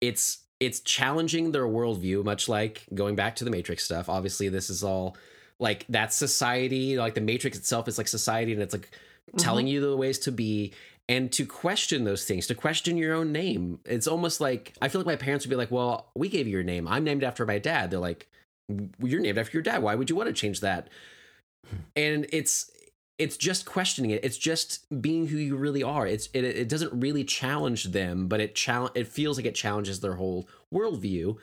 it's 0.00 0.38
it's 0.60 0.80
challenging 0.80 1.52
their 1.52 1.66
worldview, 1.66 2.24
much 2.24 2.48
like 2.48 2.84
going 2.94 3.16
back 3.16 3.36
to 3.36 3.44
the 3.44 3.50
Matrix 3.50 3.84
stuff. 3.84 4.08
Obviously, 4.08 4.48
this 4.48 4.70
is 4.70 4.84
all 4.84 5.16
like 5.58 5.86
that's 5.88 6.16
society. 6.16 6.96
Like 6.96 7.14
the 7.14 7.20
Matrix 7.20 7.58
itself 7.58 7.88
is 7.88 7.98
like 7.98 8.08
society, 8.08 8.52
and 8.52 8.62
it's 8.62 8.74
like 8.74 8.90
mm-hmm. 8.90 9.38
telling 9.38 9.66
you 9.66 9.80
the 9.80 9.96
ways 9.96 10.18
to 10.20 10.32
be 10.32 10.72
and 11.10 11.32
to 11.32 11.44
question 11.44 12.04
those 12.04 12.24
things, 12.24 12.46
to 12.46 12.54
question 12.54 12.96
your 12.96 13.14
own 13.14 13.32
name. 13.32 13.80
It's 13.84 14.06
almost 14.06 14.40
like 14.40 14.76
I 14.80 14.88
feel 14.88 15.00
like 15.00 15.06
my 15.06 15.16
parents 15.16 15.44
would 15.44 15.50
be 15.50 15.56
like, 15.56 15.72
"Well, 15.72 16.08
we 16.14 16.28
gave 16.28 16.46
you 16.46 16.52
your 16.52 16.62
name. 16.62 16.86
I'm 16.86 17.02
named 17.02 17.24
after 17.24 17.44
my 17.44 17.58
dad." 17.58 17.90
They're 17.90 17.98
like, 17.98 18.28
"You're 19.02 19.20
named 19.20 19.36
after 19.36 19.56
your 19.56 19.62
dad. 19.64 19.82
Why 19.82 19.96
would 19.96 20.08
you 20.08 20.14
want 20.14 20.28
to 20.28 20.32
change 20.32 20.60
that?" 20.60 20.88
And 21.96 22.26
it's 22.32 22.70
it's 23.18 23.36
just 23.36 23.66
questioning 23.66 24.12
it. 24.12 24.24
It's 24.24 24.38
just 24.38 24.86
being 25.02 25.26
who 25.26 25.36
you 25.36 25.56
really 25.56 25.82
are. 25.82 26.06
It's 26.06 26.28
it, 26.32 26.44
it 26.44 26.68
doesn't 26.68 26.92
really 26.92 27.24
challenge 27.24 27.86
them, 27.86 28.28
but 28.28 28.40
it 28.40 28.54
challenge 28.54 28.92
it 28.94 29.08
feels 29.08 29.36
like 29.36 29.46
it 29.46 29.56
challenges 29.56 29.98
their 29.98 30.14
whole 30.14 30.48
worldview. 30.72 31.36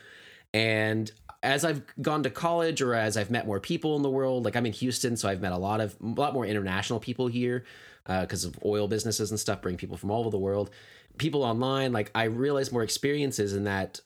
And 0.54 1.12
as 1.44 1.66
I've 1.66 1.84
gone 2.02 2.24
to 2.24 2.30
college 2.30 2.82
or 2.82 2.94
as 2.94 3.18
I've 3.18 3.30
met 3.30 3.46
more 3.46 3.60
people 3.60 3.98
in 3.98 4.02
the 4.02 4.10
world, 4.10 4.46
like 4.46 4.56
I'm 4.56 4.66
in 4.66 4.72
Houston, 4.72 5.18
so 5.18 5.28
I've 5.28 5.42
met 5.42 5.52
a 5.52 5.58
lot 5.58 5.82
of 5.82 5.98
a 6.02 6.06
lot 6.06 6.34
more 6.34 6.46
international 6.46 7.02
people 7.02 7.28
here 7.28 7.66
Uh, 8.08 8.22
because 8.22 8.46
of 8.46 8.58
oil 8.64 8.88
businesses 8.88 9.32
and 9.32 9.40
stuff, 9.40 9.62
bring 9.62 9.78
people 9.78 9.98
from 9.98 10.12
all 10.12 10.22
over 10.22 10.30
the 10.30 10.38
world. 10.38 10.70
People 11.18 11.44
online, 11.44 11.92
like 11.92 12.10
I 12.16 12.24
realize 12.24 12.72
more 12.72 12.84
experiences 12.84 13.54
in 13.54 13.66
that 13.66 14.00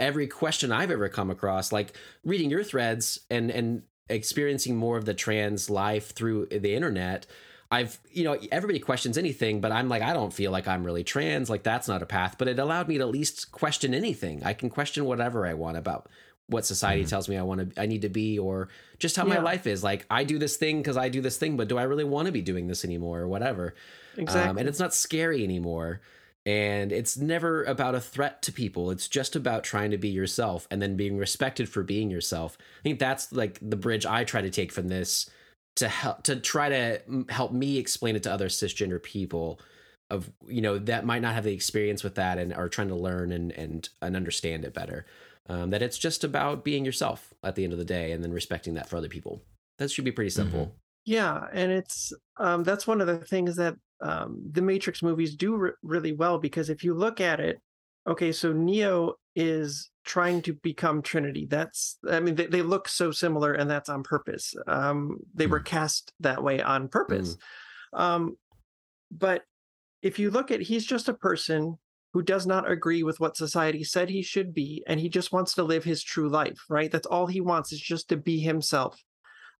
every 0.00 0.26
question 0.26 0.72
I've 0.72 0.90
ever 0.90 1.08
come 1.08 1.30
across, 1.30 1.70
like 1.72 1.96
reading 2.24 2.50
your 2.50 2.64
threads 2.64 3.20
and 3.30 3.50
and 3.50 3.82
experiencing 4.08 4.76
more 4.76 4.96
of 4.96 5.04
the 5.04 5.14
trans 5.14 5.68
life 5.70 6.12
through 6.12 6.46
the 6.46 6.74
internet. 6.74 7.26
I've, 7.70 7.98
you 8.12 8.22
know, 8.22 8.38
everybody 8.52 8.78
questions 8.78 9.18
anything, 9.18 9.60
but 9.60 9.72
I'm 9.72 9.88
like, 9.88 10.02
I 10.02 10.12
don't 10.12 10.32
feel 10.32 10.52
like 10.52 10.68
I'm 10.68 10.84
really 10.84 11.02
trans. 11.02 11.50
Like, 11.50 11.64
that's 11.64 11.88
not 11.88 12.02
a 12.02 12.06
path. 12.06 12.36
But 12.38 12.46
it 12.46 12.60
allowed 12.60 12.86
me 12.86 12.98
to 12.98 13.02
at 13.02 13.10
least 13.10 13.50
question 13.50 13.92
anything. 13.92 14.44
I 14.44 14.52
can 14.52 14.70
question 14.70 15.04
whatever 15.04 15.44
I 15.46 15.54
want 15.54 15.76
about 15.76 16.08
what 16.48 16.64
society 16.64 17.04
tells 17.04 17.28
me 17.28 17.36
I 17.36 17.42
want 17.42 17.74
to, 17.74 17.80
I 17.80 17.86
need 17.86 18.02
to 18.02 18.08
be, 18.08 18.38
or 18.38 18.68
just 18.98 19.16
how 19.16 19.24
my 19.24 19.38
life 19.38 19.66
is. 19.66 19.82
Like, 19.82 20.06
I 20.10 20.24
do 20.24 20.38
this 20.38 20.56
thing 20.56 20.78
because 20.78 20.96
I 20.96 21.08
do 21.08 21.20
this 21.20 21.36
thing, 21.36 21.56
but 21.56 21.68
do 21.68 21.76
I 21.76 21.82
really 21.82 22.04
want 22.04 22.26
to 22.26 22.32
be 22.32 22.42
doing 22.42 22.68
this 22.68 22.84
anymore 22.84 23.20
or 23.20 23.28
whatever? 23.28 23.74
Exactly. 24.16 24.50
Um, 24.50 24.58
and 24.58 24.68
it's 24.68 24.78
not 24.78 24.94
scary 24.94 25.42
anymore. 25.42 26.00
And 26.44 26.92
it's 26.92 27.16
never 27.16 27.64
about 27.64 27.96
a 27.96 28.00
threat 28.00 28.40
to 28.42 28.52
people. 28.52 28.92
It's 28.92 29.08
just 29.08 29.34
about 29.34 29.64
trying 29.64 29.90
to 29.90 29.98
be 29.98 30.08
yourself 30.08 30.68
and 30.70 30.80
then 30.80 30.96
being 30.96 31.18
respected 31.18 31.68
for 31.68 31.82
being 31.82 32.08
yourself. 32.08 32.56
I 32.60 32.82
think 32.84 33.00
that's 33.00 33.32
like 33.32 33.58
the 33.60 33.76
bridge 33.76 34.06
I 34.06 34.22
try 34.22 34.42
to 34.42 34.50
take 34.50 34.70
from 34.70 34.86
this 34.86 35.28
to 35.74 35.88
help 35.88 36.22
to 36.22 36.36
try 36.36 36.68
to 36.68 37.00
help 37.28 37.52
me 37.52 37.78
explain 37.78 38.14
it 38.14 38.22
to 38.22 38.32
other 38.32 38.48
cisgender 38.48 39.02
people 39.02 39.60
of 40.08 40.30
you 40.46 40.62
know 40.62 40.78
that 40.78 41.04
might 41.04 41.20
not 41.20 41.34
have 41.34 41.44
the 41.44 41.52
experience 41.52 42.04
with 42.04 42.14
that 42.14 42.38
and 42.38 42.54
are 42.54 42.68
trying 42.68 42.88
to 42.88 42.94
learn 42.94 43.32
and 43.32 43.50
and 43.52 43.88
and 44.00 44.16
understand 44.16 44.64
it 44.64 44.72
better. 44.72 45.04
Um, 45.48 45.70
that 45.70 45.82
it's 45.82 45.98
just 45.98 46.24
about 46.24 46.64
being 46.64 46.84
yourself 46.84 47.32
at 47.44 47.54
the 47.54 47.62
end 47.62 47.72
of 47.72 47.78
the 47.78 47.84
day 47.84 48.10
and 48.10 48.22
then 48.22 48.32
respecting 48.32 48.74
that 48.74 48.88
for 48.88 48.96
other 48.96 49.08
people. 49.08 49.44
That 49.78 49.90
should 49.90 50.04
be 50.04 50.10
pretty 50.12 50.30
simple. 50.30 50.74
Yeah, 51.04 51.46
and 51.52 51.70
it's 51.70 52.12
um, 52.38 52.64
that's 52.64 52.86
one 52.86 53.00
of 53.00 53.06
the 53.06 53.18
things 53.18 53.54
that 53.56 53.76
um, 54.00 54.42
the 54.50 54.62
Matrix 54.62 55.02
movies 55.02 55.36
do 55.36 55.56
re- 55.56 55.70
really 55.82 56.12
well 56.12 56.38
because 56.38 56.68
if 56.68 56.82
you 56.82 56.94
look 56.94 57.20
at 57.20 57.38
it, 57.38 57.60
okay, 58.08 58.32
so 58.32 58.52
Neo 58.52 59.14
is 59.36 59.90
trying 60.04 60.42
to 60.42 60.54
become 60.54 61.02
Trinity. 61.02 61.46
That's 61.48 61.98
I 62.10 62.18
mean 62.18 62.34
they, 62.34 62.46
they 62.46 62.62
look 62.62 62.88
so 62.88 63.12
similar, 63.12 63.52
and 63.52 63.70
that's 63.70 63.88
on 63.88 64.02
purpose. 64.02 64.52
Um, 64.66 65.18
they 65.32 65.46
were 65.46 65.60
cast 65.60 66.12
that 66.20 66.42
way 66.42 66.60
on 66.60 66.88
purpose. 66.88 67.36
Um, 67.92 68.36
but 69.12 69.42
if 70.02 70.18
you 70.18 70.30
look 70.30 70.50
at, 70.50 70.60
he's 70.60 70.84
just 70.84 71.08
a 71.08 71.14
person 71.14 71.78
who 72.16 72.22
does 72.22 72.46
not 72.46 72.70
agree 72.70 73.02
with 73.02 73.20
what 73.20 73.36
society 73.36 73.84
said 73.84 74.08
he 74.08 74.22
should 74.22 74.54
be, 74.54 74.82
and 74.86 74.98
he 74.98 75.10
just 75.10 75.32
wants 75.32 75.52
to 75.52 75.62
live 75.62 75.84
his 75.84 76.02
true 76.02 76.30
life. 76.30 76.58
Right? 76.70 76.90
That's 76.90 77.06
all 77.06 77.26
he 77.26 77.42
wants 77.42 77.74
is 77.74 77.80
just 77.80 78.08
to 78.08 78.16
be 78.16 78.40
himself. 78.40 78.98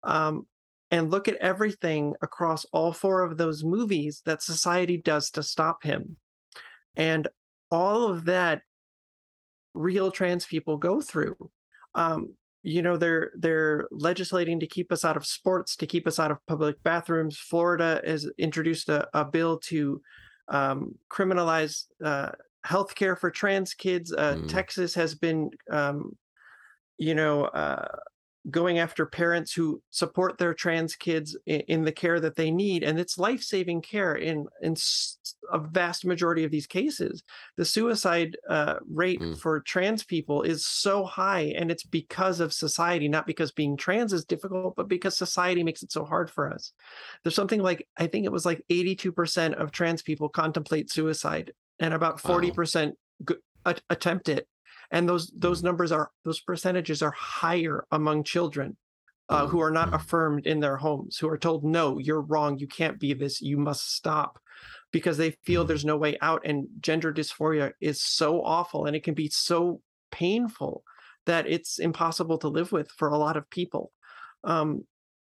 Um, 0.03 0.47
and 0.91 1.11
look 1.11 1.29
at 1.29 1.37
everything 1.37 2.15
across 2.23 2.65
all 2.73 2.95
four 2.95 3.25
of 3.25 3.37
those 3.37 3.63
movies 3.63 4.23
that 4.25 4.41
society 4.41 4.97
does 4.97 5.29
to 5.33 5.43
stop 5.43 5.83
him. 5.83 6.17
And 6.95 7.29
all 7.71 8.09
of 8.09 8.25
that 8.25 8.63
real 9.75 10.11
trans 10.11 10.47
people 10.47 10.79
go 10.79 11.03
through. 11.03 11.37
Um, 11.95 12.37
you 12.63 12.81
know, 12.81 12.97
they're 12.97 13.33
they're 13.37 13.87
legislating 13.91 14.61
to 14.61 14.67
keep 14.67 14.91
us 14.91 15.05
out 15.05 15.19
of 15.19 15.27
sports, 15.27 15.77
to 15.77 15.87
keep 15.87 16.07
us 16.07 16.19
out 16.19 16.31
of 16.31 16.39
public 16.47 16.83
bathrooms. 16.83 17.37
Florida 17.37 18.01
has 18.03 18.31
introduced 18.39 18.89
a, 18.89 19.07
a 19.13 19.27
bill 19.27 19.59
to 19.59 20.01
um, 20.49 20.95
criminalize 21.11 21.85
uh, 22.05 22.33
healthcare 22.67 23.19
for 23.19 23.31
trans 23.31 23.75
kids. 23.75 24.13
Uh, 24.13 24.37
Mm. 24.37 24.49
Texas 24.49 24.95
has 24.95 25.15
been, 25.15 25.51
um, 25.71 26.17
you 26.99 27.15
know, 27.15 27.45
uh, 27.45 27.99
going 28.51 28.79
after 28.79 29.07
parents 29.07 29.53
who 29.53 29.83
support 29.91 30.39
their 30.39 30.55
trans 30.55 30.95
kids 30.95 31.37
in, 31.47 31.83
the 31.85 31.91
care 31.93 32.21
that 32.21 32.37
they 32.37 32.51
need 32.51 32.85
and 32.85 32.99
it's 32.99 33.19
life-saving 33.19 33.81
care 33.83 34.15
in 34.15 34.47
in 34.63 34.77
a 35.53 35.59
vast 35.59 36.05
majority 36.05 36.45
of 36.45 36.51
these 36.51 36.67
cases 36.67 37.23
the 37.57 37.65
suicide 37.65 38.37
uh, 38.49 38.75
rate 38.89 39.21
Mm. 39.21 39.39
for 39.39 39.61
trans 39.61 40.05
people 40.05 40.43
is 40.43 40.65
so 40.67 41.05
high 41.05 41.53
and 41.57 41.71
it's 41.71 41.85
because 41.85 42.39
of 42.41 42.53
society 42.53 43.09
not 43.09 43.27
because 43.27 43.51
being 43.53 43.77
trans 43.77 44.13
is 44.13 44.25
difficult 44.25 44.75
but 44.77 44.89
because 44.89 45.17
society 45.17 45.63
makes 45.65 45.83
it 45.83 45.91
so 45.91 46.05
hard 46.05 46.31
for 46.31 46.53
us 46.53 46.73
there's 47.23 47.35
something 47.35 47.63
like 47.63 47.87
i 47.97 48.07
think 48.07 48.27
it 48.27 48.33
was 48.33 48.45
like 48.47 48.63
82% 48.71 49.55
of 49.55 49.73
trans 49.73 50.03
people 50.03 50.29
contemplate 50.29 50.91
suicide 50.91 51.53
and 51.81 51.93
about 51.95 52.19
40% 52.19 52.93
g- 53.29 53.35
a- 53.65 53.77
attempt 53.91 54.29
it 54.29 54.47
and 54.91 55.09
those 55.09 55.33
those 55.37 55.63
numbers 55.63 55.93
are 55.93 56.11
those 56.25 56.41
percentages 56.41 57.03
are 57.03 57.13
higher 57.13 57.87
among 57.91 58.25
children 58.25 58.77
uh, 59.29 59.47
who 59.47 59.61
are 59.61 59.71
not 59.73 59.91
mm. 59.91 59.95
affirmed 59.95 60.47
in 60.47 60.61
their 60.61 60.77
homes 60.77 61.17
who 61.19 61.29
are 61.29 61.39
told 61.39 61.65
no 61.65 61.99
you're 61.99 62.21
wrong 62.21 62.59
you 62.59 62.67
can't 62.67 63.01
be 63.01 63.13
this 63.13 63.41
you 63.41 63.57
must 63.57 63.95
stop 63.95 64.39
because 64.93 65.17
they 65.17 65.33
feel 65.45 65.65
Mm. 65.65 65.69
there's 65.69 65.85
no 65.85 65.97
way 65.97 66.17
out 66.21 66.43
and 66.45 66.67
gender 66.81 67.13
dysphoria 67.13 67.73
is 67.81 68.01
so 68.01 68.43
awful 68.43 68.87
and 68.87 68.95
it 68.95 69.03
can 69.03 69.15
be 69.15 69.29
so 69.29 69.81
painful 70.11 70.83
that 71.27 71.47
it's 71.49 71.79
impossible 71.79 72.39
to 72.39 72.49
live 72.49 72.71
with 72.71 72.89
for 72.91 73.09
a 73.09 73.19
lot 73.19 73.37
of 73.37 73.51
people 73.51 73.93
um, 74.45 74.85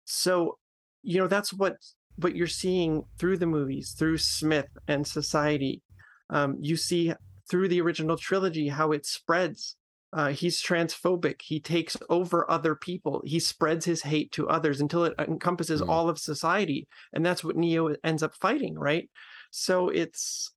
so 0.06 0.58
you 1.02 1.20
know 1.20 1.28
that's 1.28 1.54
what 1.54 1.78
what 2.18 2.36
you're 2.36 2.48
seeing 2.48 3.04
through 3.18 3.38
the 3.38 3.46
movies 3.46 3.96
through 3.98 4.18
smith 4.18 4.68
and 4.88 5.08
society 5.08 5.82
um, 6.30 6.58
you 6.60 6.76
see 6.76 7.14
through 7.50 7.68
the 7.68 7.82
original 7.82 8.18
trilogy 8.18 8.68
how 8.68 8.92
it 8.92 9.06
spreads 9.06 9.76
uh, 10.14 10.30
he's 10.30 10.62
transphobic 10.64 11.42
he 11.42 11.60
takes 11.60 11.98
over 12.10 12.50
other 12.50 12.76
people 12.76 13.22
he 13.26 13.40
spreads 13.40 13.86
his 13.86 14.02
hate 14.04 14.32
to 14.32 14.48
others 14.50 14.80
until 14.82 15.04
it 15.06 15.14
encompasses 15.20 15.82
Mm. 15.82 15.90
all 15.90 16.10
of 16.10 16.18
society 16.18 16.88
and 17.14 17.26
that's 17.26 17.44
what 17.44 17.56
neo 17.58 17.94
ends 18.04 18.24
up 18.24 18.34
fighting 18.36 18.76
right 18.80 19.10
so 19.52 19.90
it's 19.90 20.52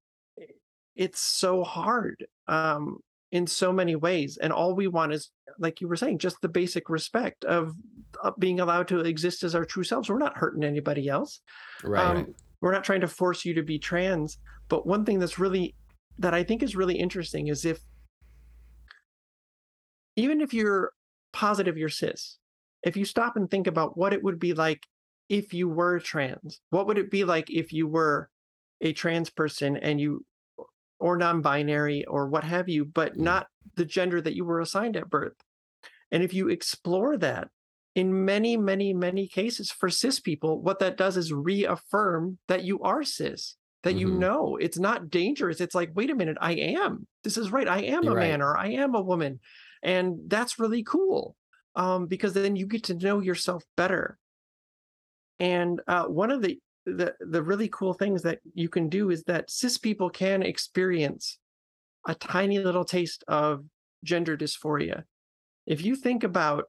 it's 0.97 1.21
so 1.21 1.63
hard 1.65 2.27
um 2.49 2.99
in 3.33 3.47
so 3.47 3.73
many 3.73 3.95
ways 3.95 4.39
and 4.43 4.53
all 4.53 4.75
we 4.75 4.89
want 4.89 5.13
is 5.13 5.31
like 5.59 5.81
you 5.81 5.89
were 5.89 5.97
saying 5.97 6.19
just 6.19 6.41
the 6.43 6.49
basic 6.49 6.89
respect 6.89 7.45
of, 7.45 7.75
of 8.25 8.35
being 8.39 8.59
allowed 8.61 8.89
to 8.89 9.01
exist 9.01 9.43
as 9.45 9.55
our 9.55 9.65
true 9.65 9.85
selves 9.85 10.09
we're 10.09 10.19
not 10.19 10.37
hurting 10.37 10.65
anybody 10.65 11.09
else 11.09 11.41
Right. 11.85 12.05
um, 12.05 12.17
right. 12.17 12.27
we're 12.61 12.73
not 12.73 12.85
trying 12.85 13.01
to 13.03 13.09
force 13.09 13.45
you 13.45 13.55
to 13.55 13.63
be 13.63 13.79
trans 13.79 14.39
but 14.69 14.87
one 14.87 15.05
thing 15.05 15.19
that's 15.21 15.39
really 15.39 15.75
that 16.21 16.35
i 16.35 16.43
think 16.45 16.63
is 16.63 16.77
really 16.77 16.97
interesting 16.99 17.49
is 17.49 17.65
if 17.65 17.81
even 20.17 20.41
if 20.41 20.53
you're 20.55 20.93
positive 21.33 21.77
you're 21.77 21.89
cis 21.89 22.39
if 22.83 22.97
you 22.97 23.05
stop 23.05 23.37
and 23.37 23.51
think 23.51 23.67
about 23.67 23.97
what 23.97 24.13
it 24.13 24.23
would 24.23 24.39
be 24.39 24.53
like 24.55 24.87
if 25.29 25.53
you 25.55 25.69
were 25.69 25.99
trans 25.99 26.61
what 26.71 26.87
would 26.87 26.99
it 26.99 27.11
be 27.11 27.25
like 27.25 27.51
if 27.51 27.73
you 27.73 27.87
were 27.87 28.29
a 28.81 28.93
trans 28.93 29.31
person 29.31 29.77
and 29.77 30.01
you 30.01 30.25
or 30.99 31.17
non-binary 31.17 32.05
or 32.07 32.29
what 32.29 32.45
have 32.45 32.69
you 32.69 32.85
but 32.85 33.15
Mm. 33.15 33.21
not 33.21 33.47
the 33.77 33.85
gender 33.85 34.21
that 34.21 34.35
you 34.35 34.45
were 34.45 34.61
assigned 34.61 34.97
at 34.97 35.11
birth 35.11 35.37
and 36.11 36.23
if 36.23 36.35
you 36.35 36.49
explore 36.49 37.17
that 37.19 37.49
in 37.95 38.25
many 38.25 38.57
many 38.57 38.93
many 38.93 39.27
cases 39.27 39.71
for 39.71 39.89
cis 39.89 40.21
people 40.21 40.61
what 40.61 40.79
that 40.81 40.97
does 40.97 41.17
is 41.17 41.33
reaffirm 41.33 42.39
that 42.49 42.65
you 42.65 42.81
are 42.81 43.05
cis 43.05 43.57
that 43.83 43.97
you 43.97 44.11
Mhm. 44.11 44.13
know 44.13 44.57
it's 44.57 44.79
not 44.79 45.11
dangerous 45.11 45.61
it's 45.61 45.75
like 45.75 45.91
wait 45.95 46.11
a 46.11 46.15
minute 46.15 46.37
i 46.41 46.53
am 46.53 47.07
this 47.25 47.37
is 47.37 47.51
right 47.51 47.69
i 47.69 47.81
am 47.83 48.07
You're 48.07 48.11
a 48.11 48.15
right. 48.15 48.17
man 48.17 48.43
or 48.43 48.57
i 48.57 48.69
am 48.69 48.95
a 48.95 49.01
woman 49.03 49.41
and 49.83 50.19
that's 50.29 50.59
really 50.59 50.83
cool 50.83 51.37
um, 51.77 52.07
because 52.07 52.35
then 52.35 52.57
you 52.57 52.67
get 52.67 52.83
to 52.85 52.95
know 52.95 53.21
yourself 53.21 53.63
better. 53.77 54.19
And 55.39 55.81
uh, 55.87 56.07
one 56.07 56.31
of 56.31 56.43
the, 56.43 56.59
the 56.87 57.15
the 57.21 57.43
really 57.43 57.69
cool 57.69 57.93
things 57.95 58.23
that 58.23 58.41
you 58.55 58.69
can 58.69 58.89
do 58.89 59.11
is 59.11 59.23
that 59.25 59.51
cis 59.51 59.79
people 59.79 60.11
can 60.11 60.43
experience 60.43 61.39
a 62.07 62.15
tiny 62.15 62.59
little 62.59 62.85
taste 62.85 63.25
of 63.29 63.65
gender 64.05 64.37
dysphoria. 64.37 65.05
If 65.67 65.83
you 65.85 65.97
think 65.97 66.25
about 66.25 66.67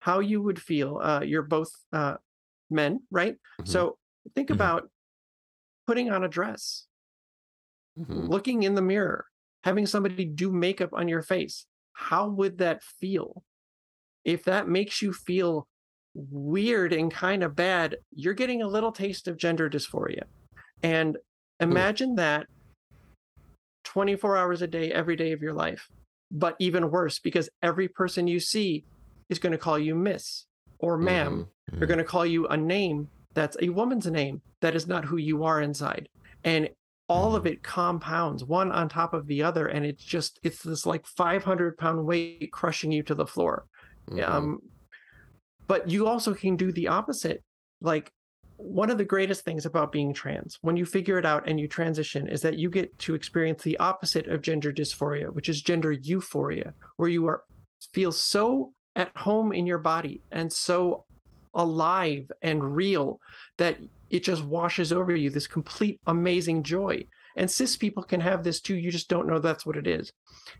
how 0.00 0.20
you 0.20 0.42
would 0.42 0.60
feel, 0.62 0.98
uh, 0.98 1.22
you're 1.22 1.42
both 1.42 1.70
uh, 1.92 2.16
men, 2.70 3.00
right? 3.10 3.36
Mhm. 3.58 3.66
So 3.66 3.98
think 4.34 4.50
Mhm. 4.50 4.52
about 4.52 4.90
putting 5.92 6.10
on 6.10 6.24
a 6.24 6.28
dress, 6.28 6.86
Mhm. 7.98 8.26
looking 8.30 8.62
in 8.62 8.74
the 8.74 8.80
mirror, 8.80 9.26
having 9.62 9.84
somebody 9.84 10.24
do 10.24 10.50
makeup 10.50 10.88
on 10.94 11.06
your 11.06 11.20
face. 11.20 11.66
How 11.92 12.30
would 12.30 12.56
that 12.56 12.82
feel? 12.82 13.44
If 14.24 14.42
that 14.44 14.66
makes 14.66 15.02
you 15.02 15.12
feel 15.12 15.68
weird 16.14 16.94
and 16.94 17.12
kind 17.12 17.42
of 17.42 17.54
bad, 17.54 17.98
you're 18.10 18.32
getting 18.32 18.62
a 18.62 18.66
little 18.66 18.90
taste 18.90 19.28
of 19.28 19.36
gender 19.36 19.68
dysphoria. 19.68 20.22
And 20.82 21.18
imagine 21.60 22.14
that 22.14 22.46
24 23.84 24.38
hours 24.38 24.62
a 24.62 24.66
day, 24.66 24.90
every 24.90 25.14
day 25.14 25.32
of 25.32 25.42
your 25.42 25.52
life. 25.52 25.90
But 26.30 26.56
even 26.58 26.90
worse, 26.90 27.18
because 27.18 27.50
every 27.60 27.88
person 27.88 28.26
you 28.26 28.40
see 28.40 28.86
is 29.28 29.38
going 29.38 29.52
to 29.52 29.58
call 29.58 29.78
you 29.78 29.94
miss 29.94 30.46
or 30.78 30.96
ma'am. 30.96 31.50
Mhm. 31.70 31.78
They're 31.78 31.86
going 31.86 31.98
to 31.98 32.04
call 32.04 32.24
you 32.24 32.46
a 32.46 32.56
name 32.56 33.10
that's 33.34 33.56
a 33.60 33.68
woman's 33.68 34.06
name 34.06 34.42
that 34.60 34.74
is 34.74 34.86
not 34.86 35.04
who 35.04 35.16
you 35.16 35.44
are 35.44 35.60
inside. 35.60 36.08
And 36.44 36.68
all 37.08 37.36
of 37.36 37.46
it 37.46 37.62
compounds 37.62 38.44
one 38.44 38.72
on 38.72 38.88
top 38.88 39.12
of 39.12 39.26
the 39.26 39.42
other. 39.42 39.66
And 39.66 39.84
it's 39.84 40.04
just, 40.04 40.38
it's 40.42 40.62
this 40.62 40.86
like 40.86 41.06
500 41.06 41.76
pound 41.76 42.04
weight 42.04 42.50
crushing 42.52 42.92
you 42.92 43.02
to 43.04 43.14
the 43.14 43.26
floor. 43.26 43.66
Mhm. 44.08 44.28
Um, 44.28 44.58
but 45.66 45.90
you 45.90 46.06
also 46.06 46.34
can 46.34 46.56
do 46.56 46.72
the 46.72 46.88
opposite. 46.88 47.42
Like 47.80 48.10
one 48.56 48.90
of 48.90 48.98
the 48.98 49.04
greatest 49.04 49.44
things 49.44 49.66
about 49.66 49.92
being 49.92 50.14
trans, 50.14 50.58
when 50.62 50.76
you 50.76 50.86
figure 50.86 51.18
it 51.18 51.26
out 51.26 51.48
and 51.48 51.58
you 51.58 51.66
transition, 51.66 52.28
is 52.28 52.42
that 52.42 52.58
you 52.58 52.70
get 52.70 52.96
to 53.00 53.14
experience 53.14 53.62
the 53.62 53.78
opposite 53.78 54.28
of 54.28 54.42
gender 54.42 54.72
dysphoria, 54.72 55.32
which 55.32 55.48
is 55.48 55.60
gender 55.62 55.92
euphoria, 55.92 56.74
where 56.96 57.08
you 57.08 57.26
are 57.26 57.42
feel 57.92 58.12
so 58.12 58.72
at 58.94 59.10
home 59.16 59.52
in 59.52 59.66
your 59.66 59.78
body 59.78 60.22
and 60.30 60.52
so 60.52 61.04
alive 61.54 62.30
and 62.42 62.74
real 62.76 63.18
that 63.58 63.78
it 64.10 64.24
just 64.24 64.44
washes 64.44 64.92
over 64.92 65.14
you 65.14 65.30
this 65.30 65.46
complete 65.46 66.00
amazing 66.06 66.62
joy. 66.62 67.04
And 67.36 67.50
cis 67.50 67.76
people 67.76 68.02
can 68.02 68.20
have 68.20 68.44
this 68.44 68.60
too 68.60 68.74
you 68.74 68.90
just 68.90 69.08
don't 69.08 69.26
know 69.26 69.38
that's 69.38 69.64
what 69.64 69.76
it 69.76 69.86
is. 69.86 70.12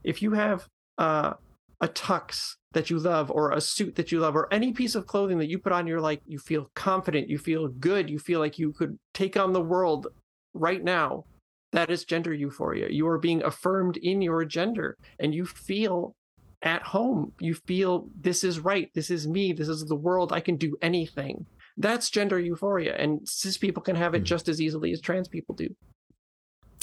If 0.05 0.23
you 0.23 0.33
have 0.33 0.67
uh, 0.99 1.35
a 1.81 1.89
tux 1.89 2.55
that 2.73 2.91
you 2.91 2.99
love 2.99 3.31
or 3.31 3.53
a 3.53 3.61
suit 3.61 3.97
that 3.97 4.13
you 4.13 4.21
love 4.21 4.35
or 4.37 4.53
any 4.53 4.73
piece 4.73 4.95
of 4.95 5.07
clothing 5.07 5.39
that 5.39 5.49
you 5.49 5.59
put 5.59 5.73
on 5.73 5.87
you're 5.87 6.01
like 6.01 6.23
you 6.27 6.39
feel 6.39 6.71
confident 6.75 7.29
you 7.29 7.37
feel 7.37 7.69
good 7.69 8.09
you 8.09 8.19
feel 8.19 8.41
like 8.41 8.59
you 8.59 8.73
could 8.73 8.99
take 9.13 9.37
on 9.37 9.53
the 9.53 9.61
world 9.61 10.07
right 10.55 10.83
now 10.83 11.25
that 11.73 11.91
is 11.91 12.05
gender 12.05 12.33
euphoria. 12.33 12.89
You 12.91 13.09
are 13.09 13.19
being 13.19 13.43
affirmed 13.43 13.97
in 13.97 14.23
your 14.23 14.45
gender 14.45 14.97
and 15.19 15.35
you 15.35 15.47
feel 15.47 16.15
at 16.63 16.83
home 16.83 17.33
you 17.41 17.55
feel 17.55 18.09
this 18.21 18.45
is 18.45 18.61
right 18.61 18.91
this 18.95 19.11
is 19.11 19.27
me 19.27 19.53
this 19.53 19.69
is 19.69 19.85
the 19.87 19.95
world 19.97 20.33
i 20.33 20.41
can 20.41 20.57
do 20.57 20.77
anything 20.83 21.45
that's 21.77 22.09
gender 22.11 22.39
euphoria 22.39 22.95
and 22.97 23.27
cis 23.29 23.57
people 23.59 23.83
can 23.83 23.97
have 23.97 24.15
it 24.15 24.23
Mhm. 24.23 24.27
just 24.27 24.49
as 24.49 24.61
easily 24.61 24.93
as 24.93 25.01
trans 25.01 25.29
people 25.29 25.55
do 25.55 25.69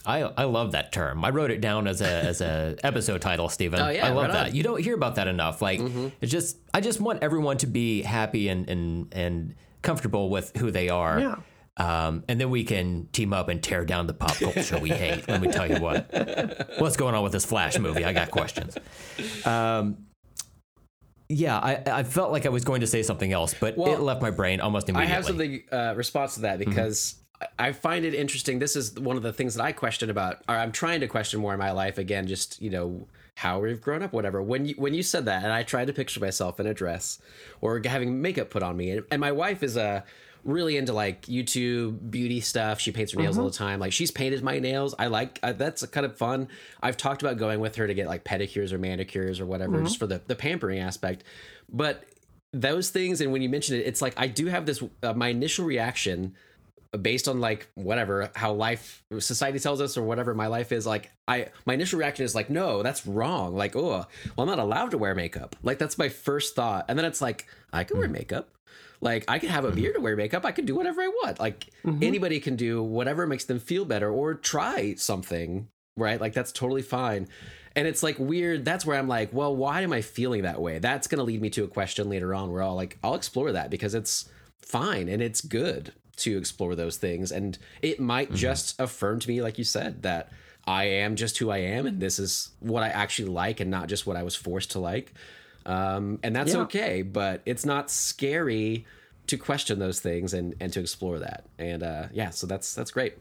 I 0.06 0.22
I 0.22 0.44
love 0.46 0.72
that 0.72 0.94
term. 0.94 1.26
I 1.26 1.30
wrote 1.30 1.52
it 1.52 1.60
down 1.60 1.86
as 1.86 2.00
a 2.00 2.08
as 2.08 2.40
a 2.40 2.78
episode 2.84 3.22
title, 3.22 3.50
Steven. 3.50 3.82
Oh, 3.82 3.90
yeah, 3.90 4.08
I 4.08 4.12
love 4.12 4.28
right 4.28 4.32
that. 4.32 4.48
on. 4.48 4.56
You 4.56 4.64
don't 4.64 4.82
hear 4.82 4.96
about 4.96 5.16
that 5.16 5.28
enough. 5.28 5.62
Like 5.62 5.82
Mhm. 5.82 6.14
it's 6.22 6.32
just 6.32 6.58
I 6.74 6.80
just 6.80 7.02
want 7.02 7.22
everyone 7.22 7.58
to 7.58 7.68
be 7.68 8.02
happy 8.04 8.48
and 8.48 8.70
and 8.70 9.08
and 9.14 9.56
comfortable 9.82 10.30
with 10.30 10.56
who 10.56 10.72
they 10.72 10.88
are. 10.88 11.20
yeah 11.20 11.36
Um, 11.80 12.26
and 12.28 12.40
then 12.40 12.50
we 12.50 12.66
can 12.66 13.08
team 13.14 13.32
up 13.34 13.48
and 13.48 13.64
tear 13.64 13.86
down 13.86 14.06
the 14.06 14.14
pop 14.14 14.36
culture 14.36 14.78
we 14.78 14.90
hate. 14.90 15.28
Let 15.30 15.42
me 15.42 15.50
tell 15.50 15.66
you 15.66 15.80
what. 15.80 16.14
What's 16.78 16.98
going 16.98 17.16
on 17.16 17.24
with 17.24 17.32
this 17.32 17.46
Flash 17.46 17.80
movie? 17.80 18.04
I 18.04 18.12
got 18.12 18.32
questions. 18.32 18.78
Um, 19.46 20.06
yeah, 21.30 21.58
I, 21.58 21.82
I 21.86 22.04
felt 22.04 22.32
like 22.32 22.46
I 22.46 22.50
was 22.50 22.66
going 22.66 22.82
to 22.82 22.88
say 22.88 23.02
something 23.02 23.32
else, 23.32 23.56
but 23.58 23.78
Well, 23.78 23.94
it 23.94 24.02
left 24.02 24.22
my 24.22 24.32
brain 24.32 24.60
almost 24.60 24.90
immediately. 24.90 25.12
I 25.12 25.16
have 25.16 25.26
something 25.26 25.64
uh, 25.72 25.94
response 25.96 26.36
to 26.36 26.42
that 26.42 26.60
because 26.60 27.16
I 27.58 27.70
I 27.70 27.72
find 27.72 28.04
it 28.04 28.14
interesting. 28.14 28.60
This 28.60 28.76
is 28.76 29.00
one 29.00 29.16
of 29.16 29.24
the 29.24 29.32
things 29.32 29.56
that 29.56 29.64
I 29.64 29.72
question 29.72 30.10
about, 30.10 30.42
or 30.50 30.56
I'm 30.56 30.74
trying 30.74 31.00
to 31.00 31.08
question 31.08 31.40
more 31.40 31.54
in 31.54 31.60
my 31.60 31.72
life. 31.72 31.98
Again, 31.98 32.28
just 32.28 32.62
you 32.62 32.70
know 32.70 33.08
how 33.36 33.60
we've 33.60 33.80
grown 33.80 34.04
up, 34.04 34.12
whatever. 34.12 34.42
When 34.42 34.66
you 34.66 34.74
when 34.76 34.94
you 34.94 35.04
said 35.04 35.24
that, 35.26 35.44
and 35.44 35.54
I 35.54 35.64
tried 35.64 35.88
to 35.88 35.94
picture 35.94 36.20
myself 36.20 36.60
in 36.60 36.68
a 36.68 36.74
dress 36.74 37.20
or 37.62 37.82
having 37.86 38.22
makeup 38.22 38.50
put 38.50 38.62
on 38.62 38.76
me, 38.76 38.92
and, 38.92 39.06
and 39.10 39.22
my 39.22 39.32
wife 39.32 39.64
is 39.64 39.78
a 39.78 40.04
really 40.50 40.78
into 40.78 40.93
like 40.93 41.24
YouTube 41.24 42.12
beauty 42.12 42.41
stuff. 42.41 42.80
She 42.80 42.91
paints 42.91 43.14
her 43.14 43.20
nails 43.22 43.38
all 43.38 43.45
the 43.45 43.52
time. 43.52 43.80
Like 43.80 43.93
she's 43.93 44.12
painted 44.12 44.43
my 44.43 44.60
nails. 44.60 44.95
I 44.97 45.08
like 45.08 45.39
uh, 45.43 45.54
that's 45.54 45.86
kind 45.88 46.06
of 46.06 46.18
fun. 46.18 46.47
I've 46.82 46.97
talked 46.97 47.22
about 47.22 47.38
going 47.38 47.60
with 47.60 47.76
her 47.76 47.88
to 47.88 47.93
get 47.93 48.08
like 48.08 48.24
pedicures 48.24 48.72
or 48.72 48.78
manicures 48.78 49.39
or 49.39 49.45
whatever, 49.45 49.82
just 49.84 50.00
for 50.00 50.08
the 50.08 50.22
the 50.28 50.36
pampering 50.36 50.80
aspect. 50.80 51.24
But 51.72 52.04
those 52.52 52.89
things, 52.89 53.22
and 53.22 53.32
when 53.32 53.41
you 53.41 53.50
mention 53.50 53.76
it, 53.76 53.86
it's 53.86 54.02
like 54.02 54.14
I 54.18 54.28
do 54.28 54.47
have 54.47 54.66
this. 54.66 54.84
Uh, 55.04 55.14
my 55.14 55.30
initial 55.30 55.66
reaction 55.66 56.36
based 57.02 57.28
on 57.28 57.39
like 57.39 57.68
whatever 57.76 58.32
how 58.36 58.52
life 58.52 59.04
society 59.20 59.60
tells 59.60 59.80
us 59.80 59.95
or 59.95 60.02
whatever 60.02 60.34
my 60.34 60.47
life 60.47 60.72
is 60.72 60.88
like 60.88 61.12
i 61.28 61.45
my 61.68 61.76
initial 61.76 62.00
reaction 62.00 62.26
is 62.26 62.34
like 62.34 62.50
no 62.50 62.82
that's 62.82 63.06
wrong 63.06 63.56
like 63.56 63.76
oh 63.76 63.89
well 63.89 64.08
i'm 64.39 64.47
not 64.47 64.58
allowed 64.58 64.89
to 64.89 64.97
wear 64.97 65.14
makeup 65.14 65.56
like 65.62 65.78
that's 65.78 66.00
my 66.00 66.10
first 66.10 66.56
thought 66.56 66.86
and 66.89 66.97
then 66.97 67.06
it's 67.06 67.22
like 67.22 67.45
i 67.72 67.84
can 67.84 68.00
wear 68.00 68.08
makeup 68.08 68.50
like 69.02 69.24
i 69.28 69.39
can 69.39 69.50
have 69.50 69.66
a 69.66 69.72
beard 69.72 69.95
to 69.95 70.02
wear 70.02 70.16
makeup. 70.16 70.45
I 70.45 70.52
can 70.52 70.66
do 70.66 70.76
whatever 70.76 71.02
i 71.02 71.08
want. 71.08 71.39
Like 71.39 71.68
Mhm. 71.86 72.04
anybody 72.04 72.39
can 72.39 72.56
do 72.56 72.84
whatever 72.84 73.26
makes 73.28 73.45
them 73.45 73.60
feel 73.60 73.86
better 73.86 74.10
or 74.12 74.34
try 74.36 74.95
something 74.95 75.68
right? 75.97 76.22
Like 76.22 76.34
that's 76.34 76.54
totally 76.54 76.82
fine. 76.82 77.28
And 77.76 77.86
it's 77.88 78.02
like 78.04 78.18
weird. 78.20 78.64
That's 78.66 78.86
where 78.86 78.97
i'm 78.97 79.08
like 79.08 79.32
well 79.34 79.56
why 79.56 79.82
am 79.82 79.93
i 79.93 80.02
feeling 80.02 80.43
that 80.43 80.62
way? 80.62 80.80
That's 80.80 81.08
going 81.08 81.20
to 81.20 81.24
lead 81.24 81.41
me 81.41 81.50
to 81.52 81.64
a 81.64 81.68
question 81.68 82.10
later 82.10 82.34
on 82.34 82.52
where 82.52 82.64
i'll 82.64 82.76
like 82.76 82.97
i'll 83.04 83.16
explore 83.16 83.52
that 83.52 83.70
because 83.70 83.93
it's 83.93 84.30
fine 84.62 85.08
and 85.10 85.22
it's 85.22 85.41
good 85.41 85.93
to 86.18 86.38
explore 86.38 86.76
those 86.76 86.97
things. 86.97 87.32
And 87.32 87.58
it 87.82 88.00
might 88.00 88.34
just 88.34 88.80
affirm 88.80 89.20
to 89.20 89.28
me 89.30 89.41
like 89.41 89.58
you 89.58 89.64
said 89.64 90.02
that 90.04 90.32
i 90.68 90.84
am 90.84 91.16
just 91.16 91.38
who 91.38 91.50
i 91.50 91.58
am 91.60 91.86
and 91.86 92.00
this 92.02 92.20
is 92.20 92.52
what 92.60 92.84
i 92.84 92.89
actually 92.89 93.30
like 93.30 93.60
and 93.62 93.72
not 93.72 93.88
just 93.88 94.06
what 94.06 94.18
i 94.18 94.24
was 94.24 94.36
forced 94.36 94.72
to 94.72 94.80
like 94.80 95.14
um, 95.66 96.20
and 96.24 96.36
that's 96.36 96.53
Yeah. 96.53 96.55
okay 96.55 97.01
but 97.01 97.41
it's 97.45 97.66
not 97.66 97.89
scary 97.91 98.86
to 99.28 99.38
question 99.38 99.80
those 99.80 99.99
things 99.99 100.34
and 100.34 100.55
and 100.60 100.74
to 100.74 100.80
explore 100.80 101.20
that 101.20 101.47
and 101.60 101.84
uh 101.84 102.07
yeah 102.12 102.30
so 102.30 102.47
that's 102.47 102.74
that's 102.76 102.91
great 102.91 103.16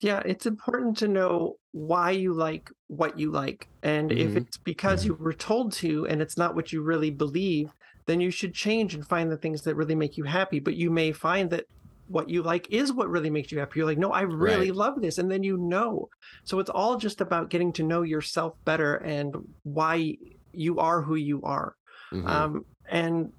Yeah, 0.00 0.22
it's 0.26 0.44
important 0.44 0.98
to 0.98 1.08
know 1.08 1.54
why 1.72 2.10
you 2.10 2.34
like 2.34 2.68
what 2.86 3.18
you 3.18 3.30
like. 3.32 3.66
And 3.82 4.12
if 4.12 4.36
Mhm. 4.36 4.36
it's 4.36 4.58
because 4.58 5.06
you 5.06 5.14
were 5.14 5.32
told 5.32 5.72
to 5.74 6.06
and 6.06 6.20
it's 6.20 6.36
not 6.36 6.54
what 6.54 6.70
you 6.72 6.82
really 6.82 7.10
believe, 7.10 7.72
then 8.06 8.20
you 8.20 8.30
should 8.30 8.54
change 8.54 8.94
and 8.94 9.06
find 9.06 9.30
the 9.32 9.38
things 9.38 9.62
that 9.62 9.74
really 9.74 9.94
make 9.94 10.16
you 10.18 10.24
happy. 10.24 10.60
But 10.60 10.76
you 10.76 10.90
may 10.90 11.12
find 11.12 11.50
that 11.50 11.64
what 12.08 12.28
you 12.28 12.42
like 12.42 12.70
is 12.70 12.92
what 12.92 13.08
really 13.08 13.30
makes 13.30 13.50
you 13.50 13.58
happy. 13.58 13.80
You're 13.80 13.86
like, 13.86 13.98
no, 13.98 14.12
I 14.12 14.20
really 14.20 14.70
Right. 14.70 14.70
love 14.70 15.00
this. 15.00 15.16
And 15.18 15.30
then 15.30 15.42
you 15.42 15.56
know. 15.56 16.08
So 16.44 16.58
it's 16.58 16.70
all 16.70 16.98
just 16.98 17.22
about 17.22 17.50
getting 17.50 17.72
to 17.74 17.82
know 17.82 18.02
yourself 18.02 18.52
better 18.66 18.96
and 18.96 19.34
why 19.62 20.14
you 20.56 20.78
are 20.78 21.02
who 21.02 21.14
you 21.16 21.42
are. 21.42 21.74
Mhm. 22.12 22.26
Um, 22.28 22.64
and 22.88 23.32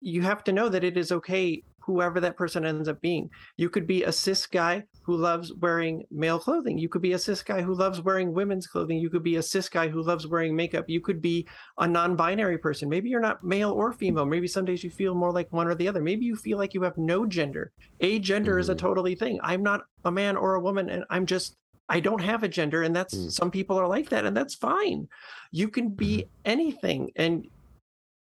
you 0.00 0.22
have 0.22 0.44
to 0.44 0.52
know 0.52 0.68
that 0.68 0.84
it 0.84 0.96
is 0.96 1.10
okay, 1.10 1.62
whoever 1.80 2.20
that 2.20 2.36
person 2.36 2.66
ends 2.66 2.88
up 2.88 3.00
being. 3.00 3.30
You 3.56 3.70
could 3.70 3.86
be 3.86 4.02
a 4.02 4.10
cis 4.10 4.46
guy 4.46 4.84
who 5.04 5.16
loves 5.16 5.52
wearing 5.54 6.04
male 6.10 6.38
clothing. 6.40 6.78
You 6.78 6.88
could 6.88 7.00
be 7.00 7.12
a 7.12 7.18
cis 7.18 7.42
guy 7.44 7.62
who 7.62 7.74
loves 7.74 8.02
wearing 8.02 8.34
women's 8.34 8.66
clothing. 8.66 8.98
You 8.98 9.08
could 9.08 9.22
be 9.22 9.36
a 9.36 9.42
cis 9.42 9.68
guy 9.68 9.86
who 9.88 10.02
loves 10.02 10.26
wearing 10.26 10.56
makeup. 10.56 10.86
You 10.88 11.00
could 11.00 11.22
be 11.22 11.46
a 11.78 11.86
non 11.86 12.16
binary 12.16 12.58
person. 12.58 12.88
Maybe 12.88 13.08
you're 13.08 13.20
not 13.20 13.44
male 13.44 13.70
or 13.70 13.92
female. 13.92 14.26
Maybe 14.26 14.48
some 14.48 14.64
days 14.64 14.82
you 14.82 14.90
feel 14.90 15.14
more 15.14 15.30
like 15.32 15.52
one 15.52 15.68
or 15.68 15.76
the 15.76 15.86
other. 15.86 16.02
Maybe 16.02 16.24
you 16.26 16.34
feel 16.34 16.58
like 16.58 16.74
you 16.74 16.82
have 16.82 16.98
no 16.98 17.24
gender. 17.24 17.70
A 18.00 18.18
gender 18.18 18.58
is 18.58 18.68
a 18.68 18.74
Mhm. 18.74 18.78
totally 18.78 19.14
thing. 19.14 19.38
I'm 19.42 19.62
not 19.62 19.82
a 20.04 20.10
man 20.10 20.36
or 20.36 20.54
a 20.54 20.60
woman, 20.60 20.90
and 20.90 21.04
I'm 21.08 21.24
just. 21.24 21.56
I 21.88 22.00
don't 22.00 22.22
have 22.22 22.42
a 22.42 22.48
gender, 22.48 22.82
and 22.82 22.94
that's 22.94 23.14
Mm. 23.14 23.30
some 23.30 23.50
people 23.50 23.78
are 23.78 23.86
like 23.88 24.08
that, 24.10 24.24
and 24.24 24.36
that's 24.36 24.54
fine. 24.54 25.08
You 25.52 25.68
can 25.68 25.90
be 25.90 26.26
anything, 26.44 27.10
and 27.16 27.46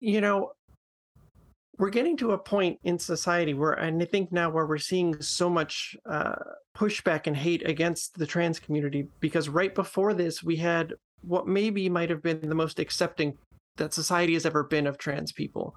you 0.00 0.20
know, 0.20 0.52
we're 1.78 1.90
getting 1.90 2.16
to 2.18 2.32
a 2.32 2.38
point 2.38 2.78
in 2.84 2.98
society 2.98 3.54
where, 3.54 3.72
and 3.72 4.00
I 4.02 4.04
think 4.04 4.30
now 4.30 4.50
where 4.50 4.66
we're 4.66 4.78
seeing 4.78 5.20
so 5.20 5.48
much 5.50 5.96
uh, 6.08 6.34
pushback 6.76 7.26
and 7.26 7.36
hate 7.36 7.66
against 7.68 8.16
the 8.18 8.26
trans 8.26 8.60
community 8.60 9.08
because 9.20 9.48
right 9.48 9.74
before 9.74 10.14
this, 10.14 10.42
we 10.42 10.56
had 10.56 10.94
what 11.22 11.46
maybe 11.48 11.88
might 11.88 12.10
have 12.10 12.22
been 12.22 12.48
the 12.48 12.54
most 12.54 12.78
accepting 12.78 13.36
that 13.76 13.94
society 13.94 14.34
has 14.34 14.46
ever 14.46 14.62
been 14.64 14.86
of 14.86 14.98
trans 14.98 15.32
people. 15.32 15.74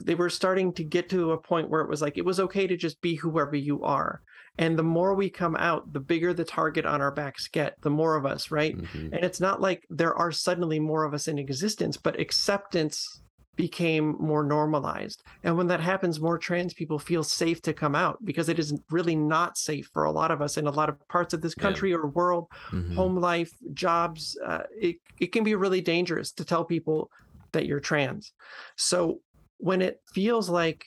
They 0.00 0.14
were 0.14 0.30
starting 0.30 0.72
to 0.74 0.84
get 0.84 1.08
to 1.10 1.32
a 1.32 1.38
point 1.38 1.70
where 1.70 1.80
it 1.80 1.88
was 1.88 2.02
like 2.02 2.18
it 2.18 2.24
was 2.24 2.38
okay 2.40 2.66
to 2.66 2.76
just 2.76 3.00
be 3.00 3.14
whoever 3.14 3.56
you 3.56 3.82
are. 3.82 4.20
And 4.58 4.78
the 4.78 4.84
more 4.84 5.14
we 5.14 5.30
come 5.30 5.56
out, 5.56 5.92
the 5.92 6.00
bigger 6.00 6.32
the 6.32 6.44
target 6.44 6.86
on 6.86 7.00
our 7.00 7.10
backs 7.10 7.48
get, 7.48 7.80
the 7.82 7.90
more 7.90 8.16
of 8.16 8.24
us, 8.24 8.50
right? 8.50 8.76
Mhm. 8.76 9.12
And 9.12 9.24
it's 9.24 9.40
not 9.40 9.60
like 9.60 9.84
there 9.90 10.14
are 10.14 10.30
suddenly 10.30 10.78
more 10.78 11.04
of 11.04 11.12
us 11.12 11.26
in 11.26 11.38
existence, 11.38 11.96
but 11.96 12.20
acceptance 12.20 13.20
became 13.56 14.16
more 14.18 14.42
normalized. 14.42 15.22
And 15.42 15.56
when 15.56 15.68
that 15.68 15.80
happens, 15.80 16.20
more 16.20 16.38
trans 16.38 16.74
people 16.74 16.98
feel 16.98 17.22
safe 17.22 17.62
to 17.62 17.72
come 17.72 17.94
out 17.94 18.18
because 18.24 18.48
it 18.48 18.58
is 18.58 18.74
really 18.90 19.14
not 19.14 19.56
safe 19.56 19.88
for 19.92 20.04
a 20.04 20.10
lot 20.10 20.30
of 20.30 20.42
us 20.42 20.56
in 20.56 20.66
a 20.66 20.72
lot 20.72 20.88
of 20.88 20.96
parts 21.08 21.34
of 21.34 21.40
this 21.40 21.54
country 21.54 21.90
yeah. 21.90 21.96
or 21.96 22.08
world, 22.08 22.48
mm-hmm. 22.70 22.94
home 22.94 23.16
life, 23.16 23.52
jobs. 23.72 24.36
Uh, 24.44 24.62
it, 24.76 24.96
it 25.20 25.28
can 25.28 25.44
be 25.44 25.54
really 25.54 25.80
dangerous 25.80 26.32
to 26.32 26.44
tell 26.44 26.64
people 26.64 27.10
that 27.52 27.66
you're 27.66 27.80
trans. 27.80 28.32
So 28.76 29.20
when 29.58 29.82
it 29.82 30.00
feels 30.12 30.48
like 30.48 30.84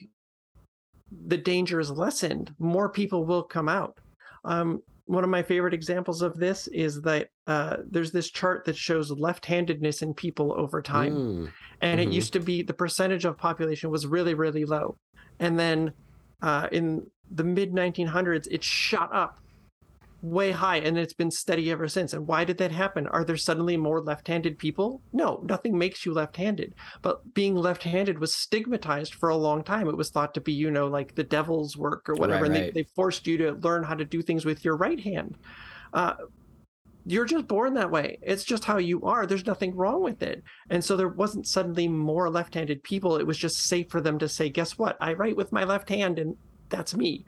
the 1.27 1.37
danger 1.37 1.79
is 1.79 1.91
lessened, 1.91 2.53
more 2.59 2.89
people 2.89 3.25
will 3.25 3.43
come 3.43 3.69
out. 3.69 3.97
Um, 4.45 4.81
one 5.05 5.23
of 5.23 5.29
my 5.29 5.41
favorite 5.41 5.73
examples 5.73 6.21
of 6.21 6.37
this 6.37 6.67
is 6.67 7.01
that 7.01 7.29
uh, 7.47 7.77
there's 7.89 8.11
this 8.11 8.29
chart 8.29 8.65
that 8.65 8.75
shows 8.75 9.09
left-handedness 9.09 10.01
in 10.01 10.13
people 10.13 10.53
over 10.57 10.81
time, 10.81 11.13
mm. 11.13 11.51
and 11.81 11.99
mm-hmm. 11.99 12.09
it 12.09 12.13
used 12.13 12.33
to 12.33 12.41
be 12.41 12.61
the 12.61 12.73
percentage 12.73 13.23
of 13.23 13.37
population 13.37 13.89
was 13.89 14.05
really 14.05 14.33
really 14.33 14.65
low, 14.65 14.97
and 15.39 15.57
then 15.57 15.93
uh, 16.41 16.67
in 16.71 17.09
the 17.31 17.43
mid 17.43 17.71
1900s 17.71 18.47
it 18.51 18.63
shot 18.63 19.13
up 19.15 19.39
way 20.21 20.51
high 20.51 20.77
and 20.77 20.97
it's 20.97 21.13
been 21.13 21.31
steady 21.31 21.71
ever 21.71 21.87
since. 21.87 22.13
And 22.13 22.27
why 22.27 22.43
did 22.43 22.57
that 22.57 22.71
happen? 22.71 23.07
Are 23.07 23.23
there 23.23 23.37
suddenly 23.37 23.77
more 23.77 24.01
left 24.01 24.27
handed 24.27 24.57
people? 24.57 25.01
No, 25.13 25.43
nothing 25.43 25.77
makes 25.77 26.05
you 26.05 26.13
left 26.13 26.37
handed. 26.37 26.73
But 27.01 27.33
being 27.33 27.55
left 27.55 27.83
handed 27.83 28.19
was 28.19 28.33
stigmatized 28.33 29.13
for 29.13 29.29
a 29.29 29.37
long 29.37 29.63
time. 29.63 29.87
It 29.87 29.97
was 29.97 30.09
thought 30.09 30.33
to 30.33 30.41
be, 30.41 30.53
you 30.53 30.71
know, 30.71 30.87
like 30.87 31.15
the 31.15 31.23
devil's 31.23 31.77
work 31.77 32.09
or 32.09 32.15
whatever. 32.15 32.43
Right, 32.43 32.51
and 32.51 32.59
right. 32.59 32.73
They, 32.73 32.83
they, 32.83 32.89
forced 32.95 33.27
you 33.27 33.37
to 33.37 33.51
learn 33.53 33.83
how 33.83 33.93
to 33.93 34.05
do 34.05 34.21
things 34.21 34.43
with 34.43 34.65
your 34.65 34.75
right 34.75 34.99
hand. 34.99 35.37
Uh, 35.93 36.13
you're 37.05 37.25
just 37.25 37.47
born 37.47 37.75
that 37.75 37.91
way. 37.91 38.17
It's 38.21 38.43
just 38.43 38.65
how 38.65 38.77
you 38.77 39.03
are. 39.03 39.25
There's 39.25 39.45
nothing 39.45 39.75
wrong 39.75 40.03
with 40.03 40.21
it. 40.21 40.43
And 40.69 40.83
so 40.83 40.97
there 40.97 41.07
wasn't 41.07 41.47
suddenly 41.47 41.87
more 41.87 42.29
left 42.29 42.55
handed 42.55 42.83
people. 42.83 43.17
It 43.17 43.25
was 43.25 43.37
just 43.37 43.63
safe 43.63 43.89
for 43.89 44.01
them 44.01 44.19
to 44.19 44.27
say, 44.27 44.49
guess 44.49 44.77
what? 44.77 44.97
I 44.99 45.13
write 45.13 45.37
with 45.37 45.53
my 45.53 45.63
left 45.63 45.87
hand 45.87 46.19
and 46.19 46.35
that's 46.69 46.95
me. 46.95 47.23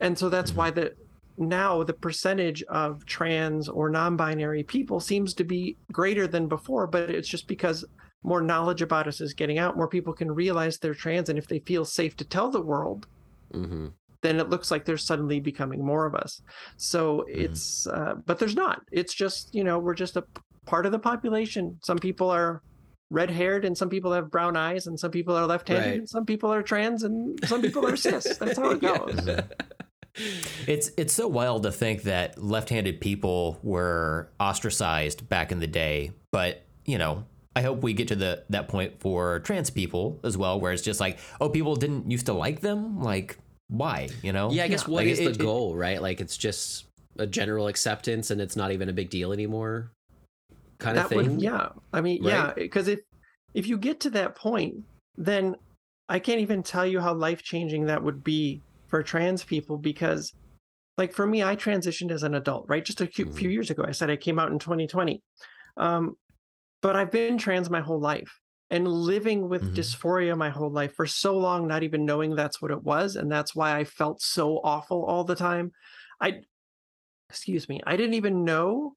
And 0.00 0.18
so 0.18 0.30
that's 0.30 0.54
why 0.54 0.70
the 0.70 0.94
now 1.40 1.82
the 1.82 1.92
percentage 1.92 2.62
of 2.64 3.04
trans 3.06 3.68
or 3.68 3.88
non-binary 3.88 4.62
people 4.62 5.00
seems 5.00 5.34
to 5.34 5.44
be 5.44 5.76
greater 5.90 6.26
than 6.26 6.46
before 6.46 6.86
but 6.86 7.10
it's 7.10 7.28
just 7.28 7.48
because 7.48 7.84
more 8.22 8.42
knowledge 8.42 8.82
about 8.82 9.08
us 9.08 9.20
is 9.20 9.32
getting 9.32 9.58
out 9.58 9.76
more 9.76 9.88
people 9.88 10.12
can 10.12 10.30
realize 10.30 10.78
they're 10.78 10.94
trans 10.94 11.28
and 11.28 11.38
if 11.38 11.48
they 11.48 11.58
feel 11.60 11.84
safe 11.84 12.14
to 12.16 12.24
tell 12.24 12.50
the 12.50 12.60
world 12.60 13.06
mm-hmm. 13.54 13.88
then 14.20 14.38
it 14.38 14.50
looks 14.50 14.70
like 14.70 14.84
there's 14.84 15.04
suddenly 15.04 15.40
becoming 15.40 15.84
more 15.84 16.04
of 16.04 16.14
us 16.14 16.42
so 16.76 17.20
mm-hmm. 17.20 17.40
it's 17.40 17.86
uh, 17.86 18.14
but 18.26 18.38
there's 18.38 18.56
not 18.56 18.82
it's 18.92 19.14
just 19.14 19.54
you 19.54 19.64
know 19.64 19.78
we're 19.78 19.94
just 19.94 20.16
a 20.16 20.24
part 20.66 20.84
of 20.84 20.92
the 20.92 20.98
population 20.98 21.78
some 21.82 21.98
people 21.98 22.28
are 22.28 22.62
red 23.08 23.30
haired 23.30 23.64
and 23.64 23.76
some 23.76 23.88
people 23.88 24.12
have 24.12 24.30
brown 24.30 24.56
eyes 24.56 24.86
and 24.86 25.00
some 25.00 25.10
people 25.10 25.36
are 25.36 25.46
left 25.46 25.68
handed 25.68 25.86
right. 25.86 25.98
and 25.98 26.08
some 26.08 26.24
people 26.24 26.52
are 26.52 26.62
trans 26.62 27.02
and 27.02 27.40
some 27.46 27.62
people 27.62 27.84
are 27.86 27.96
cis 27.96 28.36
that's 28.36 28.58
how 28.58 28.70
it 28.70 28.80
goes 28.82 29.18
it's 30.66 30.90
it's 30.96 31.12
so 31.12 31.28
wild 31.28 31.62
to 31.62 31.72
think 31.72 32.02
that 32.02 32.42
left-handed 32.42 33.00
people 33.00 33.58
were 33.62 34.30
ostracized 34.38 35.28
back 35.28 35.52
in 35.52 35.60
the 35.60 35.66
day, 35.66 36.12
but 36.32 36.62
you 36.84 36.98
know, 36.98 37.24
I 37.54 37.62
hope 37.62 37.82
we 37.82 37.92
get 37.92 38.08
to 38.08 38.16
the 38.16 38.44
that 38.50 38.68
point 38.68 39.00
for 39.00 39.40
trans 39.40 39.70
people 39.70 40.20
as 40.24 40.36
well, 40.36 40.60
where 40.60 40.72
it's 40.72 40.82
just 40.82 41.00
like, 41.00 41.18
oh, 41.40 41.48
people 41.48 41.76
didn't 41.76 42.10
used 42.10 42.26
to 42.26 42.32
like 42.32 42.60
them, 42.60 43.00
like 43.02 43.38
why, 43.68 44.08
you 44.22 44.32
know? 44.32 44.50
Yeah, 44.50 44.64
I 44.64 44.68
guess 44.68 44.86
what 44.86 45.04
like 45.04 45.12
is 45.12 45.20
it, 45.20 45.24
the 45.24 45.30
it, 45.30 45.38
goal, 45.38 45.76
right? 45.76 46.00
Like 46.00 46.20
it's 46.20 46.36
just 46.36 46.86
a 47.18 47.26
general 47.26 47.68
acceptance, 47.68 48.30
and 48.30 48.40
it's 48.40 48.56
not 48.56 48.72
even 48.72 48.88
a 48.88 48.92
big 48.92 49.10
deal 49.10 49.32
anymore, 49.32 49.92
kind 50.78 50.98
of 50.98 51.08
thing. 51.08 51.18
Would, 51.18 51.42
yeah, 51.42 51.68
I 51.92 52.00
mean, 52.00 52.22
right? 52.22 52.30
yeah, 52.30 52.52
because 52.54 52.88
if 52.88 53.00
if 53.54 53.66
you 53.66 53.78
get 53.78 54.00
to 54.00 54.10
that 54.10 54.36
point, 54.36 54.84
then 55.16 55.56
I 56.08 56.18
can't 56.18 56.40
even 56.40 56.62
tell 56.62 56.86
you 56.86 57.00
how 57.00 57.14
life 57.14 57.42
changing 57.42 57.86
that 57.86 58.02
would 58.02 58.24
be 58.24 58.62
for 58.90 59.02
trans 59.02 59.44
people 59.44 59.78
because 59.78 60.34
like 60.98 61.12
for 61.12 61.26
me 61.26 61.42
i 61.42 61.56
transitioned 61.56 62.10
as 62.10 62.24
an 62.24 62.34
adult 62.34 62.66
right 62.68 62.84
just 62.84 63.00
a 63.00 63.06
few, 63.06 63.24
mm-hmm. 63.24 63.36
few 63.36 63.48
years 63.48 63.70
ago 63.70 63.84
i 63.86 63.92
said 63.92 64.10
i 64.10 64.16
came 64.16 64.38
out 64.38 64.50
in 64.50 64.58
2020 64.58 65.22
um, 65.76 66.16
but 66.82 66.96
i've 66.96 67.10
been 67.10 67.38
trans 67.38 67.70
my 67.70 67.80
whole 67.80 68.00
life 68.00 68.40
and 68.68 68.86
living 68.86 69.48
with 69.48 69.62
mm-hmm. 69.62 69.74
dysphoria 69.74 70.36
my 70.36 70.50
whole 70.50 70.70
life 70.70 70.94
for 70.94 71.06
so 71.06 71.38
long 71.38 71.66
not 71.66 71.82
even 71.82 72.04
knowing 72.04 72.34
that's 72.34 72.60
what 72.60 72.72
it 72.72 72.82
was 72.82 73.16
and 73.16 73.30
that's 73.30 73.54
why 73.54 73.76
i 73.76 73.84
felt 73.84 74.20
so 74.20 74.60
awful 74.64 75.04
all 75.04 75.24
the 75.24 75.36
time 75.36 75.70
i 76.20 76.40
excuse 77.28 77.68
me 77.68 77.80
i 77.86 77.96
didn't 77.96 78.14
even 78.14 78.44
know 78.44 78.94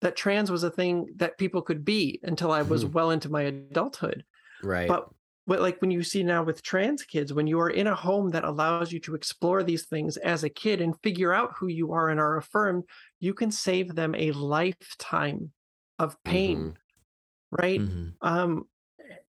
that 0.00 0.16
trans 0.16 0.50
was 0.50 0.62
a 0.62 0.70
thing 0.70 1.06
that 1.16 1.38
people 1.38 1.62
could 1.62 1.84
be 1.84 2.20
until 2.22 2.52
i 2.52 2.62
was 2.62 2.84
mm-hmm. 2.84 2.92
well 2.92 3.10
into 3.10 3.28
my 3.28 3.42
adulthood 3.42 4.24
right 4.62 4.88
but 4.88 5.08
what 5.44 5.60
like 5.60 5.80
when 5.80 5.90
you 5.90 6.02
see 6.02 6.22
now 6.22 6.42
with 6.42 6.62
trans 6.62 7.02
kids 7.02 7.32
when 7.32 7.46
you 7.46 7.60
are 7.60 7.70
in 7.70 7.86
a 7.86 7.94
home 7.94 8.30
that 8.30 8.44
allows 8.44 8.92
you 8.92 9.00
to 9.00 9.14
explore 9.14 9.62
these 9.62 9.86
things 9.86 10.16
as 10.18 10.44
a 10.44 10.48
kid 10.48 10.80
and 10.80 11.00
figure 11.02 11.32
out 11.32 11.52
who 11.58 11.68
you 11.68 11.92
are 11.92 12.08
and 12.10 12.20
are 12.20 12.36
affirmed 12.36 12.84
you 13.20 13.34
can 13.34 13.50
save 13.50 13.94
them 13.94 14.14
a 14.14 14.32
lifetime 14.32 15.50
of 15.98 16.16
pain 16.24 16.58
mm-hmm. 16.58 17.56
right 17.62 17.80
mm-hmm. 17.80 18.08
um 18.26 18.64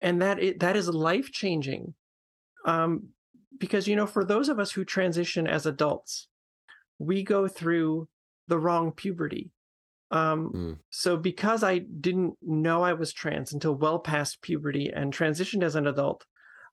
and 0.01 0.21
that 0.21 0.41
it, 0.41 0.59
that 0.59 0.75
is 0.75 0.87
life 0.87 1.31
changing 1.31 1.93
um 2.65 3.09
because 3.57 3.87
you 3.87 3.95
know 3.95 4.07
for 4.07 4.23
those 4.23 4.49
of 4.49 4.59
us 4.59 4.71
who 4.71 4.85
transition 4.85 5.47
as 5.47 5.65
adults 5.65 6.27
we 6.99 7.23
go 7.23 7.47
through 7.47 8.07
the 8.47 8.57
wrong 8.57 8.91
puberty 8.91 9.51
um, 10.11 10.51
mm. 10.53 10.77
So, 10.89 11.17
because 11.17 11.63
I 11.63 11.79
didn't 11.79 12.35
know 12.41 12.83
I 12.83 12.93
was 12.93 13.13
trans 13.13 13.53
until 13.53 13.75
well 13.75 13.99
past 13.99 14.41
puberty 14.41 14.91
and 14.93 15.13
transitioned 15.13 15.63
as 15.63 15.75
an 15.75 15.87
adult, 15.87 16.25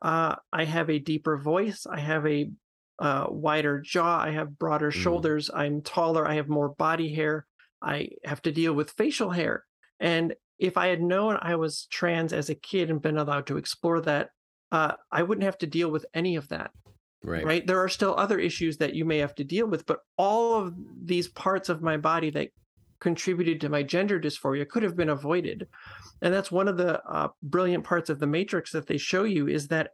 uh, 0.02 0.36
I 0.52 0.64
have 0.64 0.88
a 0.90 0.98
deeper 0.98 1.36
voice. 1.36 1.86
I 1.90 2.00
have 2.00 2.26
a 2.26 2.50
uh, 2.98 3.26
wider 3.28 3.80
jaw. 3.80 4.20
I 4.20 4.30
have 4.30 4.58
broader 4.58 4.90
mm. 4.90 4.94
shoulders. 4.94 5.50
I'm 5.52 5.82
taller. 5.82 6.26
I 6.26 6.34
have 6.34 6.48
more 6.48 6.68
body 6.68 7.12
hair. 7.12 7.46
I 7.82 8.10
have 8.24 8.40
to 8.42 8.52
deal 8.52 8.72
with 8.72 8.92
facial 8.92 9.30
hair. 9.30 9.64
And 9.98 10.34
if 10.58 10.76
I 10.76 10.88
had 10.88 11.02
known 11.02 11.38
I 11.40 11.56
was 11.56 11.86
trans 11.90 12.32
as 12.32 12.48
a 12.48 12.54
kid 12.54 12.88
and 12.88 13.02
been 13.02 13.18
allowed 13.18 13.46
to 13.48 13.56
explore 13.56 14.00
that, 14.02 14.30
uh, 14.70 14.92
I 15.10 15.22
wouldn't 15.22 15.44
have 15.44 15.58
to 15.58 15.66
deal 15.66 15.90
with 15.90 16.06
any 16.14 16.36
of 16.36 16.48
that. 16.48 16.70
Right. 17.24 17.44
Right. 17.44 17.66
There 17.66 17.82
are 17.82 17.88
still 17.88 18.14
other 18.16 18.38
issues 18.38 18.76
that 18.78 18.94
you 18.94 19.04
may 19.04 19.18
have 19.18 19.34
to 19.36 19.44
deal 19.44 19.66
with, 19.66 19.86
but 19.86 20.00
all 20.18 20.60
of 20.60 20.74
these 21.02 21.26
parts 21.26 21.70
of 21.70 21.80
my 21.80 21.96
body 21.96 22.30
that 22.30 22.50
contributed 23.04 23.60
to 23.60 23.68
my 23.68 23.82
gender 23.82 24.18
dysphoria 24.18 24.66
could 24.66 24.82
have 24.82 24.96
been 24.96 25.10
avoided. 25.10 25.68
And 26.22 26.32
that's 26.32 26.50
one 26.50 26.68
of 26.68 26.78
the 26.78 27.02
uh, 27.04 27.28
brilliant 27.42 27.84
parts 27.84 28.08
of 28.08 28.18
the 28.18 28.26
Matrix 28.26 28.72
that 28.72 28.86
they 28.86 28.96
show 28.96 29.24
you 29.24 29.46
is 29.46 29.68
that 29.68 29.90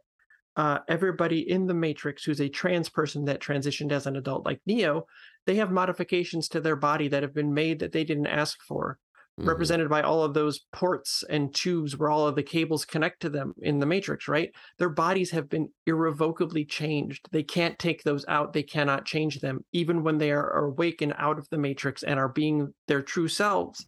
uh, 0.55 0.79
everybody 0.87 1.39
in 1.49 1.67
the 1.67 1.73
Matrix 1.73 2.23
who's 2.23 2.39
a 2.39 2.47
trans 2.47 2.87
person 2.87 3.25
that 3.25 3.41
transitioned 3.41 3.91
as 3.91 4.07
an 4.07 4.15
adult, 4.15 4.45
like 4.45 4.61
Neo, 4.65 5.07
they 5.45 5.55
have 5.55 5.71
modifications 5.71 6.47
to 6.47 6.61
their 6.61 6.77
body 6.77 7.09
that 7.09 7.21
have 7.21 7.33
been 7.33 7.53
made 7.53 7.79
that 7.79 7.91
they 7.91 8.05
didn't 8.05 8.27
ask 8.27 8.61
for 8.65 8.97
mm-hmm. 9.39 9.49
represented 9.49 9.89
by 9.89 10.01
all 10.01 10.23
of 10.23 10.33
those 10.33 10.59
ports 10.71 11.23
and 11.29 11.53
tubes 11.53 11.97
where 11.97 12.09
all 12.09 12.27
of 12.27 12.35
the 12.35 12.43
cables 12.43 12.85
connect 12.85 13.21
to 13.21 13.29
them 13.29 13.53
in 13.61 13.79
the 13.79 13.85
matrix, 13.85 14.27
right? 14.27 14.49
Their 14.79 14.89
bodies 14.89 15.31
have 15.31 15.49
been 15.49 15.69
irrevocably 15.85 16.65
changed. 16.65 17.27
They 17.31 17.43
can't 17.43 17.77
take 17.79 18.03
those 18.03 18.25
out. 18.27 18.53
They 18.53 18.63
cannot 18.63 19.05
change 19.05 19.39
them, 19.39 19.65
even 19.71 20.03
when 20.03 20.17
they 20.17 20.31
are 20.31 20.65
awakened 20.65 21.15
out 21.17 21.37
of 21.37 21.47
the 21.49 21.57
matrix 21.57 22.03
and 22.03 22.19
are 22.19 22.29
being 22.29 22.73
their 22.87 23.01
true 23.01 23.27
selves. 23.27 23.85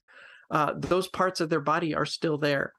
Uh, 0.51 0.73
those 0.77 1.07
parts 1.07 1.41
of 1.41 1.49
their 1.49 1.61
body 1.61 1.95
are 1.95 2.05
still 2.05 2.37
there. 2.37 2.73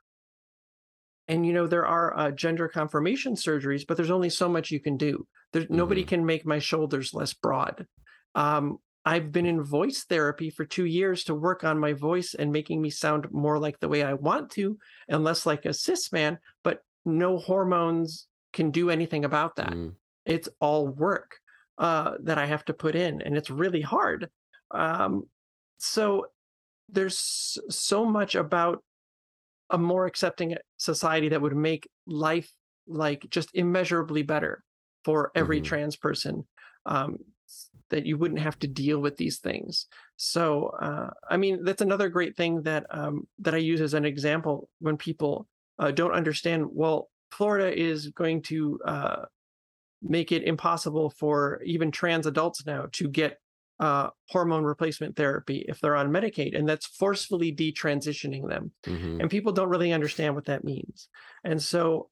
And 1.26 1.46
you 1.46 1.52
know 1.52 1.66
there 1.66 1.86
are 1.86 2.16
uh, 2.16 2.30
gender 2.30 2.68
confirmation 2.68 3.34
surgeries, 3.34 3.84
but 3.86 3.96
there's 3.96 4.10
only 4.10 4.28
so 4.28 4.48
much 4.48 4.70
you 4.70 4.80
can 4.80 4.96
do. 4.96 5.26
There's 5.52 5.64
mm-hmm. 5.64 5.76
nobody 5.76 6.04
can 6.04 6.26
make 6.26 6.44
my 6.44 6.58
shoulders 6.58 7.14
less 7.14 7.32
broad. 7.32 7.86
Um, 8.34 8.78
I've 9.04 9.32
been 9.32 9.46
in 9.46 9.62
voice 9.62 10.04
therapy 10.04 10.50
for 10.50 10.64
two 10.64 10.86
years 10.86 11.24
to 11.24 11.34
work 11.34 11.62
on 11.62 11.78
my 11.78 11.92
voice 11.92 12.34
and 12.34 12.50
making 12.50 12.80
me 12.80 12.90
sound 12.90 13.30
more 13.30 13.58
like 13.58 13.78
the 13.78 13.88
way 13.88 14.02
I 14.02 14.14
want 14.14 14.50
to 14.52 14.78
and 15.08 15.22
less 15.22 15.44
like 15.44 15.66
a 15.66 15.74
cis 15.74 16.10
man, 16.10 16.38
but 16.62 16.80
no 17.04 17.36
hormones 17.38 18.26
can 18.52 18.70
do 18.70 18.88
anything 18.88 19.24
about 19.24 19.56
that. 19.56 19.72
Mm. 19.72 19.94
It's 20.24 20.48
all 20.58 20.88
work 20.88 21.36
uh, 21.76 22.12
that 22.22 22.38
I 22.38 22.46
have 22.46 22.64
to 22.66 22.74
put 22.74 22.94
in, 22.94 23.20
and 23.20 23.36
it's 23.36 23.50
really 23.50 23.82
hard. 23.82 24.30
Um, 24.70 25.24
so 25.78 26.26
there's 26.88 27.58
so 27.68 28.06
much 28.06 28.34
about 28.34 28.82
a 29.70 29.78
more 29.78 30.06
accepting 30.06 30.56
society 30.76 31.28
that 31.28 31.42
would 31.42 31.56
make 31.56 31.88
life 32.06 32.50
like 32.86 33.26
just 33.30 33.50
immeasurably 33.54 34.22
better 34.22 34.62
for 35.04 35.30
every 35.34 35.58
mm-hmm. 35.58 35.66
trans 35.66 35.96
person. 35.96 36.46
Um, 36.86 37.18
that 37.90 38.06
you 38.06 38.16
wouldn't 38.16 38.40
have 38.40 38.58
to 38.60 38.66
deal 38.66 38.98
with 38.98 39.16
these 39.16 39.38
things. 39.38 39.86
So, 40.16 40.68
uh, 40.80 41.10
I 41.28 41.36
mean, 41.36 41.64
that's 41.64 41.82
another 41.82 42.08
great 42.08 42.36
thing 42.36 42.62
that 42.62 42.86
um, 42.90 43.26
that 43.40 43.54
I 43.54 43.58
use 43.58 43.80
as 43.80 43.94
an 43.94 44.04
example 44.04 44.68
when 44.80 44.96
people 44.96 45.46
uh, 45.78 45.90
don't 45.90 46.12
understand. 46.12 46.66
Well, 46.70 47.10
Florida 47.30 47.76
is 47.76 48.08
going 48.08 48.42
to 48.42 48.80
uh, 48.84 49.24
make 50.02 50.32
it 50.32 50.44
impossible 50.44 51.10
for 51.10 51.60
even 51.64 51.90
trans 51.90 52.26
adults 52.26 52.64
now 52.66 52.86
to 52.92 53.08
get 53.08 53.38
uh, 53.80 54.08
hormone 54.28 54.64
replacement 54.64 55.16
therapy 55.16 55.64
if 55.68 55.80
they're 55.80 55.96
on 55.96 56.10
Medicaid, 56.10 56.56
and 56.56 56.68
that's 56.68 56.86
forcefully 56.86 57.52
detransitioning 57.52 58.48
them. 58.48 58.70
Mm-hmm. 58.84 59.20
And 59.20 59.30
people 59.30 59.52
don't 59.52 59.68
really 59.68 59.92
understand 59.92 60.34
what 60.34 60.44
that 60.46 60.64
means. 60.64 61.08
And 61.42 61.60
so 61.60 62.08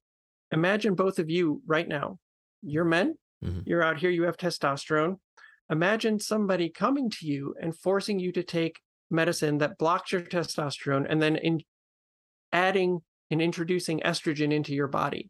imagine 0.51 0.93
both 0.93 1.19
of 1.19 1.29
you 1.29 1.61
right 1.65 1.87
now. 1.87 2.19
You're 2.61 2.85
men, 2.85 3.15
Mhm. 3.43 3.63
you're 3.65 3.83
out 3.83 3.97
here, 3.97 4.09
you 4.09 4.23
have 4.23 4.37
testosterone. 4.37 5.19
Imagine 5.69 6.19
somebody 6.19 6.69
coming 6.69 7.09
to 7.09 7.25
you 7.25 7.55
and 7.61 7.77
forcing 7.77 8.19
you 8.19 8.31
to 8.33 8.43
take 8.43 8.79
medicine 9.09 9.59
that 9.59 9.77
blocks 9.77 10.11
your 10.11 10.21
testosterone 10.21 11.05
and 11.09 11.21
then 11.21 11.35
in 11.35 11.61
adding 12.51 13.01
and 13.31 13.41
introducing 13.41 13.99
estrogen 14.01 14.53
into 14.53 14.73
your 14.73 14.87
body. 14.87 15.29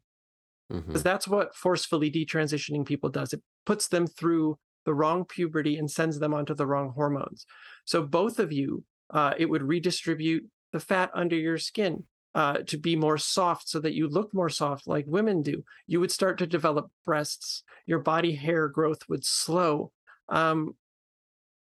Because 0.88 1.04
that's 1.04 1.28
what 1.28 1.56
forcefully 1.56 2.10
detransitioning 2.10 2.86
people 2.86 3.10
does. 3.10 3.34
It 3.34 3.42
puts 3.66 3.88
them 3.88 4.08
through 4.08 4.58
the 4.86 4.94
wrong 4.94 5.26
puberty 5.26 5.78
and 5.78 5.90
sends 5.90 6.20
them 6.20 6.34
onto 6.34 6.54
the 6.54 6.66
wrong 6.66 6.92
hormones. 6.96 7.46
So 7.86 8.04
both 8.04 8.40
of 8.40 8.52
you, 8.52 8.84
uh, 9.10 9.34
it 9.38 9.50
would 9.50 9.64
redistribute 9.64 10.46
the 10.72 10.80
fat 10.80 11.12
under 11.14 11.36
your 11.36 11.58
skin 11.58 12.06
uh, 12.36 12.58
to 12.68 12.78
be 12.78 12.96
more 12.96 13.18
soft 13.18 13.70
so 13.70 13.80
that 13.80 13.94
you 13.94 14.08
look 14.08 14.34
more 14.34 14.50
soft 14.50 14.88
like 14.88 15.06
women 15.08 15.42
do. 15.42 15.64
You 15.86 16.00
would 16.00 16.12
start 16.12 16.38
to 16.40 16.48
develop 16.48 16.90
breasts. 17.06 17.64
Your 17.86 18.00
body 18.00 18.34
hair 18.34 18.68
growth 18.68 19.08
would 19.08 19.24
slow. 19.24 19.92
Um, 20.34 20.76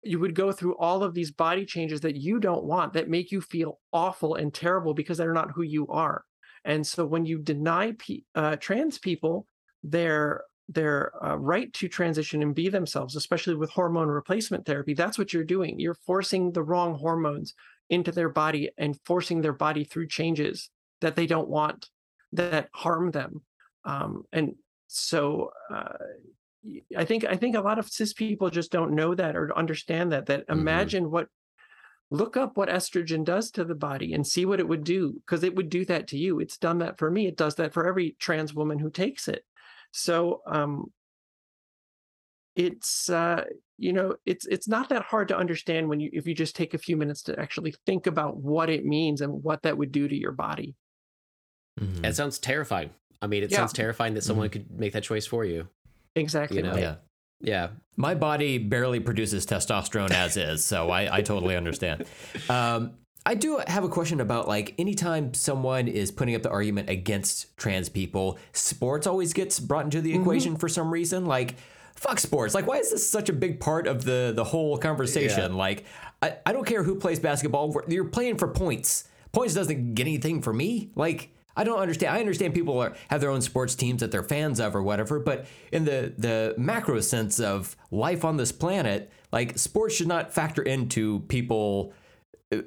you 0.04 0.20
would 0.20 0.36
go 0.36 0.52
through 0.52 0.78
all 0.78 1.04
of 1.04 1.14
these 1.14 1.32
body 1.32 1.66
changes 1.66 2.02
that 2.02 2.16
you 2.16 2.40
don't 2.40 2.66
want 2.66 2.94
that 2.94 3.10
make 3.10 3.32
you 3.32 3.42
feel 3.42 3.80
awful 3.92 4.36
and 4.36 4.54
terrible 4.54 4.94
because 4.94 5.18
they're 5.18 5.34
not 5.34 5.52
who 5.52 5.64
you 5.64 5.88
are. 5.88 6.24
And 6.66 6.86
so 6.86 7.06
when 7.06 7.26
you 7.26 7.40
deny 7.40 7.94
pe- 7.94 8.22
uh, 8.36 8.58
trans 8.58 9.00
people 9.00 9.48
their 9.84 10.44
their 10.70 11.12
uh, 11.26 11.38
right 11.38 11.72
to 11.72 11.88
transition 11.88 12.42
and 12.42 12.54
be 12.54 12.68
themselves, 12.68 13.16
especially 13.16 13.56
with 13.56 13.70
hormone 13.70 14.10
replacement 14.10 14.66
therapy, 14.66 14.94
that's 14.94 15.18
what 15.18 15.32
you're 15.32 15.46
doing. 15.46 15.80
You're 15.80 15.94
forcing 15.94 16.52
the 16.52 16.64
wrong 16.64 16.94
hormones 16.96 17.54
into 17.90 18.12
their 18.12 18.28
body 18.28 18.70
and 18.78 19.00
forcing 19.06 19.40
their 19.40 19.54
body 19.54 19.86
through 19.86 20.08
changes 20.08 20.70
that 21.00 21.16
they 21.16 21.26
don't 21.26 21.48
want 21.48 21.90
that 22.34 22.68
harm 22.74 23.12
them. 23.12 23.42
Um, 23.86 24.24
and 24.34 24.56
so 24.88 25.52
uh, 25.74 25.94
I 26.96 27.06
think 27.06 27.26
I 27.26 27.36
think 27.36 27.56
a 27.56 27.62
lot 27.62 27.80
of 27.80 27.88
cis 27.90 28.14
people 28.14 28.50
just 28.50 28.72
don't 28.72 28.96
know 28.96 29.16
that 29.16 29.36
or 29.36 29.56
understand 29.58 30.12
that. 30.12 30.26
That 30.28 30.46
Mhm. 30.50 30.50
imagine 30.50 31.12
what 31.12 31.30
look 32.12 32.38
up 32.38 32.58
what 32.58 32.70
estrogen 32.70 33.26
does 33.26 33.52
to 33.52 33.66
the 33.66 33.76
body 33.76 34.14
and 34.14 34.28
see 34.28 34.46
what 34.46 34.60
it 34.60 34.68
would 34.68 34.84
do 34.84 35.14
because 35.14 35.44
it 35.44 35.56
would 35.56 35.70
do 35.70 35.86
that 35.86 36.08
to 36.10 36.18
you. 36.18 36.40
It's 36.40 36.58
done 36.58 36.80
that 36.80 36.98
for 37.00 37.12
me. 37.12 37.28
It 37.28 37.38
does 37.38 37.56
that 37.56 37.74
for 37.74 37.88
every 37.88 38.16
trans 38.20 38.54
woman 38.54 38.80
who 38.80 38.90
takes 38.92 39.28
it. 39.28 39.46
So 39.92 40.42
um, 40.48 40.94
it's 42.56 43.10
uh, 43.10 43.46
you 43.78 43.94
know 43.94 44.16
it's 44.26 44.46
it's 44.48 44.68
not 44.68 44.90
that 44.90 45.04
hard 45.04 45.28
to 45.28 45.38
understand 45.38 45.90
when 45.90 46.00
you 46.00 46.10
if 46.14 46.28
you 46.28 46.34
just 46.34 46.56
take 46.56 46.74
a 46.74 46.78
few 46.80 46.98
minutes 46.98 47.22
to 47.24 47.40
actually 47.40 47.74
think 47.86 48.08
about 48.08 48.38
what 48.38 48.70
it 48.70 48.86
means 48.86 49.22
and 49.22 49.44
what 49.44 49.62
that 49.64 49.78
would 49.78 49.92
do 49.92 50.08
to 50.08 50.16
your 50.16 50.32
body. 50.32 50.76
Mhm. 51.80 52.06
It 52.06 52.16
sounds 52.16 52.40
terrifying. 52.40 52.94
I 53.22 53.28
mean, 53.28 53.44
it 53.44 53.52
Yeah. 53.52 53.58
sounds 53.58 53.74
terrifying 53.74 54.14
that 54.14 54.22
someone 54.24 54.50
could 54.50 54.72
make 54.72 54.94
that 54.94 55.04
choice 55.04 55.26
for 55.26 55.44
you. 55.46 55.70
Exactly. 56.18 56.58
You 56.58 56.64
know, 56.64 56.72
right. 56.72 56.82
Yeah. 56.82 56.96
Yeah. 57.40 57.68
My 57.96 58.16
body 58.16 58.58
barely 58.58 59.00
produces 59.00 59.46
testosterone 59.46 60.12
as 60.12 60.38
is, 60.38 60.64
so 60.64 60.90
I, 60.90 61.18
I 61.18 61.22
totally 61.22 61.56
understand. 61.56 62.06
Um, 62.50 62.94
I 63.26 63.36
do 63.36 63.62
have 63.68 63.84
a 63.84 63.90
question 63.90 64.22
about 64.22 64.48
like 64.48 64.74
anytime 64.78 65.34
someone 65.34 65.88
is 65.88 66.12
putting 66.12 66.36
up 66.36 66.44
the 66.44 66.50
argument 66.50 66.90
against 66.90 67.58
trans 67.58 67.90
people, 67.90 68.38
sports 68.54 69.06
always 69.06 69.34
gets 69.34 69.60
brought 69.60 69.84
into 69.84 70.00
the 70.02 70.14
equation 70.16 70.56
for 70.56 70.70
some 70.70 70.92
reason. 70.92 71.26
Like, 71.26 71.56
fuck 71.96 72.20
sports. 72.20 72.54
Like, 72.54 72.68
why 72.68 72.78
is 72.78 72.92
this 72.92 73.08
such 73.08 73.28
a 73.30 73.34
big 73.34 73.60
part 73.60 73.86
of 73.88 74.06
the 74.06 74.32
the 74.36 74.46
whole 74.46 74.78
conversation? 74.78 75.58
Like, 75.58 75.84
I, 76.22 76.38
I 76.46 76.54
don't 76.54 76.66
care 76.66 76.84
who 76.84 76.96
plays 76.96 77.20
basketball. 77.20 77.76
You're 77.88 78.06
playing 78.06 78.38
for 78.38 78.48
points. 78.48 79.10
Points 79.34 79.54
doesn't 79.54 79.96
get 79.96 80.08
anything 80.08 80.42
for 80.42 80.54
me. 80.54 80.92
Like, 80.96 81.30
I 81.58 81.64
don't 81.64 81.80
understand. 81.80 82.16
I 82.16 82.20
understand 82.20 82.54
people 82.54 82.80
are, 82.80 82.96
have 83.10 83.20
their 83.20 83.32
own 83.32 83.42
sports 83.42 83.76
teams 83.76 84.00
that 84.02 84.12
they're 84.12 84.24
fans 84.24 84.60
of 84.60 84.76
or 84.76 84.84
whatever, 84.84 85.20
but 85.20 85.46
in 85.74 85.84
the 85.86 86.14
the 86.18 86.54
macro 86.58 87.02
sense 87.02 87.40
of 87.40 87.76
life 87.92 88.24
on 88.24 88.38
this 88.38 88.52
planet, 88.52 89.12
like 89.32 89.58
sports 89.58 89.96
should 89.96 90.08
not 90.08 90.32
factor 90.32 90.62
into 90.62 91.22
people 91.28 91.94
uh, 92.54 92.60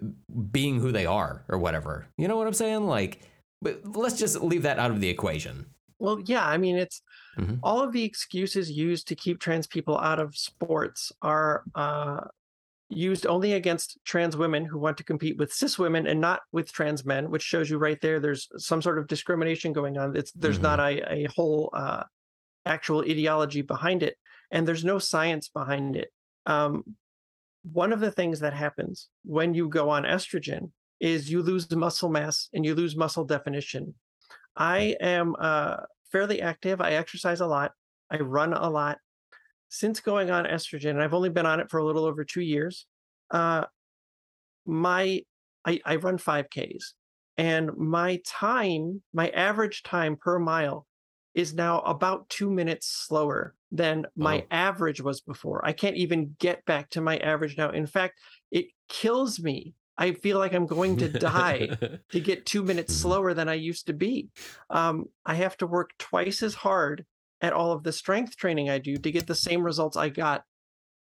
being 0.51 0.81
who 0.81 0.93
they 0.93 1.07
are 1.07 1.45
or 1.49 1.59
whatever. 1.59 2.07
You 2.19 2.29
know 2.29 2.37
what 2.37 2.47
I'm 2.47 2.53
saying? 2.53 2.87
Like, 2.87 3.21
but 3.63 3.81
let's 3.97 4.19
just 4.19 4.41
leave 4.43 4.63
that 4.65 4.79
out 4.79 4.91
of 4.91 5.01
the 5.01 5.09
equation. 5.09 5.67
Well, 5.99 6.21
yeah, 6.25 6.47
I 6.47 6.57
mean, 6.57 6.77
it's 6.77 7.03
Mhm. 7.39 7.61
all 7.63 7.81
of 7.83 7.93
the 7.93 8.03
excuses 8.03 8.71
used 8.71 9.07
to 9.09 9.15
keep 9.15 9.39
trans 9.39 9.67
people 9.67 9.97
out 9.99 10.19
of 10.19 10.37
sports 10.37 11.13
are 11.23 11.63
uh, 11.75 12.23
used 12.91 13.27
only 13.27 13.53
against 13.53 13.99
trans 14.05 14.37
women 14.37 14.65
who 14.65 14.79
want 14.79 14.97
to 14.99 15.05
compete 15.05 15.39
with 15.39 15.53
cis 15.53 15.79
women 15.79 16.07
and 16.07 16.21
not 16.21 16.41
with 16.53 16.73
trans 16.73 17.05
men, 17.05 17.31
which 17.31 17.43
shows 17.43 17.71
you 17.71 17.79
right 17.79 18.01
there 18.01 18.19
there's 18.21 18.49
some 18.57 18.83
sort 18.83 18.99
of 18.99 19.07
discrimination 19.07 19.73
going 19.73 19.97
on. 19.97 20.17
It's 20.17 20.33
there's 20.33 20.59
Mhm. 20.59 20.63
not 20.63 20.81
a, 20.81 21.13
a 21.13 21.25
whole 21.35 21.71
uh, 21.73 22.03
actual 22.67 23.01
ideology 23.03 23.63
behind 23.63 24.03
it, 24.03 24.17
and 24.51 24.67
there's 24.67 24.85
no 24.85 24.99
science 24.99 25.49
behind 25.49 25.97
it. 25.97 26.13
Um, 26.47 26.97
one 27.63 27.93
of 27.93 28.01
the 28.01 28.11
things 28.11 28.41
that 28.41 28.55
happens 28.55 29.09
when 29.25 29.55
you 29.55 29.69
go 29.69 29.89
on 29.91 30.03
estrogen 30.05 30.73
is 30.99 31.31
you 31.31 31.43
lose 31.43 31.71
muscle 31.71 32.09
mass 32.11 32.49
and 32.53 32.65
you 32.65 32.75
lose 32.75 32.97
muscle 32.97 33.25
definition. 33.25 33.95
I 34.57 34.97
am 35.01 35.37
uh, 35.39 35.77
fairly 36.11 36.43
active. 36.43 36.81
I 36.81 36.93
exercise 36.93 37.41
a 37.41 37.47
lot. 37.47 37.73
I 38.11 38.19
run 38.19 38.53
a 38.53 38.69
lot. 38.69 38.99
Since 39.71 40.01
going 40.01 40.31
on 40.31 40.45
estrogen, 40.47 40.91
and 40.91 41.03
I've 41.03 41.15
only 41.15 41.31
been 41.31 41.47
on 41.47 41.61
it 41.61 41.71
for 41.71 41.79
a 41.79 41.85
little 41.85 42.05
over 42.05 42.25
two 42.25 42.43
years. 42.43 42.87
Uh, 43.31 43.67
my 44.67 45.23
I, 45.65 45.81
I 45.85 45.97
run 45.97 46.19
5Ks, 46.19 46.95
and 47.37 47.77
my 47.77 48.21
time, 48.27 49.03
my 49.13 49.29
average 49.31 49.83
time 49.83 50.17
per 50.17 50.39
mile, 50.39 50.87
is 51.35 51.55
now 51.55 51.81
about 51.81 52.29
two 52.31 52.51
minutes 52.51 52.87
slower 52.89 53.55
than 53.71 54.07
my 54.17 54.43
Wow. 54.43 54.51
average 54.51 55.01
was 55.01 55.21
before. 55.21 55.65
I 55.65 55.73
can't 55.73 55.97
even 55.97 56.35
get 56.39 56.65
back 56.65 56.91
to 56.91 57.01
my 57.01 57.19
average 57.19 57.57
now. 57.57 57.71
In 57.71 57.87
fact, 57.87 58.19
it 58.51 58.67
kills 58.89 59.39
me. 59.39 59.75
I 59.99 60.13
feel 60.13 60.39
like 60.39 60.55
I'm 60.55 60.67
going 60.67 60.97
to 60.99 61.09
die 61.09 61.75
to 62.13 62.21
get 62.21 62.47
two 62.47 62.65
minutes 62.65 62.93
Mhm. 62.93 62.95
slower 62.95 63.35
than 63.35 63.49
I 63.49 63.55
used 63.55 63.87
to 63.87 63.93
be. 63.93 64.31
Um, 64.71 65.07
I 65.27 65.35
have 65.35 65.57
to 65.59 65.67
work 65.67 65.91
twice 65.99 66.43
as 66.43 66.55
hard 66.55 67.05
at 67.41 67.53
all 67.53 67.73
of 67.73 67.83
the 67.83 67.93
strength 67.93 68.37
training 68.37 68.69
I 68.71 68.79
do 68.79 68.97
to 68.97 69.11
get 69.11 69.27
the 69.27 69.35
same 69.35 69.63
results 69.63 69.97
I 69.97 70.09
got 70.09 70.45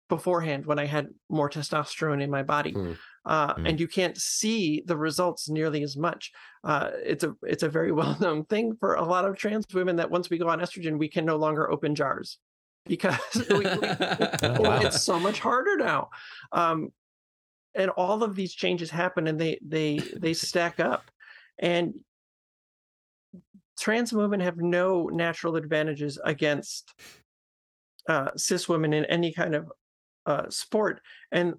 beforehand 0.08 0.66
when 0.66 0.78
I 0.78 0.86
had 0.86 1.08
more 1.28 1.48
testosterone 1.48 2.20
in 2.22 2.30
my 2.30 2.42
body. 2.42 2.72
Hmm. 2.72 2.92
Uh, 3.24 3.54
Hmm. 3.54 3.66
And 3.66 3.80
you 3.80 3.86
can't 3.86 4.16
see 4.16 4.82
the 4.86 4.96
results 4.96 5.48
nearly 5.48 5.82
as 5.82 5.96
much. 5.96 6.32
Uh, 6.64 6.90
it's 7.04 7.22
a 7.22 7.34
it's 7.42 7.62
a 7.62 7.68
very 7.68 7.92
well 8.00 8.16
known 8.20 8.44
thing 8.46 8.76
for 8.80 8.94
a 8.94 9.04
lot 9.04 9.24
of 9.24 9.36
trans 9.36 9.66
women 9.74 9.96
that 9.96 10.10
once 10.10 10.30
we 10.30 10.38
go 10.38 10.48
on 10.48 10.60
estrogen, 10.60 10.98
we 10.98 11.08
can 11.08 11.24
no 11.24 11.36
longer 11.36 11.70
open 11.70 11.94
jars 11.94 12.38
because 12.86 13.18
we, 13.50 13.58
we, 13.58 13.64
Oh, 14.42 14.62
wow. 14.62 14.80
it's 14.80 15.02
so 15.02 15.18
much 15.20 15.38
harder 15.38 15.76
now. 15.76 16.08
Um, 16.52 16.92
and 17.74 17.90
all 17.90 18.24
of 18.24 18.34
these 18.34 18.52
changes 18.54 18.90
happen 18.90 19.26
and 19.28 19.38
they 19.38 19.58
they 19.64 19.98
they 20.16 20.32
stack 20.34 20.80
up. 20.80 21.10
And 21.58 21.94
trans 23.80 24.12
women 24.12 24.40
have 24.40 24.58
no 24.58 25.06
natural 25.06 25.56
advantages 25.56 26.18
against 26.24 26.94
uh, 28.08 28.30
cis 28.36 28.68
women 28.68 28.92
in 28.92 29.04
any 29.06 29.32
kind 29.32 29.54
of 29.54 29.72
uh, 30.26 30.48
sport. 30.50 31.00
And 31.32 31.54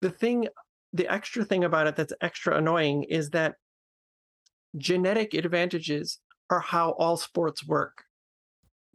the 0.00 0.10
thing, 0.10 0.48
the 0.92 1.12
extra 1.12 1.44
thing 1.44 1.64
about 1.64 1.86
it 1.86 1.96
that's 1.96 2.12
extra 2.20 2.56
annoying 2.56 3.04
is 3.04 3.30
that 3.30 3.56
genetic 4.76 5.34
advantages 5.34 6.18
are 6.50 6.60
how 6.60 6.92
all 6.92 7.16
sports 7.16 7.66
work. 7.66 8.04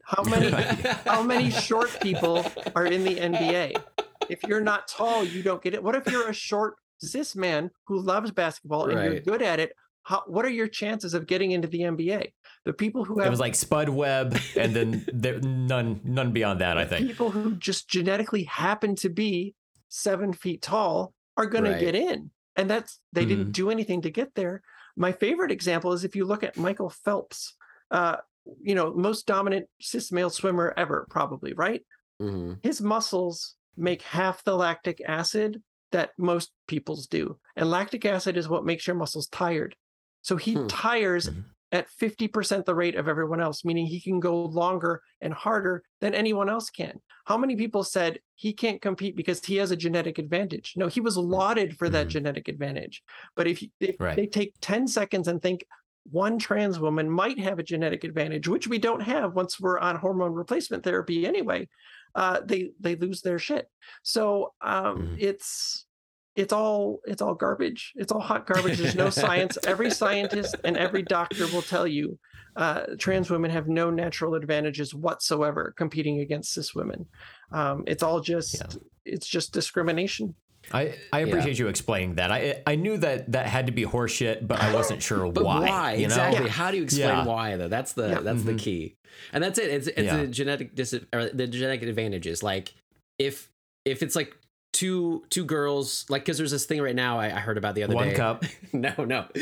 How 0.03 0.23
many 0.23 0.49
how 1.05 1.22
many 1.22 1.49
short 1.49 1.97
people 2.01 2.45
are 2.76 2.85
in 2.85 3.03
the 3.03 3.15
NBA? 3.15 3.81
If 4.30 4.43
you're 4.43 4.61
not 4.61 4.88
tall, 4.88 5.23
you 5.23 5.43
don't 5.43 5.61
get 5.61 5.73
it. 5.73 5.84
What 5.84 5.95
if 5.95 6.11
you're 6.11 6.30
a 6.30 6.34
short 6.34 6.76
cis 6.99 7.35
man 7.35 7.69
who 7.88 7.99
loves 7.99 8.31
basketball 8.31 8.89
and 8.89 9.03
you're 9.03 9.22
good 9.22 9.41
at 9.41 9.60
it? 9.60 9.73
How, 10.03 10.23
what 10.27 10.45
are 10.45 10.49
your 10.49 10.67
chances 10.67 11.13
of 11.13 11.27
getting 11.27 11.51
into 11.51 11.67
the 11.67 11.80
NBA? 11.81 12.31
The 12.65 12.73
people 12.73 13.03
who 13.05 13.19
have, 13.19 13.27
It 13.27 13.30
was 13.31 13.39
like 13.39 13.55
Spud 13.55 13.89
Webb, 13.89 14.38
and 14.57 14.73
then 14.75 15.05
there, 15.13 15.39
none 15.39 16.01
none 16.03 16.31
beyond 16.31 16.59
that. 16.61 16.77
I 16.77 16.85
think. 16.85 17.07
people 17.07 17.31
who 17.31 17.55
just 17.55 17.89
genetically 17.89 18.43
happen 18.43 18.95
to 18.97 19.09
be 19.09 19.55
seven 19.89 20.34
feet 20.34 20.61
tall 20.61 21.13
are 21.38 21.45
going 21.45 21.63
Right. 21.65 21.80
to 21.80 21.85
get 21.85 21.95
in, 21.95 22.31
and 22.55 22.69
that's 22.69 22.99
they 23.13 23.25
Mhm. 23.25 23.30
didn't 23.30 23.51
do 23.51 23.69
anything 23.69 24.01
to 24.03 24.09
get 24.11 24.35
there. 24.35 24.61
My 24.95 25.11
favorite 25.11 25.51
example 25.51 25.93
is 25.93 26.03
if 26.03 26.15
you 26.15 26.25
look 26.25 26.43
at 26.43 26.57
Michael 26.57 26.89
Phelps, 26.89 27.55
uh, 27.91 28.17
you 28.61 28.75
know, 28.75 28.93
most 28.93 29.25
dominant 29.25 29.67
cis 29.81 30.11
male 30.11 30.30
swimmer 30.30 30.73
ever, 30.77 31.07
probably 31.09 31.53
right. 31.53 31.84
Mhm. 32.21 32.59
his 32.63 32.80
muscles 32.80 33.55
make 33.75 34.03
half 34.03 34.43
the 34.43 34.55
lactic 34.55 35.01
acid 35.07 35.61
that 35.91 36.11
most 36.17 36.51
people's 36.67 37.07
do. 37.07 37.39
And 37.55 37.69
lactic 37.71 38.05
acid 38.05 38.38
is 38.38 38.47
what 38.47 38.63
makes 38.65 38.85
your 38.85 38.95
muscles 38.95 39.27
tired. 39.27 39.75
So 40.24 40.36
he 40.38 40.54
Hmm. 40.54 40.68
tires 40.68 41.30
Mhm. 41.30 41.44
at 41.72 41.90
50% 41.90 42.66
the 42.66 42.76
rate 42.76 42.95
of 42.95 43.08
everyone 43.08 43.41
else, 43.41 43.64
meaning 43.64 43.86
he 43.86 44.02
can 44.02 44.20
go 44.20 44.45
longer 44.45 45.02
and 45.22 45.34
harder 45.34 45.84
than 46.02 46.14
anyone 46.14 46.50
else 46.50 46.70
can. 46.70 47.02
How 47.26 47.38
many 47.38 47.56
people 47.56 47.84
said 47.84 48.20
he 48.36 48.54
can't 48.54 48.82
compete 48.82 49.16
because 49.16 49.44
he 49.45 49.58
has 49.58 49.72
a 49.72 49.76
genetic 49.76 50.18
advantage? 50.18 50.74
No, 50.76 50.88
he 50.88 51.02
was 51.02 51.18
lauded 51.18 51.78
for 51.78 51.90
that 51.90 52.08
Mhm. 52.08 52.12
genetic 52.12 52.48
advantage. 52.48 53.04
But 53.36 53.48
if, 53.48 53.64
if 53.80 53.95
Right. 54.00 54.16
they 54.16 54.28
take 54.28 54.54
10 54.62 54.88
seconds 54.88 55.28
and 55.28 55.41
think, 55.41 55.66
one 56.12 56.38
trans 56.38 56.80
woman 56.80 57.10
might 57.10 57.40
have 57.40 57.60
a 57.60 57.64
genetic 57.64 58.04
advantage, 58.04 58.48
which 58.48 58.68
we 58.68 58.78
don't 58.78 59.00
have 59.02 59.36
once 59.36 59.58
we're 59.60 59.80
on 59.80 59.95
hormone 59.95 60.34
replacement 60.34 60.84
therapy 60.84 61.26
anyway. 61.26 61.68
Uh, 62.14 62.41
they 62.44 62.72
they 62.80 62.95
lose 62.95 63.22
their 63.22 63.40
shit. 63.40 63.68
So 64.04 64.54
um, 64.62 64.98
mm-hmm. 64.98 65.16
it's 65.18 65.86
it's 66.35 66.53
all 66.53 66.99
it's 67.05 67.22
all 67.22 67.35
garbage. 67.35 67.93
It's 67.95 68.11
all 68.11 68.19
hot 68.19 68.47
garbage. 68.47 68.77
There's 68.77 68.95
no 68.95 69.10
science. 69.10 69.57
Every 69.65 69.91
scientist 69.91 70.55
and 70.64 70.77
every 70.77 71.03
doctor 71.03 71.45
will 71.47 71.61
tell 71.61 71.88
you 71.88 72.18
uh, 72.55 72.85
trans 72.97 73.30
women 73.30 73.51
have 73.51 73.68
no 73.68 73.89
natural 73.89 74.35
advantages 74.35 74.93
whatsoever 74.93 75.73
competing 75.77 76.19
against 76.19 76.53
cis 76.53 76.73
women. 76.73 77.05
Um, 77.51 77.84
it's 77.88 78.03
all 78.03 78.19
just 78.19 78.55
yeah. 78.55 78.80
it's 79.05 79.27
just 79.27 79.53
discrimination. 79.53 80.35
I, 80.72 80.95
I 81.11 81.19
appreciate 81.19 81.57
yeah. 81.57 81.65
you 81.65 81.68
explaining 81.68 82.15
that. 82.15 82.31
I 82.31 82.61
I 82.65 82.76
knew 82.76 82.97
that 82.97 83.31
that 83.34 83.47
had 83.47 83.68
to 83.68 83.73
be 83.73 83.85
horseshit, 83.85 84.47
but 84.47 84.61
I 84.61 84.73
wasn't 84.73 85.03
sure 85.03 85.31
but 85.31 85.43
why. 85.43 85.60
Why 85.60 85.93
you 85.93 85.99
know? 85.99 86.05
exactly? 86.05 86.49
How 86.49 86.72
do 86.72 86.77
you 86.77 86.84
explain 86.84 87.10
yeah. 87.10 87.26
why 87.26 87.57
though? 87.57 87.68
That's 87.68 87.93
the 87.93 88.22
that's 88.22 88.39
mm-hmm. 88.39 88.45
the 88.47 88.55
key, 88.55 88.95
and 89.34 89.43
that's 89.43 89.60
it. 89.60 89.69
It's 89.69 89.88
it's 89.88 90.11
the 90.11 90.27
genetic 90.27 90.73
dis- 90.73 90.99
or 91.11 91.30
the 91.30 91.47
genetic 91.47 91.84
advantages. 91.84 92.41
Like 92.41 92.73
if 93.19 93.51
if 93.85 94.01
it's 94.01 94.15
like 94.15 94.38
two 94.74 95.24
two 95.30 95.45
girls 95.45 96.06
like 96.10 96.24
because 96.24 96.38
there's 96.38 96.52
this 96.52 96.66
thing 96.66 96.82
right 96.82 96.95
now 96.95 97.20
I, 97.20 97.28
I, 97.28 97.40
heard 97.40 97.58
about 97.58 97.76
the 97.76 97.84
other 97.84 97.95
one 97.95 98.10
day. 98.10 98.16
cup. 98.16 98.44
no, 98.74 98.94
no. 98.98 99.26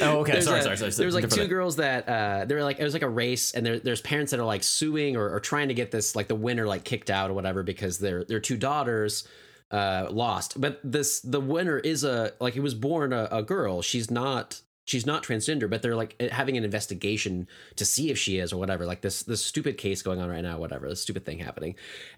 Oh, 0.00 0.20
okay. 0.20 0.40
sorry, 0.40 0.60
a, 0.60 0.62
sorry, 0.62 0.76
sorry, 0.76 0.90
There's 0.92 1.14
like 1.14 1.28
two 1.28 1.48
girls 1.48 1.76
that 1.76 2.08
uh, 2.08 2.44
they're 2.44 2.62
like 2.62 2.78
it 2.78 2.84
was 2.84 2.94
like 2.94 3.02
a 3.02 3.08
race, 3.08 3.52
and 3.52 3.66
there, 3.66 3.78
there's 3.78 4.00
parents 4.00 4.30
that 4.30 4.40
are 4.40 4.46
like 4.46 4.62
suing 4.62 5.16
or, 5.16 5.34
or 5.34 5.40
trying 5.40 5.68
to 5.68 5.74
get 5.74 5.90
this 5.90 6.14
like 6.14 6.28
the 6.28 6.34
winner 6.34 6.66
like 6.66 6.84
kicked 6.84 7.10
out 7.10 7.30
or 7.30 7.34
whatever 7.34 7.62
because 7.62 7.98
their 7.98 8.24
their 8.24 8.40
two 8.40 8.56
daughters 8.56 9.26
uh, 9.72 10.06
lost. 10.10 10.60
But 10.60 10.80
this 10.84 11.20
the 11.20 11.40
winner 11.40 11.78
is 11.78 12.04
a 12.04 12.32
like 12.40 12.56
it 12.56 12.60
was 12.60 12.74
born 12.74 13.12
a, 13.12 13.28
a 13.30 13.42
girl. 13.42 13.82
She's 13.82 14.10
not 14.10 14.60
she's 14.84 15.06
not 15.06 15.22
transgender, 15.22 15.68
but 15.68 15.82
they're 15.82 15.96
like 15.96 16.20
having 16.30 16.56
an 16.56 16.64
investigation 16.64 17.48
to 17.76 17.84
see 17.84 18.10
if 18.10 18.18
she 18.18 18.38
is 18.38 18.52
or 18.52 18.58
whatever. 18.58 18.86
Like 18.86 19.00
this 19.00 19.24
this 19.24 19.44
stupid 19.44 19.76
case 19.76 20.02
going 20.02 20.20
on 20.20 20.28
right 20.30 20.42
now, 20.42 20.58
whatever, 20.58 20.88
this 20.88 21.02
stupid 21.02 21.26
thing 21.26 21.38
happening, 21.38 21.74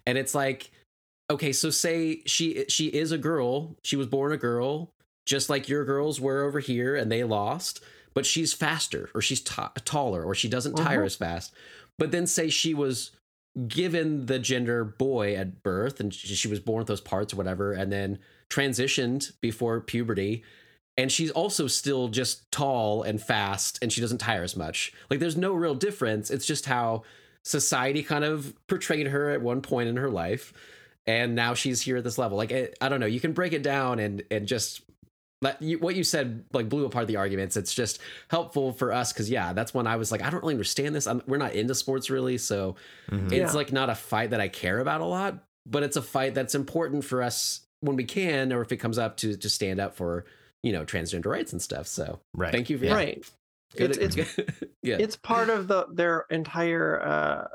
and 0.07 0.19
it's 0.19 0.35
like 0.35 0.70
okay, 1.31 1.52
so 1.52 1.70
say 1.70 2.23
she 2.27 2.65
she 2.69 2.89
is 2.89 3.12
a 3.12 3.19
girl, 3.19 3.77
she 3.82 3.97
was 3.97 4.09
born 4.09 4.32
a 4.32 4.36
girl, 4.36 4.93
just 5.24 5.48
like 5.48 5.69
your 5.69 5.85
girls 5.85 6.20
were 6.20 6.43
over 6.43 6.61
here, 6.61 6.97
and 6.97 7.11
they 7.11 7.24
lost, 7.24 7.82
but 8.12 8.27
she's 8.27 8.52
faster 8.52 9.09
or 9.15 9.23
she's 9.23 9.40
t- 9.40 9.62
taller 9.85 10.23
or 10.23 10.35
she 10.35 10.48
doesn't 10.48 10.74
tire 10.74 10.98
uh-huh. 10.98 11.07
as 11.07 11.15
fast. 11.15 11.55
But 11.98 12.11
then 12.11 12.27
say 12.27 12.51
she 12.51 12.74
was 12.74 13.12
given 13.69 14.27
the 14.27 14.39
gender 14.39 14.85
boy 14.85 15.35
at 15.35 15.62
birth 15.62 16.01
and 16.01 16.12
she 16.12 16.48
was 16.48 16.61
born 16.61 16.78
with 16.78 16.89
those 16.89 17.01
parts 17.01 17.32
or 17.32 17.36
whatever, 17.36 17.73
and 17.73 17.93
then 17.93 18.19
transitioned 18.48 19.32
before 19.40 19.81
puberty. 19.81 20.43
And 20.97 21.11
she's 21.11 21.31
also 21.31 21.66
still 21.66 22.09
just 22.09 22.51
tall 22.51 23.02
and 23.02 23.23
fast 23.23 23.78
and 23.81 23.93
she 23.93 24.01
doesn't 24.01 24.19
tire 24.19 24.43
as 24.43 24.57
much. 24.57 24.93
Like 25.09 25.20
there's 25.20 25.36
no 25.36 25.52
real 25.52 25.74
difference. 25.74 26.31
It's 26.31 26.47
just 26.47 26.66
how 26.66 27.05
society 27.43 28.02
kind 28.02 28.24
of 28.24 28.55
portrayed 28.66 29.07
her 29.07 29.31
at 29.31 29.40
one 29.40 29.62
point 29.62 29.89
in 29.89 29.97
her 29.97 30.11
life 30.11 30.52
and 31.11 31.35
now 31.35 31.55
she's 31.55 31.81
here 31.81 31.97
at 31.97 32.05
this 32.05 32.19
level. 32.19 32.39
Like 32.39 32.53
it, 32.53 32.78
I 32.81 32.89
don't 32.89 33.01
know, 33.01 33.07
you 33.07 33.19
can 33.19 33.32
break 33.32 33.53
it 33.53 33.62
down 33.62 33.99
and 33.99 34.23
and 34.31 34.47
just 34.47 34.82
let 35.43 35.61
you, 35.61 35.78
what 35.78 35.97
you 35.97 36.05
said 36.05 36.45
like 36.53 36.69
blew 36.69 36.85
apart 36.85 37.09
the 37.09 37.16
arguments. 37.16 37.57
It's 37.57 37.74
just 37.74 37.99
helpful 38.28 38.73
for 38.73 38.93
us 38.93 39.12
because 39.12 39.28
yeah, 39.28 39.53
that's 39.53 39.74
when 39.74 39.89
I 39.89 39.97
was 39.97 40.12
like, 40.12 40.23
I 40.23 40.31
don't 40.31 40.41
really 40.41 40.55
understand 40.55 40.95
this. 40.95 41.09
I'm, 41.09 41.20
we're 41.27 41.37
not 41.37 41.55
into 41.55 41.74
sports 41.74 42.11
really, 42.11 42.39
so 42.39 42.77
mm-hmm. 43.11 43.27
it's 43.27 43.35
yeah. 43.35 43.53
like 43.53 43.73
not 43.73 43.91
a 43.91 43.95
fight 43.97 44.31
that 44.31 44.41
I 44.41 44.47
care 44.47 44.78
about 44.78 45.01
a 45.01 45.05
lot, 45.05 45.43
but 45.66 45.82
it's 45.82 45.97
a 45.97 46.03
fight 46.03 46.35
that's 46.35 46.55
important 46.55 47.05
for 47.05 47.23
us 47.23 47.62
when 47.81 47.97
we 47.97 48.05
can, 48.05 48.53
or 48.53 48.62
if 48.62 48.70
it 48.70 48.77
comes 48.77 48.97
up 48.97 49.16
to 49.19 49.37
to 49.37 49.51
stand 49.51 49.81
up 49.81 49.97
for 49.97 50.27
you 50.62 50.73
know 50.73 50.85
transgender 50.85 51.27
rights 51.27 51.53
and 51.53 51.61
stuff. 51.61 51.89
So 51.89 52.20
right, 52.35 52.53
thank 52.53 52.70
you 52.70 52.78
for 52.78 52.85
yeah. 52.85 52.95
right. 52.95 53.31
Good, 53.77 53.97
it's 53.97 54.16
it's, 54.16 54.37
yeah. 54.82 54.97
it's 55.01 55.16
part 55.16 55.49
of 55.49 55.66
the 55.66 55.87
their 55.91 56.27
entire 56.31 57.03
uh, 57.03 57.49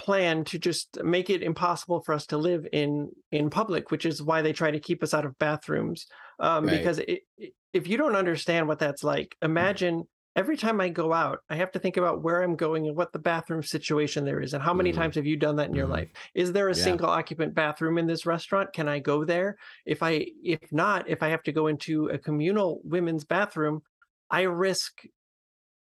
plan 0.00 0.44
to 0.44 0.58
just 0.58 0.96
make 1.04 1.28
it 1.28 1.42
impossible 1.42 2.00
for 2.00 2.14
us 2.14 2.24
to 2.24 2.38
live 2.38 2.66
in 2.72 3.10
in 3.30 3.50
public 3.50 3.90
which 3.90 4.06
is 4.06 4.22
why 4.22 4.40
they 4.40 4.52
try 4.52 4.70
to 4.70 4.80
keep 4.80 5.02
us 5.02 5.12
out 5.12 5.26
of 5.26 5.38
bathrooms 5.38 6.06
um, 6.38 6.64
right. 6.64 6.78
because 6.78 7.00
it, 7.00 7.20
if 7.74 7.86
you 7.86 7.98
don't 7.98 8.16
understand 8.16 8.66
what 8.66 8.78
that's 8.78 9.04
like 9.04 9.36
imagine 9.42 10.04
every 10.36 10.56
time 10.56 10.80
i 10.80 10.88
go 10.88 11.12
out 11.12 11.40
i 11.50 11.54
have 11.54 11.70
to 11.70 11.78
think 11.78 11.98
about 11.98 12.22
where 12.22 12.42
i'm 12.42 12.56
going 12.56 12.86
and 12.86 12.96
what 12.96 13.12
the 13.12 13.18
bathroom 13.18 13.62
situation 13.62 14.24
there 14.24 14.40
is 14.40 14.54
and 14.54 14.62
how 14.62 14.72
many 14.72 14.90
mm. 14.90 14.96
times 14.96 15.16
have 15.16 15.26
you 15.26 15.36
done 15.36 15.56
that 15.56 15.66
in 15.66 15.74
mm. 15.74 15.76
your 15.76 15.84
mm-hmm. 15.84 15.96
life 15.96 16.08
is 16.34 16.50
there 16.50 16.70
a 16.70 16.74
yeah. 16.74 16.82
single 16.82 17.10
occupant 17.10 17.54
bathroom 17.54 17.98
in 17.98 18.06
this 18.06 18.24
restaurant 18.24 18.72
can 18.72 18.88
i 18.88 18.98
go 18.98 19.22
there 19.22 19.58
if 19.84 20.02
i 20.02 20.24
if 20.42 20.60
not 20.72 21.06
if 21.10 21.22
i 21.22 21.28
have 21.28 21.42
to 21.42 21.52
go 21.52 21.66
into 21.66 22.06
a 22.06 22.16
communal 22.16 22.80
women's 22.84 23.24
bathroom 23.24 23.82
i 24.30 24.42
risk 24.42 25.02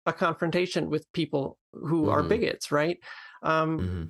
a 0.05 0.11
confrontation 0.11 0.89
with 0.89 1.09
people 1.13 1.57
who 1.71 2.07
mm. 2.07 2.11
are 2.11 2.19
mm-hmm. 2.19 2.29
bigots 2.29 2.69
right 2.69 2.97
um, 3.41 3.79
mm-hmm. 3.79 4.03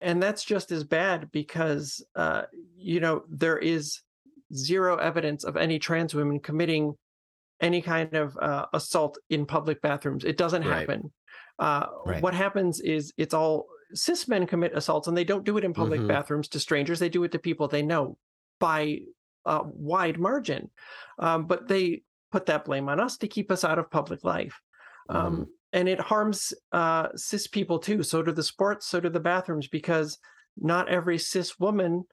And 0.00 0.22
that's 0.22 0.44
just 0.44 0.72
as 0.72 0.84
bad 0.84 1.30
because, 1.30 2.04
uh, 2.16 2.42
you 2.76 3.00
know, 3.00 3.22
there 3.28 3.58
is 3.58 4.00
zero 4.54 4.96
evidence 4.96 5.44
of 5.44 5.56
any 5.56 5.78
trans 5.78 6.14
women 6.14 6.40
committing 6.40 6.94
any 7.60 7.82
kind 7.82 8.14
of 8.14 8.36
uh, 8.38 8.66
assault 8.72 9.18
in 9.28 9.44
public 9.44 9.82
bathrooms. 9.82 10.24
It 10.24 10.38
doesn't 10.38 10.66
right. 10.66 10.80
happen. 10.80 11.12
Uh, 11.58 11.86
right. 12.06 12.22
What 12.22 12.32
happens 12.32 12.80
is 12.80 13.12
it's 13.18 13.34
all 13.34 13.66
cis 13.92 14.26
men 14.26 14.46
commit 14.46 14.74
assaults 14.74 15.08
and 15.08 15.16
they 15.16 15.24
don't 15.24 15.44
do 15.44 15.58
it 15.58 15.64
in 15.64 15.74
public 15.74 16.00
mm-hmm. 16.00 16.08
bathrooms 16.08 16.48
to 16.48 16.60
strangers. 16.60 16.98
They 16.98 17.10
do 17.10 17.24
it 17.24 17.32
to 17.32 17.38
people 17.38 17.68
they 17.68 17.82
know 17.82 18.16
by 18.58 19.00
a 19.44 19.62
wide 19.64 20.18
margin. 20.18 20.70
Um, 21.18 21.46
but 21.46 21.68
they 21.68 22.02
put 22.32 22.46
that 22.46 22.64
blame 22.64 22.88
on 22.88 23.00
us 23.00 23.18
to 23.18 23.28
keep 23.28 23.50
us 23.50 23.64
out 23.64 23.78
of 23.78 23.90
public 23.90 24.24
life. 24.24 24.58
Um, 25.10 25.32
mm-hmm 25.32 25.42
and 25.72 25.88
it 25.88 26.00
harms 26.00 26.52
uh, 26.72 27.08
cis 27.16 27.46
people 27.46 27.78
too. 27.78 28.02
So 28.02 28.22
do 28.22 28.32
the 28.32 28.42
sports, 28.42 28.86
so 28.86 29.00
do 29.00 29.08
the 29.08 29.20
bathrooms, 29.20 29.68
because 29.68 30.18
not 30.56 30.88
every 30.88 31.18
cis 31.18 31.58
woman 31.58 32.04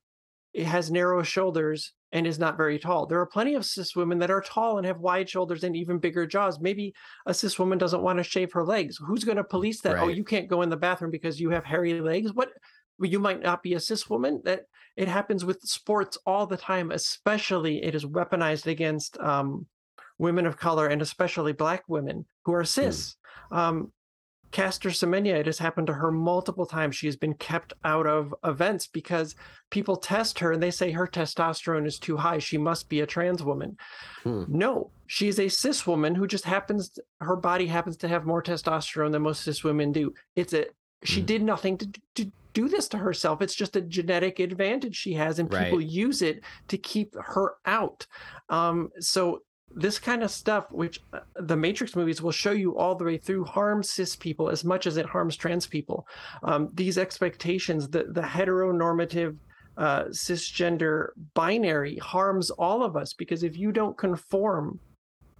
has 0.56 0.90
narrow 0.90 1.24
shoulders 1.24 1.94
and 2.12 2.26
is 2.26 2.40
not 2.40 2.58
very 2.58 2.80
tall. 2.80 3.06
There 3.06 3.20
are 3.20 3.26
plenty 3.26 3.56
of 3.56 3.66
cis 3.66 3.96
women 3.96 4.20
that 4.20 4.32
are 4.32 4.42
tall 4.42 4.78
and 4.78 4.88
have 4.88 5.00
wide 5.00 5.30
shoulders 5.30 5.64
and 5.64 5.76
even 5.76 5.98
bigger 5.98 6.26
jaws. 6.26 6.60
Maybe 6.60 6.94
a 7.26 7.34
cis 7.34 7.60
woman 7.60 7.78
doesn't 7.78 8.02
want 8.02 8.18
to 8.18 8.24
shave 8.24 8.54
her 8.54 8.66
legs. 8.66 8.98
Who's 8.98 9.26
going 9.26 9.38
to 9.38 9.44
police 9.44 9.82
that? 9.82 9.94
Oh, 9.94 9.96
right. 9.96 10.06
Oh, 10.06 10.10
you 10.10 10.24
can't 10.24 10.48
go 10.48 10.62
in 10.62 10.70
the 10.70 10.78
bathroom 10.78 11.12
because 11.12 11.40
you 11.40 11.50
have 11.50 11.66
hairy 11.66 12.00
legs. 12.00 12.34
What? 12.34 12.50
You 13.00 13.20
might 13.20 13.44
not 13.44 13.62
be 13.62 13.74
a 13.74 13.80
cis 13.80 14.10
woman. 14.10 14.42
That 14.46 14.62
it 14.96 15.08
happens 15.08 15.46
with 15.46 15.62
sports 15.62 16.18
all 16.26 16.48
the 16.48 16.58
time. 16.58 16.92
Especially, 16.92 17.84
it 17.84 17.94
is 17.94 18.06
weaponized 18.06 18.68
against 18.68 19.20
um, 19.20 19.68
women 20.18 20.46
of 20.46 20.58
color 20.58 20.88
and 20.88 21.02
especially 21.02 21.54
Black 21.54 21.84
women 21.88 22.26
who 22.46 22.54
are 22.54 22.62
hmm. 22.62 22.68
cis. 22.68 23.00
Mm. 23.00 23.16
Um, 23.52 23.92
Caster 24.52 24.90
Semenya, 24.90 25.36
it 25.36 25.46
has 25.46 25.60
happened 25.60 25.88
to 25.88 25.94
her 25.94 26.12
multiple 26.12 26.66
times. 26.66 26.96
She 26.96 27.08
has 27.08 27.18
been 27.18 27.34
kept 27.34 27.74
out 27.84 28.08
of 28.08 28.34
events 28.44 28.88
because 28.88 29.36
people 29.72 29.98
test 29.98 30.40
her 30.40 30.54
and 30.54 30.64
they 30.64 30.72
say 30.72 30.92
her 30.92 31.08
testosterone 31.08 31.86
is 31.86 32.00
too 32.00 32.16
high. 32.18 32.40
She 32.40 32.58
must 32.58 32.88
be 32.88 33.02
a 33.02 33.06
trans 33.06 33.44
woman. 33.44 33.78
Hmm. 34.24 34.46
No, 34.48 34.92
she's 35.06 35.40
a 35.40 35.50
cis 35.50 35.86
woman 35.86 36.16
who 36.16 36.28
just 36.28 36.46
happens, 36.46 36.90
to, 36.92 37.04
her 37.20 37.36
body 37.36 37.68
happens 37.68 37.98
to 37.98 38.08
have 38.08 38.26
more 38.26 38.42
testosterone 38.42 39.12
than 39.12 39.24
most 39.24 39.44
cis 39.44 39.64
women 39.64 39.92
do. 39.92 40.14
It's 40.36 40.54
a, 40.54 40.68
she 41.04 41.20
hmm. 41.20 41.26
did 41.26 41.44
nothing 41.44 41.78
to, 41.80 41.90
to 42.16 42.32
do 42.54 42.70
this 42.70 42.88
to 42.88 42.98
herself. 42.98 43.42
It's 43.42 43.54
just 43.54 43.76
a 43.76 43.82
genetic 43.82 44.40
advantage 44.40 44.96
she 44.96 45.14
has, 45.14 45.40
and 45.40 45.52
people 45.52 45.78
right. 45.78 45.88
use 45.88 46.22
it 46.22 46.42
to 46.70 46.78
keep 46.78 47.14
her 47.16 47.56
out. 47.66 48.08
Um, 48.50 48.90
so 49.00 49.42
this 49.76 49.99
kind 49.99 50.23
of 50.23 50.31
stuff, 50.31 50.72
which 50.72 51.02
uh, 51.14 51.19
the 51.35 51.56
Matrix 51.56 51.95
movies 51.95 52.22
will 52.22 52.31
show 52.31 52.52
you 52.52 52.77
all 52.77 52.95
the 52.95 53.03
way 53.03 53.18
through, 53.18 53.45
harms 53.45 53.89
cis 53.89 54.15
people 54.15 54.49
as 54.49 54.64
much 54.64 54.88
as 54.88 54.98
it 54.98 55.06
harms 55.06 55.35
trans 55.35 55.68
people. 55.68 56.07
Um, 56.44 56.69
these 56.73 56.98
expectations, 56.98 57.89
the 57.89 58.06
the 58.10 58.22
heteronormative 58.22 59.38
uh, 59.77 60.06
cisgender 60.06 61.10
binary 61.35 61.98
harms 61.98 62.49
all 62.49 62.84
of 62.84 62.98
us 62.98 63.14
because 63.14 63.44
if 63.44 63.56
you 63.56 63.72
don't 63.72 63.95
conform 63.98 64.80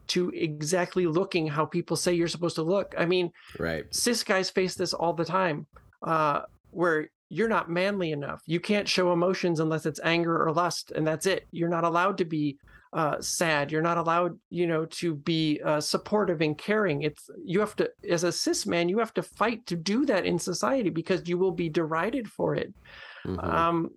to 0.08 0.30
exactly 0.30 1.08
looking 1.08 1.48
how 1.48 1.66
people 1.66 1.98
say 1.98 2.14
you're 2.14 2.28
supposed 2.28 2.56
to 2.56 2.64
look, 2.64 2.94
I 2.98 3.06
mean, 3.06 3.32
right? 3.58 3.86
Cis 3.94 4.24
guys 4.24 4.50
face 4.50 4.76
this 4.76 4.94
all 4.94 5.14
the 5.14 5.26
time, 5.26 5.66
uh, 6.04 6.42
where 6.72 7.10
you're 7.30 7.50
not 7.50 7.70
manly 7.70 8.12
enough. 8.12 8.42
You 8.46 8.60
can't 8.60 8.88
show 8.88 9.12
emotions 9.12 9.60
unless 9.60 9.86
it's 9.86 10.00
anger 10.04 10.42
or 10.42 10.54
lust, 10.54 10.92
and 10.92 11.06
that's 11.06 11.26
it. 11.26 11.46
You're 11.52 11.70
not 11.70 11.84
allowed 11.84 12.18
to 12.20 12.26
be 12.26 12.58
uh, 12.94 13.22
sad. 13.22 13.72
You're 13.72 13.82
not 13.82 13.98
allowed, 13.98 14.40
you 14.50 14.68
know, 14.68 14.86
to 14.86 15.16
be 15.16 15.62
uh, 15.64 15.82
supportive 15.82 16.42
and 16.42 16.58
caring. 16.58 17.04
It's 17.04 17.30
you 17.44 17.60
have 17.60 17.76
to, 17.78 17.90
as 18.10 18.24
a 18.24 18.32
cis 18.32 18.66
man, 18.66 18.90
you 18.90 19.00
have 19.00 19.14
to 19.16 19.24
fight 19.24 19.66
to 19.68 19.76
do 19.76 20.06
that 20.06 20.26
in 20.26 20.40
society 20.40 20.90
because 20.90 21.28
you 21.28 21.38
will 21.38 21.52
be 21.52 21.70
derided 21.70 22.30
for 22.30 22.56
it. 22.56 22.74
Mm-hmm. 23.26 23.40
Um, 23.40 23.92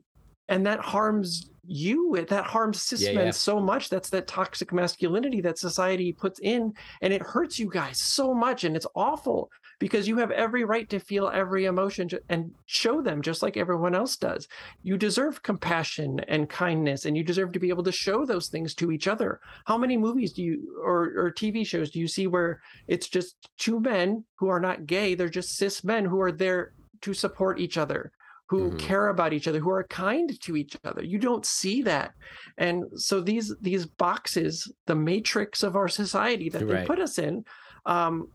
and 0.48 0.66
that 0.66 0.80
harms 0.80 1.50
you 1.66 2.16
It 2.16 2.28
that 2.28 2.44
harms 2.44 2.82
cis 2.82 3.02
yeah, 3.02 3.12
men 3.12 3.26
yeah. 3.26 3.30
so 3.30 3.60
much 3.60 3.90
that's 3.90 4.10
that 4.10 4.26
toxic 4.26 4.72
masculinity 4.72 5.40
that 5.42 5.58
society 5.58 6.12
puts 6.12 6.40
in 6.40 6.74
and 7.00 7.12
it 7.12 7.22
hurts 7.22 7.58
you 7.58 7.70
guys 7.70 7.98
so 7.98 8.34
much 8.34 8.64
and 8.64 8.74
it's 8.74 8.86
awful 8.96 9.50
because 9.80 10.06
you 10.06 10.18
have 10.18 10.30
every 10.30 10.62
right 10.62 10.88
to 10.90 11.00
feel 11.00 11.28
every 11.28 11.64
emotion 11.64 12.08
and 12.28 12.52
show 12.66 13.00
them 13.02 13.22
just 13.22 13.42
like 13.42 13.56
everyone 13.56 13.94
else 13.94 14.16
does. 14.16 14.46
You 14.82 14.96
deserve 14.96 15.42
compassion 15.42 16.20
and 16.28 16.48
kindness, 16.48 17.06
and 17.06 17.16
you 17.16 17.24
deserve 17.24 17.52
to 17.52 17.58
be 17.58 17.70
able 17.70 17.82
to 17.84 17.90
show 17.90 18.24
those 18.24 18.48
things 18.48 18.74
to 18.74 18.92
each 18.92 19.08
other. 19.08 19.40
How 19.64 19.78
many 19.78 19.96
movies 19.96 20.34
do 20.34 20.42
you 20.42 20.80
or, 20.84 21.12
or 21.16 21.32
TV 21.32 21.66
shows 21.66 21.90
do 21.90 21.98
you 21.98 22.06
see 22.06 22.26
where 22.26 22.60
it's 22.86 23.08
just 23.08 23.48
two 23.58 23.80
men 23.80 24.24
who 24.36 24.48
are 24.48 24.60
not 24.60 24.86
gay? 24.86 25.14
They're 25.14 25.28
just 25.30 25.56
cis 25.56 25.82
men 25.82 26.04
who 26.04 26.20
are 26.20 26.32
there 26.32 26.74
to 27.00 27.14
support 27.14 27.58
each 27.58 27.78
other 27.78 28.12
who 28.48 28.68
mm-hmm. 28.68 28.78
care 28.78 29.08
about 29.08 29.32
each 29.32 29.48
other 29.48 29.60
who 29.60 29.70
are 29.70 29.84
kind 29.84 30.38
to 30.40 30.56
each 30.56 30.76
other 30.84 31.02
you 31.04 31.18
don't 31.18 31.46
see 31.46 31.82
that 31.82 32.12
and 32.58 32.84
so 32.96 33.20
these 33.20 33.54
these 33.62 33.86
boxes 33.86 34.70
the 34.86 34.94
matrix 34.94 35.62
of 35.62 35.76
our 35.76 35.88
society 35.88 36.50
that 36.50 36.66
right. 36.66 36.80
they 36.80 36.84
put 36.84 36.98
us 36.98 37.18
in 37.18 37.44
um 37.86 38.28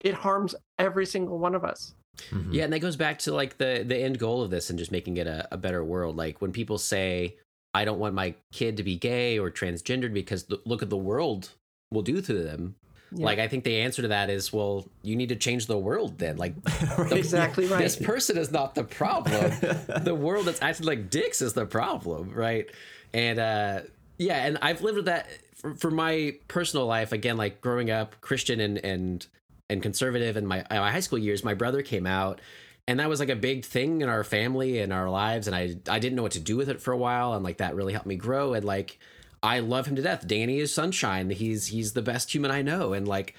it 0.00 0.14
harms 0.14 0.54
every 0.78 1.06
single 1.06 1.38
one 1.38 1.54
of 1.54 1.64
us 1.64 1.94
mm-hmm. 2.30 2.52
yeah 2.52 2.64
and 2.64 2.72
that 2.72 2.80
goes 2.80 2.96
back 2.96 3.18
to 3.18 3.32
like 3.32 3.58
the 3.58 3.84
the 3.86 3.96
end 3.96 4.18
goal 4.18 4.42
of 4.42 4.50
this 4.50 4.70
and 4.70 4.78
just 4.78 4.92
making 4.92 5.16
it 5.16 5.26
a, 5.26 5.46
a 5.52 5.56
better 5.56 5.84
world 5.84 6.16
like 6.16 6.40
when 6.40 6.52
people 6.52 6.78
say 6.78 7.36
i 7.74 7.84
don't 7.84 7.98
want 7.98 8.14
my 8.14 8.34
kid 8.52 8.76
to 8.76 8.82
be 8.82 8.96
gay 8.96 9.38
or 9.38 9.50
transgendered 9.50 10.12
because 10.12 10.46
look 10.64 10.82
at 10.82 10.90
the 10.90 10.96
world 10.96 11.50
will 11.92 12.02
do 12.02 12.20
to 12.20 12.32
them 12.32 12.74
yeah. 13.12 13.26
Like 13.26 13.38
I 13.38 13.48
think 13.48 13.64
the 13.64 13.80
answer 13.80 14.02
to 14.02 14.08
that 14.08 14.30
is, 14.30 14.52
well, 14.52 14.86
you 15.02 15.16
need 15.16 15.30
to 15.30 15.36
change 15.36 15.66
the 15.66 15.78
world 15.78 16.18
then. 16.18 16.36
Like 16.36 16.62
the, 16.64 17.16
exactly 17.16 17.66
right. 17.68 17.80
This 17.80 17.96
person 17.96 18.38
is 18.38 18.52
not 18.52 18.74
the 18.74 18.84
problem. 18.84 19.52
the 20.04 20.14
world 20.14 20.46
that's 20.46 20.62
acting 20.62 20.86
like 20.86 21.10
dicks 21.10 21.42
is 21.42 21.52
the 21.52 21.66
problem, 21.66 22.32
right? 22.32 22.70
And 23.12 23.38
uh 23.38 23.80
yeah, 24.18 24.44
and 24.46 24.58
I've 24.60 24.82
lived 24.82 24.96
with 24.96 25.06
that 25.06 25.28
for, 25.56 25.74
for 25.74 25.90
my 25.90 26.36
personal 26.46 26.86
life. 26.86 27.12
Again, 27.12 27.36
like 27.36 27.60
growing 27.60 27.90
up 27.90 28.20
Christian 28.20 28.60
and 28.60 28.78
and 28.78 29.26
and 29.70 29.82
conservative 29.82 30.36
in 30.36 30.46
my, 30.46 30.64
my 30.70 30.90
high 30.90 31.00
school 31.00 31.18
years, 31.18 31.42
my 31.42 31.54
brother 31.54 31.82
came 31.82 32.06
out 32.06 32.40
and 32.86 32.98
that 32.98 33.08
was 33.08 33.20
like 33.20 33.28
a 33.28 33.36
big 33.36 33.64
thing 33.64 34.00
in 34.00 34.08
our 34.08 34.24
family 34.24 34.80
and 34.80 34.92
our 34.92 35.08
lives 35.08 35.46
and 35.46 35.54
I 35.54 35.76
I 35.88 35.98
didn't 35.98 36.16
know 36.16 36.22
what 36.22 36.32
to 36.32 36.40
do 36.40 36.56
with 36.56 36.68
it 36.68 36.82
for 36.82 36.92
a 36.92 36.96
while 36.96 37.34
and 37.34 37.44
like 37.44 37.58
that 37.58 37.74
really 37.74 37.92
helped 37.92 38.06
me 38.06 38.16
grow 38.16 38.52
and 38.52 38.64
like 38.64 38.98
I 39.42 39.60
love 39.60 39.86
him 39.86 39.96
to 39.96 40.02
death. 40.02 40.26
Danny 40.26 40.58
is 40.58 40.72
sunshine. 40.72 41.30
He's 41.30 41.68
he's 41.68 41.92
the 41.92 42.02
best 42.02 42.34
human 42.34 42.50
I 42.50 42.62
know. 42.62 42.92
And 42.92 43.06
like 43.06 43.34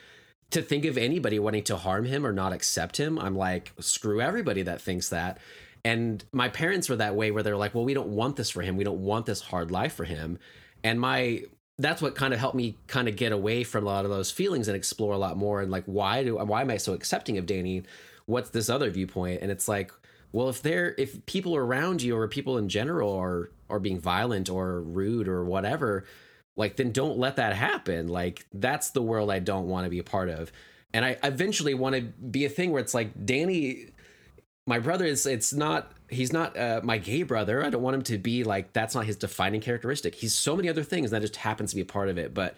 to 0.51 0.61
think 0.61 0.85
of 0.85 0.97
anybody 0.97 1.39
wanting 1.39 1.63
to 1.65 1.77
harm 1.77 2.05
him 2.05 2.25
or 2.25 2.33
not 2.33 2.53
accept 2.53 2.97
him, 2.97 3.19
I'm 3.19 3.35
like, 3.35 3.71
screw 3.79 4.21
everybody 4.21 4.63
that 4.63 4.81
thinks 4.81 5.09
that. 5.09 5.39
And 5.83 6.23
my 6.31 6.49
parents 6.49 6.89
were 6.89 6.97
that 6.97 7.15
way 7.15 7.31
where 7.31 7.43
they're 7.43 7.57
like, 7.57 7.73
well, 7.73 7.85
we 7.85 7.93
don't 7.93 8.09
want 8.09 8.35
this 8.35 8.49
for 8.49 8.61
him. 8.61 8.77
We 8.77 8.83
don't 8.83 9.01
want 9.01 9.25
this 9.25 9.41
hard 9.41 9.71
life 9.71 9.93
for 9.93 10.03
him. 10.03 10.37
And 10.83 10.99
my 10.99 11.43
that's 11.83 12.01
what 12.01 12.15
kind 12.15 12.33
of 12.33 12.39
helped 12.39 12.55
me 12.55 12.77
kind 12.87 13.07
of 13.07 13.15
get 13.15 13.31
away 13.31 13.63
from 13.63 13.83
a 13.83 13.87
lot 13.87 14.05
of 14.05 14.11
those 14.11 14.31
feelings 14.31 14.67
and 14.67 14.75
explore 14.75 15.13
a 15.13 15.17
lot 15.17 15.37
more 15.37 15.61
and 15.61 15.71
like 15.71 15.83
why 15.85 16.23
do 16.23 16.37
why 16.37 16.61
am 16.61 16.69
I 16.69 16.77
so 16.77 16.93
accepting 16.93 17.37
of 17.37 17.45
Danny? 17.45 17.83
What's 18.25 18.49
this 18.49 18.69
other 18.69 18.89
viewpoint? 18.89 19.41
And 19.41 19.51
it's 19.51 19.67
like, 19.67 19.91
well, 20.31 20.49
if 20.49 20.61
they're 20.61 20.95
if 20.97 21.25
people 21.25 21.55
around 21.55 22.01
you 22.01 22.17
or 22.17 22.27
people 22.27 22.57
in 22.57 22.69
general 22.69 23.13
are 23.13 23.51
are 23.69 23.79
being 23.79 23.99
violent 23.99 24.49
or 24.49 24.81
rude 24.81 25.27
or 25.27 25.43
whatever, 25.43 26.05
like 26.55 26.75
then 26.75 26.91
don't 26.91 27.17
let 27.17 27.37
that 27.37 27.55
happen. 27.55 28.07
Like 28.07 28.45
that's 28.53 28.91
the 28.91 29.01
world 29.01 29.31
I 29.31 29.39
don't 29.39 29.67
want 29.67 29.85
to 29.85 29.89
be 29.89 29.99
a 29.99 30.03
part 30.03 30.29
of. 30.29 30.51
And 30.93 31.05
I 31.05 31.17
eventually 31.23 31.73
want 31.73 31.95
to 31.95 32.01
be 32.01 32.45
a 32.45 32.49
thing 32.49 32.71
where 32.71 32.81
it's 32.81 32.93
like 32.93 33.25
Danny, 33.25 33.87
my 34.67 34.79
brother 34.79 35.05
is. 35.05 35.25
It's 35.25 35.53
not. 35.53 35.91
He's 36.11 36.33
not 36.33 36.57
uh, 36.57 36.81
my 36.83 36.97
gay 36.97 37.23
brother. 37.23 37.63
I 37.63 37.69
don't 37.69 37.81
want 37.81 37.95
him 37.95 38.03
to 38.03 38.17
be 38.17 38.43
like 38.43 38.73
that's 38.73 38.93
not 38.93 39.05
his 39.05 39.15
defining 39.15 39.61
characteristic. 39.61 40.15
He's 40.15 40.35
so 40.35 40.55
many 40.55 40.69
other 40.69 40.83
things 40.83 41.11
that 41.11 41.21
just 41.21 41.37
happens 41.37 41.71
to 41.71 41.75
be 41.75 41.81
a 41.81 41.85
part 41.85 42.09
of 42.09 42.17
it. 42.17 42.33
But 42.33 42.55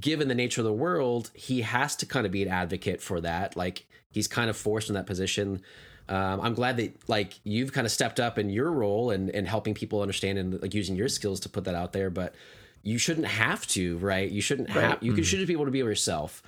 given 0.00 0.28
the 0.28 0.34
nature 0.34 0.60
of 0.60 0.64
the 0.64 0.72
world, 0.72 1.30
he 1.34 1.60
has 1.60 1.94
to 1.96 2.06
kind 2.06 2.26
of 2.26 2.32
be 2.32 2.42
an 2.42 2.48
advocate 2.48 3.00
for 3.00 3.20
that. 3.20 3.56
Like 3.56 3.86
he's 4.10 4.26
kind 4.26 4.50
of 4.50 4.56
forced 4.56 4.88
in 4.88 4.94
that 4.94 5.06
position 5.06 5.62
um, 6.08 6.40
I'm 6.40 6.54
glad 6.54 6.76
that 6.76 7.08
like 7.08 7.34
you've 7.44 7.72
kind 7.72 7.86
of 7.86 7.90
stepped 7.90 8.20
up 8.20 8.38
in 8.38 8.50
your 8.50 8.70
role 8.70 9.10
and 9.10 9.30
and 9.30 9.48
helping 9.48 9.74
people 9.74 10.02
understand 10.02 10.38
and 10.38 10.60
like 10.60 10.74
using 10.74 10.96
your 10.96 11.08
skills 11.08 11.40
to 11.40 11.48
put 11.48 11.64
that 11.64 11.74
out 11.74 11.92
there. 11.92 12.10
But 12.10 12.34
you 12.82 12.98
shouldn't 12.98 13.26
have 13.26 13.66
to, 13.68 13.96
right? 13.98 14.30
You 14.30 14.42
shouldn't 14.42 14.68
right. 14.74 14.84
have. 14.84 15.02
You 15.02 15.12
mm-hmm. 15.12 15.22
should 15.22 15.46
be 15.46 15.54
able 15.54 15.64
to 15.64 15.70
be 15.70 15.78
yourself. 15.78 16.42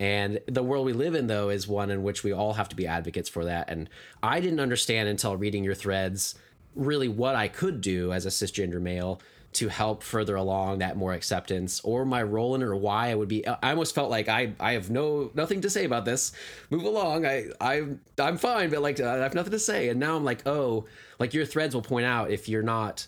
And 0.00 0.40
the 0.46 0.62
world 0.62 0.86
we 0.86 0.92
live 0.92 1.14
in, 1.14 1.26
though, 1.26 1.48
is 1.48 1.66
one 1.66 1.90
in 1.90 2.02
which 2.02 2.22
we 2.22 2.32
all 2.32 2.52
have 2.54 2.68
to 2.68 2.76
be 2.76 2.86
advocates 2.86 3.28
for 3.28 3.44
that. 3.44 3.68
And 3.68 3.88
I 4.22 4.40
didn't 4.40 4.60
understand 4.60 5.08
until 5.08 5.36
reading 5.36 5.64
your 5.64 5.74
threads 5.74 6.34
really 6.74 7.08
what 7.08 7.34
I 7.34 7.48
could 7.48 7.80
do 7.80 8.12
as 8.12 8.24
a 8.24 8.28
cisgender 8.28 8.80
male 8.80 9.20
to 9.54 9.68
help 9.68 10.02
further 10.02 10.36
along 10.36 10.78
that 10.78 10.96
more 10.96 11.14
acceptance 11.14 11.80
or 11.80 12.04
my 12.04 12.22
role 12.22 12.54
in 12.54 12.62
it 12.62 12.66
or 12.66 12.76
why 12.76 13.10
I 13.10 13.14
would 13.14 13.28
be 13.28 13.46
I 13.46 13.70
almost 13.70 13.94
felt 13.94 14.10
like 14.10 14.28
I 14.28 14.52
I 14.60 14.72
have 14.72 14.90
no 14.90 15.30
nothing 15.34 15.62
to 15.62 15.70
say 15.70 15.84
about 15.84 16.04
this. 16.04 16.32
Move 16.70 16.84
along. 16.84 17.26
I 17.26 17.46
I 17.60 17.84
I'm 18.18 18.36
fine 18.36 18.70
but 18.70 18.82
like 18.82 19.00
I 19.00 19.16
have 19.16 19.34
nothing 19.34 19.52
to 19.52 19.58
say. 19.58 19.88
And 19.88 19.98
now 19.98 20.16
I'm 20.16 20.24
like 20.24 20.46
oh 20.46 20.84
like 21.18 21.32
your 21.34 21.46
threads 21.46 21.74
will 21.74 21.82
point 21.82 22.06
out 22.06 22.30
if 22.30 22.48
you're 22.48 22.62
not 22.62 23.06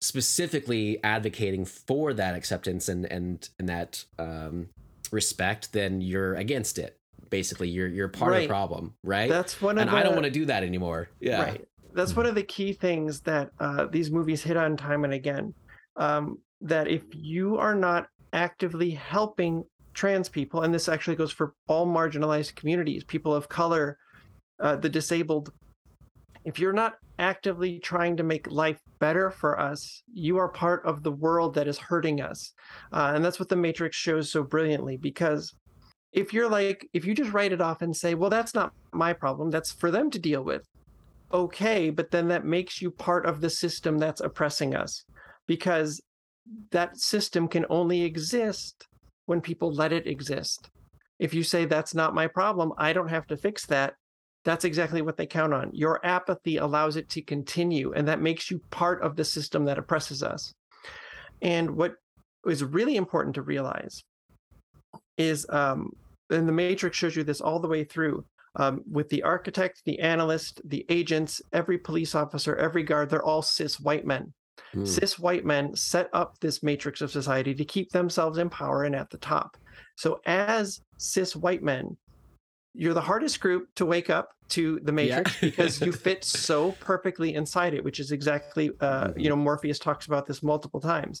specifically 0.00 0.98
advocating 1.04 1.64
for 1.64 2.14
that 2.14 2.34
acceptance 2.34 2.88
and 2.88 3.04
and 3.04 3.50
and 3.58 3.68
that 3.68 4.04
um 4.18 4.70
respect 5.12 5.72
then 5.72 6.00
you're 6.00 6.34
against 6.34 6.78
it. 6.78 6.98
Basically 7.30 7.68
you're 7.68 7.88
you're 7.88 8.08
part 8.08 8.32
right. 8.32 8.36
of 8.38 8.42
the 8.42 8.48
problem 8.48 8.94
right? 9.04 9.28
That's 9.28 9.62
one 9.62 9.78
of 9.78 9.82
and 9.82 9.90
the, 9.90 9.96
I 9.96 10.02
don't 10.02 10.14
want 10.14 10.24
to 10.24 10.30
do 10.30 10.46
that 10.46 10.64
anymore. 10.64 11.08
Yeah. 11.20 11.42
Right. 11.42 11.68
That's 11.94 12.16
one 12.16 12.26
of 12.26 12.34
the 12.34 12.42
key 12.42 12.72
things 12.72 13.20
that 13.20 13.50
uh, 13.60 13.86
these 13.86 14.10
movies 14.10 14.42
hit 14.42 14.56
on 14.56 14.76
time 14.76 15.04
and 15.04 15.12
again 15.12 15.54
um, 15.96 16.38
that 16.62 16.88
if 16.88 17.02
you 17.12 17.58
are 17.58 17.74
not 17.74 18.08
actively 18.32 18.90
helping 18.90 19.64
trans 19.94 20.28
people, 20.28 20.62
and 20.62 20.72
this 20.72 20.88
actually 20.88 21.16
goes 21.16 21.32
for 21.32 21.54
all 21.68 21.86
marginalized 21.86 22.54
communities, 22.54 23.04
people 23.04 23.34
of 23.34 23.48
color, 23.48 23.98
uh, 24.60 24.76
the 24.76 24.88
disabled, 24.88 25.52
if 26.44 26.58
you're 26.58 26.72
not 26.72 26.94
actively 27.18 27.78
trying 27.78 28.16
to 28.16 28.22
make 28.22 28.50
life 28.50 28.80
better 28.98 29.30
for 29.30 29.58
us, 29.58 30.02
you 30.12 30.38
are 30.38 30.48
part 30.48 30.84
of 30.84 31.02
the 31.02 31.12
world 31.12 31.54
that 31.54 31.68
is 31.68 31.78
hurting 31.78 32.20
us. 32.20 32.52
Uh, 32.92 33.12
and 33.14 33.24
that's 33.24 33.38
what 33.38 33.48
the 33.48 33.56
Matrix 33.56 33.96
shows 33.96 34.30
so 34.30 34.42
brilliantly 34.42 34.96
because 34.96 35.54
if 36.12 36.32
you're 36.32 36.48
like, 36.48 36.86
if 36.92 37.04
you 37.04 37.14
just 37.14 37.32
write 37.32 37.52
it 37.52 37.60
off 37.60 37.82
and 37.82 37.96
say, 37.96 38.14
well, 38.14 38.30
that's 38.30 38.54
not 38.54 38.72
my 38.92 39.12
problem, 39.12 39.50
that's 39.50 39.72
for 39.72 39.90
them 39.90 40.10
to 40.10 40.18
deal 40.18 40.42
with. 40.42 40.62
Okay, 41.32 41.90
but 41.90 42.10
then 42.10 42.28
that 42.28 42.44
makes 42.44 42.82
you 42.82 42.90
part 42.90 43.24
of 43.24 43.40
the 43.40 43.48
system 43.48 43.98
that's 43.98 44.20
oppressing 44.20 44.74
us 44.74 45.04
because 45.46 46.00
that 46.70 46.98
system 46.98 47.48
can 47.48 47.64
only 47.70 48.02
exist 48.02 48.86
when 49.26 49.40
people 49.40 49.72
let 49.72 49.92
it 49.92 50.06
exist. 50.06 50.68
If 51.18 51.32
you 51.32 51.42
say 51.42 51.64
that's 51.64 51.94
not 51.94 52.14
my 52.14 52.26
problem, 52.26 52.72
I 52.76 52.92
don't 52.92 53.08
have 53.08 53.26
to 53.28 53.36
fix 53.36 53.64
that, 53.66 53.94
that's 54.44 54.64
exactly 54.64 55.02
what 55.02 55.16
they 55.16 55.26
count 55.26 55.54
on. 55.54 55.70
Your 55.72 56.04
apathy 56.04 56.56
allows 56.56 56.96
it 56.96 57.08
to 57.10 57.22
continue, 57.22 57.92
and 57.92 58.06
that 58.08 58.20
makes 58.20 58.50
you 58.50 58.60
part 58.70 59.02
of 59.02 59.16
the 59.16 59.24
system 59.24 59.64
that 59.66 59.78
oppresses 59.78 60.22
us. 60.22 60.52
And 61.40 61.70
what 61.72 61.94
is 62.46 62.64
really 62.64 62.96
important 62.96 63.34
to 63.36 63.42
realize 63.42 64.02
is, 65.16 65.46
um, 65.50 65.92
and 66.30 66.48
the 66.48 66.52
Matrix 66.52 66.96
shows 66.96 67.14
you 67.14 67.24
this 67.24 67.40
all 67.40 67.60
the 67.60 67.68
way 67.68 67.84
through. 67.84 68.24
Um, 68.54 68.82
with 68.90 69.08
the 69.08 69.22
architect, 69.22 69.80
the 69.86 69.98
analyst, 70.00 70.60
the 70.66 70.84
agents, 70.90 71.40
every 71.54 71.78
police 71.78 72.14
officer, 72.14 72.54
every 72.56 72.82
guard, 72.82 73.08
they're 73.08 73.22
all 73.22 73.40
cis 73.40 73.80
white 73.80 74.04
men. 74.04 74.34
Mm. 74.74 74.86
Cis 74.86 75.18
white 75.18 75.46
men 75.46 75.74
set 75.74 76.10
up 76.12 76.38
this 76.38 76.62
matrix 76.62 77.00
of 77.00 77.10
society 77.10 77.54
to 77.54 77.64
keep 77.64 77.90
themselves 77.90 78.36
in 78.36 78.50
power 78.50 78.84
and 78.84 78.94
at 78.94 79.08
the 79.08 79.16
top. 79.16 79.56
So, 79.96 80.20
as 80.26 80.82
cis 80.98 81.34
white 81.34 81.62
men, 81.62 81.96
you're 82.74 82.94
the 82.94 83.00
hardest 83.00 83.40
group 83.40 83.68
to 83.74 83.84
wake 83.84 84.10
up 84.10 84.30
to 84.48 84.80
the 84.84 84.92
matrix 84.92 85.34
yeah. 85.34 85.38
because 85.50 85.80
you 85.80 85.92
fit 85.92 86.24
so 86.24 86.72
perfectly 86.72 87.34
inside 87.34 87.74
it 87.74 87.84
which 87.84 88.00
is 88.00 88.12
exactly 88.12 88.70
uh, 88.80 89.08
mm-hmm. 89.08 89.18
you 89.18 89.28
know 89.28 89.36
morpheus 89.36 89.78
talks 89.78 90.06
about 90.06 90.26
this 90.26 90.42
multiple 90.42 90.80
times 90.80 91.20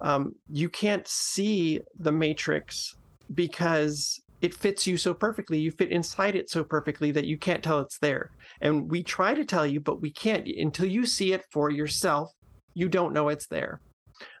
um, 0.00 0.32
you 0.48 0.68
can't 0.68 1.06
see 1.06 1.80
the 1.98 2.12
matrix 2.12 2.96
because 3.34 4.20
it 4.40 4.52
fits 4.52 4.86
you 4.86 4.96
so 4.96 5.14
perfectly 5.14 5.58
you 5.58 5.70
fit 5.70 5.90
inside 5.90 6.34
it 6.34 6.50
so 6.50 6.64
perfectly 6.64 7.12
that 7.12 7.24
you 7.24 7.38
can't 7.38 7.62
tell 7.62 7.78
it's 7.80 7.98
there 7.98 8.30
and 8.60 8.90
we 8.90 9.02
try 9.02 9.34
to 9.34 9.44
tell 9.44 9.66
you 9.66 9.80
but 9.80 10.00
we 10.00 10.10
can't 10.10 10.48
until 10.48 10.86
you 10.86 11.06
see 11.06 11.32
it 11.32 11.44
for 11.50 11.70
yourself 11.70 12.32
you 12.74 12.88
don't 12.88 13.12
know 13.12 13.28
it's 13.28 13.46
there. 13.46 13.80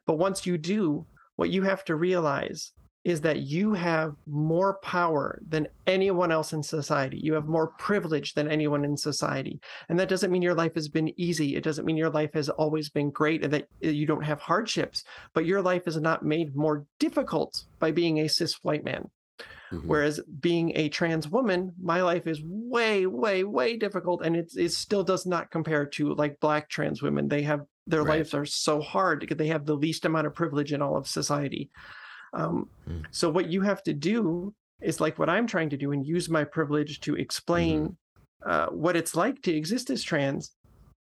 But 0.06 0.18
once 0.18 0.46
you 0.46 0.58
do, 0.58 1.06
what 1.36 1.50
you 1.50 1.62
have 1.62 1.84
to 1.86 1.96
realize 1.96 2.72
is 3.04 3.20
that 3.22 3.40
you 3.40 3.74
have 3.74 4.14
more 4.26 4.78
power 4.82 5.40
than 5.48 5.66
anyone 5.86 6.30
else 6.30 6.52
in 6.52 6.62
society. 6.62 7.18
You 7.20 7.34
have 7.34 7.46
more 7.46 7.68
privilege 7.78 8.34
than 8.34 8.48
anyone 8.48 8.84
in 8.84 8.96
society. 8.96 9.60
And 9.88 9.98
that 9.98 10.08
doesn't 10.08 10.30
mean 10.30 10.42
your 10.42 10.54
life 10.54 10.74
has 10.76 10.88
been 10.88 11.12
easy. 11.20 11.56
It 11.56 11.64
doesn't 11.64 11.84
mean 11.84 11.96
your 11.96 12.10
life 12.10 12.32
has 12.34 12.48
always 12.48 12.90
been 12.90 13.10
great 13.10 13.42
and 13.42 13.52
that 13.52 13.66
you 13.80 14.06
don't 14.06 14.24
have 14.24 14.40
hardships, 14.40 15.02
but 15.34 15.46
your 15.46 15.60
life 15.60 15.88
is 15.88 15.96
not 15.96 16.24
made 16.24 16.54
more 16.54 16.86
difficult 17.00 17.64
by 17.80 17.90
being 17.90 18.20
a 18.20 18.28
cis 18.28 18.54
white 18.62 18.84
man. 18.84 19.10
Mm-hmm. 19.72 19.88
Whereas 19.88 20.20
being 20.40 20.72
a 20.76 20.88
trans 20.88 21.28
woman, 21.28 21.72
my 21.82 22.02
life 22.02 22.26
is 22.26 22.40
way, 22.44 23.06
way, 23.06 23.42
way 23.42 23.76
difficult. 23.76 24.24
And 24.24 24.36
it, 24.36 24.52
it 24.54 24.72
still 24.72 25.02
does 25.02 25.26
not 25.26 25.50
compare 25.50 25.86
to 25.86 26.14
like 26.14 26.38
black 26.40 26.68
trans 26.68 27.02
women. 27.02 27.26
They 27.26 27.42
have 27.42 27.62
their 27.86 28.02
right. 28.02 28.18
lives 28.18 28.34
are 28.34 28.44
so 28.44 28.80
hard 28.80 29.20
because 29.20 29.38
they 29.38 29.48
have 29.48 29.66
the 29.66 29.74
least 29.74 30.04
amount 30.04 30.26
of 30.26 30.34
privilege 30.34 30.72
in 30.72 30.82
all 30.82 30.96
of 30.96 31.08
society. 31.08 31.70
Um, 32.32 32.68
mm. 32.88 33.04
So 33.10 33.28
what 33.30 33.48
you 33.50 33.60
have 33.62 33.82
to 33.84 33.92
do 33.92 34.54
is 34.80 35.00
like 35.00 35.18
what 35.18 35.28
I'm 35.28 35.46
trying 35.46 35.70
to 35.70 35.76
do 35.76 35.92
and 35.92 36.04
use 36.04 36.28
my 36.28 36.44
privilege 36.44 37.00
to 37.00 37.14
explain 37.16 37.96
Mm-hmm. 38.44 38.50
uh, 38.50 38.66
what 38.76 38.96
it's 38.96 39.14
like 39.14 39.40
to 39.42 39.54
exist 39.54 39.90
as 39.90 40.02
trans. 40.02 40.52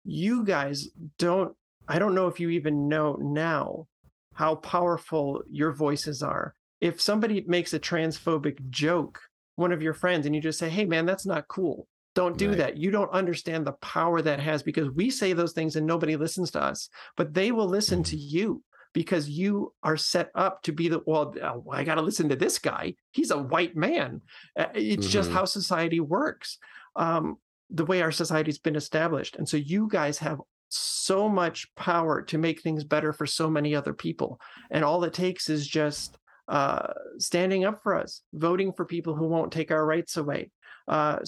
You 0.03 0.43
guys 0.43 0.89
don't, 1.17 1.55
I 1.87 1.99
don't 1.99 2.15
know 2.15 2.27
if 2.27 2.39
you 2.39 2.49
even 2.49 2.87
know 2.89 3.17
now 3.21 3.87
how 4.33 4.55
powerful 4.55 5.41
your 5.49 5.71
voices 5.71 6.21
are. 6.23 6.53
If 6.81 6.99
somebody 6.99 7.43
makes 7.47 7.73
a 7.73 7.79
transphobic 7.79 8.57
joke, 8.69 9.19
one 9.55 9.71
of 9.71 9.81
your 9.81 9.93
friends, 9.93 10.25
and 10.25 10.33
you 10.35 10.41
just 10.41 10.57
say, 10.59 10.69
hey, 10.69 10.85
man, 10.85 11.05
that's 11.05 11.25
not 11.25 11.47
cool. 11.47 11.87
Don't 12.15 12.37
do 12.37 12.49
Right. 12.49 12.57
that. 12.57 12.77
You 12.77 12.91
don't 12.91 13.11
understand 13.11 13.65
the 13.65 13.73
power 13.73 14.21
that 14.21 14.39
has 14.39 14.63
because 14.63 14.89
we 14.89 15.09
say 15.09 15.33
those 15.33 15.53
things 15.53 15.75
and 15.75 15.85
nobody 15.85 16.15
listens 16.17 16.51
to 16.51 16.61
us, 16.61 16.89
but 17.15 17.33
they 17.33 17.51
will 17.51 17.67
listen 17.67 18.03
to 18.03 18.17
you 18.17 18.63
because 18.93 19.29
you 19.29 19.73
are 19.83 19.97
set 19.97 20.29
up 20.35 20.61
to 20.63 20.71
be 20.71 20.89
the 20.89 21.01
well 21.05 21.33
uh, 21.41 21.57
i 21.71 21.83
got 21.83 21.95
to 21.95 22.01
listen 22.01 22.29
to 22.29 22.35
this 22.35 22.59
guy. 22.59 22.93
He's 23.11 23.31
a 23.31 23.37
white 23.37 23.75
man. 23.75 24.21
Uh, 24.57 24.67
it's 24.73 25.07
just 25.07 25.29
Mhm. 25.29 25.33
how 25.33 25.45
society 25.45 25.99
works 25.99 26.57
um, 26.95 27.37
the 27.69 27.85
way 27.85 28.01
our 28.01 28.11
society's 28.11 28.59
been 28.59 28.75
established. 28.75 29.37
And 29.37 29.47
so 29.47 29.57
you 29.57 29.87
guys 29.87 30.17
have 30.19 30.39
so 30.69 31.29
much 31.29 31.73
power 31.75 32.21
to 32.23 32.37
make 32.37 32.61
things 32.61 32.83
better 32.83 33.13
for 33.13 33.25
so 33.25 33.49
many 33.49 33.75
other 33.75 33.93
people. 33.93 34.39
And 34.69 34.83
all 34.83 35.03
it 35.03 35.13
takes 35.13 35.49
is 35.49 35.67
just 35.67 36.17
uh, 36.47 36.87
standing 37.17 37.63
up 37.65 37.81
for 37.83 37.95
us 37.95 38.23
voting 38.33 38.73
for 38.73 38.85
people 38.85 39.15
who 39.15 39.27
won't 39.27 39.53
take 39.53 39.71
our 39.71 39.85
rights 39.85 40.17
away 40.17 40.51
uh, 40.87 41.19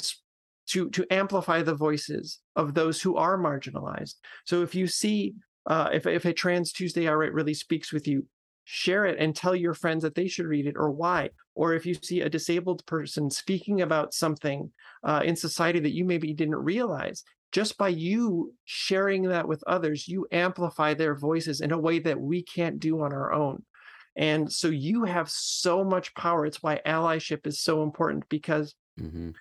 to 0.68 0.90
to 0.90 1.06
amplify 1.12 1.62
the 1.62 1.76
voices 1.76 2.40
of 2.56 2.74
those 2.74 3.02
who 3.02 3.16
are 3.16 3.38
marginalized. 3.38 4.16
So 4.46 4.64
if 4.64 4.76
you 4.76 4.88
see 4.88 5.36
uh, 5.66 5.90
if 5.94 6.06
if 6.06 6.26
a 6.26 6.34
Trans 6.34 6.72
Tuesday 6.72 7.08
outright 7.08 7.34
really 7.34 7.54
speaks 7.54 7.94
with 7.94 8.08
you, 8.08 8.26
share 8.66 9.06
it 9.06 9.20
and 9.20 9.36
tell 9.36 9.56
your 9.56 9.74
friends 9.74 10.04
that 10.04 10.16
they 10.16 10.28
should 10.28 10.46
read 10.46 10.68
it 10.68 10.76
or 10.78 10.92
why. 10.92 11.30
Or 11.56 11.74
if 11.74 11.86
you 11.86 11.94
see 11.94 12.22
a 12.22 12.30
disabled 12.30 12.86
person 12.86 13.30
speaking 13.30 13.82
about 13.82 14.14
something 14.14 14.72
uh, 15.04 15.22
in 15.24 15.36
society 15.36 15.80
that 15.80 15.94
you 15.94 16.06
maybe 16.06 16.34
didn't 16.34 16.56
realize, 16.56 17.24
just 17.52 17.78
by 17.78 17.90
you 17.90 18.54
sharing 18.66 19.24
that 19.24 19.48
with 19.48 19.64
others, 19.68 20.08
you 20.08 20.28
amplify 20.32 20.94
their 20.94 21.16
voices 21.16 21.62
in 21.62 21.72
a 21.72 21.80
way 21.80 22.00
that 22.00 22.20
we 22.20 22.42
can't 22.44 22.80
do 22.80 23.02
on 23.02 23.14
our 23.14 23.32
own. 23.32 23.64
And 24.16 24.52
so 24.52 24.68
you 24.68 25.06
have 25.06 25.30
so 25.30 25.84
much 25.84 26.14
power. 26.16 26.46
It's 26.46 26.62
why 26.62 26.82
allyship 26.86 27.48
is 27.48 27.62
so 27.62 27.84
important 27.84 28.28
because 28.30 28.76
hmm 28.98 29.36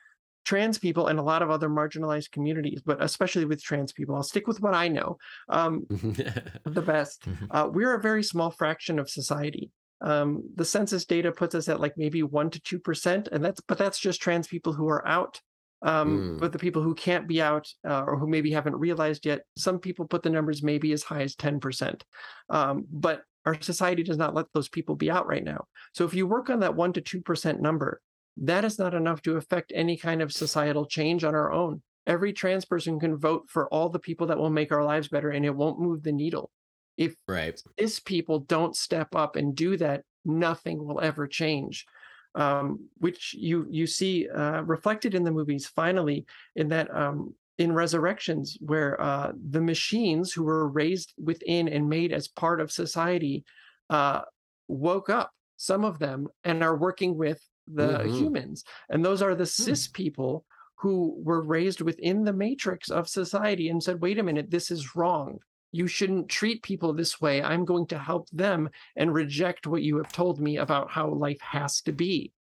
trans 0.44 0.78
people 0.78 1.06
and 1.06 1.18
a 1.18 1.22
lot 1.22 1.42
of 1.42 1.50
other 1.50 1.68
marginalized 1.68 2.30
communities, 2.32 2.82
but 2.84 3.02
especially 3.02 3.44
with 3.44 3.62
trans 3.62 3.92
people, 3.92 4.14
I'll 4.14 4.22
stick 4.22 4.46
with 4.46 4.60
what 4.60 4.74
I 4.74 4.88
know. 4.88 5.18
Um, 5.48 5.86
the 5.90 6.82
best. 6.84 7.22
Mhm. 7.22 7.46
Uh, 7.50 7.68
we're 7.72 7.94
a 7.94 8.00
very 8.00 8.22
small 8.22 8.50
fraction 8.50 8.98
of 8.98 9.08
society. 9.10 9.70
Um, 10.00 10.42
the 10.56 10.64
census 10.64 11.04
data 11.04 11.30
puts 11.30 11.54
us 11.54 11.68
at 11.68 11.80
like 11.80 11.94
maybe 11.96 12.22
one 12.22 12.50
to 12.50 12.60
two 12.60 12.80
percent, 12.80 13.28
and 13.30 13.44
that's 13.44 13.60
but 13.60 13.78
that's 13.78 14.00
just 14.00 14.20
trans 14.20 14.48
people 14.48 14.72
who 14.72 14.88
are 14.88 15.06
out. 15.06 15.40
Um, 15.82 16.36
Mm. 16.36 16.40
But 16.40 16.52
the 16.52 16.58
people 16.58 16.82
who 16.82 16.94
can't 16.94 17.26
be 17.26 17.42
out 17.42 17.68
uh, 17.88 18.02
or 18.06 18.16
who 18.18 18.28
maybe 18.28 18.52
haven't 18.52 18.76
realized 18.76 19.26
yet, 19.26 19.42
some 19.56 19.78
people 19.80 20.06
put 20.06 20.22
the 20.22 20.30
numbers 20.30 20.62
maybe 20.62 20.92
as 20.92 21.02
high 21.02 21.22
as 21.22 21.34
ten 21.34 21.60
percent. 21.60 22.04
Um, 22.50 22.86
but 22.90 23.22
our 23.44 23.60
society 23.60 24.04
does 24.04 24.16
not 24.16 24.34
let 24.34 24.46
those 24.54 24.68
people 24.68 24.94
be 24.94 25.10
out 25.10 25.26
right 25.26 25.42
now. 25.42 25.64
So 25.92 26.04
if 26.04 26.14
you 26.14 26.26
work 26.28 26.50
on 26.50 26.60
that 26.60 26.76
one 26.76 26.92
to 26.94 27.00
two 27.00 27.20
percent 27.20 27.60
number, 27.60 28.00
that 28.36 28.64
is 28.64 28.78
not 28.78 28.94
enough 28.94 29.22
to 29.22 29.36
affect 29.36 29.72
any 29.74 29.96
kind 29.96 30.22
of 30.22 30.32
societal 30.32 30.86
change 30.86 31.24
on 31.24 31.34
our 31.34 31.52
own. 31.52 31.82
Every 32.06 32.32
trans 32.32 32.64
person 32.64 32.98
can 32.98 33.16
vote 33.16 33.44
for 33.48 33.68
all 33.68 33.88
the 33.88 33.98
people 33.98 34.26
that 34.28 34.38
will 34.38 34.50
make 34.50 34.72
our 34.72 34.84
lives 34.84 35.08
better, 35.08 35.30
and 35.30 35.44
it 35.44 35.54
won't 35.54 35.80
move 35.80 36.02
the 36.02 36.12
needle. 36.12 36.50
If 36.96 37.14
right 37.28 37.60
cis 37.78 38.00
people 38.00 38.40
don't 38.40 38.76
step 38.76 39.14
up 39.14 39.36
and 39.36 39.54
do 39.54 39.76
that, 39.78 40.02
nothing 40.24 40.84
will 40.84 41.00
ever 41.00 41.26
change. 41.26 41.86
Um, 42.34 42.88
which 42.98 43.34
you 43.34 43.66
you 43.70 43.86
see 43.86 44.28
uh, 44.28 44.62
reflected 44.62 45.14
in 45.14 45.22
the 45.22 45.30
movies. 45.30 45.66
Finally, 45.66 46.24
in 46.56 46.68
that 46.68 46.94
um, 46.94 47.34
in 47.58 47.72
Resurrections, 47.72 48.56
where 48.60 49.00
uh, 49.00 49.32
the 49.50 49.60
machines 49.60 50.32
who 50.32 50.42
were 50.42 50.68
raised 50.68 51.12
within 51.22 51.68
and 51.68 51.88
made 51.88 52.12
as 52.12 52.28
part 52.28 52.60
of 52.60 52.72
society 52.72 53.44
uh, 53.90 54.22
woke 54.68 55.10
up. 55.10 55.30
Some 55.58 55.84
of 55.84 55.98
them 55.98 56.26
and 56.42 56.62
are 56.62 56.76
working 56.76 57.16
with 57.16 57.40
the 57.74 57.98
Mhm. 57.98 58.18
humans, 58.18 58.64
and 58.88 59.04
those 59.04 59.22
are 59.22 59.34
the 59.34 59.46
cis 59.46 59.88
people 59.88 60.44
who 60.76 61.20
were 61.22 61.42
raised 61.42 61.80
within 61.80 62.24
the 62.24 62.32
matrix 62.32 62.90
of 62.90 63.08
society 63.08 63.68
and 63.68 63.82
said, 63.82 64.00
"Wait 64.02 64.18
a 64.18 64.22
minute, 64.22 64.50
this 64.50 64.70
is 64.70 64.96
wrong." 64.96 65.40
you 65.72 65.86
shouldn't 65.86 66.28
treat 66.28 66.62
people 66.62 66.92
this 66.92 67.20
way. 67.20 67.42
I'm 67.42 67.64
going 67.64 67.86
to 67.88 67.98
help 67.98 68.28
them 68.30 68.68
and 68.94 69.12
reject 69.12 69.66
what 69.66 69.82
you 69.82 69.96
have 69.96 70.12
told 70.12 70.38
me 70.38 70.58
about 70.58 70.90
how 70.90 71.08
life 71.08 71.40
has 71.40 71.80
to 71.82 71.92
be. 71.92 72.32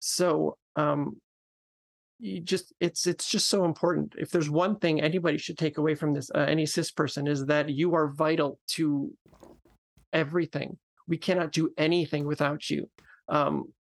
So, 0.00 0.56
um, 0.76 1.20
you 2.18 2.40
just 2.40 2.72
it's 2.80 3.06
it's 3.06 3.30
just 3.30 3.48
so 3.48 3.64
important. 3.64 4.14
If 4.18 4.30
there's 4.30 4.50
one 4.50 4.78
thing 4.78 5.00
anybody 5.00 5.38
should 5.38 5.56
take 5.56 5.78
away 5.78 5.94
from 5.94 6.12
this, 6.14 6.30
uh, 6.34 6.38
any 6.38 6.66
cis 6.66 6.90
person, 6.90 7.26
is 7.26 7.46
that 7.46 7.70
you 7.70 7.94
are 7.94 8.08
vital 8.08 8.58
to 8.72 9.12
everything. 10.12 10.78
We 11.06 11.16
cannot 11.16 11.52
do 11.52 11.70
anything 11.78 12.26
without 12.26 12.68
you. 12.68 12.90
Um, 13.28 13.72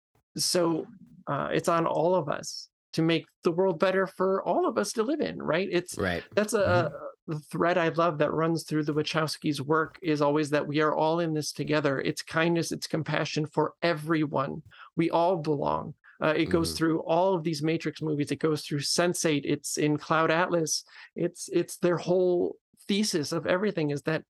so 0.45 0.87
uh, 1.27 1.49
it's 1.53 1.69
on 1.69 1.87
all 1.87 2.15
of 2.15 2.29
us 2.29 2.69
to 2.95 3.03
make 3.03 3.27
the 3.45 3.51
world 3.53 3.79
better 3.79 4.07
for 4.07 4.43
all 4.43 4.67
of 4.67 4.79
us 4.79 4.93
to 4.95 5.03
live 5.03 5.21
in. 5.21 5.41
Right? 5.43 5.69
It's 5.71 5.97
right 5.99 6.25
that's 6.35 6.55
a, 6.55 6.91
the 7.27 7.39
thread 7.53 7.77
I 7.77 7.89
love 7.91 8.17
that 8.19 8.33
runs 8.33 8.65
through 8.65 8.85
the 8.85 8.95
Wachowskis' 8.95 9.61
work 9.61 9.99
is 10.03 10.23
always 10.23 10.49
that 10.51 10.67
we 10.67 10.81
are 10.81 10.95
all 10.95 11.21
in 11.21 11.35
this 11.35 11.53
together. 11.53 12.01
It's 12.01 12.23
kindness, 12.23 12.73
it's 12.73 12.87
compassion 12.87 13.45
for 13.47 13.75
everyone. 13.83 14.63
We 14.97 15.11
all 15.11 15.37
belong. 15.37 15.93
Uh, 16.23 16.35
it 16.37 16.47
goes 16.47 16.73
Mhm. 16.73 16.77
through 16.79 17.01
all 17.01 17.35
of 17.35 17.45
these 17.45 17.63
Matrix 17.63 18.01
movies. 18.03 18.33
It 18.33 18.41
goes 18.41 18.63
through 18.63 18.81
Sense8. 18.81 19.43
It's 19.45 19.77
in 19.77 19.99
Cloud 19.99 20.31
Atlas. 20.31 20.85
It's 21.15 21.49
it's 21.53 21.77
their 21.77 21.99
whole 21.99 22.57
thesis 22.89 23.31
of 23.33 23.47
everything 23.47 23.91
is 23.91 24.03
that 24.03 24.25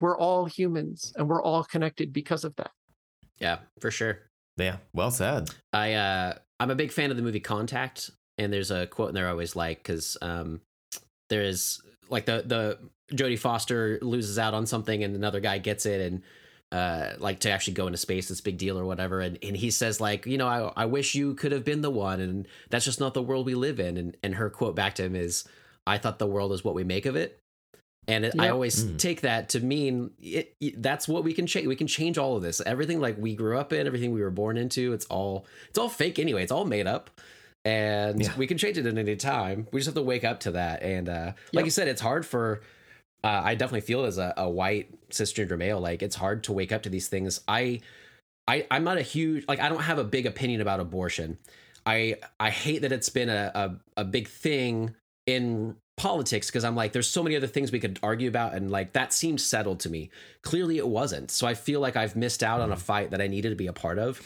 we're 0.00 0.18
all 0.18 0.44
humans 0.44 1.12
and 1.16 1.28
we're 1.28 1.42
all 1.42 1.64
connected 1.64 2.12
because 2.12 2.44
of 2.44 2.54
that. 2.56 2.70
yeah 3.38 3.58
for 3.80 3.90
sure 3.90 4.30
Yeah, 4.56 4.76
well 4.92 5.10
said. 5.10 5.50
I 5.72 5.94
uh 5.94 6.34
I'm 6.60 6.70
a 6.70 6.74
big 6.74 6.92
fan 6.92 7.10
of 7.10 7.16
the 7.16 7.22
movie 7.22 7.40
Contact, 7.40 8.10
and 8.38 8.52
there's 8.52 8.70
a 8.70 8.86
quote 8.86 9.08
in 9.08 9.14
there 9.14 9.26
I 9.26 9.30
always 9.30 9.56
like 9.56 9.78
because 9.78 10.16
um 10.22 10.60
there 11.28 11.42
is 11.42 11.80
like 12.08 12.26
the 12.26 12.42
the 12.44 12.78
Jodie 13.14 13.38
Foster 13.38 13.98
loses 14.02 14.38
out 14.38 14.54
on 14.54 14.66
something 14.66 15.02
and 15.02 15.14
another 15.14 15.40
guy 15.40 15.58
gets 15.58 15.86
it 15.86 16.00
and 16.00 16.22
uh 16.70 17.14
like 17.18 17.40
to 17.40 17.50
actually 17.50 17.74
go 17.74 17.86
into 17.86 17.98
space 17.98 18.28
this 18.28 18.40
big 18.40 18.56
deal 18.58 18.78
or 18.78 18.84
whatever 18.84 19.20
and, 19.20 19.38
and 19.42 19.56
he 19.56 19.70
says 19.70 20.00
like 20.00 20.24
you 20.26 20.38
know 20.38 20.48
I, 20.48 20.82
I 20.82 20.86
wish 20.86 21.14
you 21.14 21.34
could 21.34 21.52
have 21.52 21.64
been 21.64 21.82
the 21.82 21.90
one 21.90 22.20
and 22.20 22.46
that's 22.70 22.84
just 22.84 23.00
not 23.00 23.14
the 23.14 23.22
world 23.22 23.46
we 23.46 23.54
live 23.54 23.80
in 23.80 23.96
and 23.96 24.16
and 24.22 24.34
her 24.36 24.48
quote 24.48 24.74
back 24.74 24.94
to 24.96 25.04
him 25.04 25.14
is 25.16 25.44
I 25.86 25.98
thought 25.98 26.18
the 26.18 26.26
world 26.26 26.52
is 26.52 26.64
what 26.64 26.74
we 26.74 26.84
make 26.84 27.04
of 27.06 27.16
it 27.16 27.41
and 28.08 28.24
it, 28.24 28.34
I 28.38 28.48
always 28.48 28.84
Mm. 28.84 28.98
take 28.98 29.20
that 29.22 29.48
to 29.50 29.60
mean 29.60 30.10
it, 30.20 30.54
it- 30.60 30.82
that's 30.82 31.06
what 31.06 31.22
we 31.24 31.32
can 31.32 31.46
change. 31.46 31.66
We 31.66 31.76
can 31.76 31.86
change 31.86 32.18
all 32.18 32.36
of 32.36 32.42
this. 32.42 32.60
Everything 32.64 33.00
like 33.00 33.16
we 33.18 33.34
grew 33.34 33.58
up 33.58 33.72
in, 33.72 33.86
everything 33.86 34.12
we 34.12 34.20
were 34.22 34.30
born 34.30 34.56
into. 34.56 34.92
It's 34.92 35.06
all 35.06 35.46
it's 35.68 35.78
all 35.78 35.88
fake 35.88 36.18
anyway. 36.18 36.42
It's 36.42 36.52
all 36.52 36.64
made 36.64 36.86
up, 36.86 37.10
and 37.64 38.20
Yeah. 38.22 38.36
we 38.36 38.46
can 38.46 38.58
change 38.58 38.76
it 38.78 38.86
at 38.86 38.98
any 38.98 39.16
time. 39.16 39.68
We 39.72 39.80
just 39.80 39.86
have 39.86 39.94
to 39.94 40.02
wake 40.02 40.24
up 40.24 40.40
to 40.40 40.50
that. 40.52 40.82
And 40.82 41.08
uh, 41.08 41.32
like 41.52 41.64
you 41.64 41.70
said, 41.70 41.88
it's 41.88 42.00
hard 42.00 42.26
for. 42.26 42.60
Uh, 43.24 43.40
I 43.44 43.54
definitely 43.54 43.82
feel 43.82 44.04
as 44.04 44.18
a, 44.18 44.34
a 44.36 44.50
white 44.50 44.90
cisgender 45.10 45.56
male, 45.56 45.78
like 45.80 46.02
it's 46.02 46.16
hard 46.16 46.42
to 46.44 46.52
wake 46.52 46.72
up 46.72 46.82
to 46.82 46.88
these 46.90 47.06
things. 47.06 47.40
I, 47.46 47.80
I, 48.48 48.66
I'm 48.68 48.82
not 48.82 48.98
a 48.98 49.02
huge 49.02 49.44
like 49.46 49.60
I 49.60 49.68
don't 49.68 49.82
have 49.82 49.98
a 49.98 50.04
big 50.04 50.26
opinion 50.26 50.60
about 50.60 50.80
abortion. 50.80 51.38
I 51.86 52.16
I 52.40 52.50
hate 52.50 52.82
that 52.82 52.90
it's 52.90 53.10
been 53.10 53.28
a 53.28 53.52
a, 53.54 54.00
a 54.00 54.04
big 54.04 54.26
thing 54.26 54.96
in 55.28 55.76
politics 55.96 56.48
because 56.48 56.64
I'm 56.64 56.74
like, 56.74 56.92
there's 56.92 57.08
so 57.08 57.22
many 57.22 57.36
other 57.36 57.46
things 57.46 57.70
we 57.70 57.80
could 57.80 57.98
argue 58.02 58.28
about, 58.28 58.54
and 58.54 58.70
like 58.70 58.94
that 58.94 59.12
seemed 59.12 59.40
settled 59.40 59.80
to 59.80 59.90
me. 59.90 60.10
Clearly, 60.42 60.78
it 60.78 60.88
wasn't. 60.88 61.30
So 61.30 61.46
I 61.46 61.54
feel 61.54 61.80
like 61.80 61.96
I've 61.96 62.16
missed 62.16 62.42
out 62.42 62.60
on 62.60 62.72
a 62.72 62.76
mm. 62.76 62.80
fight 62.80 63.10
that 63.10 63.20
I 63.20 63.26
needed 63.26 63.50
to 63.50 63.56
be 63.56 63.66
a 63.66 63.72
part 63.72 63.98
of, 63.98 64.20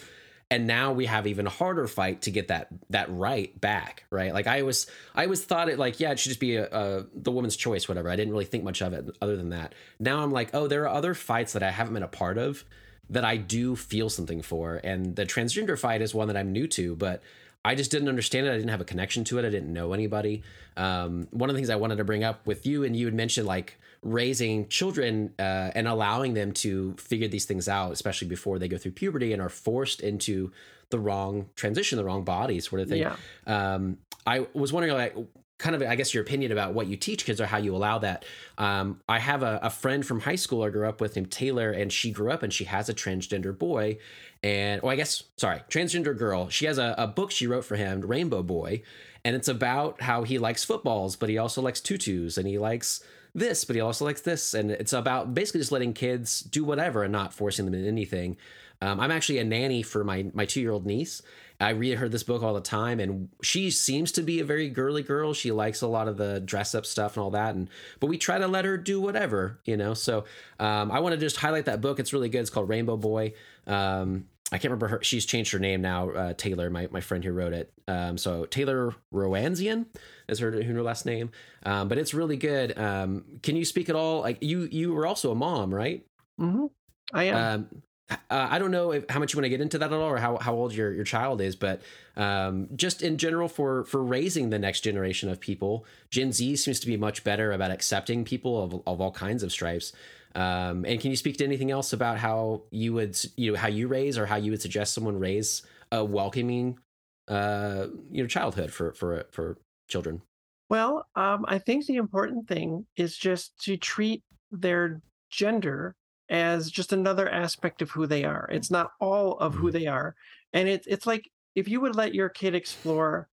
and 0.49 0.65
now 0.65 0.93
we 0.93 1.05
have 1.07 1.27
even 1.27 1.45
harder 1.45 1.87
fight 1.87 2.21
to 2.23 2.31
get 2.31 2.47
that 2.47 2.69
that 2.89 3.09
right 3.09 3.59
back. 3.59 4.05
Right? 4.09 4.33
Like 4.33 4.47
I 4.47 4.61
was, 4.61 4.87
I 5.13 5.25
always 5.25 5.43
thought 5.43 5.67
it 5.69 5.77
like, 5.77 5.99
yeah, 5.99 6.11
it 6.11 6.19
should 6.19 6.29
just 6.29 6.39
be 6.39 6.55
a, 6.55 6.67
a 6.67 7.05
the 7.13 7.31
woman's 7.31 7.57
choice, 7.57 7.87
whatever. 7.87 8.09
I 8.09 8.15
didn't 8.15 8.31
really 8.31 8.45
think 8.45 8.63
much 8.63 8.81
of 8.81 8.93
it 8.93 9.05
other 9.21 9.35
than 9.35 9.49
that. 9.49 9.75
Now 9.99 10.23
I'm 10.23 10.31
like, 10.31 10.51
oh, 10.53 10.67
there 10.67 10.83
are 10.83 10.95
other 10.95 11.13
fights 11.13 11.53
that 11.53 11.63
I 11.63 11.71
haven't 11.71 11.93
been 11.93 12.03
a 12.03 12.07
part 12.07 12.37
of 12.37 12.63
that 13.09 13.25
I 13.25 13.37
do 13.37 13.75
feel 13.75 14.09
something 14.09 14.41
for, 14.41 14.79
and 14.83 15.15
the 15.15 15.25
transgender 15.25 15.77
fight 15.77 16.01
is 16.01 16.13
one 16.15 16.27
that 16.29 16.37
I'm 16.37 16.53
new 16.53 16.67
to, 16.69 16.95
but. 16.95 17.21
I 17.67 17.75
just 17.75 17.91
didn't 17.91 18.07
understand 18.07 18.47
it. 18.47 18.51
I 18.51 18.55
didn't 18.55 18.69
have 18.69 18.79
a 18.79 18.85
connection 18.85 19.25
to 19.25 19.39
it. 19.39 19.45
I 19.45 19.49
didn't 19.49 19.73
know 19.73 19.91
anybody. 19.91 20.41
Um, 20.77 21.27
one 21.31 21.49
of 21.49 21.53
the 21.53 21.57
things 21.57 21.69
I 21.69 21.75
wanted 21.75 21.97
to 21.97 22.05
bring 22.05 22.23
up 22.23 22.47
with 22.47 22.65
you, 22.65 22.85
and 22.85 22.95
you 22.95 23.05
had 23.05 23.13
mentioned 23.13 23.45
like 23.45 23.77
raising 24.01 24.69
children 24.69 25.33
uh, 25.37 25.71
and 25.75 25.85
allowing 25.85 26.33
them 26.33 26.53
to 26.53 26.95
figure 26.97 27.27
these 27.27 27.43
things 27.43 27.67
out, 27.67 27.91
especially 27.91 28.29
before 28.29 28.57
they 28.57 28.69
go 28.69 28.77
through 28.77 28.91
puberty 28.91 29.33
and 29.33 29.41
are 29.41 29.49
forced 29.49 29.99
into 29.99 30.51
the 30.91 30.99
wrong 30.99 31.49
transition, 31.55 31.97
the 31.97 32.05
wrong 32.05 32.23
body 32.23 32.61
sort 32.61 32.81
of 32.81 32.87
thing. 32.87 33.01
Yeah. 33.01 33.15
Um, 33.45 33.97
I 34.25 34.47
was 34.53 34.71
wondering, 34.71 34.93
like, 34.93 35.15
kind 35.57 35.75
of, 35.75 35.81
I 35.81 35.95
guess, 35.95 36.13
your 36.13 36.21
opinion 36.21 36.51
about 36.51 36.73
what 36.73 36.87
you 36.87 36.95
teach 36.95 37.25
kids 37.25 37.41
or 37.41 37.47
how 37.47 37.57
you 37.57 37.75
allow 37.75 37.97
that. 37.99 38.25
Um, 38.57 39.01
I 39.09 39.19
have 39.19 39.41
a, 39.41 39.59
a 39.63 39.69
friend 39.69 40.05
from 40.05 40.19
high 40.19 40.35
school 40.35 40.63
I 40.63 40.69
grew 40.69 40.87
up 40.87 41.01
with 41.01 41.15
named 41.15 41.31
Taylor, 41.31 41.71
and 41.71 41.91
she 41.91 42.11
grew 42.11 42.31
up 42.31 42.43
and 42.43 42.53
she 42.53 42.65
has 42.65 42.89
a 42.89 42.93
transgender 42.93 43.57
boy. 43.57 43.97
And, 44.43 44.81
oh, 44.83 44.87
I 44.87 44.95
guess, 44.95 45.23
sorry, 45.37 45.61
transgender 45.69 46.15
girl. 46.15 46.49
She 46.49 46.65
has 46.65 46.77
a, 46.77 46.93
a 46.97 47.07
book 47.07 47.31
she 47.31 47.47
wrote 47.47 47.65
for 47.65 47.75
him, 47.75 48.01
Rainbow 48.01 48.43
Boy. 48.43 48.83
And 49.25 49.35
it's 49.35 49.47
about 49.47 50.01
how 50.01 50.23
he 50.23 50.37
likes 50.37 50.63
footballs, 50.63 51.15
but 51.15 51.27
he 51.27 51.37
also 51.37 51.61
likes 51.61 51.81
tutus 51.81 52.37
and 52.37 52.47
he 52.47 52.57
likes 52.57 53.03
this, 53.33 53.65
but 53.65 53.75
he 53.75 53.81
also 53.81 54.05
likes 54.05 54.21
this. 54.21 54.53
And 54.53 54.71
it's 54.71 54.93
about 54.93 55.33
basically 55.33 55.59
just 55.59 55.71
letting 55.71 55.93
kids 55.93 56.41
do 56.41 56.63
whatever 56.63 57.03
and 57.03 57.11
not 57.11 57.33
forcing 57.33 57.65
them 57.65 57.73
into 57.73 57.87
anything. 57.87 58.37
Um, 58.81 58.99
I'm 58.99 59.11
actually 59.11 59.39
a 59.39 59.43
nanny 59.43 59.81
for 59.81 60.03
my 60.03 60.27
my 60.33 60.45
two 60.45 60.61
year 60.61 60.71
old 60.71 60.85
niece. 60.85 61.21
I 61.59 61.71
read 61.71 61.97
her 61.97 62.07
this 62.07 62.23
book 62.23 62.43
all 62.43 62.53
the 62.53 62.61
time, 62.61 62.99
and 62.99 63.29
she 63.41 63.71
seems 63.71 64.11
to 64.13 64.21
be 64.21 64.39
a 64.39 64.45
very 64.45 64.69
girly 64.69 65.01
girl. 65.01 65.33
She 65.33 65.51
likes 65.51 65.81
a 65.81 65.87
lot 65.87 66.07
of 66.07 66.17
the 66.17 66.39
dress 66.39 66.75
up 66.75 66.85
stuff 66.85 67.17
and 67.17 67.23
all 67.23 67.31
that, 67.31 67.55
and 67.55 67.69
but 67.99 68.07
we 68.07 68.17
try 68.17 68.37
to 68.37 68.47
let 68.47 68.65
her 68.65 68.77
do 68.77 69.01
whatever, 69.01 69.59
you 69.65 69.75
know. 69.75 69.93
So 69.93 70.25
um, 70.59 70.91
I 70.91 70.99
want 70.99 71.13
to 71.13 71.19
just 71.19 71.37
highlight 71.37 71.65
that 71.65 71.81
book. 71.81 71.99
It's 71.99 72.13
really 72.13 72.29
good. 72.29 72.41
It's 72.41 72.49
called 72.49 72.69
Rainbow 72.69 72.97
Boy. 72.97 73.33
Um, 73.65 74.25
I 74.51 74.57
can't 74.57 74.65
remember 74.65 74.87
her. 74.87 75.03
She's 75.03 75.25
changed 75.25 75.51
her 75.51 75.59
name 75.59 75.81
now. 75.81 76.09
Uh, 76.09 76.33
Taylor, 76.33 76.69
my, 76.69 76.87
my 76.91 77.01
friend 77.01 77.23
who 77.23 77.33
wrote 77.33 77.53
it. 77.53 77.73
Um, 77.87 78.17
so 78.17 78.45
Taylor 78.45 78.93
Rowanzian 79.13 79.87
is 80.29 80.39
her 80.39 80.63
her 80.63 80.83
last 80.83 81.05
name. 81.05 81.31
Um, 81.63 81.89
but 81.89 81.97
it's 81.97 82.13
really 82.13 82.37
good. 82.37 82.77
Um, 82.77 83.25
can 83.43 83.55
you 83.55 83.65
speak 83.65 83.89
at 83.89 83.95
all? 83.95 84.21
Like 84.21 84.37
you 84.41 84.69
you 84.71 84.93
were 84.93 85.05
also 85.05 85.31
a 85.31 85.35
mom, 85.35 85.73
right? 85.73 86.05
Mm-hmm. 86.39 86.65
I 87.13 87.23
am. 87.25 87.67
Uh, 88.09 88.15
I 88.29 88.57
don't 88.57 88.71
know 88.71 88.91
if, 88.91 89.05
how 89.09 89.19
much 89.19 89.33
you 89.33 89.37
want 89.37 89.45
to 89.45 89.49
get 89.49 89.59
into 89.59 89.77
that 89.79 89.91
at 89.91 89.93
all, 89.93 90.09
or 90.09 90.17
how, 90.17 90.37
how 90.37 90.53
old 90.53 90.73
your, 90.73 90.93
your 90.93 91.03
child 91.03 91.41
is, 91.41 91.55
but 91.55 91.81
um, 92.15 92.69
just 92.75 93.01
in 93.01 93.17
general 93.17 93.49
for 93.49 93.83
for 93.83 94.01
raising 94.03 94.49
the 94.49 94.59
next 94.59 94.81
generation 94.81 95.29
of 95.29 95.39
people, 95.39 95.85
Gen 96.09 96.31
Z 96.31 96.55
seems 96.57 96.79
to 96.79 96.87
be 96.87 96.95
much 96.97 97.23
better 97.23 97.51
about 97.51 97.71
accepting 97.71 98.23
people 98.23 98.63
of, 98.63 98.81
of 98.87 99.01
all 99.01 99.11
kinds 99.11 99.43
of 99.43 99.51
stripes. 99.51 99.91
Um, 100.35 100.85
and 100.85 100.99
can 100.99 101.09
you 101.09 101.17
speak 101.17 101.37
to 101.37 101.43
anything 101.43 101.71
else 101.71 101.93
about 101.93 102.17
how 102.17 102.63
you 102.69 102.93
would 102.93 103.19
you 103.35 103.51
know 103.51 103.57
how 103.57 103.67
you 103.67 103.87
raise 103.87 104.17
or 104.17 104.25
how 104.25 104.35
you 104.35 104.51
would 104.51 104.61
suggest 104.61 104.93
someone 104.93 105.19
raise 105.19 105.63
a 105.91 106.03
welcoming 106.03 106.79
uh, 107.27 107.87
you 108.11 108.23
know 108.23 108.27
childhood 108.27 108.71
for 108.71 108.93
for 108.93 109.25
for 109.31 109.57
children? 109.89 110.21
Well, 110.69 111.07
um, 111.15 111.45
I 111.47 111.59
think 111.59 111.85
the 111.85 111.95
important 111.95 112.47
thing 112.47 112.85
is 112.95 113.17
just 113.17 113.57
to 113.63 113.77
treat 113.77 114.23
their 114.51 115.01
gender 115.29 115.95
as 116.29 116.71
just 116.71 116.93
another 116.93 117.29
aspect 117.29 117.81
of 117.81 117.91
who 117.91 118.07
they 118.07 118.23
are. 118.23 118.49
It's 118.51 118.71
not 118.71 118.91
all 118.99 119.37
of 119.39 119.55
who 119.55 119.71
Mm-hmm. 119.71 119.71
they 119.71 119.87
are. 119.87 120.15
And 120.53 120.67
it's 120.69 120.87
it's 120.87 121.05
like 121.07 121.29
if 121.55 121.67
you 121.67 121.81
would 121.81 121.95
let 121.95 122.13
your 122.15 122.29
kid 122.29 122.55
explore, 122.55 123.29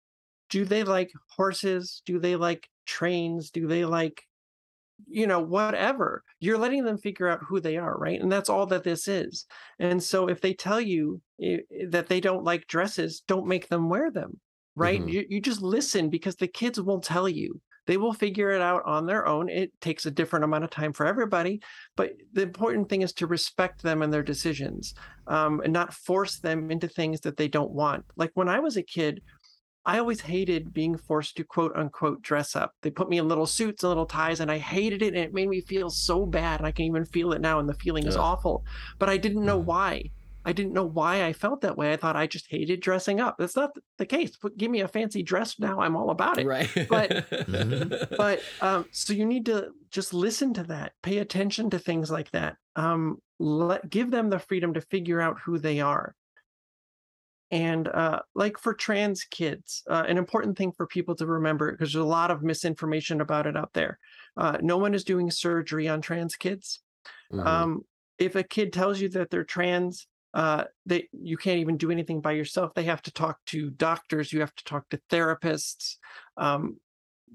do 0.50 0.66
they 0.66 0.84
like 0.84 1.12
horses? 1.30 2.02
Do 2.06 2.20
they 2.20 2.36
like 2.38 2.70
trains? 2.86 3.52
Do 3.52 3.68
they 3.68 3.86
like 3.86 4.24
you 5.08 5.26
know 5.26 5.40
whatever 5.40 6.24
you're 6.40 6.58
letting 6.58 6.84
them 6.84 6.98
figure 6.98 7.28
out 7.30 7.42
who 7.48 7.60
they 7.60 7.78
are 7.78 7.98
right 7.98 8.20
and 8.22 8.32
that's 8.32 8.50
all 8.50 8.66
that 8.66 8.84
this 8.84 9.08
is 9.08 9.46
and 9.80 10.04
so 10.04 10.28
if 10.28 10.42
they 10.42 10.54
tell 10.54 10.80
you 10.82 11.22
that 11.88 12.08
they 12.08 12.20
don't 12.20 12.44
like 12.44 12.68
dresses 12.68 13.22
don't 13.28 13.48
make 13.48 13.70
them 13.70 13.90
wear 13.90 14.12
them 14.12 14.40
right 14.76 15.02
Mhm. 15.02 15.08
you, 15.08 15.26
you 15.30 15.40
just 15.42 15.62
listen 15.62 16.10
because 16.10 16.36
the 16.36 16.48
kids 16.48 16.82
will 16.82 17.00
tell 17.00 17.30
you 17.30 17.62
they 17.90 17.98
will 17.98 18.14
figure 18.14 18.52
it 18.52 18.62
out 18.62 18.84
on 18.86 19.08
their 19.08 19.26
own 19.26 19.50
it 19.50 19.72
takes 19.82 20.06
a 20.06 20.12
different 20.12 20.46
amount 20.46 20.64
of 20.64 20.70
time 20.70 20.94
for 20.94 21.08
everybody 21.08 21.60
but 21.98 22.12
the 22.34 22.44
important 22.44 22.88
thing 22.88 23.02
is 23.02 23.12
to 23.12 23.26
respect 23.26 23.82
them 23.82 24.04
and 24.04 24.14
their 24.14 24.22
decisions 24.22 24.94
um, 25.26 25.60
and 25.64 25.74
not 25.74 25.92
force 25.92 26.40
them 26.40 26.70
into 26.70 26.88
things 26.88 27.20
that 27.22 27.36
they 27.36 27.48
don't 27.48 27.72
want 27.72 28.06
like 28.16 28.32
when 28.36 28.48
i 28.48 28.60
was 28.60 28.78
a 28.78 28.84
kid 28.84 29.22
I 29.86 29.98
always 29.98 30.22
hated 30.22 30.74
being 30.74 30.98
forced 30.98 31.38
to 31.38 31.44
quote 31.44 31.72
unquote 31.76 32.22
dress 32.22 32.56
up. 32.56 32.74
They 32.82 32.92
put 32.92 33.10
me 33.10 33.18
in 33.18 33.28
little 33.28 33.48
suits 33.48 33.82
and 33.82 33.90
little 33.90 34.06
ties, 34.06 34.40
and 34.40 34.52
I 34.52 34.58
hated 34.58 35.02
it. 35.02 35.16
And 35.16 35.18
it 35.18 35.34
made 35.34 35.50
me 35.50 35.62
feel 35.62 35.90
so 35.90 36.26
bad. 36.26 36.60
And 36.60 36.68
I 36.68 36.72
can 36.72 36.86
even 36.86 37.06
feel 37.06 37.32
it 37.34 37.42
now, 37.42 37.60
and 37.60 37.68
the 37.68 37.74
feeling 37.74 38.06
is 38.06 38.18
awful. 38.18 38.64
But 39.00 39.10
I 39.10 39.18
didn't 39.18 39.46
know 39.46 39.60
Mhm. 39.60 39.66
why. 39.66 40.04
I 40.46 40.54
didn't 40.54 40.74
know 40.74 40.86
why 40.86 41.26
I 41.26 41.34
felt 41.34 41.62
that 41.62 41.78
way. 41.78 41.92
I 41.92 41.98
thought 41.98 42.16
I 42.16 42.26
just 42.26 42.48
hated 42.50 42.80
dressing 42.80 43.20
up. 43.20 43.36
That's 43.38 43.56
not 43.58 43.72
the 43.98 44.06
case. 44.06 44.38
But 44.42 44.58
give 44.58 44.72
me 44.72 44.80
a 44.82 44.88
fancy 44.88 45.22
dress 45.22 45.60
now, 45.60 45.82
I'm 45.82 45.96
all 45.96 46.10
about 46.12 46.38
it. 46.38 46.48
Right. 46.48 46.70
But- 46.90 47.10
Mhm. 47.30 48.18
But 48.18 48.42
um, 48.62 48.86
so 48.92 49.14
you 49.14 49.26
need 49.26 49.46
to 49.48 49.72
just 49.92 50.14
listen 50.14 50.54
to 50.56 50.64
that, 50.64 50.94
pay 51.04 51.18
attention 51.20 51.70
to 51.72 51.80
things 51.80 52.10
like 52.10 52.32
that. 52.32 52.56
Um, 52.76 53.22
let 53.40 53.90
give 53.90 54.12
them 54.12 54.30
the 54.30 54.40
freedom 54.40 54.74
to 54.76 54.82
figure 54.82 55.20
out 55.22 55.40
who 55.40 55.58
they 55.60 55.80
are. 55.82 56.16
And 57.52 57.88
uh, 57.88 58.20
like 58.36 58.58
for 58.60 58.74
trans 58.76 59.24
kids, 59.24 59.82
uh, 59.90 60.06
an 60.08 60.18
important 60.20 60.56
thing 60.58 60.72
for 60.72 60.86
people 60.86 61.16
to 61.16 61.26
remember 61.26 61.72
because 61.72 61.92
there's 61.94 62.04
a 62.04 62.08
lot 62.08 62.30
of 62.30 62.44
misinformation 62.44 63.22
about 63.22 63.48
it 63.48 63.58
out 63.58 63.74
there. 63.74 63.98
Uh, 64.38 64.58
no 64.62 64.78
one 64.78 64.94
is 64.94 65.04
doing 65.04 65.32
surgery 65.32 65.88
on 65.88 66.00
trans 66.02 66.36
kids. 66.36 66.82
Mhm. 67.34 67.46
Um, 67.46 67.82
if 68.20 68.36
a 68.36 68.44
kid 68.44 68.72
tells 68.72 69.00
you 69.02 69.10
that 69.10 69.32
they're 69.32 69.44
trans, 69.44 70.06
uh, 70.34 70.66
they 70.86 71.08
you 71.12 71.38
can't 71.38 71.60
even 71.60 71.78
do 71.78 71.92
anything 71.92 72.22
by 72.22 72.34
yourself. 72.34 72.74
They 72.74 72.84
have 72.84 73.02
to 73.04 73.12
talk 73.12 73.40
to 73.48 73.70
doctors. 73.72 74.32
You 74.32 74.42
have 74.42 74.56
to 74.56 74.64
talk 74.64 74.90
to 74.90 75.02
therapists. 75.10 75.98
Um, 76.38 76.78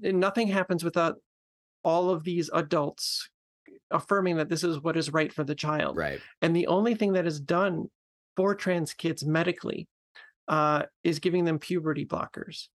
and 0.03 0.19
nothing 0.19 0.47
happens 0.47 0.83
without 0.83 1.15
all 1.83 2.09
of 2.09 2.23
these 2.23 2.49
adults 2.53 3.29
affirming 3.91 4.37
that 4.37 4.49
this 4.49 4.63
is 4.63 4.79
what 4.79 4.97
is 4.97 5.13
right 5.13 5.31
for 5.31 5.43
the 5.43 5.55
child. 5.55 5.95
right. 5.95 6.19
And 6.41 6.55
the 6.55 6.67
only 6.67 6.95
thing 6.95 7.13
that 7.13 7.27
is 7.27 7.39
done 7.39 7.89
for 8.35 8.55
trans 8.55 8.93
kids 8.93 9.23
medically 9.23 9.87
uh, 10.47 10.83
is 11.03 11.19
giving 11.19 11.45
them 11.45 11.59
puberty 11.59 12.05
blockers. 12.05 12.67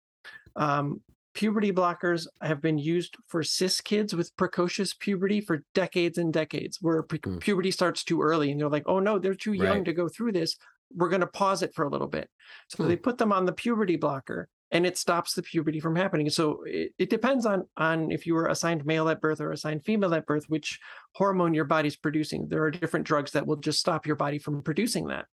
Um, 0.57 1.01
puberty 1.35 1.73
blockers 1.73 2.27
have 2.43 2.61
been 2.61 2.78
used 2.78 3.16
for 3.28 3.43
cis 3.43 3.81
kids 3.81 4.15
with 4.15 4.36
precocious 4.36 4.94
puberty 4.94 5.40
for 5.40 5.62
decades 5.74 6.19
and 6.19 6.32
decades, 6.32 6.78
where 6.81 7.02
Mm. 7.02 7.40
puberty 7.40 7.70
starts 7.70 8.02
too 8.05 8.20
early 8.20 8.51
and 8.51 8.61
they're 8.61 8.69
like, 8.69 8.85
oh 8.86 8.98
no, 9.01 9.19
they're 9.19 9.35
too 9.35 9.52
young 9.52 9.78
Right. 9.78 9.85
to 9.86 9.93
go 9.93 10.09
through 10.09 10.32
this. 10.32 10.57
We're 10.93 11.09
going 11.09 11.20
to 11.20 11.27
pause 11.28 11.62
it 11.62 11.73
for 11.74 11.85
a 11.85 11.89
little 11.89 12.09
bit. 12.09 12.28
So 12.69 12.82
Hmm. 12.82 12.89
they 12.89 12.97
put 12.97 13.19
them 13.19 13.32
on 13.32 13.44
the 13.47 13.52
puberty 13.52 13.97
blocker 13.97 14.48
and 14.73 14.85
it 14.85 14.98
stops 14.98 15.35
the 15.35 15.43
puberty 15.43 15.78
from 15.81 15.94
happening. 15.97 16.28
So 16.31 16.62
it, 16.65 16.93
it 16.98 17.11
depends 17.11 17.47
on 17.47 17.69
on 17.77 18.11
if 18.11 18.27
you 18.27 18.35
were 18.35 18.47
assigned 18.47 18.85
male 18.85 19.09
at 19.09 19.20
birth 19.20 19.40
or 19.40 19.52
assigned 19.52 19.85
female 19.85 20.15
at 20.15 20.27
birth, 20.27 20.44
which 20.48 20.81
hormone 21.15 21.55
your 21.55 21.65
body's 21.65 21.97
producing. 21.97 22.48
There 22.48 22.62
are 22.65 22.70
different 22.73 23.07
drugs 23.07 23.31
that 23.32 23.47
will 23.47 23.57
just 23.57 23.78
stop 23.78 24.07
your 24.07 24.16
body 24.16 24.39
from 24.39 24.62
producing 24.62 25.07
that. 25.09 25.27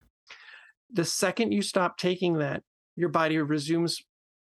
The 0.91 1.05
second 1.05 1.51
you 1.53 1.61
stop 1.61 1.97
taking 1.97 2.38
that, 2.39 2.63
your 2.95 3.09
body 3.09 3.38
resumes 3.39 4.01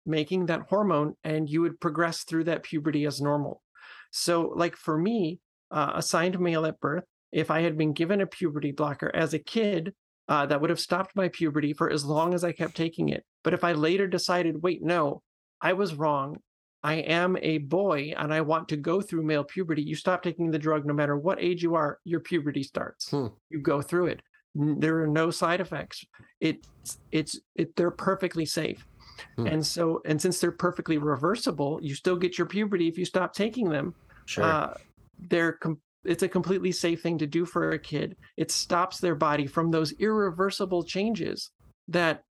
making 0.07 0.47
that 0.47 0.63
hormone 0.69 1.15
and 1.25 1.49
you 1.49 1.61
would 1.63 1.81
progress 1.81 2.25
through 2.25 2.45
that 2.45 2.63
puberty 2.63 3.07
as 3.07 3.21
normal. 3.21 3.63
So, 4.11 4.53
like 4.55 4.77
for 4.77 4.99
me, 4.99 5.41
uh, 5.71 5.93
assigned 5.95 6.39
male 6.39 6.67
at 6.67 6.81
birth, 6.81 7.05
if 7.33 7.51
I 7.51 7.63
had 7.63 7.79
been 7.79 7.93
given 7.93 8.21
a 8.21 8.27
puberty 8.27 8.73
blocker 8.73 9.11
as 9.15 9.33
a 9.33 9.39
kid, 9.39 9.95
uh, 10.29 10.47
that 10.47 10.61
would 10.61 10.71
have 10.71 10.81
stopped 10.81 11.17
my 11.17 11.29
puberty 11.29 11.73
for 11.73 11.91
as 11.91 12.05
long 12.05 12.35
as 12.35 12.45
I 12.45 12.53
kept 12.53 12.77
taking 12.77 13.09
it. 13.09 13.25
But 13.43 13.55
if 13.55 13.65
I 13.65 13.73
later 13.73 14.07
decided, 14.07 14.63
wait, 14.63 14.83
no, 14.83 15.23
I 15.61 15.73
was 15.73 15.95
wrong. 15.95 16.37
I 16.83 16.95
am 16.95 17.37
a 17.41 17.59
boy 17.59 18.13
and 18.17 18.35
I 18.35 18.41
want 18.41 18.69
to 18.71 18.77
go 18.77 19.01
through 19.01 19.23
male 19.25 19.45
puberty. 19.45 19.83
You 19.83 19.95
stop 19.95 20.23
taking 20.23 20.51
the 20.51 20.59
drug 20.59 20.85
no 20.85 20.95
matter 20.95 21.17
what 21.17 21.41
age 21.41 21.63
you 21.63 21.75
are, 21.75 21.99
your 22.05 22.21
puberty 22.21 22.63
starts. 22.63 23.11
Hmm. 23.11 23.29
You 23.51 23.61
go 23.61 23.81
through 23.81 24.07
it. 24.07 24.23
There 24.55 25.03
are 25.03 25.07
no 25.07 25.31
side 25.31 25.61
effects. 25.61 26.05
It's 26.41 26.99
it's 27.11 27.41
it 27.55 27.75
they're 27.75 27.91
perfectly 27.91 28.45
safe. 28.45 28.87
Hmm. 29.37 29.47
And 29.47 29.67
so 29.67 30.03
and 30.05 30.21
since 30.21 30.41
they're 30.41 30.53
perfectly 30.53 30.99
reversible, 30.99 31.79
you 31.83 31.95
still 31.95 32.17
get 32.17 32.39
your 32.39 32.47
puberty 32.47 32.89
if 32.89 32.99
you 32.99 33.05
stop 33.05 33.35
taking 33.35 33.69
them. 33.69 33.95
Sure. 34.27 34.45
Uh, 34.45 34.75
they're 35.29 35.53
com- 35.53 35.81
it's 36.05 36.23
a 36.23 36.29
completely 36.29 36.73
safe 36.73 37.03
thing 37.03 37.19
to 37.19 37.27
do 37.27 37.45
for 37.45 37.71
a 37.71 37.79
kid. 37.79 38.17
It 38.37 38.51
stops 38.51 38.99
their 38.99 39.15
body 39.15 39.47
from 39.47 39.71
those 39.71 39.93
irreversible 39.93 40.83
changes 40.83 41.51
that 41.89 42.25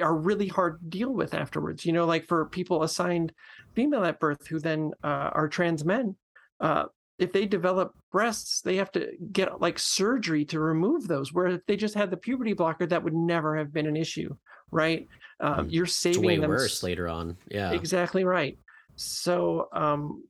are 0.00 0.14
really 0.14 0.48
hard 0.48 0.80
to 0.80 0.98
deal 0.98 1.12
with 1.12 1.34
afterwards. 1.34 1.84
You 1.84 1.92
know, 1.92 2.06
like 2.06 2.26
for 2.26 2.46
people 2.46 2.82
assigned 2.82 3.32
female 3.74 4.04
at 4.04 4.20
birth 4.20 4.46
who 4.46 4.58
then 4.58 4.92
uh, 5.04 5.30
are 5.32 5.48
trans 5.48 5.84
men, 5.84 6.16
uh, 6.60 6.86
if 7.18 7.32
they 7.32 7.46
develop 7.46 7.94
breasts, 8.10 8.62
they 8.62 8.76
have 8.76 8.90
to 8.92 9.10
get 9.30 9.60
like 9.60 9.78
surgery 9.78 10.44
to 10.46 10.58
remove 10.58 11.06
those. 11.06 11.32
Where 11.32 11.46
if 11.46 11.66
they 11.66 11.76
just 11.76 11.94
had 11.94 12.10
the 12.10 12.16
puberty 12.16 12.54
blocker, 12.54 12.86
that 12.86 13.02
would 13.02 13.14
never 13.14 13.56
have 13.56 13.72
been 13.72 13.86
an 13.86 13.96
issue, 13.96 14.34
right? 14.70 15.06
Um, 15.40 15.68
you're 15.68 15.86
it's 16.10 16.18
saving 16.18 16.22
way 16.24 16.38
them 16.40 16.46
worse 16.46 16.82
later 16.82 17.08
on. 17.08 17.38
Yeah. 17.50 17.70
Exactly 17.70 18.24
right. 18.24 18.58
So 18.96 19.68
um, 19.72 20.24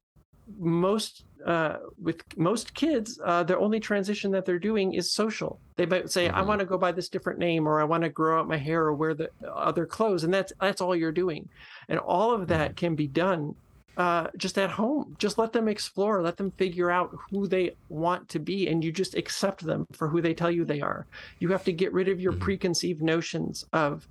most 0.59 1.25
uh, 1.47 1.79
with 1.97 2.23
most 2.37 2.75
kids, 2.75 3.19
uh, 3.25 3.43
the 3.45 3.59
only 3.59 3.81
transition 3.81 4.33
that 4.33 4.45
they're 4.45 4.59
doing 4.59 4.93
is 4.93 5.13
social. 5.15 5.63
They 5.77 5.87
might 5.87 6.11
say, 6.11 6.29
"I 6.29 6.43
Mhm. 6.43 6.47
want 6.47 6.61
to 6.61 6.67
go 6.67 6.77
by 6.79 6.93
this 6.93 7.09
different 7.09 7.39
name," 7.39 7.67
or 7.67 7.81
"I 7.81 7.85
want 7.85 8.03
to 8.05 8.11
grow 8.11 8.39
out 8.41 8.49
my 8.49 8.59
hair 8.59 8.83
or 8.83 8.95
wear 8.95 9.15
the 9.15 9.31
other 9.55 9.87
clothes," 9.87 10.23
and 10.25 10.35
that's 10.35 10.53
that's 10.61 10.81
all 10.81 10.95
you're 10.95 11.13
doing. 11.13 11.47
And 11.89 11.99
all 11.99 12.35
of 12.35 12.49
that 12.49 12.77
can 12.77 12.95
be 12.95 13.09
done 13.09 13.53
uh, 13.97 14.29
just 14.37 14.59
at 14.59 14.71
home. 14.71 15.15
Just 15.19 15.39
let 15.39 15.53
them 15.53 15.69
explore. 15.69 16.23
Let 16.23 16.37
them 16.37 16.53
figure 16.59 16.91
out 16.91 17.11
who 17.31 17.49
they 17.49 17.73
want 17.89 18.29
to 18.31 18.39
be, 18.39 18.69
and 18.69 18.85
you 18.85 18.93
just 18.93 19.15
accept 19.15 19.65
them 19.65 19.85
for 19.93 20.09
who 20.09 20.21
they 20.21 20.35
tell 20.35 20.51
you 20.51 20.65
they 20.65 20.81
are. 20.81 21.07
You 21.39 21.51
have 21.53 21.65
to 21.65 21.73
get 21.73 21.93
rid 21.93 22.09
of 22.09 22.21
your 22.21 22.33
Mhm. 22.33 22.39
preconceived 22.41 23.03
notions 23.03 23.65
of 23.73 24.07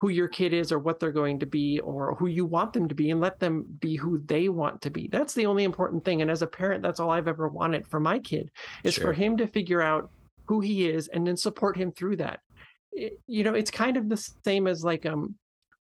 who 0.00 0.08
your 0.08 0.28
kid 0.28 0.52
is 0.52 0.72
or 0.72 0.78
what 0.78 1.00
they're 1.00 1.12
going 1.12 1.38
to 1.40 1.46
be 1.46 1.80
or 1.80 2.14
who 2.16 2.26
you 2.26 2.44
want 2.44 2.72
them 2.72 2.88
to 2.88 2.94
be 2.94 3.10
and 3.10 3.20
let 3.20 3.38
them 3.38 3.64
be 3.80 3.96
who 3.96 4.18
they 4.26 4.48
want 4.48 4.82
to 4.82 4.90
be. 4.90 5.08
That's 5.10 5.34
the 5.34 5.46
only 5.46 5.64
important 5.64 6.04
thing. 6.04 6.20
And 6.20 6.30
as 6.30 6.42
a 6.42 6.46
parent, 6.46 6.82
that's 6.82 7.00
all 7.00 7.10
I've 7.10 7.28
ever 7.28 7.48
wanted 7.48 7.86
for 7.86 8.00
my 8.00 8.18
kid 8.18 8.50
is 8.82 8.94
Sure. 8.94 9.04
for 9.06 9.12
him 9.12 9.36
to 9.38 9.46
figure 9.46 9.80
out 9.80 10.10
who 10.48 10.60
he 10.60 10.88
is 10.88 11.08
and 11.08 11.26
then 11.26 11.36
support 11.36 11.76
him 11.76 11.92
through 11.92 12.16
that. 12.16 12.40
It- 12.92 13.18
you 13.26 13.44
know, 13.44 13.54
it's 13.54 13.70
kind 13.70 13.96
of 13.96 14.08
the 14.08 14.16
same 14.44 14.66
as 14.66 14.84
like 14.84 15.06
um 15.06 15.36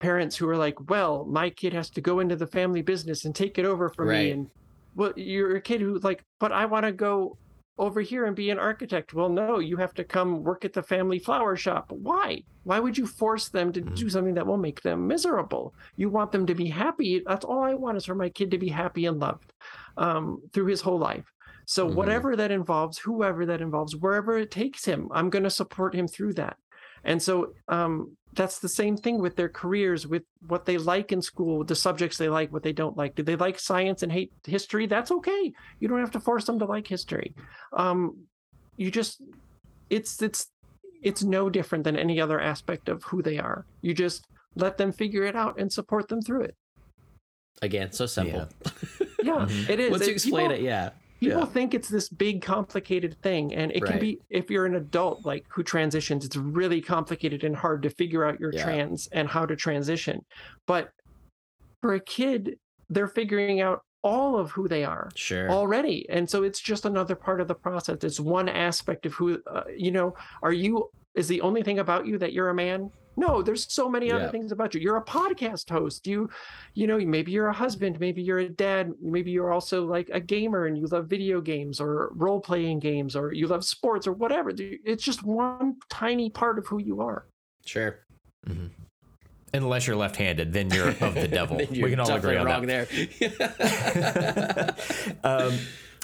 parents 0.00 0.36
who 0.36 0.48
are 0.48 0.56
like, 0.56 0.88
well, 0.90 1.24
my 1.26 1.50
kid 1.50 1.72
has 1.72 1.90
to 1.90 2.00
go 2.00 2.20
into 2.20 2.36
the 2.36 2.46
family 2.46 2.82
business 2.82 3.24
and 3.24 3.34
take 3.34 3.58
it 3.58 3.64
over 3.64 3.88
for 3.88 4.06
Right. 4.06 4.24
me. 4.26 4.30
And 4.30 4.46
well, 4.94 5.12
you're 5.16 5.56
a 5.56 5.60
kid 5.60 5.80
who 5.80 5.98
like, 5.98 6.24
but 6.40 6.50
I 6.52 6.66
want 6.66 6.86
to 6.86 6.92
go 6.92 7.36
over 7.78 8.00
here 8.00 8.26
and 8.26 8.36
be 8.36 8.50
an 8.50 8.58
architect. 8.58 9.14
Well, 9.14 9.28
no, 9.28 9.58
you 9.58 9.76
have 9.78 9.94
to 9.94 10.04
come 10.04 10.42
work 10.42 10.64
at 10.64 10.72
the 10.72 10.82
family 10.82 11.18
flower 11.18 11.56
shop. 11.56 11.86
Why? 11.90 12.42
Why 12.64 12.80
would 12.80 12.98
you 12.98 13.06
force 13.06 13.48
them 13.48 13.72
to 13.72 13.80
do 13.80 14.10
something 14.10 14.34
that 14.34 14.46
will 14.46 14.58
make 14.58 14.82
them 14.82 15.06
miserable? 15.06 15.74
You 15.96 16.10
want 16.10 16.32
them 16.32 16.46
to 16.46 16.54
be 16.54 16.68
happy. 16.68 17.22
That's 17.26 17.44
all 17.44 17.62
I 17.62 17.74
want 17.74 17.96
is 17.96 18.04
for 18.04 18.14
my 18.14 18.28
kid 18.28 18.50
to 18.50 18.58
be 18.58 18.68
happy 18.68 19.06
and 19.06 19.18
loved 19.18 19.52
um, 19.96 20.42
through 20.52 20.66
his 20.66 20.82
whole 20.82 20.98
life. 20.98 21.24
So 21.66 21.86
Mhm. 21.86 21.94
whatever 21.94 22.36
that 22.36 22.50
involves, 22.50 22.98
whoever 22.98 23.46
that 23.46 23.60
involves, 23.62 23.96
wherever 23.96 24.36
it 24.36 24.50
takes 24.50 24.84
him, 24.84 25.08
I'm 25.12 25.30
going 25.30 25.44
to 25.44 25.50
support 25.50 25.94
him 25.94 26.08
through 26.08 26.34
that. 26.34 26.56
And 27.04 27.22
so 27.22 27.54
um, 27.68 28.17
that's 28.34 28.58
the 28.58 28.68
same 28.68 28.96
thing 28.96 29.18
with 29.18 29.36
their 29.36 29.48
careers, 29.48 30.06
with 30.06 30.22
what 30.46 30.64
they 30.64 30.78
like 30.78 31.12
in 31.12 31.20
school, 31.22 31.64
the 31.64 31.74
subjects 31.74 32.18
they 32.18 32.28
like, 32.28 32.52
what 32.52 32.62
they 32.62 32.72
don't 32.72 32.96
like. 32.96 33.14
Do 33.14 33.22
they 33.22 33.36
like 33.36 33.58
science 33.58 34.02
and 34.02 34.12
hate 34.12 34.32
history? 34.46 34.86
That's 34.86 35.10
okay. 35.10 35.52
You 35.80 35.88
don't 35.88 36.00
have 36.00 36.10
to 36.12 36.20
force 36.20 36.44
them 36.44 36.58
to 36.58 36.64
like 36.64 36.86
history. 36.86 37.34
Um, 37.72 38.18
you 38.76 38.90
just, 38.90 39.20
it's 39.90 40.22
it's 40.22 40.48
it's 41.02 41.22
no 41.22 41.48
different 41.48 41.84
than 41.84 41.96
any 41.96 42.20
other 42.20 42.40
aspect 42.40 42.88
of 42.88 43.02
who 43.04 43.22
they 43.22 43.38
are. 43.38 43.64
You 43.82 43.94
just 43.94 44.26
let 44.54 44.76
them 44.76 44.92
figure 44.92 45.24
it 45.24 45.36
out 45.36 45.58
and 45.58 45.72
support 45.72 46.08
them 46.08 46.20
through 46.22 46.42
it. 46.42 46.56
Again, 47.62 47.92
so 47.92 48.06
simple. 48.06 48.48
Yeah, 49.22 49.46
it 49.68 49.80
is. 49.80 49.90
Once 49.90 50.06
you 50.06 50.12
explain 50.12 50.50
people- 50.50 50.56
it, 50.56 50.62
yeah. 50.62 50.90
People 51.20 51.40
Yeah. 51.40 51.46
think 51.46 51.74
it's 51.74 51.88
this 51.88 52.08
big 52.08 52.42
complicated 52.42 53.16
thing 53.22 53.54
and 53.54 53.72
it 53.72 53.84
can 53.84 53.98
be 53.98 54.20
if 54.30 54.50
you're 54.50 54.66
an 54.66 54.74
adult 54.76 55.24
like 55.24 55.44
who 55.50 55.62
transitions 55.62 56.24
it's 56.24 56.36
really 56.36 56.80
complicated 56.80 57.44
and 57.44 57.56
hard 57.56 57.82
to 57.82 57.90
figure 57.90 58.24
out 58.24 58.38
your 58.40 58.52
Yeah. 58.52 58.62
trans 58.62 59.08
and 59.12 59.28
how 59.28 59.44
to 59.46 59.56
transition 59.56 60.24
but 60.66 60.90
for 61.82 61.94
a 61.94 62.00
kid 62.00 62.56
they're 62.88 63.08
figuring 63.08 63.60
out 63.60 63.82
all 64.02 64.38
of 64.38 64.52
who 64.52 64.68
they 64.68 64.84
are 64.84 65.10
Sure. 65.16 65.50
already 65.50 66.08
and 66.08 66.28
so 66.30 66.42
it's 66.44 66.60
just 66.60 66.84
another 66.84 67.16
part 67.16 67.40
of 67.40 67.48
the 67.48 67.54
process 67.54 67.98
it's 68.04 68.20
one 68.20 68.48
aspect 68.48 69.06
of 69.06 69.14
who 69.14 69.40
uh, 69.46 69.64
you 69.76 69.90
know 69.90 70.14
are 70.42 70.52
you 70.52 70.88
is 71.14 71.26
the 71.28 71.40
only 71.40 71.62
thing 71.62 71.80
about 71.80 72.06
you 72.06 72.16
that 72.18 72.32
you're 72.32 72.48
a 72.50 72.54
man 72.54 72.90
no 73.18 73.42
there's 73.42 73.70
so 73.72 73.88
many 73.88 74.10
other 74.10 74.28
things 74.28 74.52
about 74.52 74.74
you 74.74 74.80
you're 74.80 74.96
a 74.96 75.04
podcast 75.04 75.68
host 75.68 76.06
you 76.06 76.28
you 76.74 76.86
know 76.86 76.98
maybe 76.98 77.32
you're 77.32 77.48
a 77.48 77.52
husband 77.52 77.98
maybe 78.00 78.22
you're 78.22 78.38
a 78.38 78.48
dad 78.48 78.92
maybe 79.02 79.30
you're 79.30 79.52
also 79.52 79.84
like 79.84 80.08
a 80.12 80.20
gamer 80.20 80.66
and 80.66 80.78
you 80.78 80.86
love 80.86 81.06
video 81.06 81.40
games 81.40 81.80
or 81.80 82.10
role 82.14 82.40
playing 82.40 82.78
games 82.78 83.14
or 83.16 83.32
you 83.32 83.46
love 83.46 83.64
sports 83.64 84.06
or 84.06 84.12
whatever 84.12 84.52
it's 84.56 85.02
just 85.02 85.22
one 85.24 85.76
tiny 85.90 86.30
part 86.30 86.58
of 86.58 86.66
who 86.66 86.78
you 86.78 87.00
are 87.00 87.26
sure. 87.68 88.00
Mm-hmm. 88.48 88.66
Unless 89.54 89.86
you're 89.86 89.96
left-handed, 89.96 90.52
then 90.52 90.70
you're 90.70 90.88
of 90.88 91.14
the 91.14 91.28
devil. 91.32 91.56
We 91.56 91.66
can 91.90 92.00
all 92.00 92.12
agree 92.12 92.36
on 92.36 92.46
wrong 92.46 92.66
that. 92.66 92.88
there. 93.18 94.74
um, 95.24 95.58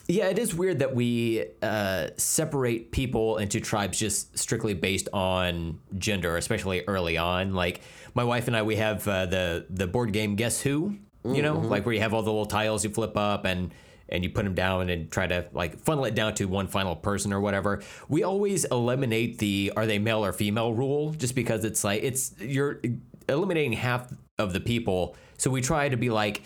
yeah, 0.06 0.28
it 0.28 0.38
is 0.38 0.54
weird 0.54 0.80
that 0.80 0.94
we 0.94 1.46
uh, 1.62 2.08
separate 2.16 2.92
people 2.92 3.38
into 3.38 3.60
tribes 3.60 3.98
just 3.98 4.38
strictly 4.38 4.74
based 4.74 5.08
on 5.12 5.80
gender, 5.96 6.36
especially 6.36 6.84
early 6.86 7.16
on. 7.16 7.54
Like 7.54 7.80
my 8.14 8.24
wife 8.24 8.46
and 8.46 8.56
I, 8.56 8.62
we 8.62 8.76
have 8.76 9.06
uh, 9.08 9.26
the 9.26 9.66
the 9.70 9.86
board 9.86 10.12
game 10.12 10.36
Guess 10.36 10.60
Who. 10.62 10.96
You 11.26 11.40
know, 11.40 11.54
like 11.54 11.86
where 11.86 11.94
you 11.94 12.02
have 12.02 12.12
all 12.12 12.22
the 12.22 12.30
little 12.30 12.44
tiles 12.44 12.84
you 12.84 12.90
flip 12.90 13.16
up 13.16 13.46
and 13.46 13.72
and 14.10 14.22
you 14.22 14.28
put 14.28 14.44
them 14.44 14.54
down 14.54 14.90
and 14.90 15.10
try 15.10 15.26
to 15.26 15.48
like 15.54 15.78
funnel 15.78 16.04
it 16.04 16.14
down 16.14 16.34
to 16.34 16.44
one 16.44 16.66
final 16.66 16.94
person 16.94 17.32
or 17.32 17.40
whatever. 17.40 17.82
We 18.08 18.24
always 18.24 18.66
eliminate 18.66 19.38
the 19.38 19.72
are 19.74 19.86
they 19.86 19.98
male 19.98 20.22
or 20.22 20.34
female 20.34 20.74
rule 20.74 21.12
just 21.12 21.34
because 21.34 21.64
it's 21.64 21.82
like 21.82 22.02
it's 22.02 22.34
you're 22.38 22.82
eliminating 23.26 23.72
half 23.72 24.12
of 24.38 24.52
the 24.52 24.60
people. 24.60 25.16
So 25.38 25.50
we 25.50 25.62
try 25.62 25.88
to 25.88 25.96
be 25.96 26.10
like 26.10 26.42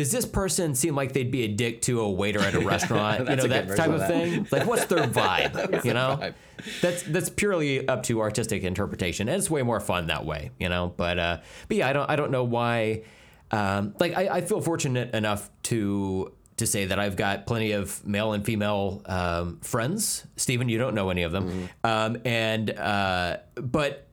does 0.00 0.10
this 0.12 0.24
person 0.24 0.74
seem 0.74 0.94
like 0.94 1.12
they'd 1.12 1.30
be 1.30 1.42
a 1.42 1.48
dick 1.48 1.82
to 1.82 2.00
a 2.00 2.10
waiter 2.10 2.40
at 2.40 2.54
a 2.54 2.60
restaurant? 2.74 3.28
you 3.28 3.36
know 3.36 3.46
that 3.46 3.76
type 3.76 3.90
of 3.90 4.00
that. 4.00 4.08
thing. 4.08 4.46
Like, 4.50 4.66
what's 4.66 4.86
their 4.86 5.06
vibe? 5.20 5.84
you 5.84 5.92
know, 5.92 6.18
vibe. 6.20 6.34
that's 6.80 7.02
that's 7.02 7.28
purely 7.28 7.86
up 7.86 8.02
to 8.04 8.20
artistic 8.20 8.62
interpretation, 8.62 9.28
and 9.28 9.36
it's 9.38 9.50
way 9.50 9.62
more 9.62 9.78
fun 9.80 10.06
that 10.06 10.24
way. 10.24 10.52
You 10.58 10.70
know, 10.70 10.94
but 10.96 11.18
uh, 11.18 11.36
but 11.68 11.76
yeah, 11.76 11.88
I 11.88 11.92
don't 11.92 12.08
I 12.10 12.16
don't 12.16 12.30
know 12.30 12.44
why. 12.44 13.02
Um, 13.50 13.94
like, 14.00 14.16
I, 14.16 14.28
I 14.36 14.40
feel 14.42 14.60
fortunate 14.60 15.14
enough 15.14 15.50
to 15.64 16.32
to 16.56 16.66
say 16.66 16.86
that 16.86 16.98
I've 16.98 17.16
got 17.16 17.46
plenty 17.46 17.72
of 17.72 18.06
male 18.06 18.32
and 18.32 18.44
female 18.44 19.02
um, 19.06 19.58
friends. 19.62 20.26
Steven, 20.36 20.68
you 20.68 20.78
don't 20.78 20.94
know 20.94 21.10
any 21.10 21.24
of 21.24 21.32
them, 21.32 21.48
Mm-hmm. 21.48 21.66
um, 21.84 22.16
and 22.24 22.70
uh, 22.70 23.38
but 23.56 24.06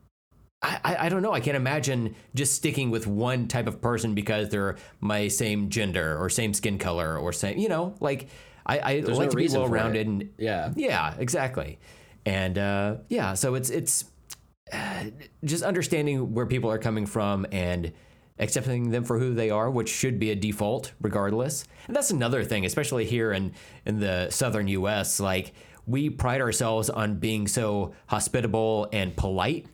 I, 0.62 0.80
I 0.84 1.06
I 1.06 1.10
don't 1.10 1.22
know. 1.22 1.34
I 1.34 1.40
can't 1.40 1.58
imagine 1.58 2.16
just 2.34 2.54
sticking 2.56 2.90
with 2.90 3.06
one 3.08 3.48
type 3.48 3.68
of 3.68 3.82
person 3.82 4.16
because 4.16 4.50
they're 4.50 4.78
my 5.00 5.28
same 5.28 5.70
gender 5.70 6.18
or 6.18 6.30
same 6.30 6.54
skin 6.54 6.78
color 6.80 7.18
or 7.18 7.32
same, 7.32 7.58
you 7.58 7.70
know, 7.70 7.96
like 8.00 8.28
I, 8.66 8.80
I 8.80 9.02
There's 9.02 9.18
like 9.18 9.28
no 9.28 9.32
to 9.32 9.38
be 9.38 9.48
well 9.50 9.68
rounded 9.68 10.08
and 10.08 10.30
Yeah. 10.38 10.74
yeah, 10.76 11.16
exactly. 11.18 11.80
And 12.26 12.58
uh, 12.58 12.96
yeah, 13.10 13.34
so 13.36 13.56
it's 13.56 13.70
it's 13.70 14.06
uh, 14.74 15.06
just 15.46 15.64
understanding 15.64 16.34
where 16.34 16.46
people 16.46 16.70
are 16.70 16.80
coming 16.80 17.06
from 17.06 17.46
and 17.52 17.94
accepting 18.40 18.92
them 18.92 19.04
for 19.04 19.18
who 19.18 19.34
they 19.34 19.50
are, 19.50 19.70
which 19.72 19.90
should 19.90 20.20
be 20.20 20.32
a 20.32 20.36
default 20.36 20.92
regardless. 21.02 21.66
And 21.88 21.96
that's 21.96 22.12
another 22.12 22.44
thing, 22.44 22.66
especially 22.66 23.06
here 23.06 23.32
in 23.32 23.54
in 23.86 24.00
the 24.00 24.30
southern 24.32 24.68
U.S. 24.70 25.20
Like 25.20 25.54
we 25.86 26.10
pride 26.10 26.42
ourselves 26.42 26.90
on 26.90 27.16
being 27.16 27.48
so 27.48 27.94
hospitable 28.08 28.90
and 28.92 29.16
polite 29.16 29.68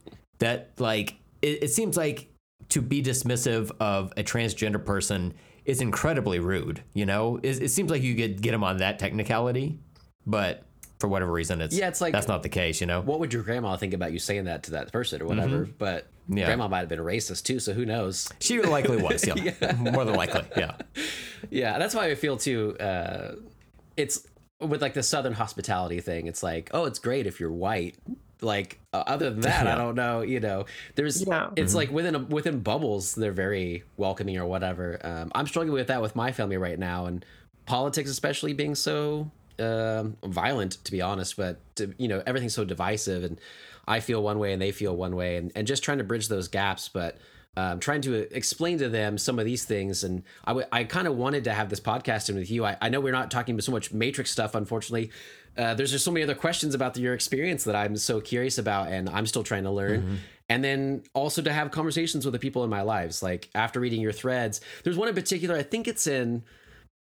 that 0.44 0.72
like 0.78 1.16
it, 1.42 1.64
it 1.64 1.68
seems 1.72 1.98
like 1.98 2.28
to 2.70 2.82
be 2.82 3.02
dismissive 3.02 3.72
of 3.80 4.12
a 4.18 4.24
transgender 4.24 4.84
person 4.84 5.34
is 5.66 5.82
incredibly 5.82 6.40
rude. 6.40 6.84
You 6.94 7.06
know, 7.06 7.40
it, 7.44 7.62
it 7.64 7.70
seems 7.70 7.90
like 7.92 8.02
you 8.02 8.16
could 8.16 8.42
get 8.42 8.52
them 8.52 8.64
on 8.64 8.78
that 8.78 9.00
technicality, 9.00 9.80
but 10.26 10.64
for 11.00 11.08
whatever 11.08 11.32
reason, 11.32 11.62
it's 11.62 11.76
Yeah, 11.76 11.88
it's 11.90 12.00
like- 12.02 12.14
that's 12.14 12.28
not 12.28 12.44
the 12.44 12.50
case. 12.50 12.80
You 12.82 12.88
know, 12.88 13.02
What 13.02 13.20
would 13.20 13.34
your 13.34 13.44
grandma 13.44 13.76
think 13.76 13.94
about 13.94 14.14
you 14.14 14.20
saying 14.20 14.46
that 14.46 14.64
to 14.64 14.72
that 14.72 14.92
person 14.92 15.22
or 15.22 15.26
whatever? 15.26 15.68
But 15.78 16.06
Mm-hmm. 16.30 16.38
Yeah. 16.38 16.46
grandma 16.46 16.70
might 16.70 16.80
have 16.80 16.88
been 16.90 17.00
a 17.02 17.04
racist 17.04 17.44
too, 17.44 17.60
so 17.60 17.74
who 17.74 17.86
knows? 17.86 18.30
she 18.40 18.62
likely 18.62 18.96
was. 19.02 19.28
Yeah, 19.36 19.74
more 19.78 20.06
than 20.06 20.16
likely. 20.16 20.44
Yeah, 20.56 20.76
Yeah, 21.50 21.78
that's 21.78 21.94
why 21.94 22.06
I 22.10 22.16
feel 22.16 22.38
too. 22.38 22.78
Uh, 22.80 23.36
it's 23.98 24.26
with 24.62 24.82
like 24.82 24.94
the 24.94 25.04
southern 25.04 25.34
hospitality 25.34 26.00
thing. 26.00 26.28
It's 26.28 26.42
like, 26.42 26.70
oh, 26.74 26.86
it's 26.86 26.98
great 27.00 27.28
if 27.28 27.42
you're 27.42 27.52
white. 27.52 27.98
Like 28.44 28.80
uh, 28.92 29.04
other 29.08 29.30
than 29.30 29.42
that, 29.42 29.68
I 29.68 29.76
don't 29.76 29.96
know. 29.96 30.22
You 30.22 30.40
know, 30.40 30.66
there's. 30.96 31.26
Yeah. 31.26 31.50
It's 31.56 31.74
like 31.74 31.92
within 31.92 32.16
a, 32.16 32.20
within 32.20 32.60
bubbles, 32.60 33.16
they're 33.16 33.32
very 33.32 33.84
welcoming 33.98 34.38
or 34.38 34.46
whatever. 34.46 35.00
Um, 35.04 35.32
I'm 35.34 35.48
struggling 35.48 35.74
with 35.74 35.88
that 35.88 36.02
with 36.02 36.16
my 36.16 36.32
family 36.32 36.58
right 36.58 36.78
now, 36.78 37.06
and 37.06 37.26
politics, 37.66 38.10
especially 38.10 38.54
being 38.54 38.76
so 38.76 39.32
um, 39.60 40.18
violent, 40.24 40.84
to 40.84 40.92
be 40.92 41.02
honest. 41.02 41.38
But 41.38 41.60
to, 41.78 41.94
you 41.98 42.08
know, 42.08 42.22
everything's 42.26 42.54
so 42.54 42.66
divisive, 42.66 43.24
and 43.24 43.40
I 43.88 44.00
feel 44.00 44.22
one 44.22 44.40
way 44.40 44.54
and 44.54 44.62
they 44.62 44.72
feel 44.72 44.96
one 44.96 45.16
way, 45.16 45.38
and, 45.38 45.52
and 45.56 45.66
just 45.66 45.84
trying 45.84 46.00
to 46.00 46.04
bridge 46.04 46.28
those 46.28 46.48
gaps. 46.48 46.90
But 46.90 47.18
um, 47.56 47.80
trying 47.80 48.02
to 48.02 48.14
explain 48.36 48.80
to 48.80 48.90
them 48.90 49.18
some 49.18 49.40
of 49.40 49.46
these 49.46 49.64
things, 49.64 50.04
and 50.04 50.24
I, 50.44 50.52
w- 50.52 50.68
I 50.72 50.84
kind 50.86 51.08
of 51.08 51.16
wanted 51.16 51.44
to 51.46 51.54
have 51.54 51.70
this 51.70 51.80
podcast 51.80 52.30
in 52.30 52.36
with 52.36 52.50
you. 52.50 52.66
I, 52.66 52.78
I 52.82 52.90
know 52.90 53.00
we're 53.00 53.14
not 53.14 53.30
talking 53.30 53.56
about 53.56 53.64
so 53.64 53.72
much 53.72 53.94
Matrix 53.94 54.32
stuff, 54.32 54.56
unfortunately. 54.56 55.12
Uh, 55.58 55.74
there's 55.76 55.92
just 55.92 56.04
so 56.04 56.12
many 56.12 56.24
other 56.24 56.36
questions 56.36 56.74
about 56.74 56.98
your 56.98 57.14
experience 57.14 57.64
that 57.66 57.76
I'm 57.76 57.96
so 57.98 58.20
curious 58.22 58.58
about, 58.58 58.88
and 58.92 59.10
I'm 59.10 59.26
still 59.28 59.44
trying 59.44 59.64
to 59.64 59.72
learn. 59.72 60.20
And 60.50 60.64
then 60.64 61.04
also 61.14 61.42
to 61.42 61.54
have 61.54 61.72
conversations 61.72 62.26
with 62.26 62.34
the 62.34 62.40
people 62.40 62.64
in 62.64 62.70
my 62.70 62.82
lives. 62.82 63.24
Like 63.24 63.50
after 63.56 63.80
reading 63.80 64.02
your 64.02 64.12
threads, 64.12 64.62
there's 64.84 64.98
one 64.98 65.08
in 65.08 65.16
particular. 65.16 65.56
I 65.56 65.64
think 65.64 65.88
it's 65.88 66.06
in 66.08 66.44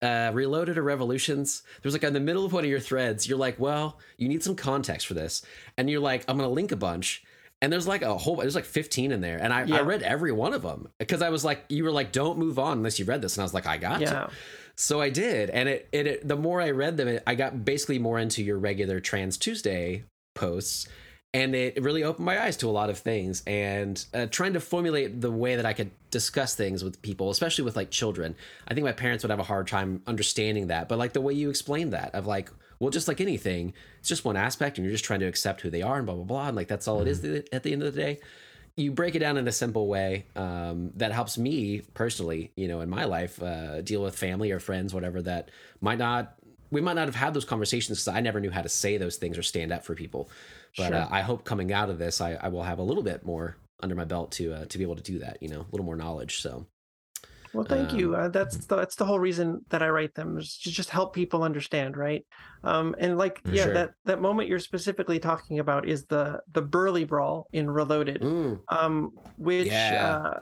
uh, 0.02 0.32
Reloaded 0.34 0.78
or 0.78 0.84
Revolutions. 0.84 1.64
There's 1.82 1.94
like 1.94 2.04
in 2.04 2.14
the 2.14 2.20
middle 2.20 2.46
of 2.46 2.54
one 2.54 2.64
of 2.64 2.70
your 2.70 2.80
threads, 2.80 3.28
you're 3.28 3.38
like, 3.38 3.60
well, 3.60 4.00
you 4.18 4.28
need 4.28 4.44
some 4.44 4.56
context 4.56 5.08
for 5.08 5.14
this, 5.14 5.42
and 5.78 5.90
you're 5.90 6.00
like, 6.02 6.26
I'm 6.28 6.38
gonna 6.38 6.50
link 6.50 6.72
a 6.72 6.76
bunch. 6.76 7.24
And 7.62 7.74
there's 7.74 7.88
like 7.88 8.02
a 8.04 8.18
whole, 8.18 8.38
there's 8.38 8.56
like 8.56 8.66
15 8.66 9.12
in 9.12 9.20
there, 9.20 9.38
and 9.38 9.52
I, 9.54 9.62
I 9.80 9.82
read 9.82 10.02
every 10.02 10.32
one 10.32 10.54
of 10.54 10.62
them 10.62 10.88
because 10.98 11.22
I 11.22 11.30
was 11.30 11.44
like, 11.44 11.66
you 11.68 11.84
were 11.84 11.92
like, 11.92 12.14
don't 12.14 12.38
move 12.38 12.58
on 12.58 12.78
unless 12.78 13.00
you 13.00 13.06
read 13.06 13.22
this, 13.22 13.36
and 13.36 13.42
I 13.42 13.44
was 13.44 13.54
like, 13.54 13.68
I 13.68 13.78
got 13.78 14.00
Yeah. 14.00 14.12
to. 14.12 14.30
So 14.78 15.02
I 15.02 15.10
did, 15.10 15.50
and 15.50 15.68
it, 15.68 15.90
it, 15.92 16.08
it 16.08 16.28
the 16.28 16.38
more 16.38 16.62
I 16.62 16.72
read 16.72 16.96
them, 16.96 17.10
it, 17.10 17.24
I 17.28 17.36
got 17.36 17.66
basically 17.66 18.00
more 18.00 18.18
into 18.18 18.42
your 18.42 18.58
regular 18.58 19.02
Trans 19.02 19.38
Tuesday 19.38 20.06
posts, 20.36 20.88
and 21.34 21.54
it 21.54 21.84
really 21.84 22.04
opened 22.06 22.26
my 22.26 22.42
eyes 22.42 22.56
to 22.58 22.70
a 22.70 22.72
lot 22.72 22.90
of 22.90 22.98
things. 22.98 23.44
And 23.46 24.04
uh, 24.14 24.28
trying 24.28 24.54
to 24.54 24.62
formulate 24.62 25.20
the 25.20 25.30
way 25.30 25.58
that 25.58 25.66
I 25.66 25.74
could 25.74 25.92
discuss 26.12 26.56
things 26.56 26.82
with 26.82 27.02
people, 27.02 27.30
especially 27.30 27.66
with 27.66 27.76
like 27.76 27.92
children, 27.92 28.36
I 28.70 28.74
think 28.74 28.86
my 28.86 28.94
parents 28.94 29.24
would 29.26 29.32
have 29.32 29.40
a 29.40 29.44
hard 29.44 29.68
time 29.68 30.02
understanding 30.08 30.68
that. 30.68 30.88
But 30.88 30.98
like 30.98 31.12
the 31.12 31.22
way 31.22 31.34
you 31.34 31.50
explained 31.50 31.92
that, 31.92 32.16
of 32.16 32.26
like, 32.26 32.50
well, 32.80 32.90
just 32.90 33.08
like 33.08 33.22
anything, 33.22 33.74
it's 34.00 34.10
just 34.10 34.26
one 34.26 34.38
aspect, 34.38 34.78
and 34.78 34.86
you're 34.86 34.94
just 34.94 35.06
trying 35.06 35.20
to 35.22 35.28
accept 35.28 35.62
who 35.62 35.70
they 35.70 35.82
are 35.82 35.98
and 35.98 36.06
blah 36.06 36.16
blah 36.16 36.24
blah, 36.24 36.48
and 36.48 36.56
like 36.56 36.68
that's 36.68 36.88
all 36.88 37.02
it 37.02 37.08
is 37.08 37.24
at 37.52 37.64
the 37.64 37.74
end 37.74 37.84
of 37.84 37.94
the 37.94 38.02
day 38.02 38.20
you 38.80 38.92
break 38.92 39.16
it 39.16 39.20
down 39.20 39.38
in 39.38 39.48
a 39.48 39.52
simple 39.52 39.88
way 39.88 40.26
um, 40.36 40.92
that 40.96 41.12
helps 41.12 41.38
me 41.38 41.82
personally, 41.94 42.52
you 42.56 42.68
know, 42.68 42.82
in 42.82 42.90
my 42.90 43.04
life, 43.04 43.42
uh, 43.44 43.82
deal 43.82 44.02
with 44.02 44.16
family 44.16 44.52
or 44.52 44.60
friends, 44.60 44.94
whatever 44.94 45.22
that 45.22 45.52
might 45.82 45.98
not, 45.98 46.36
we 46.72 46.80
might 46.80 46.94
not 46.94 47.08
have 47.08 47.16
had 47.16 47.34
those 47.34 47.46
conversations 47.46 48.00
because 48.04 48.16
I 48.16 48.22
never 48.22 48.40
knew 48.40 48.52
how 48.52 48.62
to 48.62 48.70
say 48.70 48.98
those 48.98 49.18
things 49.18 49.38
or 49.38 49.44
stand 49.44 49.74
up 49.74 49.84
for 49.84 49.96
people. 49.96 50.30
But 50.78 50.88
Sure. 50.88 50.96
uh, 50.96 51.08
I 51.12 51.22
hope 51.22 51.44
coming 51.44 51.74
out 51.74 51.90
of 51.90 52.00
this, 52.00 52.22
I, 52.22 52.36
I 52.36 52.48
will 52.48 52.64
have 52.64 52.80
a 52.80 52.84
little 52.84 53.04
bit 53.04 53.26
more 53.26 53.58
under 53.82 53.96
my 53.96 54.06
belt 54.06 54.32
to 54.34 54.54
uh, 54.54 54.66
to 54.66 54.78
be 54.78 54.84
able 54.84 54.96
to 54.96 55.04
do 55.04 55.20
that. 55.20 55.42
You 55.42 55.50
know, 55.50 55.62
a 55.62 55.68
little 55.72 55.86
more 55.86 55.96
knowledge. 55.96 56.42
So 56.42 56.66
Well, 57.54 57.66
thank 57.66 57.94
you. 57.94 58.16
Um, 58.16 58.22
Uh, 58.22 58.28
that's 58.30 58.66
the, 58.66 58.76
that's 58.76 58.96
the 58.96 59.06
whole 59.06 59.20
reason 59.20 59.66
that 59.70 59.82
I 59.82 59.90
write 59.90 60.14
them 60.14 60.38
is 60.38 60.58
to 60.60 60.72
just 60.72 60.90
help 60.90 61.14
people 61.14 61.44
understand, 61.44 61.98
right? 61.98 62.26
Um, 62.64 62.96
and 63.00 63.18
like, 63.18 63.42
yeah, 63.46 63.64
Sure. 63.66 63.74
that 63.74 63.92
that 64.06 64.22
moment 64.22 64.50
you're 64.50 64.60
specifically 64.60 65.20
talking 65.20 65.60
about 65.60 65.88
is 65.88 66.06
the 66.06 66.42
the 66.52 66.62
Burly 66.62 67.06
brawl 67.06 67.48
in 67.52 67.70
Reloaded, 67.70 68.22
mm, 68.22 68.60
um, 68.70 69.12
which 69.38 69.68
Yeah. 69.68 70.18
uh, 70.18 70.40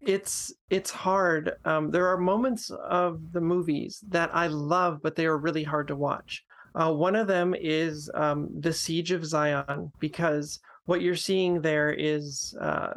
it's 0.00 0.52
it's 0.70 0.90
hard. 0.90 1.52
Um, 1.64 1.90
there 1.90 2.08
are 2.08 2.18
moments 2.18 2.70
of 2.70 3.32
the 3.32 3.40
movies 3.40 4.04
that 4.08 4.30
I 4.34 4.46
love, 4.48 5.00
but 5.02 5.16
they 5.16 5.26
are 5.26 5.38
really 5.38 5.64
hard 5.64 5.88
to 5.88 5.96
watch. 5.96 6.44
Uh, 6.74 6.92
one 6.92 7.16
of 7.16 7.26
them 7.26 7.54
is 7.54 8.10
um, 8.14 8.48
the 8.60 8.72
Siege 8.72 9.10
of 9.12 9.24
Zion, 9.24 9.90
because 9.98 10.60
what 10.84 11.00
you're 11.00 11.16
seeing 11.16 11.62
there 11.62 11.90
is 11.90 12.54
uh, 12.60 12.92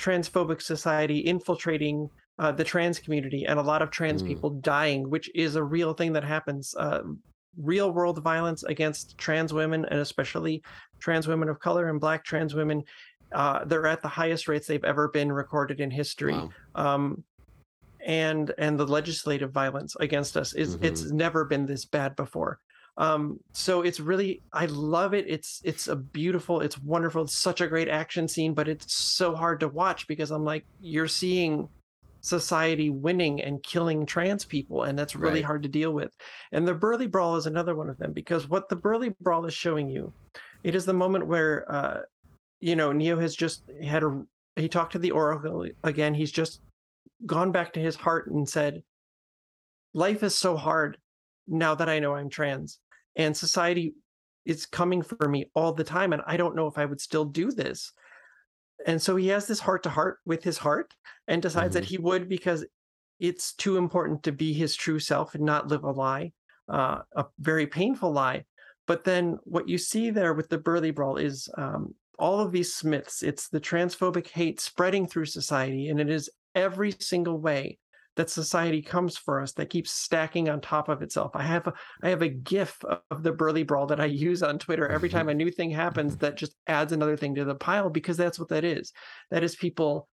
transphobic 0.00 0.62
society 0.62 1.18
infiltrating 1.18 2.08
uh, 2.38 2.52
the 2.52 2.64
trans 2.64 2.98
community 2.98 3.44
and 3.46 3.58
a 3.58 3.62
lot 3.62 3.82
of 3.82 3.90
trans 3.90 4.22
Mm. 4.22 4.26
people 4.28 4.50
dying, 4.50 5.10
which 5.10 5.30
is 5.34 5.56
a 5.56 5.62
real 5.62 5.92
thing 5.94 6.12
that 6.12 6.24
happens. 6.24 6.74
Uh, 6.78 7.02
real 7.60 7.90
world 7.92 8.22
violence 8.22 8.62
against 8.64 9.18
trans 9.18 9.52
women 9.52 9.84
and 9.86 9.98
especially 10.00 10.62
trans 11.00 11.26
women 11.26 11.48
of 11.48 11.58
color 11.58 11.88
and 11.88 11.98
black 12.00 12.24
trans 12.24 12.54
women. 12.54 12.82
Uh, 13.32 13.64
they're 13.64 13.86
at 13.86 14.00
the 14.00 14.08
highest 14.08 14.46
rates 14.48 14.66
they've 14.66 14.84
ever 14.84 15.08
been 15.08 15.30
recorded 15.32 15.80
in 15.80 15.90
history. 15.90 16.34
wow. 16.34 16.50
Um, 16.74 17.24
and 18.06 18.54
and 18.58 18.78
the 18.78 18.86
legislative 18.86 19.50
violence 19.50 19.96
against 19.98 20.36
us 20.36 20.54
is 20.54 20.78
it's 20.80 21.10
never 21.10 21.44
been 21.44 21.66
this 21.66 21.84
bad 21.84 22.14
before. 22.16 22.60
Um, 22.96 23.38
so 23.52 23.82
it's 23.82 24.00
really 24.00 24.42
I 24.52 24.66
love 24.66 25.14
it. 25.14 25.24
It's 25.28 25.60
it's 25.64 25.88
a 25.88 25.96
beautiful, 25.96 26.60
it's 26.60 26.78
wonderful, 26.78 27.22
it's 27.22 27.36
such 27.36 27.60
a 27.60 27.66
great 27.66 27.88
action 27.88 28.28
scene, 28.28 28.54
but 28.54 28.68
it's 28.68 28.94
so 28.94 29.34
hard 29.34 29.60
to 29.60 29.68
watch 29.68 30.06
because 30.06 30.30
I'm 30.30 30.44
like, 30.44 30.64
you're 30.80 31.08
seeing 31.08 31.68
society 32.28 32.90
winning 32.90 33.40
and 33.42 33.62
killing 33.62 34.04
trans 34.06 34.44
people, 34.44 34.82
and 34.84 34.98
that's 34.98 35.16
really 35.16 35.36
Right. 35.40 35.44
hard 35.44 35.62
to 35.62 35.68
deal 35.68 35.92
with. 35.92 36.14
And 36.52 36.66
the 36.66 36.74
Burly 36.74 37.06
Brawl 37.06 37.36
is 37.36 37.46
another 37.46 37.74
one 37.74 37.88
of 37.88 37.98
them 37.98 38.12
because 38.12 38.48
what 38.48 38.68
the 38.68 38.76
Burly 38.76 39.14
Brawl 39.20 39.46
is 39.46 39.54
showing 39.54 39.88
you, 39.88 40.12
it 40.62 40.74
is 40.74 40.84
the 40.84 40.92
moment 40.92 41.26
where 41.26 41.70
uh, 41.72 42.00
you 42.60 42.74
know, 42.76 42.92
Neo 42.92 43.18
has 43.18 43.36
just 43.36 43.62
had 43.82 44.02
a 44.02 44.22
he 44.56 44.68
talked 44.68 44.92
to 44.92 44.98
the 44.98 45.12
Oracle 45.12 45.66
again. 45.84 46.14
He's 46.14 46.32
just 46.32 46.60
gone 47.24 47.52
back 47.52 47.72
to 47.74 47.80
his 47.80 47.94
heart 47.96 48.30
and 48.30 48.48
said, 48.48 48.82
Life 49.94 50.22
is 50.22 50.36
so 50.36 50.56
hard 50.56 50.98
now 51.46 51.74
that 51.76 51.88
I 51.88 51.98
know 51.98 52.14
I'm 52.14 52.28
trans, 52.28 52.78
and 53.16 53.36
society 53.36 53.94
is 54.44 54.66
coming 54.66 55.02
for 55.02 55.28
me 55.28 55.50
all 55.54 55.72
the 55.72 55.84
time, 55.84 56.12
and 56.12 56.22
I 56.26 56.36
don't 56.36 56.56
know 56.56 56.66
if 56.66 56.78
I 56.78 56.84
would 56.84 57.00
still 57.00 57.24
do 57.24 57.50
this. 57.50 57.92
And 58.86 59.00
so 59.02 59.16
he 59.16 59.28
has 59.28 59.46
this 59.46 59.60
heart 59.60 59.82
to 59.84 59.90
heart 59.90 60.18
with 60.24 60.44
his 60.44 60.58
heart 60.58 60.94
and 61.26 61.42
decides 61.42 61.74
that 61.74 61.84
Mhm. 61.84 61.88
he 61.88 61.98
would 61.98 62.28
because 62.28 62.64
it's 63.18 63.52
too 63.54 63.76
important 63.76 64.22
to 64.24 64.32
be 64.32 64.52
his 64.52 64.76
true 64.76 65.00
self 65.00 65.34
and 65.34 65.44
not 65.44 65.68
live 65.68 65.82
a 65.84 65.90
lie, 65.90 66.32
uh, 66.68 67.02
a 67.16 67.26
very 67.38 67.66
painful 67.66 68.12
lie. 68.12 68.44
But 68.86 69.04
then 69.04 69.38
what 69.42 69.68
you 69.68 69.78
see 69.78 70.10
there 70.10 70.32
with 70.32 70.48
the 70.48 70.58
Burly 70.58 70.92
Brawl 70.92 71.16
is 71.16 71.48
um, 71.58 71.94
all 72.18 72.40
of 72.40 72.52
these 72.52 72.74
Smiths. 72.74 73.22
It's 73.22 73.48
the 73.48 73.60
transphobic 73.60 74.28
hate 74.28 74.60
spreading 74.60 75.06
through 75.06 75.26
society, 75.26 75.88
and 75.88 76.00
it 76.00 76.08
is 76.08 76.30
every 76.54 76.92
single 76.92 77.38
way 77.38 77.78
that 78.18 78.28
society 78.28 78.82
comes 78.82 79.16
for 79.16 79.40
us 79.40 79.52
that 79.52 79.70
keeps 79.70 79.92
stacking 79.92 80.48
on 80.48 80.60
top 80.60 80.88
of 80.88 81.02
itself. 81.02 81.30
I 81.34 81.44
have 81.44 81.68
a, 81.68 81.72
I 82.02 82.08
have 82.08 82.20
a 82.20 82.28
GIF 82.28 82.76
of 83.12 83.22
the 83.22 83.30
Burly 83.32 83.62
Brawl 83.62 83.86
that 83.86 84.00
I 84.00 84.04
use 84.28 84.42
on 84.42 84.58
Twitter 84.58 84.88
every 84.88 85.08
time 85.08 85.28
a 85.28 85.34
new 85.34 85.50
thing 85.52 85.70
happens 85.70 86.16
that 86.16 86.36
just 86.36 86.56
adds 86.66 86.92
another 86.92 87.16
thing 87.16 87.36
to 87.36 87.44
the 87.44 87.54
pile 87.54 87.88
because 87.88 88.16
that's 88.16 88.38
what 88.38 88.48
that 88.48 88.64
is. 88.64 88.92
That 89.30 89.44
is 89.44 89.54
people 89.54 90.08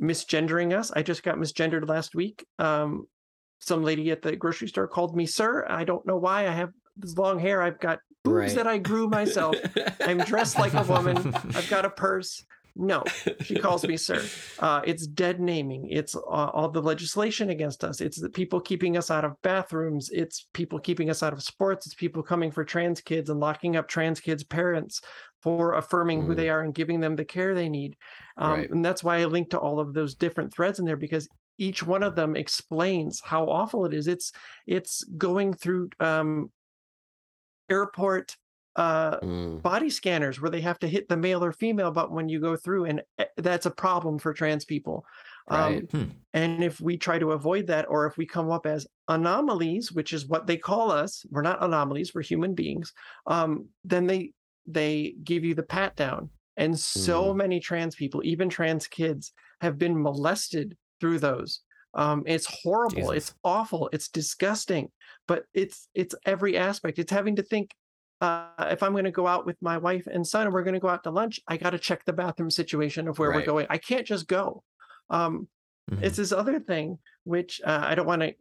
misgendering 0.00 0.76
us. 0.78 0.90
I 0.92 1.02
just 1.02 1.22
got 1.22 1.36
misgendered 1.38 1.88
last 1.88 2.14
week. 2.14 2.46
Um, 2.58 3.06
some 3.58 3.82
lady 3.82 4.10
at 4.10 4.20
the 4.20 4.36
grocery 4.36 4.68
store 4.68 4.86
called 4.86 5.16
me 5.16 5.24
sir. 5.24 5.64
I 5.66 5.84
don't 5.84 6.06
know 6.06 6.18
why. 6.18 6.46
I 6.46 6.52
have 6.52 6.70
this 6.98 7.16
long 7.16 7.38
hair. 7.38 7.62
I've 7.62 7.80
got 7.80 8.00
boobs 8.22 8.36
Right. 8.36 8.54
that 8.54 8.66
I 8.66 8.76
grew 8.76 9.08
myself. 9.08 9.56
I'm 10.02 10.18
dressed 10.18 10.58
like 10.58 10.74
a 10.74 10.82
woman. 10.82 11.16
I've 11.54 11.70
got 11.70 11.86
a 11.86 11.90
purse. 12.04 12.44
No, 12.78 13.02
she 13.40 13.56
calls 13.56 13.86
me 13.86 13.96
sir. 13.96 14.22
Uh, 14.58 14.82
it's 14.84 15.06
dead 15.06 15.40
naming. 15.40 15.88
It's 15.90 16.14
uh, 16.14 16.20
all 16.20 16.68
the 16.70 16.82
legislation 16.82 17.50
against 17.50 17.84
us. 17.84 18.00
It's 18.00 18.20
the 18.20 18.28
people 18.30 18.60
keeping 18.60 18.96
us 18.96 19.10
out 19.10 19.24
of 19.24 19.40
bathrooms. 19.42 20.10
It's 20.10 20.46
people 20.52 20.78
keeping 20.78 21.08
us 21.10 21.22
out 21.22 21.32
of 21.32 21.42
sports. 21.42 21.86
It's 21.86 21.94
people 21.94 22.22
coming 22.22 22.50
for 22.50 22.64
trans 22.64 23.00
kids 23.00 23.30
and 23.30 23.40
locking 23.40 23.76
up 23.76 23.88
trans 23.88 24.20
kids' 24.20 24.44
parents 24.44 25.00
for 25.42 25.74
affirming 25.74 26.22
who 26.22 26.32
Mm. 26.32 26.36
they 26.36 26.48
are 26.50 26.62
and 26.62 26.74
giving 26.74 27.00
them 27.00 27.16
the 27.16 27.24
care 27.24 27.54
they 27.54 27.68
need. 27.68 27.96
Um, 28.36 28.52
Right. 28.52 28.70
And 28.70 28.84
that's 28.84 29.02
why 29.04 29.18
I 29.18 29.24
linked 29.26 29.50
to 29.52 29.58
all 29.58 29.78
of 29.80 29.92
those 29.94 30.14
different 30.14 30.52
threads 30.52 30.78
in 30.78 30.84
there 30.84 30.96
because 30.96 31.28
each 31.58 31.82
one 31.82 32.02
of 32.02 32.14
them 32.14 32.36
explains 32.36 33.20
how 33.24 33.46
awful 33.46 33.86
it 33.86 33.94
is. 33.94 34.06
It's 34.08 34.32
it's 34.66 35.02
going 35.16 35.54
through 35.54 35.90
um, 36.00 36.50
airport 37.70 38.36
uh, 38.76 39.20
Mm, 39.22 39.62
body 39.62 39.90
scanners 39.90 40.40
where 40.40 40.50
they 40.50 40.60
have 40.60 40.78
to 40.80 40.88
hit 40.88 41.08
the 41.08 41.16
male 41.16 41.42
or 41.44 41.52
female 41.52 41.90
button 41.90 42.14
when 42.14 42.28
you 42.28 42.40
go 42.40 42.56
through, 42.56 42.84
and 42.86 43.02
eh, 43.18 43.26
that's 43.36 43.66
a 43.66 43.70
problem 43.70 44.18
for 44.18 44.32
trans 44.32 44.64
people. 44.64 45.04
Right. 45.48 45.84
Um, 45.84 45.88
and 46.32 46.62
if 46.62 46.80
we 46.80 46.98
try 46.98 47.18
to 47.18 47.32
avoid 47.32 47.66
that, 47.68 47.86
or 47.88 48.06
if 48.06 48.16
we 48.18 48.26
come 48.26 48.50
up 48.50 48.66
as 48.66 48.86
anomalies, 49.08 49.92
which 49.92 50.12
is 50.12 50.26
what 50.26 50.46
they 50.46 50.56
call 50.58 50.90
us, 50.90 51.24
we're 51.30 51.42
not 51.42 51.62
anomalies, 51.64 52.14
we're 52.14 52.22
human 52.22 52.54
beings. 52.54 52.92
Um, 53.26 53.68
then 53.84 54.06
they 54.06 54.32
they 54.66 55.14
give 55.22 55.44
you 55.44 55.54
the 55.54 55.62
pat 55.62 55.96
down. 55.96 56.30
And 56.56 56.78
so 56.78 57.32
Mhm. 57.32 57.34
many 57.34 57.60
trans 57.60 57.94
people, 57.94 58.22
even 58.24 58.48
trans 58.48 58.86
kids, 58.88 59.32
have 59.60 59.78
been 59.78 60.00
molested 60.02 60.76
through 61.00 61.20
those. 61.20 61.60
Um, 61.94 62.24
it's 62.26 62.46
horrible. 62.62 63.10
Jesus. 63.10 63.12
It's 63.12 63.34
awful. 63.44 63.88
It's 63.92 64.08
disgusting. 64.08 64.90
But 65.28 65.44
it's 65.54 65.88
it's 65.94 66.14
every 66.26 66.56
aspect. 66.56 66.98
It's 66.98 67.12
having 67.12 67.36
to 67.36 67.42
think. 67.42 67.74
Uh, 68.20 68.68
if 68.70 68.82
I'm 68.82 68.92
going 68.92 69.04
to 69.04 69.10
go 69.10 69.26
out 69.26 69.44
with 69.44 69.60
my 69.60 69.76
wife 69.78 70.06
and 70.06 70.26
son, 70.26 70.46
and 70.46 70.54
we're 70.54 70.62
going 70.62 70.74
to 70.74 70.80
go 70.80 70.88
out 70.88 71.04
to 71.04 71.10
lunch, 71.10 71.40
I 71.48 71.56
got 71.56 71.70
to 71.70 71.78
check 71.78 72.04
the 72.04 72.12
bathroom 72.12 72.50
situation 72.50 73.08
of 73.08 73.18
where 73.18 73.30
we're 73.30 73.44
going. 73.44 73.66
I 73.68 73.78
can't 73.78 74.06
just 74.06 74.26
go. 74.26 74.64
Um, 75.10 75.48
Mhm. 75.90 76.02
it's 76.02 76.16
this 76.16 76.32
other 76.32 76.58
thing 76.58 76.98
which 77.22 77.60
uh, 77.64 77.80
I 77.84 77.94
don't 77.94 78.08
want 78.08 78.22
to 78.22 78.34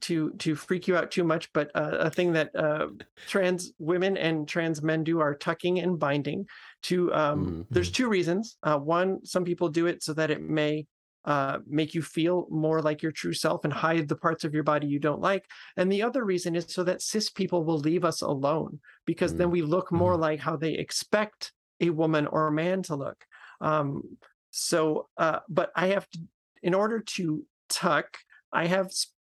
to 0.00 0.30
to 0.38 0.54
freak 0.56 0.88
you 0.88 0.96
out 0.96 1.10
too 1.10 1.24
much, 1.24 1.52
but 1.52 1.70
uh, 1.74 1.96
a 2.00 2.10
thing 2.10 2.32
that 2.32 2.54
uh, 2.56 2.88
trans 3.26 3.72
women 3.78 4.16
and 4.16 4.48
trans 4.48 4.82
men 4.82 5.04
do 5.04 5.20
are 5.20 5.34
tucking 5.34 5.78
and 5.78 5.98
binding. 5.98 6.46
To 6.84 7.12
um, 7.14 7.46
Mhm. 7.46 7.66
there's 7.70 7.92
two 7.92 8.08
reasons. 8.08 8.56
Uh, 8.62 8.78
one, 8.78 9.24
some 9.24 9.44
people 9.44 9.68
do 9.68 9.86
it 9.86 10.02
so 10.02 10.12
that 10.14 10.30
it 10.30 10.40
may 10.40 10.86
uh, 11.28 11.58
make 11.66 11.94
you 11.94 12.00
feel 12.00 12.46
more 12.50 12.80
like 12.80 13.02
your 13.02 13.12
true 13.12 13.34
self 13.34 13.62
and 13.64 13.72
hide 13.72 14.08
the 14.08 14.16
parts 14.16 14.44
of 14.44 14.54
your 14.54 14.62
body 14.62 14.86
you 14.86 14.98
don't 14.98 15.20
like. 15.20 15.44
And 15.76 15.92
the 15.92 16.02
other 16.02 16.24
reason 16.24 16.56
is 16.56 16.64
so 16.68 16.82
that 16.84 17.02
cis 17.02 17.28
people 17.28 17.64
will 17.64 17.78
leave 17.78 18.02
us 18.02 18.22
alone 18.22 18.80
because 19.04 19.34
then 19.34 19.50
we 19.50 19.60
look 19.60 19.92
more 19.92 20.16
like 20.16 20.40
how 20.40 20.56
they 20.56 20.72
expect 20.72 21.52
a 21.82 21.90
woman 21.90 22.26
or 22.26 22.46
a 22.46 22.52
man 22.52 22.82
to 22.84 22.96
look. 22.96 23.26
Um, 23.60 24.02
so, 24.50 25.08
uh, 25.18 25.40
but 25.50 25.70
I 25.76 25.88
have 25.88 26.08
to, 26.12 26.18
in 26.62 26.72
order 26.72 27.00
to 27.16 27.44
tuck, 27.68 28.16
I 28.50 28.64
have 28.66 28.90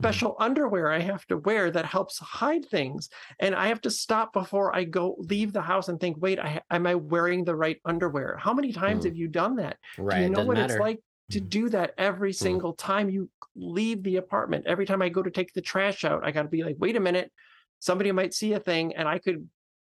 special 0.01 0.35
underwear 0.39 0.91
I 0.91 0.99
have 0.99 1.25
to 1.25 1.37
wear 1.37 1.71
that 1.71 1.85
helps 1.85 2.19
hide 2.19 2.65
things, 2.69 3.09
and 3.39 3.55
I 3.55 3.67
have 3.67 3.81
to 3.81 3.91
stop 3.91 4.31
before 4.31 4.73
I 4.75 4.83
go 4.83 5.15
leave 5.17 5.53
the 5.53 5.61
house 5.61 5.89
and 5.89 5.99
think, 5.99 6.17
wait, 6.19 6.39
I, 6.39 6.61
am 6.69 6.85
I 6.85 6.95
wearing 6.95 7.43
the 7.43 7.55
right 7.55 7.77
underwear? 7.83 8.37
How 8.37 8.53
many 8.53 8.71
times 8.71 9.03
Mm. 9.03 9.07
have 9.07 9.17
you 9.17 9.27
done 9.27 9.55
that? 9.55 9.77
right. 9.97 10.17
Do 10.17 10.23
you 10.23 10.29
know 10.29 10.45
what 10.45 10.57
matter. 10.57 10.75
it's 10.75 10.79
like 10.79 10.99
to 11.29 11.39
do 11.39 11.69
that 11.69 11.93
every 11.97 12.33
single 12.33 12.73
time 12.73 13.09
you 13.09 13.29
leave 13.55 14.03
the 14.03 14.17
apartment? 14.17 14.65
Every 14.67 14.85
time 14.85 15.01
I 15.01 15.09
go 15.09 15.21
to 15.21 15.31
take 15.31 15.53
the 15.53 15.61
trash 15.61 16.03
out, 16.03 16.25
I 16.25 16.31
got 16.31 16.43
to 16.43 16.49
be 16.49 16.63
like, 16.63 16.75
wait 16.79 16.95
a 16.95 16.99
minute, 16.99 17.31
somebody 17.79 18.11
might 18.11 18.33
see 18.33 18.53
a 18.53 18.59
thing, 18.59 18.95
and 18.95 19.07
I 19.07 19.19
could, 19.19 19.47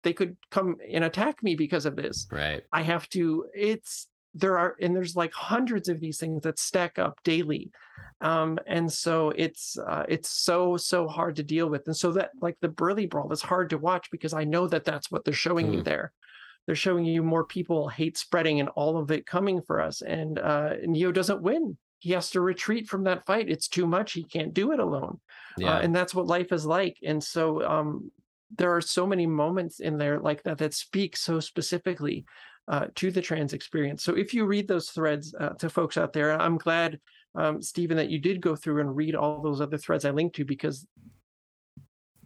they 0.04 0.14
could 0.14 0.38
come 0.52 0.78
and 0.92 1.04
attack 1.04 1.42
me 1.44 1.56
because 1.56 1.86
of 1.86 1.96
this. 1.96 2.28
Right. 2.32 2.64
I 2.72 2.82
have 2.84 3.10
to, 3.10 3.46
it's, 3.54 4.08
there 4.34 4.58
are, 4.58 4.76
and 4.82 4.96
there's 4.96 5.16
like 5.16 5.34
hundreds 5.34 5.90
of 5.90 6.00
these 6.00 6.18
things 6.18 6.44
that 6.44 6.60
stack 6.60 7.00
up 7.00 7.20
daily. 7.24 7.72
Um, 8.22 8.60
and 8.68 8.92
so 8.92 9.32
it's, 9.36 9.78
uh, 9.78 10.04
it's 10.08 10.30
so, 10.30 10.78
so 10.78 11.08
hard 11.08 11.36
to 11.38 11.44
deal 11.44 11.70
with. 11.70 11.84
And 11.88 11.96
so 11.96 12.12
that, 12.14 12.32
like 12.42 12.58
the 12.62 12.70
Burly 12.70 13.06
Brawl 13.06 13.32
is 13.32 13.42
hard 13.42 13.70
to 13.72 13.78
watch 13.78 14.10
because 14.12 14.34
I 14.34 14.44
know 14.44 14.68
that 14.68 14.86
that's 14.86 15.10
what 15.12 15.26
they're 15.26 15.34
showing 15.34 15.72
you 15.74 15.80
Hmm. 15.80 15.84
there. 15.84 16.14
They're 16.66 16.76
showing 16.76 17.06
you 17.06 17.24
more 17.24 17.46
people 17.46 17.88
hate 17.88 18.18
spreading 18.18 18.60
and 18.60 18.70
all 18.70 18.98
of 18.98 19.12
it 19.12 19.26
coming 19.26 19.62
for 19.62 19.82
us. 19.82 20.02
And 20.02 20.40
uh, 20.40 20.74
Neo 20.84 21.12
doesn't 21.12 21.42
win. 21.42 21.78
He 22.00 22.12
has 22.12 22.30
to 22.32 22.42
retreat 22.42 22.88
from 22.88 23.04
that 23.06 23.26
fight. 23.26 23.50
It's 23.50 23.68
too 23.68 23.88
much. 23.88 24.14
He 24.14 24.24
can't 24.24 24.54
do 24.54 24.72
it 24.72 24.80
alone. 24.80 25.20
Yeah. 25.58 25.76
Uh, 25.76 25.80
and 25.82 25.96
that's 25.96 26.14
what 26.14 26.28
life 26.28 26.52
is 26.52 26.66
like. 26.66 26.98
And 27.04 27.24
so 27.24 27.64
um, 27.66 28.12
there 28.56 28.76
are 28.76 28.82
so 28.82 29.08
many 29.08 29.26
moments 29.26 29.80
in 29.80 29.98
there 29.98 30.20
like 30.20 30.44
that 30.44 30.58
that 30.60 30.74
speak 30.74 31.18
so 31.18 31.40
specifically 31.40 32.26
uh, 32.68 32.88
to 32.96 33.12
the 33.12 33.22
trans 33.22 33.54
experience. 33.54 34.04
So 34.04 34.16
if 34.16 34.34
you 34.34 34.46
read 34.46 34.68
those 34.68 34.90
threads 34.90 35.34
uh, 35.40 35.50
to 35.60 35.70
folks 35.70 35.98
out 35.98 36.14
there, 36.14 36.40
I'm 36.40 36.58
glad, 36.58 37.00
um, 37.36 37.62
Steven, 37.62 37.98
that 37.98 38.10
you 38.10 38.20
did 38.20 38.42
go 38.42 38.56
through 38.56 38.82
and 38.82 38.96
read 38.96 39.16
all 39.16 39.42
those 39.42 39.62
other 39.62 39.78
threads 39.78 40.06
I 40.06 40.12
linked 40.12 40.36
to 40.38 40.46
because 40.46 40.86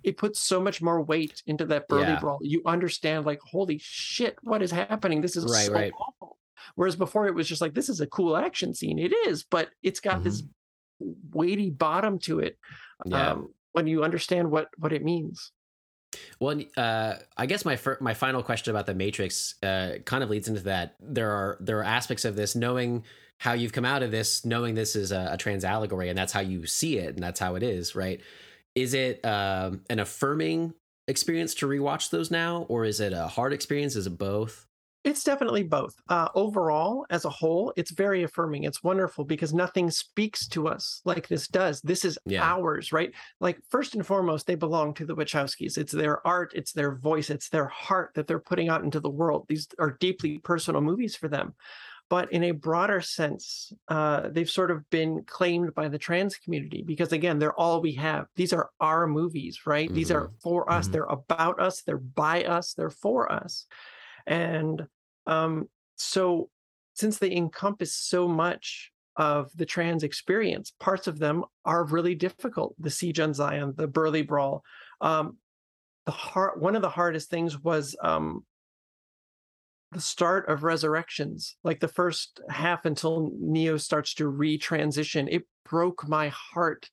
it 0.10 0.18
puts 0.18 0.40
so 0.40 0.60
much 0.60 0.81
more 0.81 1.02
weight 1.02 1.41
into 1.45 1.65
that 1.65 1.88
burly 1.88 2.03
Yeah. 2.03 2.19
brawl. 2.19 2.40
You 2.41 2.61
understand, 2.65 3.26
like, 3.26 3.40
holy 3.41 3.77
shit, 3.81 4.36
what 4.41 4.61
is 4.61 4.72
happening? 4.72 5.22
This 5.22 5.36
is 5.36 5.45
Right, 5.45 5.68
so 5.68 5.73
right. 5.73 5.91
awful. 5.98 6.38
Whereas 6.76 6.95
before 6.95 7.27
it 7.27 7.36
was 7.36 7.48
just 7.48 7.61
like, 7.61 7.73
this 7.73 7.90
is 7.90 8.02
a 8.02 8.07
cool 8.07 8.36
action 8.36 8.73
scene. 8.73 8.99
It 8.99 9.14
is, 9.27 9.44
but 9.44 9.69
it's 9.81 9.99
got 9.99 10.23
this 10.23 10.44
weighty 11.31 11.69
bottom 11.69 12.19
to 12.19 12.40
it. 12.40 12.57
Mm-hmm. 13.06 13.11
Yeah. 13.11 13.31
Um, 13.31 13.53
when 13.72 13.88
you 13.88 14.03
understand 14.03 14.49
what 14.52 14.68
what 14.77 14.91
it 14.91 15.03
means. 15.03 15.52
Well, 16.40 16.60
uh, 16.76 17.15
I 17.38 17.45
guess 17.45 17.64
my 17.64 17.76
fir- 17.76 17.99
my 18.02 18.15
final 18.15 18.41
question 18.41 18.72
about 18.72 18.88
the 18.88 18.95
Matrix 18.95 19.56
uh, 19.61 19.99
kind 20.06 20.23
of 20.23 20.30
leads 20.31 20.48
into 20.48 20.61
that. 20.61 20.95
There 20.99 21.30
are 21.31 21.57
there 21.61 21.77
are 21.80 21.84
aspects 21.84 22.26
of 22.26 22.36
this 22.36 22.56
knowing 22.56 23.03
how 23.38 23.53
you've 23.53 23.72
come 23.72 23.86
out 23.86 24.03
of 24.03 24.11
this, 24.11 24.44
knowing 24.44 24.73
this 24.76 24.95
is 24.95 25.11
a, 25.11 25.30
a 25.34 25.38
trans 25.38 25.64
allegory, 25.64 26.10
and 26.10 26.18
that's 26.18 26.34
how 26.34 26.41
you 26.41 26.65
see 26.65 26.98
it, 26.98 27.14
and 27.14 27.23
that's 27.23 27.40
how 27.40 27.56
it 27.56 27.64
is, 27.64 27.95
right? 27.95 28.19
Is 28.80 28.94
it 28.94 29.24
um, 29.26 29.82
an 29.90 30.00
affirming 30.00 30.74
experience 31.10 31.54
to 31.56 31.68
rewatch 31.68 32.12
those 32.12 32.32
now, 32.32 32.66
or 32.70 32.86
is 32.86 33.02
it 33.02 33.12
a 33.12 33.28
hard 33.28 33.52
experience? 33.52 33.96
Is 33.98 34.08
it 34.08 34.18
both? 34.18 34.68
It's 35.06 35.24
definitely 35.24 35.64
both. 35.64 35.96
Uh, 36.10 36.28
overall, 36.36 37.06
as 37.10 37.24
a 37.24 37.30
whole, 37.30 37.74
it's 37.78 37.92
very 37.92 38.24
affirming. 38.24 38.64
It's 38.66 38.84
wonderful 38.84 39.24
because 39.24 39.54
nothing 39.54 39.90
speaks 39.90 40.46
to 40.50 40.68
us 40.68 41.02
like 41.06 41.28
this 41.28 41.48
does. 41.48 41.82
This 41.82 42.04
is 42.04 42.18
Yeah. 42.26 42.44
ours, 42.44 42.92
right? 42.92 43.14
Like, 43.40 43.60
first 43.70 43.96
and 43.96 44.06
foremost, 44.06 44.46
they 44.46 44.56
belong 44.56 44.94
to 44.96 45.06
the 45.06 45.16
Wachowskis. 45.16 45.78
It's 45.78 45.94
their 45.94 46.26
art, 46.28 46.52
it's 46.54 46.74
their 46.74 46.96
voice, 46.96 47.30
it's 47.30 47.50
their 47.50 47.68
heart 47.68 48.12
that 48.16 48.28
they're 48.28 48.40
putting 48.40 48.68
out 48.70 48.84
into 48.84 49.00
the 49.00 49.10
world. 49.10 49.46
These 49.48 49.68
are 49.80 49.98
deeply 50.00 50.38
personal 50.40 50.82
movies 50.82 51.16
for 51.16 51.28
them. 51.30 51.56
But 52.10 52.31
in 52.34 52.44
a 52.45 52.52
broader 52.52 53.02
sense, 53.02 53.72
uh, 53.88 54.30
they've 54.30 54.49
sort 54.49 54.72
of 54.72 54.90
been 54.90 55.23
claimed 55.26 55.76
by 55.76 55.90
the 55.90 55.99
trans 55.99 56.38
community 56.38 56.81
because, 56.81 57.11
again, 57.11 57.38
they're 57.38 57.60
all 57.60 57.81
we 57.81 57.94
have. 57.94 58.26
These 58.36 58.52
are 58.52 58.72
our 58.80 59.06
movies, 59.06 59.68
right? 59.68 59.94
These 59.94 60.10
are 60.11 60.31
for 60.41 60.72
us. 60.72 60.88
Mhm. 60.88 60.91
They're 60.91 61.03
about 61.03 61.61
us. 61.61 61.84
They're 61.84 61.98
by 61.98 62.44
us. 62.44 62.73
They're 62.73 62.90
for 62.90 63.31
us. 63.31 63.68
And 64.26 64.88
um, 65.27 65.69
so, 65.98 66.49
since 66.95 67.19
they 67.19 67.31
encompass 67.31 67.94
so 67.94 68.27
much 68.27 68.91
of 69.15 69.52
the 69.56 69.65
trans 69.65 70.03
experience, 70.03 70.73
parts 70.80 71.06
of 71.07 71.19
them 71.19 71.45
are 71.64 71.84
really 71.84 72.15
difficult. 72.15 72.73
The 72.80 72.90
Siege 72.90 73.19
on 73.19 73.34
Zion, 73.34 73.73
the 73.77 73.88
Burly 73.88 74.23
Brawl. 74.23 74.64
Um, 74.99 75.38
the 76.06 76.11
hard, 76.11 76.60
one 76.60 76.76
of 76.76 76.81
the 76.81 76.90
hardest 76.90 77.30
things 77.30 77.60
was 77.60 77.95
um, 78.02 78.45
the 79.91 80.02
start 80.02 80.48
of 80.49 80.64
Resurrections, 80.64 81.56
like 81.64 81.80
the 81.80 81.88
first 81.88 82.40
half 82.49 82.86
until 82.86 83.32
Neo 83.40 83.78
starts 83.78 84.14
to 84.16 84.26
retransition. 84.32 85.28
It 85.30 85.44
broke 85.66 86.07
my 86.07 86.30
heart 86.30 86.90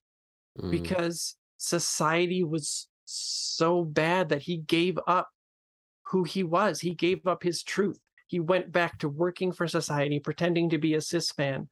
Mm. 0.58 0.70
because 0.70 1.36
society 1.58 2.42
was 2.42 2.88
so 3.04 3.84
bad 3.84 4.30
that 4.30 4.42
he 4.42 4.56
gave 4.56 4.98
up 5.06 5.28
who 6.06 6.24
he 6.24 6.42
was. 6.42 6.80
He 6.80 6.94
gave 6.94 7.26
up 7.26 7.42
his 7.42 7.62
truth. 7.62 7.98
He 8.26 8.40
went 8.40 8.72
back 8.72 8.98
to 9.00 9.08
working 9.08 9.52
for 9.52 9.68
society, 9.68 10.18
pretending 10.18 10.70
to 10.70 10.78
be 10.78 10.94
a 10.94 11.00
cis 11.00 11.36
man. 11.36 11.68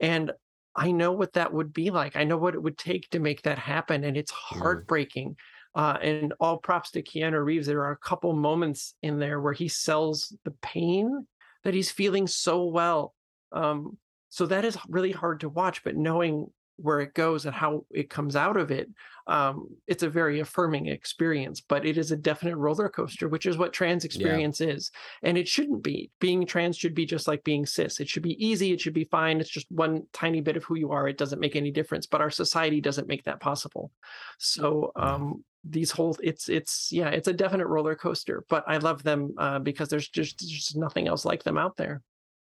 And 0.00 0.32
I 0.74 0.92
know 0.92 1.12
what 1.12 1.34
that 1.34 1.52
would 1.52 1.72
be 1.72 1.90
like. 1.90 2.16
I 2.16 2.24
know 2.24 2.38
what 2.38 2.54
it 2.54 2.62
would 2.62 2.78
take 2.78 3.10
to 3.10 3.20
make 3.20 3.42
that 3.42 3.58
happen. 3.58 4.04
And 4.04 4.16
it's 4.16 4.30
heartbreaking. 4.30 5.36
Uh, 5.74 5.96
and 6.02 6.34
all 6.38 6.58
props 6.58 6.90
to 6.90 7.02
Keanu 7.02 7.42
Reeves. 7.42 7.66
There 7.66 7.84
are 7.84 7.92
a 7.92 7.96
couple 7.96 8.32
moments 8.34 8.94
in 9.02 9.18
there 9.18 9.40
where 9.40 9.54
he 9.54 9.68
sells 9.68 10.36
the 10.44 10.50
pain 10.62 11.26
that 11.64 11.74
he's 11.74 11.90
feeling 11.90 12.26
so 12.26 12.64
well. 12.64 13.14
Um, 13.52 13.96
so 14.28 14.46
that 14.46 14.64
is 14.64 14.76
really 14.88 15.12
hard 15.12 15.40
to 15.40 15.48
watch, 15.48 15.84
but 15.84 15.96
knowing 15.96 16.50
where 16.76 17.00
it 17.00 17.14
goes 17.14 17.44
and 17.46 17.54
how 17.54 17.84
it 17.90 18.10
comes 18.10 18.34
out 18.34 18.56
of 18.56 18.70
it, 18.70 18.88
um, 19.26 19.68
it's 19.86 20.02
a 20.02 20.08
very 20.08 20.40
affirming 20.40 20.86
experience. 20.86 21.60
But 21.60 21.86
it 21.86 21.96
is 21.96 22.10
a 22.10 22.16
definite 22.16 22.56
roller 22.56 22.88
coaster, 22.88 23.28
which 23.28 23.46
is 23.46 23.56
what 23.56 23.72
trans 23.72 24.04
experience 24.04 24.60
is. 24.60 24.90
And 25.22 25.38
it 25.38 25.46
shouldn't 25.46 25.82
be. 25.82 26.10
Being 26.18 26.44
trans 26.44 26.76
should 26.76 26.94
be 26.94 27.06
just 27.06 27.28
like 27.28 27.44
being 27.44 27.66
cis. 27.66 28.00
It 28.00 28.08
should 28.08 28.22
be 28.22 28.42
easy. 28.44 28.72
It 28.72 28.80
should 28.80 28.94
be 28.94 29.04
fine. 29.04 29.38
It's 29.38 29.50
just 29.50 29.70
one 29.70 30.04
tiny 30.12 30.40
bit 30.40 30.56
of 30.56 30.64
who 30.64 30.76
you 30.76 30.90
are. 30.90 31.06
It 31.06 31.18
doesn't 31.18 31.40
make 31.40 31.54
any 31.54 31.70
difference. 31.70 32.06
But 32.06 32.20
our 32.20 32.30
society 32.30 32.80
doesn't 32.80 33.08
make 33.08 33.24
that 33.24 33.40
possible. 33.40 33.92
So 34.38 34.92
um, 34.96 35.44
these 35.64 35.90
whole 35.90 36.16
it's 36.22 36.48
it's 36.48 36.90
yeah 36.90 37.08
it's 37.08 37.28
a 37.28 37.32
definite 37.32 37.66
roller 37.66 37.94
coaster. 37.94 38.44
But 38.48 38.64
I 38.66 38.78
love 38.78 39.02
them 39.02 39.34
uh, 39.38 39.58
because 39.58 39.88
there's 39.88 40.08
just 40.08 40.38
there's 40.40 40.50
just 40.50 40.76
nothing 40.76 41.08
else 41.08 41.24
like 41.24 41.42
them 41.42 41.58
out 41.58 41.76
there. 41.76 42.02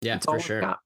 Yeah, 0.01 0.17
It's 0.17 0.27
for 0.27 0.41
sure. 0.41 0.77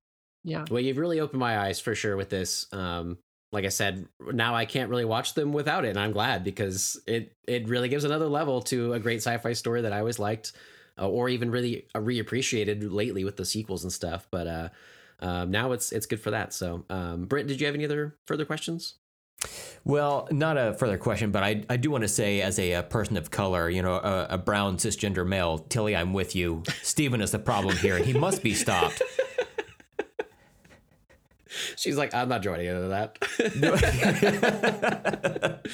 Yeah. 0.42 0.64
Well, 0.70 0.80
you've 0.80 0.98
really 0.98 1.20
opened 1.20 1.40
my 1.40 1.58
eyes 1.58 1.80
for 1.80 1.94
sure 1.94 2.16
with 2.16 2.28
this. 2.28 2.66
Um, 2.72 3.16
like 3.50 3.64
I 3.64 3.70
said, 3.70 4.06
now 4.20 4.54
I 4.54 4.66
can't 4.66 4.90
really 4.90 5.04
watch 5.04 5.34
them 5.34 5.52
without 5.52 5.84
it, 5.84 5.90
and 5.90 6.00
I'm 6.00 6.12
glad 6.12 6.44
because 6.44 7.00
it 7.06 7.34
it 7.46 7.68
really 7.68 7.88
gives 7.88 8.04
another 8.04 8.26
level 8.26 8.60
to 8.62 8.92
a 8.94 8.98
great 8.98 9.18
sci-fi 9.18 9.52
story 9.52 9.82
that 9.82 9.92
I 9.92 10.00
always 10.00 10.18
liked, 10.18 10.52
uh, 10.98 11.08
or 11.08 11.28
even 11.28 11.50
really 11.50 11.86
uh, 11.94 12.00
reappreciated 12.00 12.92
lately 12.92 13.24
with 13.24 13.36
the 13.36 13.44
sequels 13.44 13.84
and 13.84 13.92
stuff. 13.92 14.26
But 14.30 14.46
uh, 14.46 14.68
um, 15.20 15.50
now 15.50 15.72
it's 15.72 15.92
it's 15.92 16.06
good 16.06 16.20
for 16.20 16.32
that. 16.32 16.52
So, 16.52 16.84
um, 16.90 17.26
Britt, 17.26 17.46
did 17.46 17.60
you 17.60 17.66
have 17.66 17.76
any 17.76 17.84
other 17.84 18.16
further 18.26 18.44
questions? 18.44 18.96
Well, 19.84 20.28
not 20.30 20.56
a 20.56 20.72
further 20.74 20.96
question, 20.96 21.30
but 21.30 21.42
I, 21.42 21.64
I 21.68 21.76
do 21.76 21.90
want 21.90 22.02
to 22.02 22.08
say, 22.08 22.40
as 22.40 22.58
a, 22.58 22.74
uh 22.74 22.82
person 22.82 23.16
of 23.16 23.30
color, 23.30 23.68
you 23.68 23.82
know, 23.82 23.94
a, 23.94 24.26
a 24.30 24.38
brown 24.38 24.78
cisgender 24.78 25.26
male, 25.26 25.58
Tilly, 25.58 25.94
I'm 25.94 26.12
with 26.12 26.34
you. 26.34 26.62
Steven 26.82 27.20
is 27.20 27.32
the 27.32 27.38
problem 27.38 27.76
here, 27.76 27.96
and 27.96 28.04
he 28.04 28.14
must 28.14 28.42
be 28.42 28.54
stopped. 28.54 29.02
She's 31.76 31.96
like, 31.96 32.14
I'm 32.14 32.28
not 32.28 32.42
joining 32.42 32.66
into 32.66 32.88
that. 32.88 33.18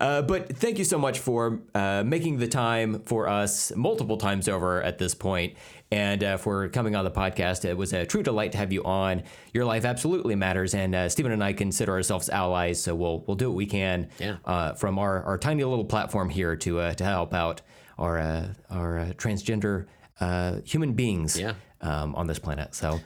Uh, 0.00 0.22
but 0.22 0.56
thank 0.56 0.78
you 0.78 0.84
so 0.84 0.98
much 0.98 1.18
for 1.18 1.60
uh, 1.74 2.02
making 2.04 2.38
the 2.38 2.46
time 2.48 3.00
for 3.00 3.28
us 3.28 3.72
multiple 3.76 4.16
times 4.16 4.48
over 4.48 4.82
at 4.82 4.98
this 4.98 5.14
point 5.14 5.54
and 5.90 6.22
uh, 6.22 6.36
for 6.36 6.68
coming 6.68 6.94
on 6.94 7.04
the 7.04 7.10
podcast. 7.10 7.64
It 7.64 7.76
was 7.76 7.92
a 7.92 8.06
true 8.06 8.22
delight 8.22 8.52
to 8.52 8.58
have 8.58 8.72
you 8.72 8.82
on. 8.84 9.24
Your 9.52 9.64
life 9.64 9.84
absolutely 9.84 10.36
matters, 10.36 10.74
and 10.74 10.94
uh, 10.94 11.08
Steven 11.08 11.32
and 11.32 11.42
I 11.42 11.52
consider 11.52 11.92
ourselves 11.92 12.28
allies, 12.28 12.82
so 12.82 12.94
we'll 12.94 13.24
we'll 13.26 13.36
do 13.36 13.48
what 13.50 13.56
we 13.56 13.66
can 13.66 14.08
Yeah. 14.18 14.36
uh, 14.44 14.74
from 14.74 14.98
our, 14.98 15.22
our 15.24 15.36
tiny 15.38 15.64
little 15.64 15.84
platform 15.84 16.30
here 16.30 16.56
to 16.56 16.80
uh, 16.80 16.92
to 16.94 17.04
help 17.04 17.34
out 17.34 17.60
our 17.98 18.18
uh, 18.18 18.48
our 18.70 18.98
uh, 19.00 19.04
transgender 19.16 19.86
uh, 20.20 20.60
human 20.64 20.92
beings 20.92 21.38
Yeah. 21.38 21.54
um, 21.80 22.14
on 22.14 22.26
this 22.26 22.38
planet. 22.38 22.74
So 22.74 23.00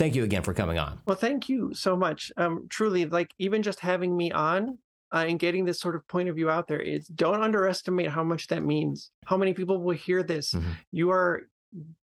thank 0.00 0.14
you 0.16 0.24
again 0.24 0.42
for 0.42 0.54
coming 0.54 0.78
on. 0.78 0.98
Well, 1.06 1.16
thank 1.16 1.48
you 1.48 1.74
so 1.74 1.94
much. 1.94 2.32
Um, 2.38 2.66
truly, 2.70 3.04
like 3.04 3.34
even 3.38 3.62
just 3.62 3.80
having 3.80 4.16
me 4.16 4.32
on 4.32 4.78
uh, 5.12 5.26
and 5.28 5.38
getting 5.38 5.66
this 5.66 5.78
sort 5.78 5.94
of 5.94 6.08
point 6.08 6.28
of 6.30 6.34
view 6.36 6.48
out 6.48 6.66
there 6.68 6.80
is 6.80 7.06
don't 7.06 7.42
underestimate 7.42 8.08
how 8.10 8.24
much 8.24 8.46
that 8.48 8.64
means. 8.64 9.10
How 9.26 9.36
many 9.36 9.52
people 9.52 9.82
will 9.82 9.94
hear 9.94 10.22
this? 10.22 10.52
Mhm. 10.54 10.62
You 10.90 11.10
are 11.10 11.42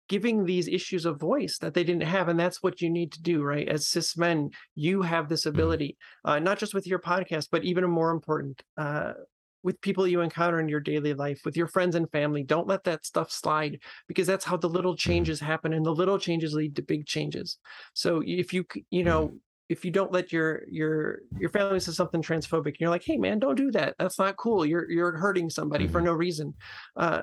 giving 0.10 0.46
these 0.46 0.68
issues 0.68 1.06
a 1.06 1.14
voice 1.14 1.58
that 1.60 1.74
they 1.74 1.84
didn't 1.84 2.04
have, 2.04 2.30
and 2.30 2.40
that's 2.40 2.62
what 2.64 2.82
you 2.82 2.90
need 2.90 3.12
to 3.12 3.22
do, 3.22 3.42
right? 3.44 3.68
As 3.68 3.88
cis 3.88 4.16
men, 4.18 4.52
you 4.76 5.02
have 5.02 5.28
this 5.28 5.46
ability, 5.46 5.98
uh, 6.26 6.40
not 6.40 6.60
just 6.60 6.74
with 6.74 6.86
your 6.88 7.00
podcast, 7.00 7.48
but 7.52 7.64
even 7.64 7.90
more 7.90 8.12
important. 8.12 8.62
Uh, 8.78 9.14
with 9.64 9.80
people 9.82 10.08
you 10.08 10.22
encounter 10.22 10.60
in 10.60 10.68
your 10.68 10.80
daily 10.80 11.14
life, 11.14 11.42
with 11.46 11.58
your 11.58 11.68
friends 11.68 11.96
and 11.96 12.10
family, 12.12 12.44
don't 12.44 12.68
let 12.68 12.84
that 12.84 13.06
stuff 13.06 13.32
slide 13.32 13.80
because 14.08 14.28
that's 14.28 14.46
how 14.46 14.58
the 14.58 14.70
little 14.70 14.94
mm-hmm. 14.94 15.10
changes 15.10 15.40
happen, 15.40 15.74
and 15.74 15.86
the 15.86 15.96
little 15.96 16.20
changes 16.20 16.54
lead 16.54 16.76
to 16.76 16.82
big 16.82 17.06
changes. 17.06 17.58
So 17.94 18.22
if 18.26 18.54
you 18.54 18.66
you 18.90 19.00
mm-hmm. 19.00 19.10
know 19.10 19.34
if 19.70 19.86
you 19.86 19.92
don't 19.92 20.12
let 20.12 20.32
your 20.32 20.64
your 20.68 21.20
your 21.40 21.50
family 21.50 21.80
says 21.80 21.96
something 21.96 22.22
transphobic, 22.22 22.68
and 22.68 22.80
you're 22.80 22.90
like, 22.90 23.06
hey 23.06 23.18
man, 23.18 23.40
don't 23.40 23.56
do 23.56 23.72
that. 23.72 23.96
That's 23.98 24.20
not 24.20 24.38
cool. 24.38 24.66
You're 24.66 24.90
you're 24.90 25.18
hurting 25.18 25.50
somebody 25.50 25.88
for 25.88 26.00
mm-hmm. 26.00 26.08
no 26.08 26.14
reason. 26.14 26.54
Uh, 26.96 27.22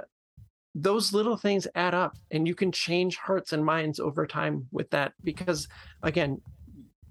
those 0.75 1.13
little 1.13 1.37
things 1.37 1.67
add 1.75 1.95
up, 1.95 2.17
and 2.31 2.47
you 2.47 2.55
can 2.55 2.73
change 2.73 3.17
hearts 3.17 3.53
and 3.53 3.65
minds 3.65 4.01
over 4.01 4.27
time 4.27 4.67
with 4.73 4.89
that 4.91 5.13
because 5.23 5.69
again 6.03 6.41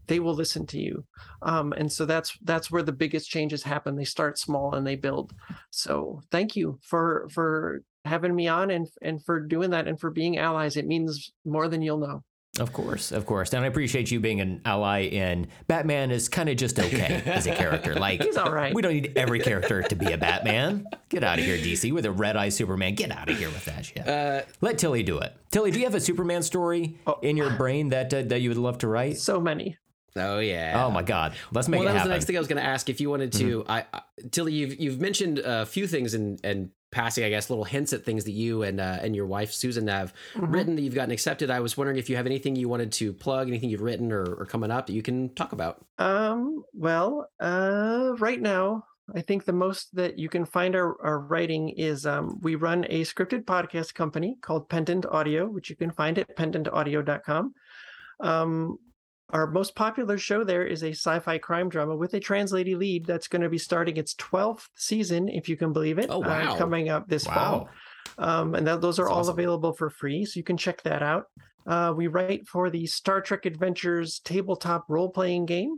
they 0.10 0.20
will 0.20 0.34
listen 0.36 0.66
to 0.68 0.78
you 0.78 1.06
um, 1.44 1.72
and 1.78 1.90
so 1.92 2.06
that's 2.06 2.38
that's 2.44 2.70
where 2.70 2.84
the 2.84 2.92
biggest 2.92 3.30
changes 3.30 3.64
happen 3.64 3.96
they 3.96 4.04
start 4.04 4.38
small 4.38 4.76
and 4.76 4.86
they 4.86 4.96
build 4.98 5.32
so 5.72 6.22
thank 6.32 6.56
you 6.58 6.78
for 6.84 7.28
for 7.32 7.82
having 8.06 8.36
me 8.36 8.48
on 8.48 8.70
and 8.72 8.88
and 9.02 9.24
for 9.24 9.40
doing 9.40 9.70
that 9.70 9.88
and 9.88 10.00
for 10.00 10.10
being 10.10 10.38
allies 10.38 10.76
it 10.76 10.86
means 10.88 11.32
more 11.46 11.68
than 11.70 11.82
you'll 11.82 11.98
know 12.08 12.24
Of 12.60 12.74
course, 12.74 13.12
of 13.14 13.26
course. 13.26 13.54
And 13.54 13.64
I 13.64 13.68
appreciate 13.68 14.10
you 14.12 14.20
being 14.20 14.42
an 14.42 14.62
ally 14.66 15.02
in 15.04 15.48
Batman 15.68 16.10
is 16.12 16.28
kind 16.28 16.50
of 16.50 16.58
just 16.58 16.80
okay 16.80 17.22
as 17.26 17.46
a 17.48 17.54
character. 17.54 17.94
Like 18.06 18.24
He's 18.24 18.38
all 18.38 18.52
right. 18.52 18.74
We 18.74 18.82
don't 18.82 18.94
need 18.94 19.14
every 19.16 19.40
character 19.50 19.84
to 19.84 19.96
be 19.96 20.12
a 20.12 20.18
Batman. 20.18 20.84
Get 21.10 21.24
out 21.24 21.38
of 21.40 21.46
here, 21.46 21.58
DC, 21.58 21.94
with 21.94 22.06
a 22.06 22.12
red 22.12 22.36
eye 22.36 22.50
Superman. 22.50 22.96
Get 22.96 23.12
out 23.12 23.30
of 23.30 23.38
here 23.38 23.50
with 23.50 23.64
that 23.66 23.86
shit. 23.86 24.06
Uh, 24.06 24.42
Let 24.62 24.78
Tilly 24.80 25.04
do 25.04 25.20
it. 25.20 25.32
Tilly, 25.52 25.72
do 25.72 25.78
you 25.80 25.86
have 25.86 25.96
a 25.96 26.02
Superman 26.02 26.42
story 26.44 26.98
Oh. 27.06 27.20
in 27.22 27.38
your 27.38 27.52
brain 27.52 27.90
that 27.90 28.12
uh, 28.14 28.24
that 28.32 28.42
you 28.42 28.50
would 28.50 28.58
love 28.68 28.78
to 28.80 28.88
write? 28.88 29.18
so 29.20 29.40
many 29.40 29.78
oh 30.16 30.40
yeah. 30.40 30.84
Oh 30.86 30.92
my 30.92 31.04
God, 31.04 31.34
let's 31.52 31.68
make 31.68 31.80
well, 31.80 31.90
it 31.90 31.94
that 31.94 32.00
was 32.00 32.04
the 32.04 32.10
next 32.10 32.26
thing 32.26 32.36
I 32.36 32.40
was 32.40 32.48
going 32.48 32.62
to 32.62 32.68
ask. 32.68 32.90
If 32.90 33.02
you 33.02 33.10
wanted 33.10 33.34
to, 33.34 33.66
I, 33.68 33.86
I 33.94 34.02
Tilly, 34.32 34.54
you've 34.54 34.80
you've 34.80 35.02
mentioned 35.02 35.40
a 35.40 35.66
few 35.66 35.88
things 35.88 36.14
and 36.14 36.40
and 36.44 36.72
passing, 36.92 37.24
I 37.24 37.30
guess, 37.30 37.50
little 37.50 37.66
hints 37.66 37.94
at 37.94 38.04
things 38.04 38.24
that 38.26 38.32
you 38.32 38.64
and 38.64 38.80
uh, 38.80 39.00
and 39.02 39.16
your 39.16 39.26
wife 39.26 39.52
Susan 39.52 39.88
have 39.88 40.14
mm-hmm. 40.34 40.52
written 40.52 40.76
that 40.76 40.82
you've 40.82 40.96
gotten 40.96 41.12
accepted. 41.12 41.50
I 41.50 41.60
was 41.60 41.78
wondering 41.78 41.98
if 41.98 42.10
you 42.10 42.16
have 42.16 42.26
anything 42.26 42.56
you 42.56 42.70
wanted 42.70 42.92
to 42.94 43.14
plug, 43.14 43.48
anything 43.48 43.70
you've 43.70 43.82
written 43.82 44.12
or, 44.12 44.24
or 44.24 44.46
coming 44.46 44.72
up 44.72 44.88
that 44.88 44.94
you 44.94 45.02
can 45.02 45.34
talk 45.36 45.52
about. 45.52 45.86
Um. 45.98 46.64
Well, 46.74 47.30
uh, 47.40 48.14
right 48.18 48.42
now 48.42 48.86
I 49.16 49.22
think 49.22 49.46
the 49.46 49.54
most 49.54 49.96
that 49.96 50.20
you 50.20 50.30
can 50.30 50.46
find 50.46 50.76
our, 50.76 50.96
our 51.02 51.20
writing 51.20 51.70
is 51.70 52.06
um, 52.06 52.40
we 52.42 52.56
run 52.56 52.86
a 52.90 53.02
scripted 53.02 53.46
podcast 53.46 53.94
company 53.94 54.38
called 54.42 54.70
Pendant 54.70 55.06
Audio, 55.06 55.48
which 55.48 55.70
you 55.70 55.76
can 55.76 55.92
find 55.92 56.18
at 56.18 56.36
pendantaudio.com. 56.36 57.54
Um, 58.20 58.78
our 59.32 59.48
most 59.48 59.76
popular 59.76 60.18
show 60.18 60.44
there 60.44 60.66
is 60.66 60.84
a 60.84 60.90
sci 60.90 61.20
fi 61.20 61.38
crime 61.38 61.70
drama 61.70 61.96
with 61.96 62.14
a 62.14 62.20
trans 62.20 62.52
lady 62.52 62.76
lead 62.76 63.06
that's 63.06 63.28
going 63.28 63.42
to 63.42 63.50
be 63.50 63.58
starting 63.58 63.98
its 63.98 64.16
12th 64.16 64.68
season, 64.76 65.30
if 65.30 65.48
you 65.48 65.56
can 65.56 65.72
believe 65.72 66.00
it, 66.00 66.08
oh, 66.10 66.20
wow. 66.20 66.54
uh, 66.54 66.58
coming 66.58 66.90
up 66.90 67.08
this 67.08 67.28
wow. 67.28 67.34
fall. 67.34 67.70
Um, 68.18 68.56
and 68.56 68.68
that, 68.68 68.82
those 68.82 69.00
are 69.00 69.04
that's 69.04 69.14
all 69.14 69.20
awesome. 69.20 69.34
available 69.34 69.74
for 69.74 69.90
free, 69.90 70.26
so 70.26 70.38
you 70.38 70.44
can 70.44 70.58
check 70.58 70.82
that 70.84 71.04
out. 71.04 71.26
Uh, 71.68 71.94
we 71.96 72.08
write 72.08 72.48
for 72.48 72.70
the 72.70 72.88
Star 72.88 73.22
Trek 73.22 73.46
Adventures 73.46 74.20
tabletop 74.20 74.86
role 74.90 75.10
playing 75.10 75.46
game. 75.46 75.78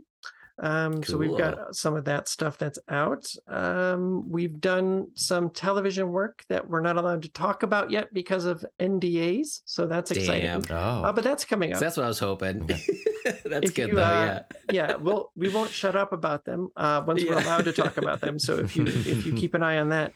Um, 0.58 0.94
cool. 0.94 1.02
So 1.02 1.16
we've 1.16 1.36
got 1.36 1.74
some 1.74 1.96
of 1.96 2.04
that 2.04 2.28
stuff 2.28 2.58
that's 2.58 2.78
out. 2.88 3.26
Um, 3.48 4.30
we've 4.30 4.60
done 4.60 5.08
some 5.14 5.50
television 5.50 6.10
work 6.10 6.44
that 6.48 6.68
we're 6.68 6.80
not 6.80 6.96
allowed 6.96 7.22
to 7.22 7.28
talk 7.28 7.62
about 7.62 7.90
yet 7.90 8.12
because 8.12 8.44
of 8.44 8.64
NDAs. 8.78 9.62
So 9.64 9.86
that's 9.86 10.10
Damn. 10.10 10.18
exciting. 10.18 10.64
Oh. 10.70 11.04
Uh, 11.04 11.12
but 11.12 11.24
that's 11.24 11.44
coming 11.44 11.72
up. 11.72 11.78
So 11.78 11.84
that's 11.84 11.96
what 11.96 12.04
I 12.04 12.08
was 12.08 12.18
hoping. 12.18 12.66
that's 13.44 13.70
if 13.70 13.74
good 13.74 13.88
you, 13.88 13.94
though. 13.96 14.02
Uh, 14.02 14.42
yeah. 14.70 14.88
yeah. 14.88 14.96
Well, 14.96 15.32
we 15.36 15.48
won't 15.48 15.70
shut 15.70 15.96
up 15.96 16.12
about 16.12 16.44
them 16.44 16.68
uh, 16.76 17.02
once 17.06 17.22
yeah. 17.22 17.30
we're 17.30 17.42
allowed 17.42 17.64
to 17.64 17.72
talk 17.72 17.96
about 17.96 18.20
them. 18.20 18.38
So 18.38 18.58
if 18.58 18.76
you 18.76 18.84
if 18.86 19.26
you 19.26 19.32
keep 19.36 19.54
an 19.54 19.62
eye 19.62 19.78
on 19.78 19.88
that. 19.90 20.12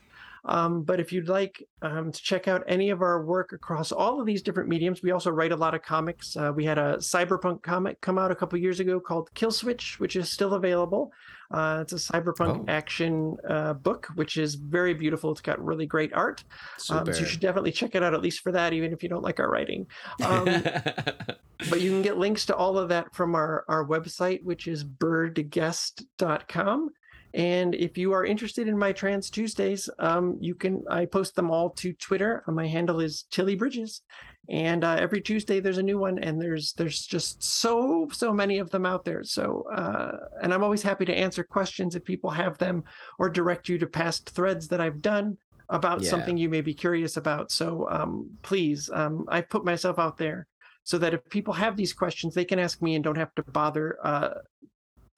Um, 0.46 0.82
but 0.82 1.00
if 1.00 1.12
you'd 1.12 1.28
like 1.28 1.66
um, 1.82 2.12
to 2.12 2.22
check 2.22 2.46
out 2.46 2.62
any 2.68 2.90
of 2.90 3.02
our 3.02 3.24
work 3.24 3.52
across 3.52 3.90
all 3.90 4.20
of 4.20 4.26
these 4.26 4.42
different 4.42 4.68
mediums, 4.68 5.02
we 5.02 5.10
also 5.10 5.30
write 5.30 5.52
a 5.52 5.56
lot 5.56 5.74
of 5.74 5.82
comics. 5.82 6.36
Uh, 6.36 6.52
we 6.54 6.64
had 6.64 6.78
a 6.78 6.96
cyberpunk 6.98 7.62
comic 7.62 8.00
come 8.00 8.16
out 8.16 8.30
a 8.30 8.34
couple 8.34 8.58
years 8.58 8.78
ago 8.78 9.00
called 9.00 9.32
Kill 9.34 9.50
Switch, 9.50 9.98
which 9.98 10.14
is 10.14 10.30
still 10.30 10.54
available. 10.54 11.12
Uh, 11.50 11.78
it's 11.82 11.92
a 11.92 11.96
cyberpunk 11.96 12.60
oh. 12.60 12.64
action 12.68 13.36
uh, 13.48 13.72
book, 13.72 14.08
which 14.14 14.36
is 14.36 14.54
very 14.54 14.94
beautiful. 14.94 15.32
It's 15.32 15.40
got 15.40 15.64
really 15.64 15.86
great 15.86 16.12
art. 16.12 16.44
Um, 16.90 17.12
so 17.12 17.20
you 17.20 17.26
should 17.26 17.40
definitely 17.40 17.72
check 17.72 17.94
it 17.94 18.02
out, 18.02 18.14
at 18.14 18.22
least 18.22 18.40
for 18.40 18.52
that, 18.52 18.72
even 18.72 18.92
if 18.92 19.02
you 19.02 19.08
don't 19.08 19.22
like 19.22 19.40
our 19.40 19.50
writing. 19.50 19.86
Um, 20.24 20.44
but 21.70 21.80
you 21.80 21.90
can 21.90 22.02
get 22.02 22.18
links 22.18 22.46
to 22.46 22.56
all 22.56 22.78
of 22.78 22.88
that 22.88 23.14
from 23.14 23.34
our, 23.34 23.64
our 23.68 23.86
website, 23.86 24.42
which 24.42 24.66
is 24.66 24.84
birdguest.com. 24.84 26.90
And 27.36 27.74
if 27.74 27.98
you 27.98 28.12
are 28.12 28.24
interested 28.24 28.66
in 28.66 28.78
my 28.78 28.92
Trans 28.92 29.28
Tuesdays, 29.28 29.90
um, 29.98 30.38
you 30.40 30.54
can 30.54 30.82
I 30.90 31.04
post 31.04 31.36
them 31.36 31.50
all 31.50 31.68
to 31.70 31.92
Twitter. 31.92 32.42
My 32.48 32.66
handle 32.66 33.00
is 33.00 33.26
Tilly 33.30 33.54
Bridges, 33.54 34.00
and 34.48 34.82
uh, 34.82 34.96
every 34.98 35.20
Tuesday 35.20 35.60
there's 35.60 35.76
a 35.76 35.82
new 35.82 35.98
one, 35.98 36.18
and 36.18 36.40
there's 36.40 36.72
there's 36.72 37.04
just 37.04 37.42
so 37.42 38.08
so 38.10 38.32
many 38.32 38.58
of 38.58 38.70
them 38.70 38.86
out 38.86 39.04
there. 39.04 39.22
So 39.22 39.66
uh, 39.70 40.12
and 40.42 40.54
I'm 40.54 40.64
always 40.64 40.82
happy 40.82 41.04
to 41.04 41.14
answer 41.14 41.44
questions 41.44 41.94
if 41.94 42.04
people 42.04 42.30
have 42.30 42.56
them, 42.56 42.84
or 43.18 43.28
direct 43.28 43.68
you 43.68 43.76
to 43.78 43.86
past 43.86 44.30
threads 44.30 44.66
that 44.68 44.80
I've 44.80 45.02
done 45.02 45.36
about 45.68 46.00
yeah. 46.00 46.08
something 46.08 46.38
you 46.38 46.48
may 46.48 46.62
be 46.62 46.72
curious 46.72 47.18
about. 47.18 47.50
So 47.52 47.86
um, 47.90 48.30
please, 48.42 48.88
um, 48.94 49.26
I've 49.28 49.50
put 49.50 49.64
myself 49.64 49.98
out 49.98 50.16
there 50.16 50.46
so 50.84 50.96
that 50.96 51.12
if 51.12 51.28
people 51.28 51.52
have 51.52 51.76
these 51.76 51.92
questions, 51.92 52.32
they 52.32 52.44
can 52.46 52.58
ask 52.60 52.80
me 52.80 52.94
and 52.94 53.04
don't 53.04 53.18
have 53.18 53.34
to 53.34 53.42
bother 53.42 53.98
uh, 54.02 54.30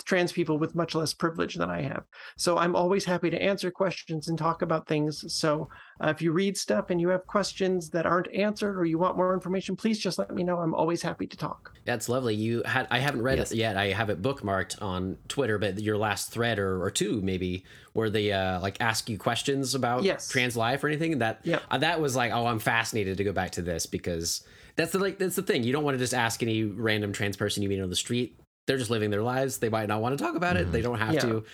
trans 0.09 0.33
people 0.33 0.59
with 0.59 0.75
much 0.75 0.95
less 0.95 1.13
privilege 1.13 1.55
than 1.57 1.69
I 1.69 1.83
have. 1.83 2.05
So 2.39 2.57
I'm 2.57 2.75
always 2.75 3.05
happy 3.05 3.29
to 3.29 3.41
answer 3.41 3.71
questions 3.71 4.29
and 4.29 4.39
talk 4.39 4.63
about 4.63 4.89
things. 4.89 5.23
So 5.33 5.69
uh, 6.03 6.09
if 6.09 6.23
you 6.23 6.33
read 6.33 6.57
stuff 6.57 6.89
and 6.89 6.99
you 6.99 7.11
have 7.11 7.27
questions 7.27 7.91
that 7.91 8.07
aren't 8.07 8.35
answered 8.35 8.79
or 8.79 8.87
you 8.87 8.97
want 8.97 9.19
more 9.19 9.35
information, 9.35 9.77
please 9.77 9.99
just 9.99 10.19
let 10.19 10.35
me 10.35 10.43
know. 10.43 10.57
I'm 10.61 10.75
always 10.75 11.03
happy 11.03 11.27
to 11.27 11.37
talk. 11.37 11.73
That's 11.85 12.09
lovely. 12.09 12.35
You 12.35 12.63
had 12.65 12.89
I 12.91 13.01
haven't 13.01 13.21
read 13.21 13.37
yes. 13.37 13.53
it 13.53 13.59
yet. 13.59 13.77
I 13.77 13.89
have 13.89 14.09
it 14.09 14.23
bookmarked 14.23 14.81
on 14.81 15.19
Twitter, 15.29 15.59
but 15.59 15.79
your 15.79 15.99
last 15.99 16.31
thread 16.31 16.59
or, 16.59 16.83
or 16.83 16.91
two 16.91 17.21
maybe 17.21 17.65
where 17.93 18.09
they 18.09 18.33
uh, 18.33 18.61
like 18.61 18.81
ask 18.81 19.11
you 19.11 19.19
questions 19.19 19.75
about 19.75 20.05
yes. 20.05 20.29
trans 20.29 20.57
life 20.57 20.83
or 20.83 20.89
anything. 20.89 21.19
That 21.19 21.41
yeah. 21.45 21.59
Uh, 21.71 21.77
that 21.79 22.01
was 22.01 22.17
like, 22.17 22.33
oh, 22.33 22.47
I'm 22.47 22.61
fascinated 22.61 23.19
to 23.19 23.25
go 23.25 23.33
back 23.33 23.51
to 23.53 23.63
this 23.63 23.85
because 23.85 24.43
that's 24.77 24.93
the 24.93 25.01
like 25.01 25.19
that's 25.19 25.37
the 25.37 25.43
thing. 25.43 25.65
You 25.65 25.73
don't 25.73 25.85
want 25.85 25.97
to 25.97 26.03
just 26.03 26.15
ask 26.15 26.43
any 26.43 26.65
random 26.65 27.13
trans 27.13 27.37
person 27.37 27.63
you 27.63 27.69
meet 27.69 27.83
on 27.83 27.91
the 27.91 27.97
street 27.97 28.39
they're 28.69 28.79
just 28.79 28.91
living 28.91 29.11
their 29.11 29.23
lives. 29.23 29.59
They 29.59 29.71
might 29.71 29.89
not 29.89 30.01
want 30.01 30.17
to 30.17 30.25
talk 30.25 30.37
about 30.37 30.55
mm-hmm. 30.55 30.69
it. 30.69 30.73
They 30.73 30.83
don't 30.83 30.99
have 30.99 31.15
yeah. 31.15 31.21
to, 31.21 31.45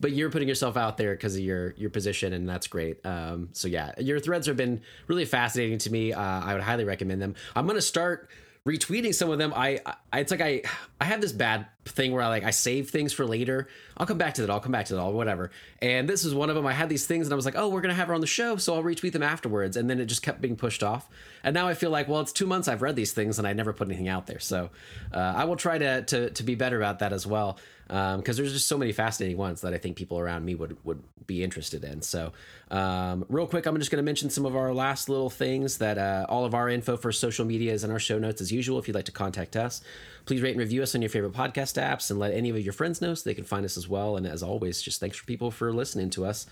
but 0.00 0.12
you're 0.12 0.28
putting 0.28 0.48
yourself 0.48 0.76
out 0.76 0.98
there 0.98 1.14
because 1.14 1.36
of 1.36 1.40
your 1.40 1.70
your 1.78 1.88
position, 1.88 2.34
and 2.34 2.46
that's 2.46 2.66
great. 2.66 3.04
Um, 3.06 3.48
so 3.52 3.68
yeah, 3.68 3.92
your 3.98 4.20
threads 4.20 4.46
have 4.48 4.56
been 4.56 4.82
really 5.06 5.24
fascinating 5.24 5.78
to 5.78 5.90
me. 5.90 6.12
Uh, 6.12 6.20
I 6.20 6.52
would 6.52 6.62
highly 6.62 6.84
recommend 6.84 7.22
them. 7.22 7.36
I'm 7.56 7.66
gonna 7.66 7.80
start 7.80 8.28
retweeting 8.66 9.14
some 9.14 9.30
of 9.30 9.38
them. 9.38 9.52
I, 9.54 9.80
I 10.12 10.20
it's 10.20 10.30
like 10.30 10.40
I 10.40 10.62
I 11.00 11.04
have 11.04 11.20
this 11.20 11.32
bad 11.32 11.66
thing 11.84 12.12
where 12.12 12.22
I 12.22 12.28
like 12.28 12.44
I 12.44 12.50
save 12.50 12.90
things 12.90 13.12
for 13.12 13.26
later. 13.26 13.68
I'll 13.96 14.06
come 14.06 14.18
back 14.18 14.34
to 14.34 14.42
that. 14.42 14.50
I'll 14.50 14.60
come 14.60 14.72
back 14.72 14.86
to 14.86 14.94
that. 14.94 15.00
All 15.00 15.12
whatever. 15.12 15.50
And 15.80 16.08
this 16.08 16.24
is 16.24 16.34
one 16.34 16.50
of 16.50 16.56
them. 16.56 16.66
I 16.66 16.72
had 16.72 16.88
these 16.88 17.06
things 17.06 17.26
and 17.26 17.32
I 17.32 17.36
was 17.36 17.44
like, 17.44 17.56
oh, 17.56 17.68
we're 17.68 17.80
gonna 17.80 17.94
have 17.94 18.08
her 18.08 18.14
on 18.14 18.20
the 18.20 18.26
show, 18.26 18.56
so 18.56 18.74
I'll 18.74 18.82
retweet 18.82 19.12
them 19.12 19.22
afterwards. 19.22 19.76
And 19.76 19.88
then 19.88 20.00
it 20.00 20.06
just 20.06 20.22
kept 20.22 20.40
being 20.40 20.56
pushed 20.56 20.82
off. 20.82 21.08
And 21.42 21.54
now 21.54 21.68
I 21.68 21.74
feel 21.74 21.90
like, 21.90 22.08
well, 22.08 22.20
it's 22.20 22.32
two 22.32 22.46
months 22.46 22.68
I've 22.68 22.82
read 22.82 22.96
these 22.96 23.12
things 23.12 23.38
and 23.38 23.46
I 23.46 23.52
never 23.52 23.72
put 23.72 23.88
anything 23.88 24.08
out 24.08 24.26
there. 24.26 24.40
So 24.40 24.70
uh, 25.12 25.18
I 25.18 25.44
will 25.44 25.56
try 25.56 25.78
to 25.78 26.02
to 26.02 26.30
to 26.30 26.42
be 26.42 26.54
better 26.54 26.76
about 26.76 27.00
that 27.00 27.12
as 27.12 27.26
well 27.26 27.58
because 27.86 28.14
um, 28.14 28.22
there's 28.24 28.52
just 28.52 28.66
so 28.66 28.78
many 28.78 28.92
fascinating 28.92 29.36
ones 29.36 29.60
that 29.60 29.74
I 29.74 29.78
think 29.78 29.96
people 29.96 30.18
around 30.18 30.44
me 30.44 30.54
would 30.54 30.76
would 30.84 31.02
be 31.26 31.42
interested 31.42 31.84
in. 31.84 32.02
So, 32.02 32.32
um, 32.70 33.24
real 33.28 33.46
quick, 33.46 33.66
I'm 33.66 33.76
just 33.78 33.90
to 33.90 34.02
mention 34.02 34.30
some 34.30 34.46
of 34.46 34.56
our 34.56 34.72
last 34.72 35.08
little 35.08 35.30
things 35.30 35.78
that 35.78 35.98
uh, 35.98 36.26
all 36.28 36.44
of 36.44 36.54
our 36.54 36.68
info 36.68 36.96
for 36.96 37.12
social 37.12 37.44
media 37.44 37.72
is 37.72 37.84
in 37.84 37.90
our 37.90 37.98
show 37.98 38.18
notes 38.18 38.40
as 38.40 38.52
usual. 38.52 38.78
If 38.78 38.88
you'd 38.88 38.94
like 38.94 39.04
to 39.06 39.12
contact 39.12 39.56
us, 39.56 39.82
please 40.26 40.40
rate 40.40 40.52
and 40.52 40.60
review 40.60 40.82
us 40.82 40.94
on 40.94 41.02
your 41.02 41.08
favorite 41.08 41.32
podcast 41.32 41.80
apps 41.80 42.10
and 42.10 42.18
let 42.18 42.32
any 42.32 42.50
of 42.50 42.58
your 42.58 42.72
friends 42.72 43.00
know 43.00 43.14
so 43.14 43.28
they 43.28 43.34
can 43.34 43.44
find 43.44 43.64
us 43.64 43.76
as 43.76 43.88
well. 43.88 44.16
And 44.16 44.26
as 44.26 44.42
always, 44.42 44.80
just 44.80 45.00
thanks 45.00 45.16
for 45.16 45.24
people 45.26 45.50
for 45.50 45.72
listening 45.72 46.10
to 46.10 46.24
us. 46.24 46.46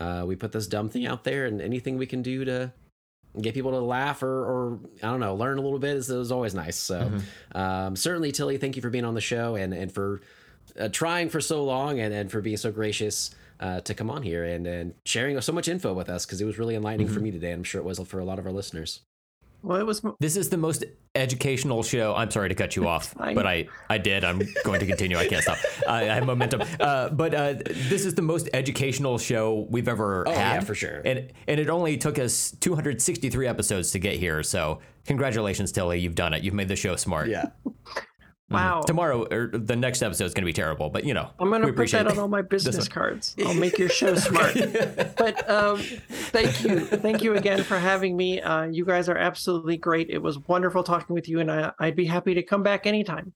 Uh, 0.00 0.24
we 0.26 0.36
put 0.36 0.52
this 0.52 0.66
dumb 0.66 0.88
thing 0.88 1.06
out 1.06 1.24
there, 1.24 1.46
and 1.46 1.60
anything 1.60 1.98
we 1.98 2.06
can 2.06 2.22
do 2.22 2.44
to 2.44 2.72
get 3.40 3.54
people 3.54 3.70
to 3.72 3.80
laugh 3.80 4.22
or, 4.22 4.28
or 4.28 4.80
I 5.02 5.08
don't 5.08 5.20
know, 5.20 5.34
learn 5.34 5.58
a 5.58 5.60
little 5.60 5.78
bit 5.78 5.96
is, 5.96 6.10
is 6.10 6.32
always 6.32 6.54
nice. 6.54 6.76
So, 6.76 7.02
mm-hmm. 7.02 7.58
um, 7.58 7.96
certainly, 7.96 8.32
Tilly, 8.32 8.58
thank 8.58 8.76
you 8.76 8.82
for 8.82 8.90
being 8.90 9.04
on 9.04 9.14
the 9.14 9.20
show 9.20 9.54
and 9.54 9.72
and 9.74 9.92
for 9.92 10.20
uh, 10.78 10.88
trying 10.88 11.28
for 11.28 11.40
so 11.40 11.64
long 11.64 12.00
and, 12.00 12.12
and 12.12 12.30
for 12.30 12.40
being 12.40 12.56
so 12.56 12.70
gracious 12.70 13.34
uh, 13.60 13.80
to 13.80 13.94
come 13.94 14.10
on 14.10 14.22
here 14.22 14.44
and, 14.44 14.66
and 14.66 14.94
sharing 15.04 15.40
so 15.40 15.52
much 15.52 15.68
info 15.68 15.92
with 15.92 16.08
us 16.08 16.24
because 16.24 16.40
it 16.40 16.44
was 16.44 16.58
really 16.58 16.74
enlightening 16.74 17.06
mm-hmm. 17.06 17.14
for 17.14 17.20
me 17.20 17.30
today. 17.30 17.52
I'm 17.52 17.64
sure 17.64 17.80
it 17.80 17.84
was 17.84 17.98
for 18.00 18.18
a 18.18 18.24
lot 18.24 18.38
of 18.38 18.46
our 18.46 18.52
listeners. 18.52 19.00
Well, 19.62 19.80
it 19.80 19.86
was. 19.86 20.02
This 20.20 20.36
is 20.36 20.50
the 20.50 20.56
most 20.56 20.84
educational 21.14 21.82
show. 21.82 22.14
I'm 22.14 22.30
sorry 22.30 22.48
to 22.48 22.54
cut 22.54 22.76
you 22.76 22.86
off, 22.86 23.14
but 23.18 23.46
I, 23.46 23.68
I 23.90 23.98
did. 23.98 24.24
I'm 24.24 24.40
going 24.64 24.80
to 24.80 24.86
continue. 24.86 25.16
I 25.16 25.26
can't 25.26 25.42
stop. 25.42 25.58
I, 25.86 26.02
I 26.02 26.14
have 26.14 26.26
momentum. 26.26 26.62
Uh, 26.78 27.08
but 27.10 27.34
uh, 27.34 27.54
this 27.66 28.04
is 28.04 28.14
the 28.14 28.22
most 28.22 28.48
educational 28.54 29.18
show 29.18 29.66
we've 29.68 29.88
ever 29.88 30.26
oh, 30.26 30.30
had. 30.30 30.54
Yeah, 30.54 30.60
for 30.60 30.74
sure. 30.74 31.02
And 31.04 31.32
and 31.46 31.60
it 31.60 31.68
only 31.68 31.98
took 31.98 32.18
us 32.18 32.52
263 32.60 33.46
episodes 33.46 33.90
to 33.92 33.98
get 33.98 34.16
here. 34.16 34.42
So 34.42 34.80
congratulations, 35.06 35.72
Tilly. 35.72 35.98
You've 35.98 36.14
done 36.14 36.34
it. 36.34 36.42
You've 36.44 36.54
made 36.54 36.68
the 36.68 36.76
show 36.76 36.96
smart. 36.96 37.28
Yeah. 37.28 37.46
Mm-hmm. 38.50 38.54
Wow. 38.54 38.80
Tomorrow 38.80 39.26
or 39.30 39.50
the 39.52 39.76
next 39.76 40.02
episode 40.02 40.24
is 40.24 40.32
going 40.32 40.42
to 40.42 40.46
be 40.46 40.54
terrible, 40.54 40.88
but 40.88 41.04
you 41.04 41.12
know. 41.12 41.30
I'm 41.38 41.50
going 41.50 41.62
to 41.62 41.72
put 41.72 41.90
that 41.90 42.06
on 42.06 42.18
all 42.18 42.28
my 42.28 42.40
business 42.48 42.88
cards. 42.88 43.36
I'll 43.44 43.52
make 43.52 43.78
your 43.78 43.90
show 43.90 44.14
smart. 44.14 44.54
but 45.16 45.48
um, 45.50 45.78
thank 46.08 46.64
you. 46.64 46.80
Thank 46.80 47.22
you 47.22 47.36
again 47.36 47.62
for 47.62 47.78
having 47.78 48.16
me. 48.16 48.40
Uh, 48.40 48.64
you 48.64 48.86
guys 48.86 49.10
are 49.10 49.18
absolutely 49.18 49.76
great. 49.76 50.08
It 50.08 50.22
was 50.22 50.38
wonderful 50.38 50.82
talking 50.82 51.14
with 51.14 51.28
you, 51.28 51.40
and 51.40 51.50
I, 51.50 51.72
I'd 51.78 51.96
be 51.96 52.06
happy 52.06 52.34
to 52.34 52.42
come 52.42 52.62
back 52.62 52.86
anytime. 52.86 53.34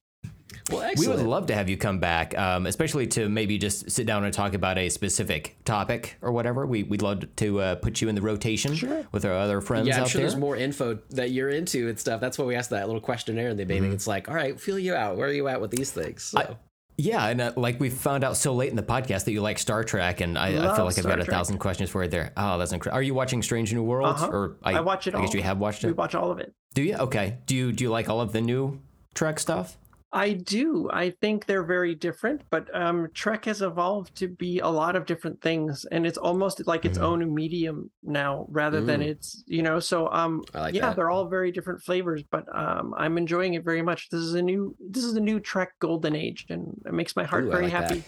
Well, 0.71 0.91
we 0.97 1.09
would 1.09 1.21
love 1.21 1.47
to 1.47 1.55
have 1.55 1.69
you 1.69 1.77
come 1.77 1.99
back, 1.99 2.37
um, 2.39 2.67
especially 2.67 3.07
to 3.09 3.29
maybe 3.29 3.59
just 3.59 3.91
sit 3.91 4.07
down 4.07 4.25
and 4.25 4.33
talk 4.33 4.55
about 4.55 4.79
a 4.79 4.89
specific 4.89 5.57
topic 5.65 6.17
or 6.23 6.33
whatever. 6.33 6.67
We, 6.67 6.83
would 6.85 7.03
love 7.03 7.25
to 7.37 7.61
uh, 7.61 7.75
put 7.77 8.01
you 8.01 8.09
in 8.09 8.15
the 8.15 8.23
rotation 8.23 8.75
sure. 8.75 9.05
with 9.13 9.25
our 9.25 9.33
other 9.33 9.61
friends 9.61 9.89
yeah, 9.89 9.97
I'm 9.97 10.03
out 10.03 10.09
sure 10.09 10.21
there. 10.21 10.29
there's 10.29 10.39
more 10.39 10.57
info 10.57 10.99
that 11.11 11.31
you're 11.31 11.49
into 11.49 11.89
and 11.89 11.99
stuff. 11.99 12.21
That's 12.21 12.39
why 12.39 12.45
we 12.45 12.55
asked 12.55 12.71
that 12.71 12.87
little 12.87 13.01
questionnaire 13.01 13.49
in 13.49 13.57
the 13.57 13.65
beginning. 13.65 13.91
Mm-hmm. 13.91 13.97
It's 13.97 14.07
like, 14.07 14.29
all 14.29 14.35
right, 14.35 14.59
feel 14.61 14.79
you 14.79 14.95
out. 14.95 15.17
Where 15.17 15.29
are 15.29 15.33
you 15.33 15.49
at 15.49 15.61
with 15.61 15.71
these 15.71 15.91
things? 15.91 16.23
So. 16.25 16.39
I, 16.39 16.57
yeah, 16.99 17.27
and 17.27 17.41
uh, 17.41 17.53
like 17.57 17.81
we 17.81 17.91
found 17.91 18.23
out 18.23 18.37
so 18.37 18.55
late 18.55 18.71
in 18.71 18.77
the 18.77 18.83
podcast 18.83 19.25
that 19.25 19.33
you 19.33 19.41
like 19.41 19.59
Star 19.59 19.83
Trek, 19.83 20.21
and 20.21 20.39
I, 20.39 20.49
I 20.49 20.77
feel 20.77 20.85
like 20.85 20.95
Star 20.95 21.11
I've 21.11 21.19
got 21.19 21.27
a 21.27 21.31
thousand 21.31 21.59
questions 21.59 21.91
for 21.91 22.03
you 22.03 22.09
there. 22.09 22.33
Oh, 22.37 22.59
that's 22.59 22.73
incredible. 22.73 22.99
Are 22.99 23.03
you 23.03 23.15
watching 23.15 23.43
Strange 23.43 23.73
New 23.73 23.83
Worlds? 23.83 24.23
Uh-huh. 24.23 24.31
Or 24.31 24.57
I, 24.63 24.75
I, 24.75 24.81
watch 24.81 25.07
it. 25.07 25.15
I 25.15 25.19
all. 25.19 25.25
guess 25.25 25.35
you 25.35 25.43
have 25.43 25.59
watched 25.59 25.85
it. 25.85 25.89
We 25.89 25.95
watch 25.95 26.15
all 26.15 26.31
of 26.31 26.39
it. 26.39 26.53
Do 26.75 26.83
you? 26.83 26.97
Okay. 26.97 27.39
Do 27.47 27.57
you 27.57 27.73
do 27.73 27.85
you 27.85 27.91
like 27.91 28.09
all 28.09 28.21
of 28.21 28.33
the 28.33 28.41
new 28.43 28.81
Trek 29.15 29.41
stuff? 29.41 29.79
I 30.15 30.35
do. 30.35 30.91
I 30.93 31.11
think 31.11 31.47
they're 31.47 31.65
very 31.65 31.95
different, 31.95 32.43
but 32.51 32.69
um, 32.75 33.09
Trek 33.15 33.47
has 33.47 33.63
evolved 33.63 34.15
to 34.17 34.29
be 34.29 34.59
a 34.59 34.69
lot 34.69 34.95
of 34.95 35.07
different 35.07 35.41
things, 35.41 35.87
and 35.91 36.07
it's 36.07 36.19
almost 36.19 36.67
like 36.67 36.85
its 36.85 36.99
mm. 36.99 37.03
own 37.03 37.35
medium 37.35 37.91
now, 38.03 38.47
rather 38.51 38.83
mm. 38.83 38.87
than 38.87 39.03
it's 39.03 39.43
you 39.47 39.63
know. 39.63 39.81
So 39.81 40.13
um, 40.13 40.45
like 40.53 40.75
yeah, 40.75 40.83
that. 40.83 40.97
they're 40.97 41.11
all 41.11 41.29
very 41.29 41.51
different 41.51 41.81
flavors, 41.81 42.23
but 42.31 42.45
um, 42.55 42.95
I'm 42.97 43.17
enjoying 43.17 43.55
it 43.55 43.65
very 43.65 43.81
much. 43.81 44.11
This 44.11 44.21
is 44.21 44.35
a 44.35 44.43
new, 44.43 44.77
this 44.81 45.05
is 45.05 45.15
a 45.15 45.21
new 45.21 45.41
Trek 45.41 45.73
Golden 45.79 46.15
Age, 46.15 46.45
and 46.51 46.79
it 46.85 46.93
makes 46.93 47.17
my 47.17 47.25
heart 47.25 47.45
Ooh, 47.45 47.51
very 47.51 47.65
like 47.65 47.73
happy. 47.73 48.01
That. 48.01 48.05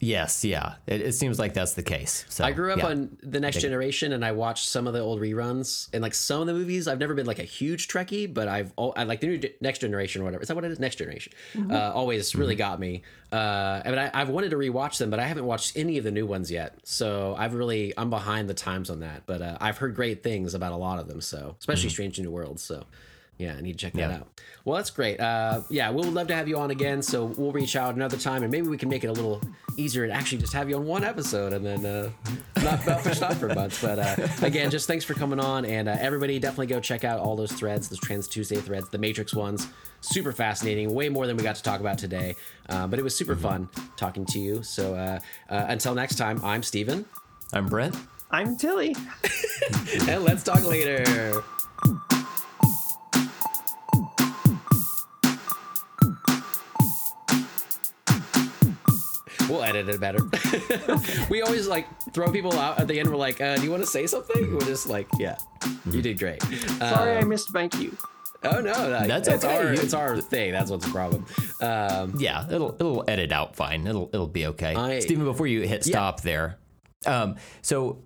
Yes, 0.00 0.44
yeah. 0.44 0.74
It, 0.86 1.00
it 1.00 1.12
seems 1.12 1.38
like 1.38 1.54
that's 1.54 1.74
the 1.74 1.82
case. 1.82 2.24
So 2.28 2.44
I 2.44 2.50
grew 2.50 2.72
up 2.72 2.78
yeah. 2.78 2.88
on 2.88 3.16
the 3.22 3.38
Next 3.38 3.60
Generation, 3.60 4.12
and 4.12 4.24
I 4.24 4.32
watched 4.32 4.68
some 4.68 4.88
of 4.88 4.92
the 4.92 4.98
old 4.98 5.20
reruns. 5.20 5.88
And 5.92 6.02
like 6.02 6.14
some 6.14 6.40
of 6.40 6.46
the 6.48 6.52
movies, 6.52 6.88
I've 6.88 6.98
never 6.98 7.14
been 7.14 7.26
like 7.26 7.38
a 7.38 7.44
huge 7.44 7.86
Trekkie, 7.86 8.32
but 8.32 8.48
I've 8.48 8.72
al- 8.76 8.92
I 8.96 9.04
like 9.04 9.20
the 9.20 9.28
new 9.28 9.40
Next 9.60 9.78
Generation 9.78 10.20
or 10.20 10.24
whatever. 10.24 10.42
Is 10.42 10.48
that 10.48 10.56
what 10.56 10.64
it 10.64 10.72
is? 10.72 10.80
Next 10.80 10.96
Generation. 10.96 11.32
Uh, 11.70 11.92
always 11.94 12.34
really 12.34 12.56
got 12.56 12.80
me. 12.80 13.02
Uh, 13.32 13.82
I 13.84 13.90
mean, 13.90 13.98
I, 13.98 14.10
I've 14.12 14.30
wanted 14.30 14.50
to 14.50 14.56
rewatch 14.56 14.98
them, 14.98 15.10
but 15.10 15.20
I 15.20 15.26
haven't 15.26 15.46
watched 15.46 15.76
any 15.76 15.96
of 15.96 16.04
the 16.04 16.10
new 16.10 16.26
ones 16.26 16.50
yet. 16.50 16.76
So 16.82 17.36
I've 17.38 17.54
really 17.54 17.94
I'm 17.96 18.10
behind 18.10 18.50
the 18.50 18.54
times 18.54 18.90
on 18.90 19.00
that. 19.00 19.22
But 19.26 19.42
uh, 19.42 19.58
I've 19.60 19.78
heard 19.78 19.94
great 19.94 20.22
things 20.24 20.54
about 20.54 20.72
a 20.72 20.76
lot 20.76 20.98
of 20.98 21.06
them. 21.06 21.20
So 21.20 21.54
especially 21.60 21.90
Strange 21.90 22.18
New 22.18 22.30
Worlds. 22.30 22.62
So. 22.62 22.84
Yeah, 23.38 23.54
I 23.56 23.60
need 23.60 23.72
to 23.72 23.78
check 23.78 23.92
that 23.94 24.10
Yeah. 24.10 24.16
out. 24.18 24.40
Well, 24.64 24.76
that's 24.76 24.90
great. 24.90 25.18
Uh, 25.20 25.62
yeah, 25.68 25.90
we 25.90 25.96
would 25.96 26.14
love 26.14 26.28
to 26.28 26.34
have 26.34 26.46
you 26.48 26.56
on 26.56 26.70
again. 26.70 27.02
So 27.02 27.24
we'll 27.24 27.50
reach 27.52 27.74
out 27.74 27.94
another 27.96 28.16
time, 28.16 28.42
and 28.44 28.50
maybe 28.52 28.68
we 28.68 28.78
can 28.78 28.88
make 28.88 29.02
it 29.02 29.08
a 29.08 29.12
little 29.12 29.42
easier 29.76 30.04
and 30.04 30.12
actually 30.12 30.38
just 30.38 30.52
have 30.52 30.70
you 30.70 30.76
on 30.76 30.86
one 30.86 31.02
episode, 31.04 31.52
and 31.52 31.66
then 31.66 31.84
uh, 31.84 32.10
not 32.62 32.86
not 32.86 33.02
push 33.02 33.20
not 33.20 33.34
for 33.34 33.48
months. 33.48 33.82
But 33.82 33.98
uh, 33.98 34.28
again, 34.42 34.70
just 34.70 34.86
thanks 34.86 35.04
for 35.04 35.14
coming 35.14 35.40
on, 35.40 35.64
and 35.64 35.88
uh, 35.88 35.96
everybody 35.98 36.38
definitely 36.38 36.68
go 36.68 36.78
check 36.80 37.02
out 37.02 37.18
all 37.18 37.34
those 37.34 37.50
threads, 37.52 37.88
those 37.88 37.98
Trans 38.00 38.28
Tuesday 38.28 38.56
threads, 38.56 38.88
the 38.90 38.98
Matrix 38.98 39.34
ones. 39.34 39.66
Super 40.00 40.32
fascinating, 40.32 40.94
way 40.94 41.08
more 41.08 41.26
than 41.26 41.36
we 41.36 41.42
got 41.42 41.56
to 41.56 41.62
talk 41.62 41.80
about 41.80 41.98
today. 41.98 42.34
Uh, 42.68 42.86
but 42.86 42.98
it 42.98 43.02
was 43.02 43.16
super 43.16 43.34
fun 43.34 43.68
talking 43.96 44.24
to 44.26 44.38
you. 44.38 44.62
So 44.62 44.94
uh, 44.94 45.18
uh, 45.50 45.64
until 45.68 45.94
next 45.94 46.16
time, 46.16 46.40
I'm 46.44 46.62
Steven, 46.62 47.04
I'm 47.52 47.66
Brent. 47.66 47.96
I'm 48.30 48.56
Tilly. 48.56 48.94
and 50.08 50.22
let's 50.24 50.42
talk 50.44 50.64
later. 50.64 51.42
Edit 59.64 59.88
it 59.88 60.00
better. 60.00 60.20
we 61.30 61.42
always 61.42 61.66
like 61.66 61.86
throw 62.12 62.30
people 62.30 62.52
out 62.58 62.78
at 62.78 62.88
the 62.88 62.98
end. 63.00 63.08
We're 63.10 63.16
like, 63.16 63.40
uh, 63.40 63.56
"Do 63.56 63.62
you 63.64 63.70
want 63.70 63.82
to 63.82 63.88
say 63.88 64.06
something?" 64.06 64.52
We're 64.54 64.60
just 64.60 64.86
like, 64.88 65.08
"Yeah, 65.18 65.36
you 65.90 66.02
did 66.02 66.18
great." 66.18 66.42
Sorry, 66.42 67.16
I 67.16 67.20
Um, 67.22 67.28
missed 67.28 67.52
my 67.52 67.68
cue. 67.68 67.96
oh 68.44 68.60
no, 68.60 68.72
like, 68.90 69.08
That's 69.08 69.26
it's 69.28 69.44
okay. 69.44 69.56
Our, 69.56 69.72
it's 69.72 69.94
our 69.94 70.20
thing. 70.20 70.52
That's 70.52 70.70
what's 70.70 70.84
the 70.86 70.92
problem. 70.92 71.26
Um, 71.60 72.14
Yeah, 72.18 72.46
it'll 72.50 72.74
it'll 72.74 73.04
edit 73.08 73.32
out 73.32 73.56
fine. 73.56 73.86
It'll 73.86 74.10
it'll 74.12 74.26
be 74.28 74.46
okay. 74.48 74.74
I- 74.74 75.00
Steven, 75.00 75.24
before 75.24 75.46
you 75.46 75.62
hit 75.62 75.84
stop 75.84 76.20
there, 76.20 76.58
um, 77.06 77.36
so 77.62 78.02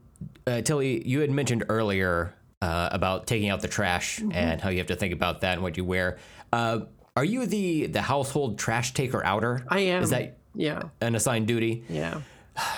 uh, 0.46 0.60
Tilly, 0.62 1.06
you 1.06 1.20
had 1.20 1.30
mentioned 1.30 1.64
earlier 1.68 2.34
uh, 2.62 2.88
about 2.92 3.26
taking 3.26 3.48
out 3.50 3.60
the 3.62 3.68
trash 3.68 4.20
and 4.32 4.60
how 4.60 4.68
you 4.70 4.78
have 4.78 4.86
to 4.88 4.96
think 4.96 5.12
about 5.12 5.40
that 5.42 5.54
and 5.54 5.62
what 5.62 5.76
you 5.76 5.84
wear. 5.84 6.18
Uh, 6.52 6.80
are 7.16 7.24
you 7.24 7.46
the 7.46 7.86
the 7.88 8.00
household 8.02 8.58
trash 8.58 8.94
taker 8.94 9.24
outer? 9.24 9.64
I 9.68 9.80
am. 9.80 10.02
Is 10.04 10.10
that 10.10 10.37
Yeah. 10.54 10.82
an 11.00 11.14
assigned 11.14 11.46
duty? 11.46 11.84
Yeah. 11.88 12.20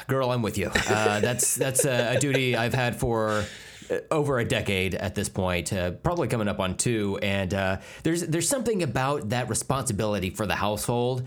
Girl, 0.09 0.31
I'm 0.31 0.43
with 0.43 0.59
you. 0.59 0.67
Uh, 0.67 1.21
that's 1.21 1.55
that's 1.55 1.85
a, 1.85 2.17
a 2.17 2.21
duty 2.21 2.57
I've 2.57 2.75
had 2.75 2.97
for 2.97 3.45
uh, 3.91 3.99
over 4.11 4.39
a 4.39 4.45
decade 4.45 4.95
at 4.95 5.15
this 5.15 5.29
point, 5.29 5.73
uh, 5.73 5.93
probably 5.93 6.29
coming 6.29 6.49
up 6.49 6.61
on 6.61 6.77
two. 6.77 7.19
And 7.23 7.55
uh, 7.55 7.79
there's 8.03 8.23
there's 8.23 8.49
something 8.49 8.83
about 8.83 9.31
that 9.31 9.49
responsibility 9.49 10.31
for 10.31 10.47
the 10.47 10.55
household 10.55 11.27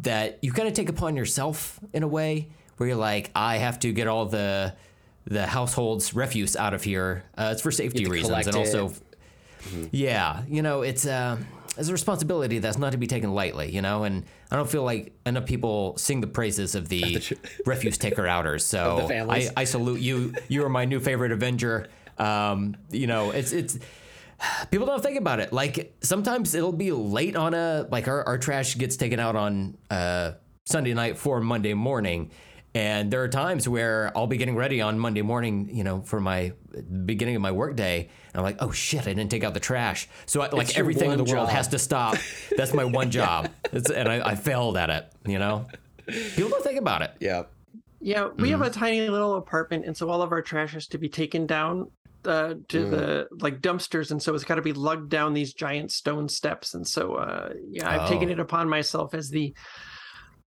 that 0.00 0.38
you 0.42 0.52
kind 0.52 0.68
of 0.68 0.74
take 0.74 0.88
upon 0.88 1.16
yourself 1.16 1.78
in 1.92 2.02
a 2.02 2.08
way, 2.08 2.48
where 2.76 2.88
you're 2.88 2.98
like, 2.98 3.30
I 3.34 3.58
have 3.58 3.78
to 3.80 3.92
get 3.92 4.08
all 4.08 4.26
the 4.26 4.74
the 5.24 5.46
household's 5.46 6.14
refuse 6.14 6.56
out 6.56 6.74
of 6.74 6.82
here. 6.82 7.24
Uh, 7.38 7.50
it's 7.52 7.62
for 7.62 7.70
safety 7.70 8.06
reasons, 8.06 8.46
and 8.48 8.56
also, 8.56 8.88
it. 8.88 9.88
yeah, 9.92 10.42
you 10.48 10.62
know, 10.62 10.82
it's. 10.82 11.06
Uh, 11.06 11.36
it's 11.76 11.88
a 11.88 11.92
responsibility 11.92 12.58
that's 12.58 12.78
not 12.78 12.92
to 12.92 12.98
be 12.98 13.06
taken 13.06 13.34
lightly, 13.34 13.70
you 13.70 13.80
know, 13.80 14.04
and 14.04 14.24
I 14.50 14.56
don't 14.56 14.68
feel 14.68 14.82
like 14.82 15.12
enough 15.24 15.46
people 15.46 15.96
sing 15.96 16.20
the 16.20 16.26
praises 16.26 16.74
of 16.74 16.88
the 16.88 17.22
refuse 17.66 17.96
taker 17.96 18.26
outers. 18.26 18.64
So. 18.64 19.06
I, 19.10 19.48
I 19.56 19.64
salute 19.64 20.00
you. 20.00 20.34
You 20.48 20.64
are 20.64 20.68
my 20.68 20.84
new 20.84 21.00
favorite 21.00 21.32
Avenger. 21.32 21.88
Um, 22.18 22.76
you 22.90 23.06
know, 23.06 23.30
it's 23.30 23.52
it's 23.52 23.78
people 24.70 24.86
don't 24.86 25.02
think 25.02 25.18
about 25.18 25.40
it. 25.40 25.52
Like 25.52 25.94
sometimes 26.02 26.54
it'll 26.54 26.72
be 26.72 26.92
late 26.92 27.36
on 27.36 27.54
a 27.54 27.86
like 27.90 28.08
our, 28.08 28.22
our 28.26 28.38
trash 28.38 28.76
gets 28.76 28.96
taken 28.96 29.18
out 29.18 29.36
on 29.36 29.76
uh, 29.90 30.32
Sunday 30.66 30.94
night 30.94 31.16
for 31.16 31.40
Monday 31.40 31.74
morning. 31.74 32.30
And 32.74 33.10
there 33.10 33.22
are 33.22 33.28
times 33.28 33.68
where 33.68 34.10
I'll 34.16 34.26
be 34.26 34.38
getting 34.38 34.56
ready 34.56 34.80
on 34.80 34.98
Monday 34.98 35.20
morning, 35.20 35.68
you 35.72 35.84
know, 35.84 36.00
for 36.02 36.20
my 36.20 36.52
beginning 37.04 37.36
of 37.36 37.42
my 37.42 37.52
workday. 37.52 38.00
And 38.32 38.36
I'm 38.36 38.42
like, 38.42 38.56
oh 38.60 38.70
shit, 38.70 39.02
I 39.02 39.12
didn't 39.12 39.30
take 39.30 39.44
out 39.44 39.52
the 39.52 39.60
trash. 39.60 40.08
So 40.24 40.40
I, 40.40 40.48
like 40.48 40.78
everything 40.78 41.10
in 41.12 41.18
the 41.18 41.24
one 41.24 41.34
world 41.34 41.48
job. 41.48 41.56
has 41.56 41.68
to 41.68 41.78
stop. 41.78 42.16
That's 42.56 42.72
my 42.72 42.84
one 42.86 43.10
job. 43.20 43.50
It's, 43.72 43.90
and 43.90 44.08
I, 44.08 44.30
I 44.30 44.34
failed 44.36 44.78
at 44.78 44.88
it, 44.88 45.12
you 45.26 45.38
know? 45.38 45.66
People 46.06 46.48
don't 46.50 46.64
think 46.64 46.78
about 46.78 47.02
it. 47.02 47.12
yeah. 47.20 47.42
Yeah, 48.04 48.30
we 48.36 48.50
have 48.50 48.62
a 48.62 48.64
Mm-hmm. 48.64 48.80
tiny 48.80 49.08
little 49.08 49.36
apartment, 49.36 49.84
and 49.86 49.96
so 49.96 50.10
all 50.10 50.22
of 50.22 50.32
our 50.32 50.42
trash 50.42 50.72
has 50.72 50.88
to 50.88 50.98
be 50.98 51.08
taken 51.08 51.46
down 51.46 51.88
uh, 52.24 52.54
to 52.68 52.78
Mm. 52.86 52.90
the 52.90 53.28
like 53.40 53.60
dumpsters, 53.60 54.10
and 54.10 54.20
so 54.20 54.34
it's 54.34 54.42
got 54.42 54.56
to 54.56 54.62
be 54.62 54.72
lugged 54.72 55.08
down 55.08 55.34
these 55.34 55.54
giant 55.54 55.92
stone 55.92 56.28
steps. 56.28 56.74
And 56.74 56.84
so, 56.84 57.14
uh, 57.14 57.50
yeah, 57.70 57.88
I've 57.88 58.08
taken 58.08 58.28
Oh. 58.28 58.32
it 58.32 58.40
upon 58.40 58.68
myself 58.68 59.14
as 59.14 59.28
the 59.30 59.54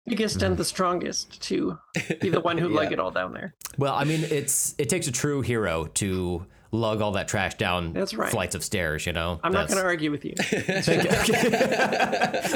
biggest 0.07 0.43
and 0.43 0.57
the 0.57 0.65
strongest 0.65 1.41
to 1.43 1.79
be 2.21 2.29
the 2.29 2.41
one 2.41 2.59
who 2.59 2.69
lug 2.75 2.93
it 2.93 2.99
all 2.99 3.11
down 3.11 3.33
there. 3.33 3.55
Well, 3.79 3.95
I 3.95 4.05
mean, 4.05 4.21
it's 4.25 4.75
it 4.79 4.89
takes 4.89 5.07
a 5.07 5.13
true 5.13 5.41
hero 5.43 5.85
to 5.95 6.47
lug 6.73 7.01
all 7.03 7.13
that 7.13 7.29
trash 7.29 7.55
down 7.57 7.93
That's 7.93 8.15
right. 8.15 8.31
flights 8.31 8.55
of 8.55 8.65
stairs, 8.65 9.05
you 9.07 9.13
know? 9.13 9.39
I'm 9.45 9.53
not 9.53 9.69
going 9.69 9.79
to 9.79 9.85
argue 9.85 10.11
with 10.11 10.25
you. 10.25 10.33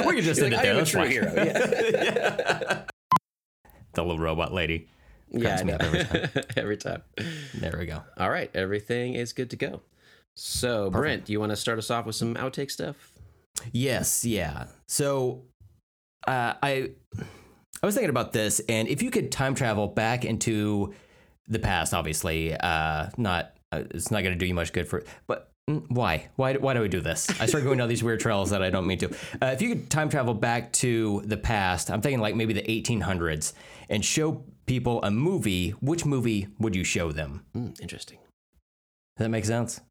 We 0.07 0.15
can 0.15 0.23
just 0.23 0.41
end 0.41 0.53
it 0.53 0.59
I 0.59 0.63
there. 0.63 0.71
am 0.71 0.77
a 0.77 0.79
That's 0.79 0.89
true 0.89 1.01
fine. 1.01 1.11
hero. 1.11 1.33
Yeah, 1.35 2.83
The 3.93 4.01
little 4.03 4.19
robot 4.19 4.53
lady. 4.53 4.87
yeah 5.29 5.57
I 5.59 5.63
me 5.63 5.73
up 5.73 5.81
every 5.83 6.03
time. 6.03 6.29
every 6.55 6.77
time. 6.77 7.01
There 7.55 7.75
we 7.77 7.85
go. 7.85 8.01
All 8.17 8.29
right, 8.29 8.49
everything 8.55 9.13
is 9.13 9.33
good 9.33 9.49
to 9.51 9.55
go. 9.55 9.81
So, 10.35 10.89
Brent, 10.91 11.25
do 11.25 11.31
you 11.33 11.39
want 11.39 11.51
to 11.51 11.55
start 11.55 11.77
us 11.79 11.89
off 11.91 12.05
with 12.05 12.15
some 12.15 12.35
outtake 12.35 12.69
stuff? 12.71 12.95
Yes, 13.71 14.23
yeah. 14.23 14.65
So, 14.87 15.43
uh, 16.27 16.53
I 16.61 16.91
I 17.81 17.85
was 17.85 17.95
thinking 17.95 18.09
about 18.09 18.33
this, 18.33 18.59
and 18.67 18.87
if 18.87 19.01
you 19.01 19.11
could 19.11 19.31
time 19.31 19.55
travel 19.55 19.87
back 19.87 20.25
into 20.25 20.93
the 21.47 21.59
past, 21.59 21.93
obviously, 21.93 22.55
uh, 22.55 23.09
not 23.17 23.53
uh, 23.71 23.83
it's 23.91 24.11
not 24.11 24.23
going 24.23 24.33
to 24.33 24.39
do 24.39 24.45
you 24.45 24.53
much 24.53 24.73
good 24.73 24.87
for. 24.87 25.03
But 25.27 25.51
mm, 25.69 25.83
why? 25.89 26.29
Why? 26.35 26.55
Why 26.55 26.73
do 26.73 26.81
we 26.81 26.87
do 26.87 27.01
this? 27.01 27.29
I 27.39 27.45
start 27.45 27.63
going 27.63 27.77
down 27.77 27.89
these 27.89 28.03
weird 28.03 28.19
trails 28.19 28.49
that 28.49 28.63
I 28.63 28.69
don't 28.69 28.87
mean 28.87 28.97
to. 28.99 29.09
Uh, 29.41 29.47
if 29.47 29.61
you 29.61 29.69
could 29.69 29.89
time 29.89 30.09
travel 30.09 30.33
back 30.33 30.71
to 30.73 31.21
the 31.25 31.37
past, 31.37 31.91
I'm 31.91 32.01
thinking 32.01 32.19
like 32.19 32.35
maybe 32.35 32.53
the 32.53 32.63
1800s, 32.63 33.53
and 33.89 34.03
show 34.03 34.43
people 34.65 35.01
a 35.03 35.11
movie. 35.11 35.71
Which 35.71 36.05
movie 36.05 36.47
would 36.59 36.75
you 36.75 36.83
show 36.83 37.11
them? 37.11 37.45
Mm, 37.55 37.79
interesting. 37.81 38.17
Does 39.17 39.25
that 39.25 39.29
make 39.29 39.45
sense? 39.45 39.81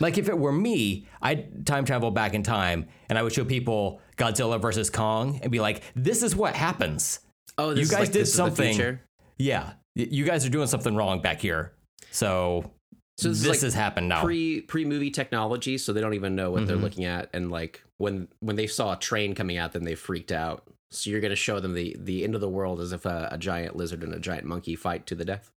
Like 0.00 0.18
if 0.18 0.28
it 0.28 0.38
were 0.38 0.52
me, 0.52 1.06
I'd 1.20 1.66
time 1.66 1.84
travel 1.84 2.10
back 2.10 2.34
in 2.34 2.42
time 2.42 2.86
and 3.08 3.18
I 3.18 3.22
would 3.22 3.32
show 3.32 3.44
people 3.44 4.00
Godzilla 4.16 4.60
versus 4.60 4.90
Kong 4.90 5.38
and 5.42 5.52
be 5.52 5.60
like, 5.60 5.82
"This 5.94 6.22
is 6.22 6.34
what 6.34 6.54
happens." 6.54 7.20
Oh, 7.58 7.70
You 7.70 7.74
this 7.76 7.84
is 7.86 7.90
guys 7.90 8.00
like, 8.00 8.12
did 8.12 8.20
this 8.22 8.28
is 8.30 8.34
the 8.36 8.44
something. 8.46 8.98
Yeah, 9.38 9.72
you 9.94 10.24
guys 10.24 10.46
are 10.46 10.50
doing 10.50 10.66
something 10.68 10.94
wrong 10.96 11.20
back 11.20 11.40
here. 11.40 11.72
So, 12.10 12.70
So 13.18 13.28
this, 13.28 13.38
this, 13.38 13.40
is 13.42 13.46
like 13.48 13.60
has 13.60 13.74
happened 13.74 14.08
now. 14.08 14.22
pre 14.22 14.62
pre 14.62 14.84
movie 14.84 15.10
technology, 15.10 15.76
so 15.78 15.92
they 15.92 16.00
don't 16.00 16.14
even 16.14 16.34
know 16.34 16.50
what 16.50 16.66
they're 16.66 16.76
Mhm. 16.76 16.82
looking 16.82 17.04
at. 17.04 17.28
And 17.32 17.50
like 17.50 17.82
when 17.98 18.28
when 18.40 18.56
they 18.56 18.66
saw 18.66 18.94
a 18.94 18.98
train 18.98 19.34
coming 19.34 19.56
at 19.58 19.72
them, 19.72 19.84
they 19.84 19.94
freaked 19.94 20.32
out. 20.32 20.64
So 20.90 21.10
you're 21.10 21.20
gonna 21.20 21.36
show 21.36 21.60
them 21.60 21.74
the 21.74 21.96
the 21.98 22.24
end 22.24 22.34
of 22.34 22.40
the 22.40 22.48
world 22.48 22.80
as 22.80 22.92
if 22.92 23.04
a, 23.04 23.28
a 23.30 23.38
giant 23.38 23.76
lizard 23.76 24.02
and 24.02 24.14
a 24.14 24.18
giant 24.18 24.44
monkey 24.46 24.74
fight 24.76 25.06
to 25.06 25.14
the 25.14 25.24
death. 25.24 25.50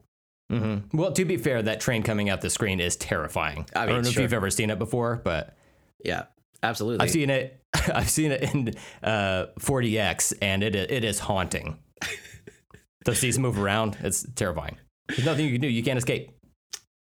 Hmm 0.49 0.77
Well, 0.93 1.11
to 1.13 1.25
be 1.25 1.37
fair, 1.37 1.61
that 1.61 1.79
train 1.79 2.03
coming 2.03 2.29
out 2.29 2.41
the 2.41 2.49
screen 2.49 2.79
is 2.79 2.95
terrifying. 2.95 3.65
I 3.75 3.83
I, 3.83 3.85
don't 3.85 4.03
know 4.03 4.09
sure. 4.09 4.21
if 4.21 4.25
you've 4.25 4.33
ever 4.33 4.49
seen 4.49 4.69
it 4.69 4.79
before, 4.79 5.21
but 5.23 5.55
Yeah, 6.03 6.25
absolutely. 6.61 7.03
I've 7.03 7.11
seen 7.11 7.29
it. 7.29 7.59
I've 7.93 8.09
seen 8.09 8.31
it 8.31 8.53
in 8.53 8.73
uh, 9.03 9.47
4DX, 9.59 10.33
and 10.41 10.63
it 10.63 10.75
it 10.75 11.03
is 11.03 11.19
haunting. 11.19 11.79
Those 13.05 13.19
seats 13.19 13.37
move 13.37 13.59
around. 13.59 13.97
It's 14.01 14.25
terrifying. 14.35 14.77
There's 15.07 15.25
nothing 15.25 15.45
you 15.45 15.51
can 15.51 15.61
do. 15.61 15.67
You 15.67 15.83
can't 15.83 15.97
escape. 15.97 16.31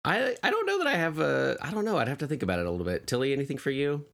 I 0.06 0.36
I 0.44 0.52
don't 0.52 0.66
know 0.66 0.78
that 0.80 0.88
I 0.88 0.96
have 0.96 1.20
a 1.20 1.58
I 1.62 1.72
don't 1.72 1.86
know. 1.86 1.98
I'd 1.98 2.08
have 2.08 2.20
to 2.20 2.28
think 2.28 2.44
about 2.44 2.60
it 2.60 2.66
a 2.66 2.72
little 2.72 2.86
bit. 2.86 3.08
Tilly, 3.08 3.34
anything 3.34 3.58
for 3.58 3.72
you? 3.72 4.06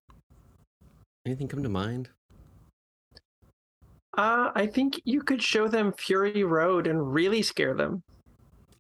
Anything 1.26 1.48
come 1.48 1.64
to 1.64 1.70
mind? 1.70 2.10
Uh, 4.16 4.52
I 4.54 4.68
think 4.68 5.02
you 5.06 5.22
could 5.22 5.42
show 5.42 5.68
them 5.68 5.94
Fury 5.94 6.44
Road 6.44 6.86
and 6.88 7.14
really 7.14 7.42
scare 7.42 7.74
them. 7.74 8.04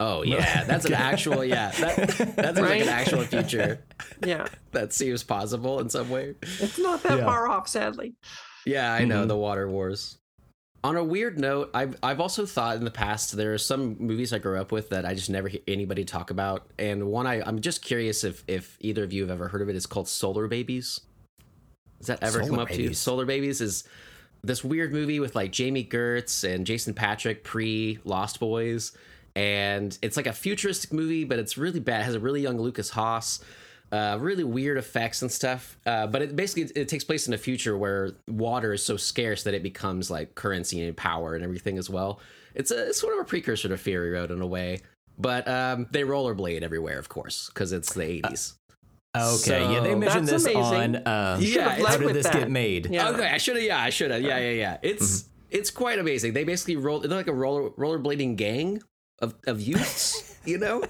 Oh 0.05 0.21
yeah, 0.33 0.63
that's 0.65 0.85
an 0.85 0.93
actual 0.93 1.43
yeah. 1.45 1.71
That 1.71 2.07
that 2.35 2.55
seems 2.55 2.69
like 2.69 2.81
an 2.81 2.89
actual 2.89 3.21
future 3.23 3.79
Yeah, 4.25 4.47
that 4.71 4.91
seems 4.93 5.23
possible 5.23 5.79
in 5.79 5.89
some 5.89 6.09
way. 6.09 6.35
it's 6.41 6.77
not 6.79 7.01
that 7.03 7.19
Yeah. 7.19 7.25
far 7.25 7.47
off, 7.47 7.67
sadly. 7.67 8.15
Yeah, 8.65 8.91
I 8.93 9.05
know 9.05 9.23
Mhm. 9.23 9.27
the 9.29 9.37
water 9.37 9.69
wars. 9.69 10.17
On 10.85 10.97
a 10.97 11.03
weird 11.03 11.39
note, 11.39 11.69
I've 11.73 11.95
I've 12.03 12.19
also 12.19 12.45
thought 12.45 12.75
in 12.75 12.83
the 12.83 12.91
past 12.91 13.37
there 13.37 13.53
are 13.53 13.57
some 13.57 13.95
movies 13.99 14.33
I 14.33 14.39
grew 14.39 14.59
up 14.59 14.71
with 14.73 14.89
that 14.89 15.05
I 15.05 15.13
just 15.13 15.29
never 15.29 15.47
hear 15.47 15.61
anybody 15.67 16.03
talk 16.03 16.29
about, 16.31 16.67
and 16.77 17.05
one 17.07 17.25
I 17.27 17.41
I'm 17.47 17.61
just 17.61 17.81
curious 17.81 18.23
if 18.25 18.43
if 18.47 18.77
either 18.81 19.03
of 19.03 19.13
you 19.13 19.21
have 19.21 19.31
ever 19.31 19.47
heard 19.47 19.61
of 19.61 19.69
it. 19.69 19.75
It's 19.77 19.85
called 19.85 20.09
Solar 20.09 20.47
Babies. 20.49 20.99
Does 21.99 22.07
that 22.07 22.21
ever 22.21 22.39
come 22.39 22.49
Solar 22.49 22.61
up 22.63 22.69
to 22.69 22.81
you? 22.81 22.93
Solar 22.93 23.25
Babies 23.25 23.61
is 23.61 23.85
this 24.43 24.61
weird 24.61 24.91
movie 24.91 25.21
with 25.21 25.35
like 25.35 25.53
Jami 25.53 25.85
Gertz 25.85 26.43
and 26.43 26.65
Jason 26.67 26.93
Patric 26.93 27.45
pre 27.45 27.99
Lost 28.03 28.41
Boys, 28.41 28.91
and 29.35 29.97
it's 30.01 30.17
like 30.17 30.27
a 30.27 30.33
futuristic 30.33 30.93
movie, 30.93 31.23
but 31.23 31.39
it's 31.39 31.57
really 31.57 31.79
bad. 31.79 32.01
It 32.01 32.05
has 32.05 32.15
a 32.15 32.19
really 32.19 32.41
young 32.41 32.57
Lukas 32.59 32.89
Haas. 32.91 33.39
Uh, 33.91 34.17
really 34.19 34.43
weird 34.43 34.75
effects 34.79 35.21
and 35.21 35.31
stuff, 35.31 35.77
uh, 35.85 36.07
but 36.07 36.23
it 36.23 36.35
basically 36.35 36.63
it 36.81 36.87
takes 36.87 37.03
place 37.03 37.27
in 37.27 37.33
a 37.35 37.37
future 37.37 37.77
where 37.77 38.13
water 38.27 38.73
is 38.73 38.83
so 38.83 38.97
scarce 38.97 39.43
that 39.43 39.53
it 39.53 39.61
becomes 39.61 40.09
like 40.09 40.33
currency 40.33 40.81
and 40.83 40.97
power 40.97 41.35
and 41.35 41.43
everything 41.43 41.77
as 41.77 41.91
well. 41.91 42.19
It's 42.55 42.71
a 42.71 42.87
it's 42.89 42.99
sort 42.99 43.13
of 43.13 43.19
a 43.19 43.23
precursor 43.23 43.69
to 43.69 43.77
Fury 43.77 44.09
Road 44.09 44.31
in 44.31 44.41
a 44.41 44.47
way, 44.47 44.81
but 45.19 45.47
um, 45.47 45.85
they 45.91 46.01
rollerblade 46.01 46.63
everywhere, 46.63 46.97
of 46.97 47.07
course, 47.07 47.51
because 47.53 47.71
it's 47.71 47.93
the 47.93 48.03
eighties. 48.03 48.55
Okay, 49.15 49.61
yeah, 49.71 49.81
they 49.81 49.93
mentioned 49.93 50.27
this 50.27 50.45
amazing. 50.45 50.95
on. 50.95 51.07
Uh, 51.07 51.37
Yeah, 51.39 51.69
how 51.85 51.97
did 51.97 52.15
this 52.15 52.25
that. 52.25 52.33
get 52.33 52.49
made? 52.49 52.87
Yeah. 52.87 53.09
Okay, 53.09 53.27
I 53.29 53.37
should 53.37 53.57
have. 53.57 53.65
Yeah, 53.65 53.79
I 53.79 53.91
should 53.91 54.09
have. 54.09 54.23
Yeah, 54.23 54.39
yeah, 54.39 54.51
yeah. 54.53 54.77
It's 54.81 55.25
it's 55.51 55.69
quite 55.69 55.99
amazing. 55.99 56.33
They 56.33 56.45
basically 56.45 56.77
roll. 56.77 56.99
They're 57.01 57.11
like 57.11 57.27
a 57.27 57.33
roller 57.33 57.69
rollerblading 57.71 58.37
gang 58.37 58.81
of 59.19 59.35
of 59.47 59.61
youths, 59.61 60.37
you 60.45 60.57
know. 60.57 60.83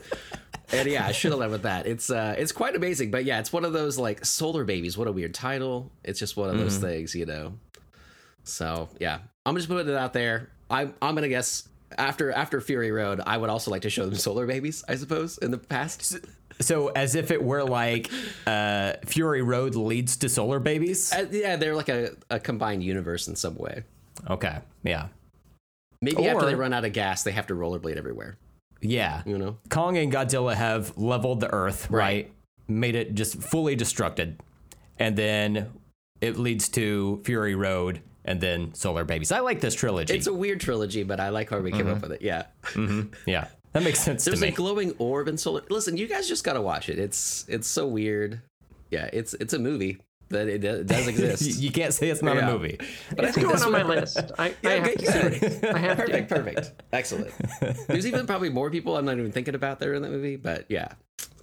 And 0.71 0.89
yeah, 0.89 1.05
I 1.05 1.11
should 1.11 1.31
have 1.31 1.39
led 1.39 1.51
with 1.51 1.63
that. 1.63 1.85
It's 1.85 2.09
uh, 2.09 2.35
it's 2.37 2.51
quite 2.51 2.75
amazing. 2.75 3.11
But 3.11 3.25
yeah, 3.25 3.39
it's 3.39 3.53
one 3.53 3.65
of 3.65 3.73
those 3.73 3.97
like 3.97 4.25
solar 4.25 4.63
babies. 4.63 4.97
What 4.97 5.07
a 5.07 5.11
weird 5.11 5.33
title. 5.33 5.91
It's 6.03 6.19
just 6.19 6.35
one 6.35 6.49
of 6.49 6.57
those 6.57 6.77
things, 6.77 7.13
you 7.13 7.25
know. 7.25 7.53
So 8.43 8.89
yeah, 8.99 9.19
I'm 9.45 9.55
just 9.55 9.67
putting 9.67 9.87
it 9.87 9.95
out 9.95 10.13
there. 10.13 10.49
I'm 10.69 10.93
I'm 11.01 11.15
gonna 11.15 11.29
guess 11.29 11.67
after 11.97 12.31
after 12.31 12.59
Fury 12.59 12.91
Road, 12.91 13.21
I 13.25 13.37
would 13.37 13.49
also 13.49 13.71
like 13.71 13.83
to 13.83 13.89
show 13.89 14.05
them 14.05 14.15
solar 14.15 14.47
babies. 14.47 14.83
I 14.87 14.95
suppose 14.95 15.37
in 15.37 15.51
the 15.51 15.57
past. 15.57 16.17
So 16.59 16.89
as 16.89 17.15
if 17.15 17.31
it 17.31 17.43
were 17.43 17.63
like 17.63 18.11
uh, 18.45 18.93
Fury 19.05 19.41
Road 19.41 19.75
leads 19.75 20.17
to 20.17 20.29
Solar 20.29 20.59
Babies. 20.59 21.11
Uh, 21.11 21.25
yeah, 21.31 21.55
they're 21.55 21.75
like 21.75 21.89
a, 21.89 22.11
a 22.29 22.39
combined 22.39 22.83
universe 22.83 23.27
in 23.27 23.35
some 23.35 23.55
way. 23.55 23.83
Okay, 24.29 24.59
yeah, 24.83 25.07
Maybe 26.03 26.27
after 26.27 26.45
they 26.45 26.55
run 26.55 26.73
out 26.73 26.83
of 26.83 26.91
gas, 26.91 27.23
they 27.23 27.31
have 27.31 27.47
to 27.47 27.53
rollerblade 27.53 27.95
everywhere. 27.95 28.37
yeah. 28.81 29.21
You 29.25 29.37
know. 29.37 29.57
Kong 29.69 29.97
and 29.97 30.11
Godzilla 30.11 30.53
have 30.53 30.97
leveled 30.97 31.39
the 31.39 31.51
Earth, 31.53 31.89
right? 31.89 32.31
Made 32.67 32.95
it 32.95 33.15
just 33.15 33.41
fully 33.41 33.77
destructed, 33.77 34.35
and 34.99 35.15
then 35.15 35.71
it 36.19 36.37
leads 36.37 36.67
to 36.69 37.21
Fury 37.23 37.55
Road, 37.55 38.01
and 38.25 38.41
then 38.41 38.73
Solar 38.73 39.05
Babies. 39.05 39.31
I 39.31 39.39
like 39.39 39.61
this 39.61 39.75
trilogy. 39.75 40.13
It's 40.13 40.27
a 40.27 40.33
weird 40.33 40.59
trilogy, 40.59 41.03
but 41.03 41.19
I 41.19 41.29
like 41.29 41.49
how 41.49 41.59
we 41.59 41.71
came 41.71 41.87
up 41.87 41.97
mm-hmm. 41.97 42.01
with 42.01 42.11
it. 42.13 42.21
Yeah. 42.21 42.45
Mm-hmm. 42.73 43.13
yeah, 43.29 43.47
that 43.71 43.83
makes 43.83 43.99
sense 43.99 44.25
There's 44.25 44.41
to 44.41 44.47
a 44.47 44.51
glowing 44.51 44.93
orb 44.97 45.29
in 45.29 45.37
solar. 45.37 45.61
Listen, 45.69 45.95
you 45.95 46.07
guys 46.07 46.27
just 46.27 46.43
gotta 46.43 46.61
watch 46.61 46.89
it. 46.89 46.99
It's 46.99 47.45
it's 47.47 47.67
so 47.67 47.87
weird. 47.87 48.41
Yeah, 48.91 49.09
it's 49.13 49.33
it's 49.35 49.53
a 49.53 49.59
movie 49.59 49.99
that 50.33 50.47
it, 50.47 50.63
it 50.63 50.85
does 50.87 51.07
exist. 51.13 51.59
you 51.61 51.71
can't 51.71 51.93
say 51.93 52.09
it's 52.09 52.21
not 52.21 52.35
Yeah. 52.35 52.49
a 52.49 52.51
movie. 52.53 52.77
but 53.15 53.25
I 53.25 53.27
It's 53.29 53.35
think 53.37 53.47
going 53.47 53.63
on 53.63 53.71
my 53.71 53.83
list. 53.83 54.19
I, 54.37 54.53
I 54.63 54.69
have 54.69 54.83
good, 54.83 54.99
to 54.99 55.05
see 55.05 55.45
it. 55.45 55.65
I 55.75 55.77
have 55.79 55.97
Perfect, 55.97 56.29
to. 56.29 56.35
perfect. 56.35 56.71
Excellent. 56.91 57.31
There's 57.87 58.05
even 58.05 58.27
probably 58.27 58.49
more 58.49 58.69
people 58.69 58.97
I'm 58.97 59.05
not 59.05 59.17
even 59.17 59.31
thinking 59.31 59.55
about 59.55 59.79
there 59.79 59.93
in 59.93 60.01
that 60.03 60.11
movie, 60.11 60.35
but 60.35 60.65
yeah, 60.69 60.89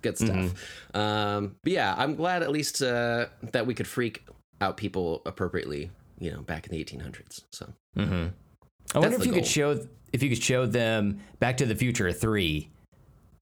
good 0.03 0.17
stuff. 0.19 0.31
Mm-hmm. 0.37 0.99
Um, 1.01 1.57
but 1.63 1.73
yeah, 1.73 1.95
I'm 1.97 2.15
glad 2.15 2.43
at 2.43 2.51
least 2.51 2.83
uh, 2.83 3.27
that 3.53 3.67
we 3.67 3.75
could 3.75 3.87
freak 3.87 4.25
out 4.61 4.77
people 4.77 5.23
appropriately, 5.27 5.91
you 6.19 6.31
know, 6.31 6.43
back 6.43 6.67
in 6.67 6.73
the 6.73 6.85
1800s. 6.85 7.41
So 7.51 7.73
I 7.97 8.99
wonder 8.99 9.17
if 9.17 9.25
you 9.25 9.33
goal. 9.33 9.41
could 9.41 9.47
show 9.47 9.87
if 10.13 10.23
you 10.23 10.29
could 10.29 10.43
show 10.43 10.67
them 10.67 11.21
Back 11.39 11.59
to 11.59 11.67
the 11.67 11.75
Future 11.77 12.11
three, 12.13 12.69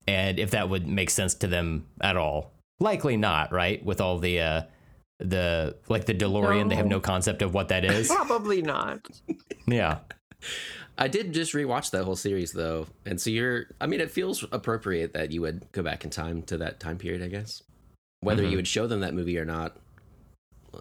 and 0.07 0.37
if 0.39 0.51
that 0.51 0.69
would 0.69 0.87
make 0.87 1.09
sense 1.09 1.33
to 1.35 1.47
them 1.47 1.87
at 2.01 2.15
all. 2.15 2.51
Likely 2.79 3.17
not, 3.17 3.51
right? 3.51 3.83
With 3.83 3.99
all 3.99 4.19
the 4.19 4.39
uh, 4.39 4.61
the 5.19 5.75
like 5.89 6.05
the 6.05 6.13
DeLorean, 6.13 6.69
they 6.69 6.75
have 6.75 6.85
No. 6.85 6.97
no 6.97 6.99
concept 7.01 7.41
of 7.41 7.53
what 7.53 7.67
that 7.69 7.85
is. 7.85 8.07
Probably 8.15 8.61
not. 8.61 8.99
yeah. 9.67 9.99
I 10.97 11.07
did 11.07 11.33
just 11.33 11.53
rewatch 11.53 11.91
that 11.91 12.03
whole 12.03 12.15
series 12.15 12.51
though, 12.51 12.87
and 13.05 13.19
so 13.19 13.29
you're. 13.29 13.65
I 13.79 13.87
mean, 13.87 14.01
it 14.01 14.11
feels 14.11 14.43
appropriate 14.51 15.13
that 15.13 15.31
you 15.31 15.41
would 15.41 15.69
go 15.71 15.81
back 15.81 16.03
in 16.03 16.09
time 16.09 16.41
to 16.43 16.57
that 16.57 16.79
time 16.79 16.97
period. 16.97 17.21
I 17.23 17.27
guess 17.27 17.61
whether 18.21 18.41
Mm-hmm. 18.43 18.51
you 18.51 18.57
would 18.57 18.67
show 18.67 18.85
them 18.87 18.99
that 19.01 19.13
movie 19.13 19.37
or 19.37 19.45
not, 19.45 19.77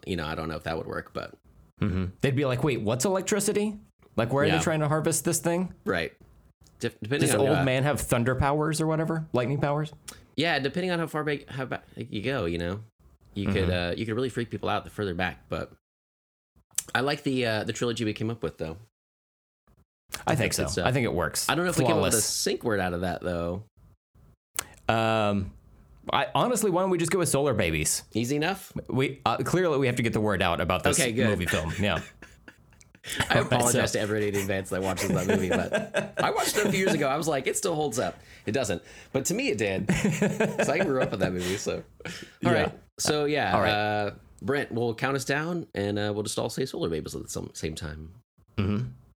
you 0.07 0.17
know, 0.17 0.27
I 0.27 0.35
don't 0.35 0.49
know 0.49 0.57
if 0.57 0.65
that 0.65 0.77
would 0.77 0.87
work, 0.89 1.13
but 1.13 1.35
mm-hmm. 1.81 2.07
They'd 2.21 2.35
be 2.37 2.45
like, 2.45 2.65
"Wait, 2.65 2.81
what's 2.81 3.05
electricity? 3.05 3.77
Like, 4.17 4.33
where 4.33 4.43
are 4.43 4.47
Yeah. 4.47 4.57
they 4.59 4.63
trying 4.65 4.81
to 4.81 4.89
harvest 4.89 5.25
this 5.25 5.39
thing? 5.39 5.73
right. 5.85 6.13
Dep- 6.81 6.95
depending 7.03 7.27
Does 7.29 7.35
on 7.35 7.41
old 7.41 7.59
uh, 7.59 7.65
man 7.65 7.83
have 7.83 8.01
thunder 8.01 8.35
powers 8.37 8.81
or 8.81 8.87
whatever, 8.87 9.27
lightning 9.33 9.61
powers?" 9.61 9.93
yeah, 10.37 10.59
depending 10.61 10.91
on 10.93 10.99
how 11.01 11.07
far 11.09 11.23
back 11.25 11.49
how 11.49 11.65
back 11.65 11.83
you 11.97 12.23
go, 12.23 12.45
you 12.45 12.59
know, 12.59 12.81
you 13.39 13.49
Mm-hmm. 13.49 13.55
could 13.55 13.71
uh, 13.71 13.95
you 13.97 14.05
could 14.07 14.15
really 14.15 14.29
freak 14.29 14.51
people 14.51 14.69
out 14.69 14.85
the 14.85 14.91
further 14.91 15.15
back. 15.15 15.45
But 15.49 15.73
I 16.95 17.01
like 17.01 17.23
the 17.23 17.47
uh, 17.47 17.65
the 17.65 17.73
trilogy 17.73 18.05
we 18.05 18.13
came 18.13 18.31
up 18.31 18.43
with 18.43 18.59
though. 18.59 18.77
I 20.27 20.35
think 20.35 20.53
so. 20.55 20.65
good 20.65 20.71
stuff. 20.71 20.87
I 20.87 20.93
think 20.93 21.05
it 21.05 21.13
works. 21.13 21.49
I 21.49 21.55
don't 21.55 21.65
know 21.65 21.71
if 21.71 21.79
we 21.79 21.85
came 21.85 21.97
up 21.97 22.03
with 22.03 22.15
a 22.15 22.21
sync 22.21 22.65
word 22.65 22.81
out 22.81 22.95
of 22.95 23.03
that 23.03 23.21
though. 23.23 23.63
Um, 24.89 25.53
I 26.11 26.29
honestly, 26.35 26.71
why 26.71 26.81
don't 26.81 26.91
we 26.91 26.97
just 26.99 27.11
go 27.11 27.19
with 27.19 27.29
Solar 27.29 27.53
Babies? 27.53 28.03
Easy 28.15 28.37
enough. 28.37 28.73
We 28.89 29.21
uh, 29.27 29.37
clearly 29.39 29.79
we 29.79 29.87
have 29.87 29.97
to 29.97 30.03
get 30.03 30.13
the 30.15 30.21
word 30.21 30.41
out 30.43 30.61
about 30.61 30.83
this 30.83 30.99
Okay, 30.99 31.13
movie 31.13 31.47
film. 31.47 31.73
Yeah. 31.79 32.01
I 33.31 33.39
apologize 33.39 33.93
so- 33.93 33.99
to 33.99 34.03
everybody 34.03 34.29
in 34.29 34.37
advance 34.37 34.71
that 34.71 34.83
watches 34.83 35.09
that 35.11 35.27
movie, 35.27 35.49
but 35.49 36.15
I 36.23 36.31
watched 36.31 36.57
it 36.59 36.67
a 36.67 36.71
few 36.71 36.81
years 36.81 36.95
ago. 36.95 37.09
I 37.09 37.17
was 37.17 37.29
like, 37.29 37.47
it 37.47 37.57
still 37.57 37.75
holds 37.75 37.99
up. 37.99 38.19
It 38.45 38.53
doesn't, 38.53 38.83
but 39.13 39.27
to 39.27 39.35
me, 39.35 39.49
it 39.51 39.59
did. 39.59 39.87
Because 40.21 40.69
I 40.69 40.79
grew 40.79 41.01
up 41.03 41.11
with 41.11 41.21
that 41.21 41.33
movie. 41.33 41.57
So, 41.59 41.83
all 42.45 42.53
right. 42.53 42.73
Yeah. 42.99 43.11
So 43.11 43.25
yeah, 43.27 43.55
All 43.55 43.61
right. 43.63 43.71
uh, 43.73 44.11
Brent 44.43 44.73
will 44.73 44.95
count 44.95 45.17
us 45.17 45.25
down, 45.25 45.67
and 45.75 45.99
uh, 45.99 46.13
we'll 46.15 46.23
just 46.25 46.39
all 46.39 46.51
say 46.51 46.65
"Solar 46.67 46.89
Babies" 46.89 47.15
at 47.15 47.23
the 47.29 47.49
same 47.55 47.75
time. 47.75 48.11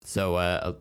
So 0.05 0.37
uh, 0.37 0.73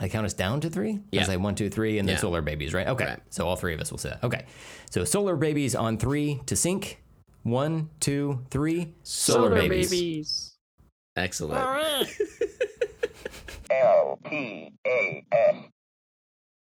I 0.00 0.08
count 0.08 0.24
us 0.26 0.32
down 0.32 0.60
to 0.62 0.70
three. 0.70 1.00
Yeah. 1.12 1.20
I 1.22 1.24
say 1.24 1.36
one, 1.36 1.54
two, 1.54 1.68
three, 1.70 1.98
and 1.98 2.08
then 2.08 2.14
Yeah. 2.14 2.20
Solar 2.20 2.40
Babies, 2.42 2.72
right? 2.72 2.86
Okay. 2.88 3.04
Right. 3.04 3.20
So 3.30 3.46
all 3.46 3.56
three 3.56 3.74
of 3.74 3.80
us 3.80 3.90
will 3.90 3.98
say 3.98 4.10
that. 4.10 4.24
Okay. 4.24 4.46
So 4.90 5.04
Solar 5.04 5.36
Babies 5.36 5.74
on 5.74 5.98
three 5.98 6.40
to 6.46 6.56
sync. 6.56 7.02
One, 7.42 7.88
two, 8.00 8.44
three. 8.50 8.92
Solar, 9.02 9.48
Solar 9.48 9.54
babies. 9.60 9.90
babies. 9.90 10.56
Excellent. 11.16 12.08
L 13.70 14.18
P 14.28 14.72
A 14.86 15.24
S 15.32 15.54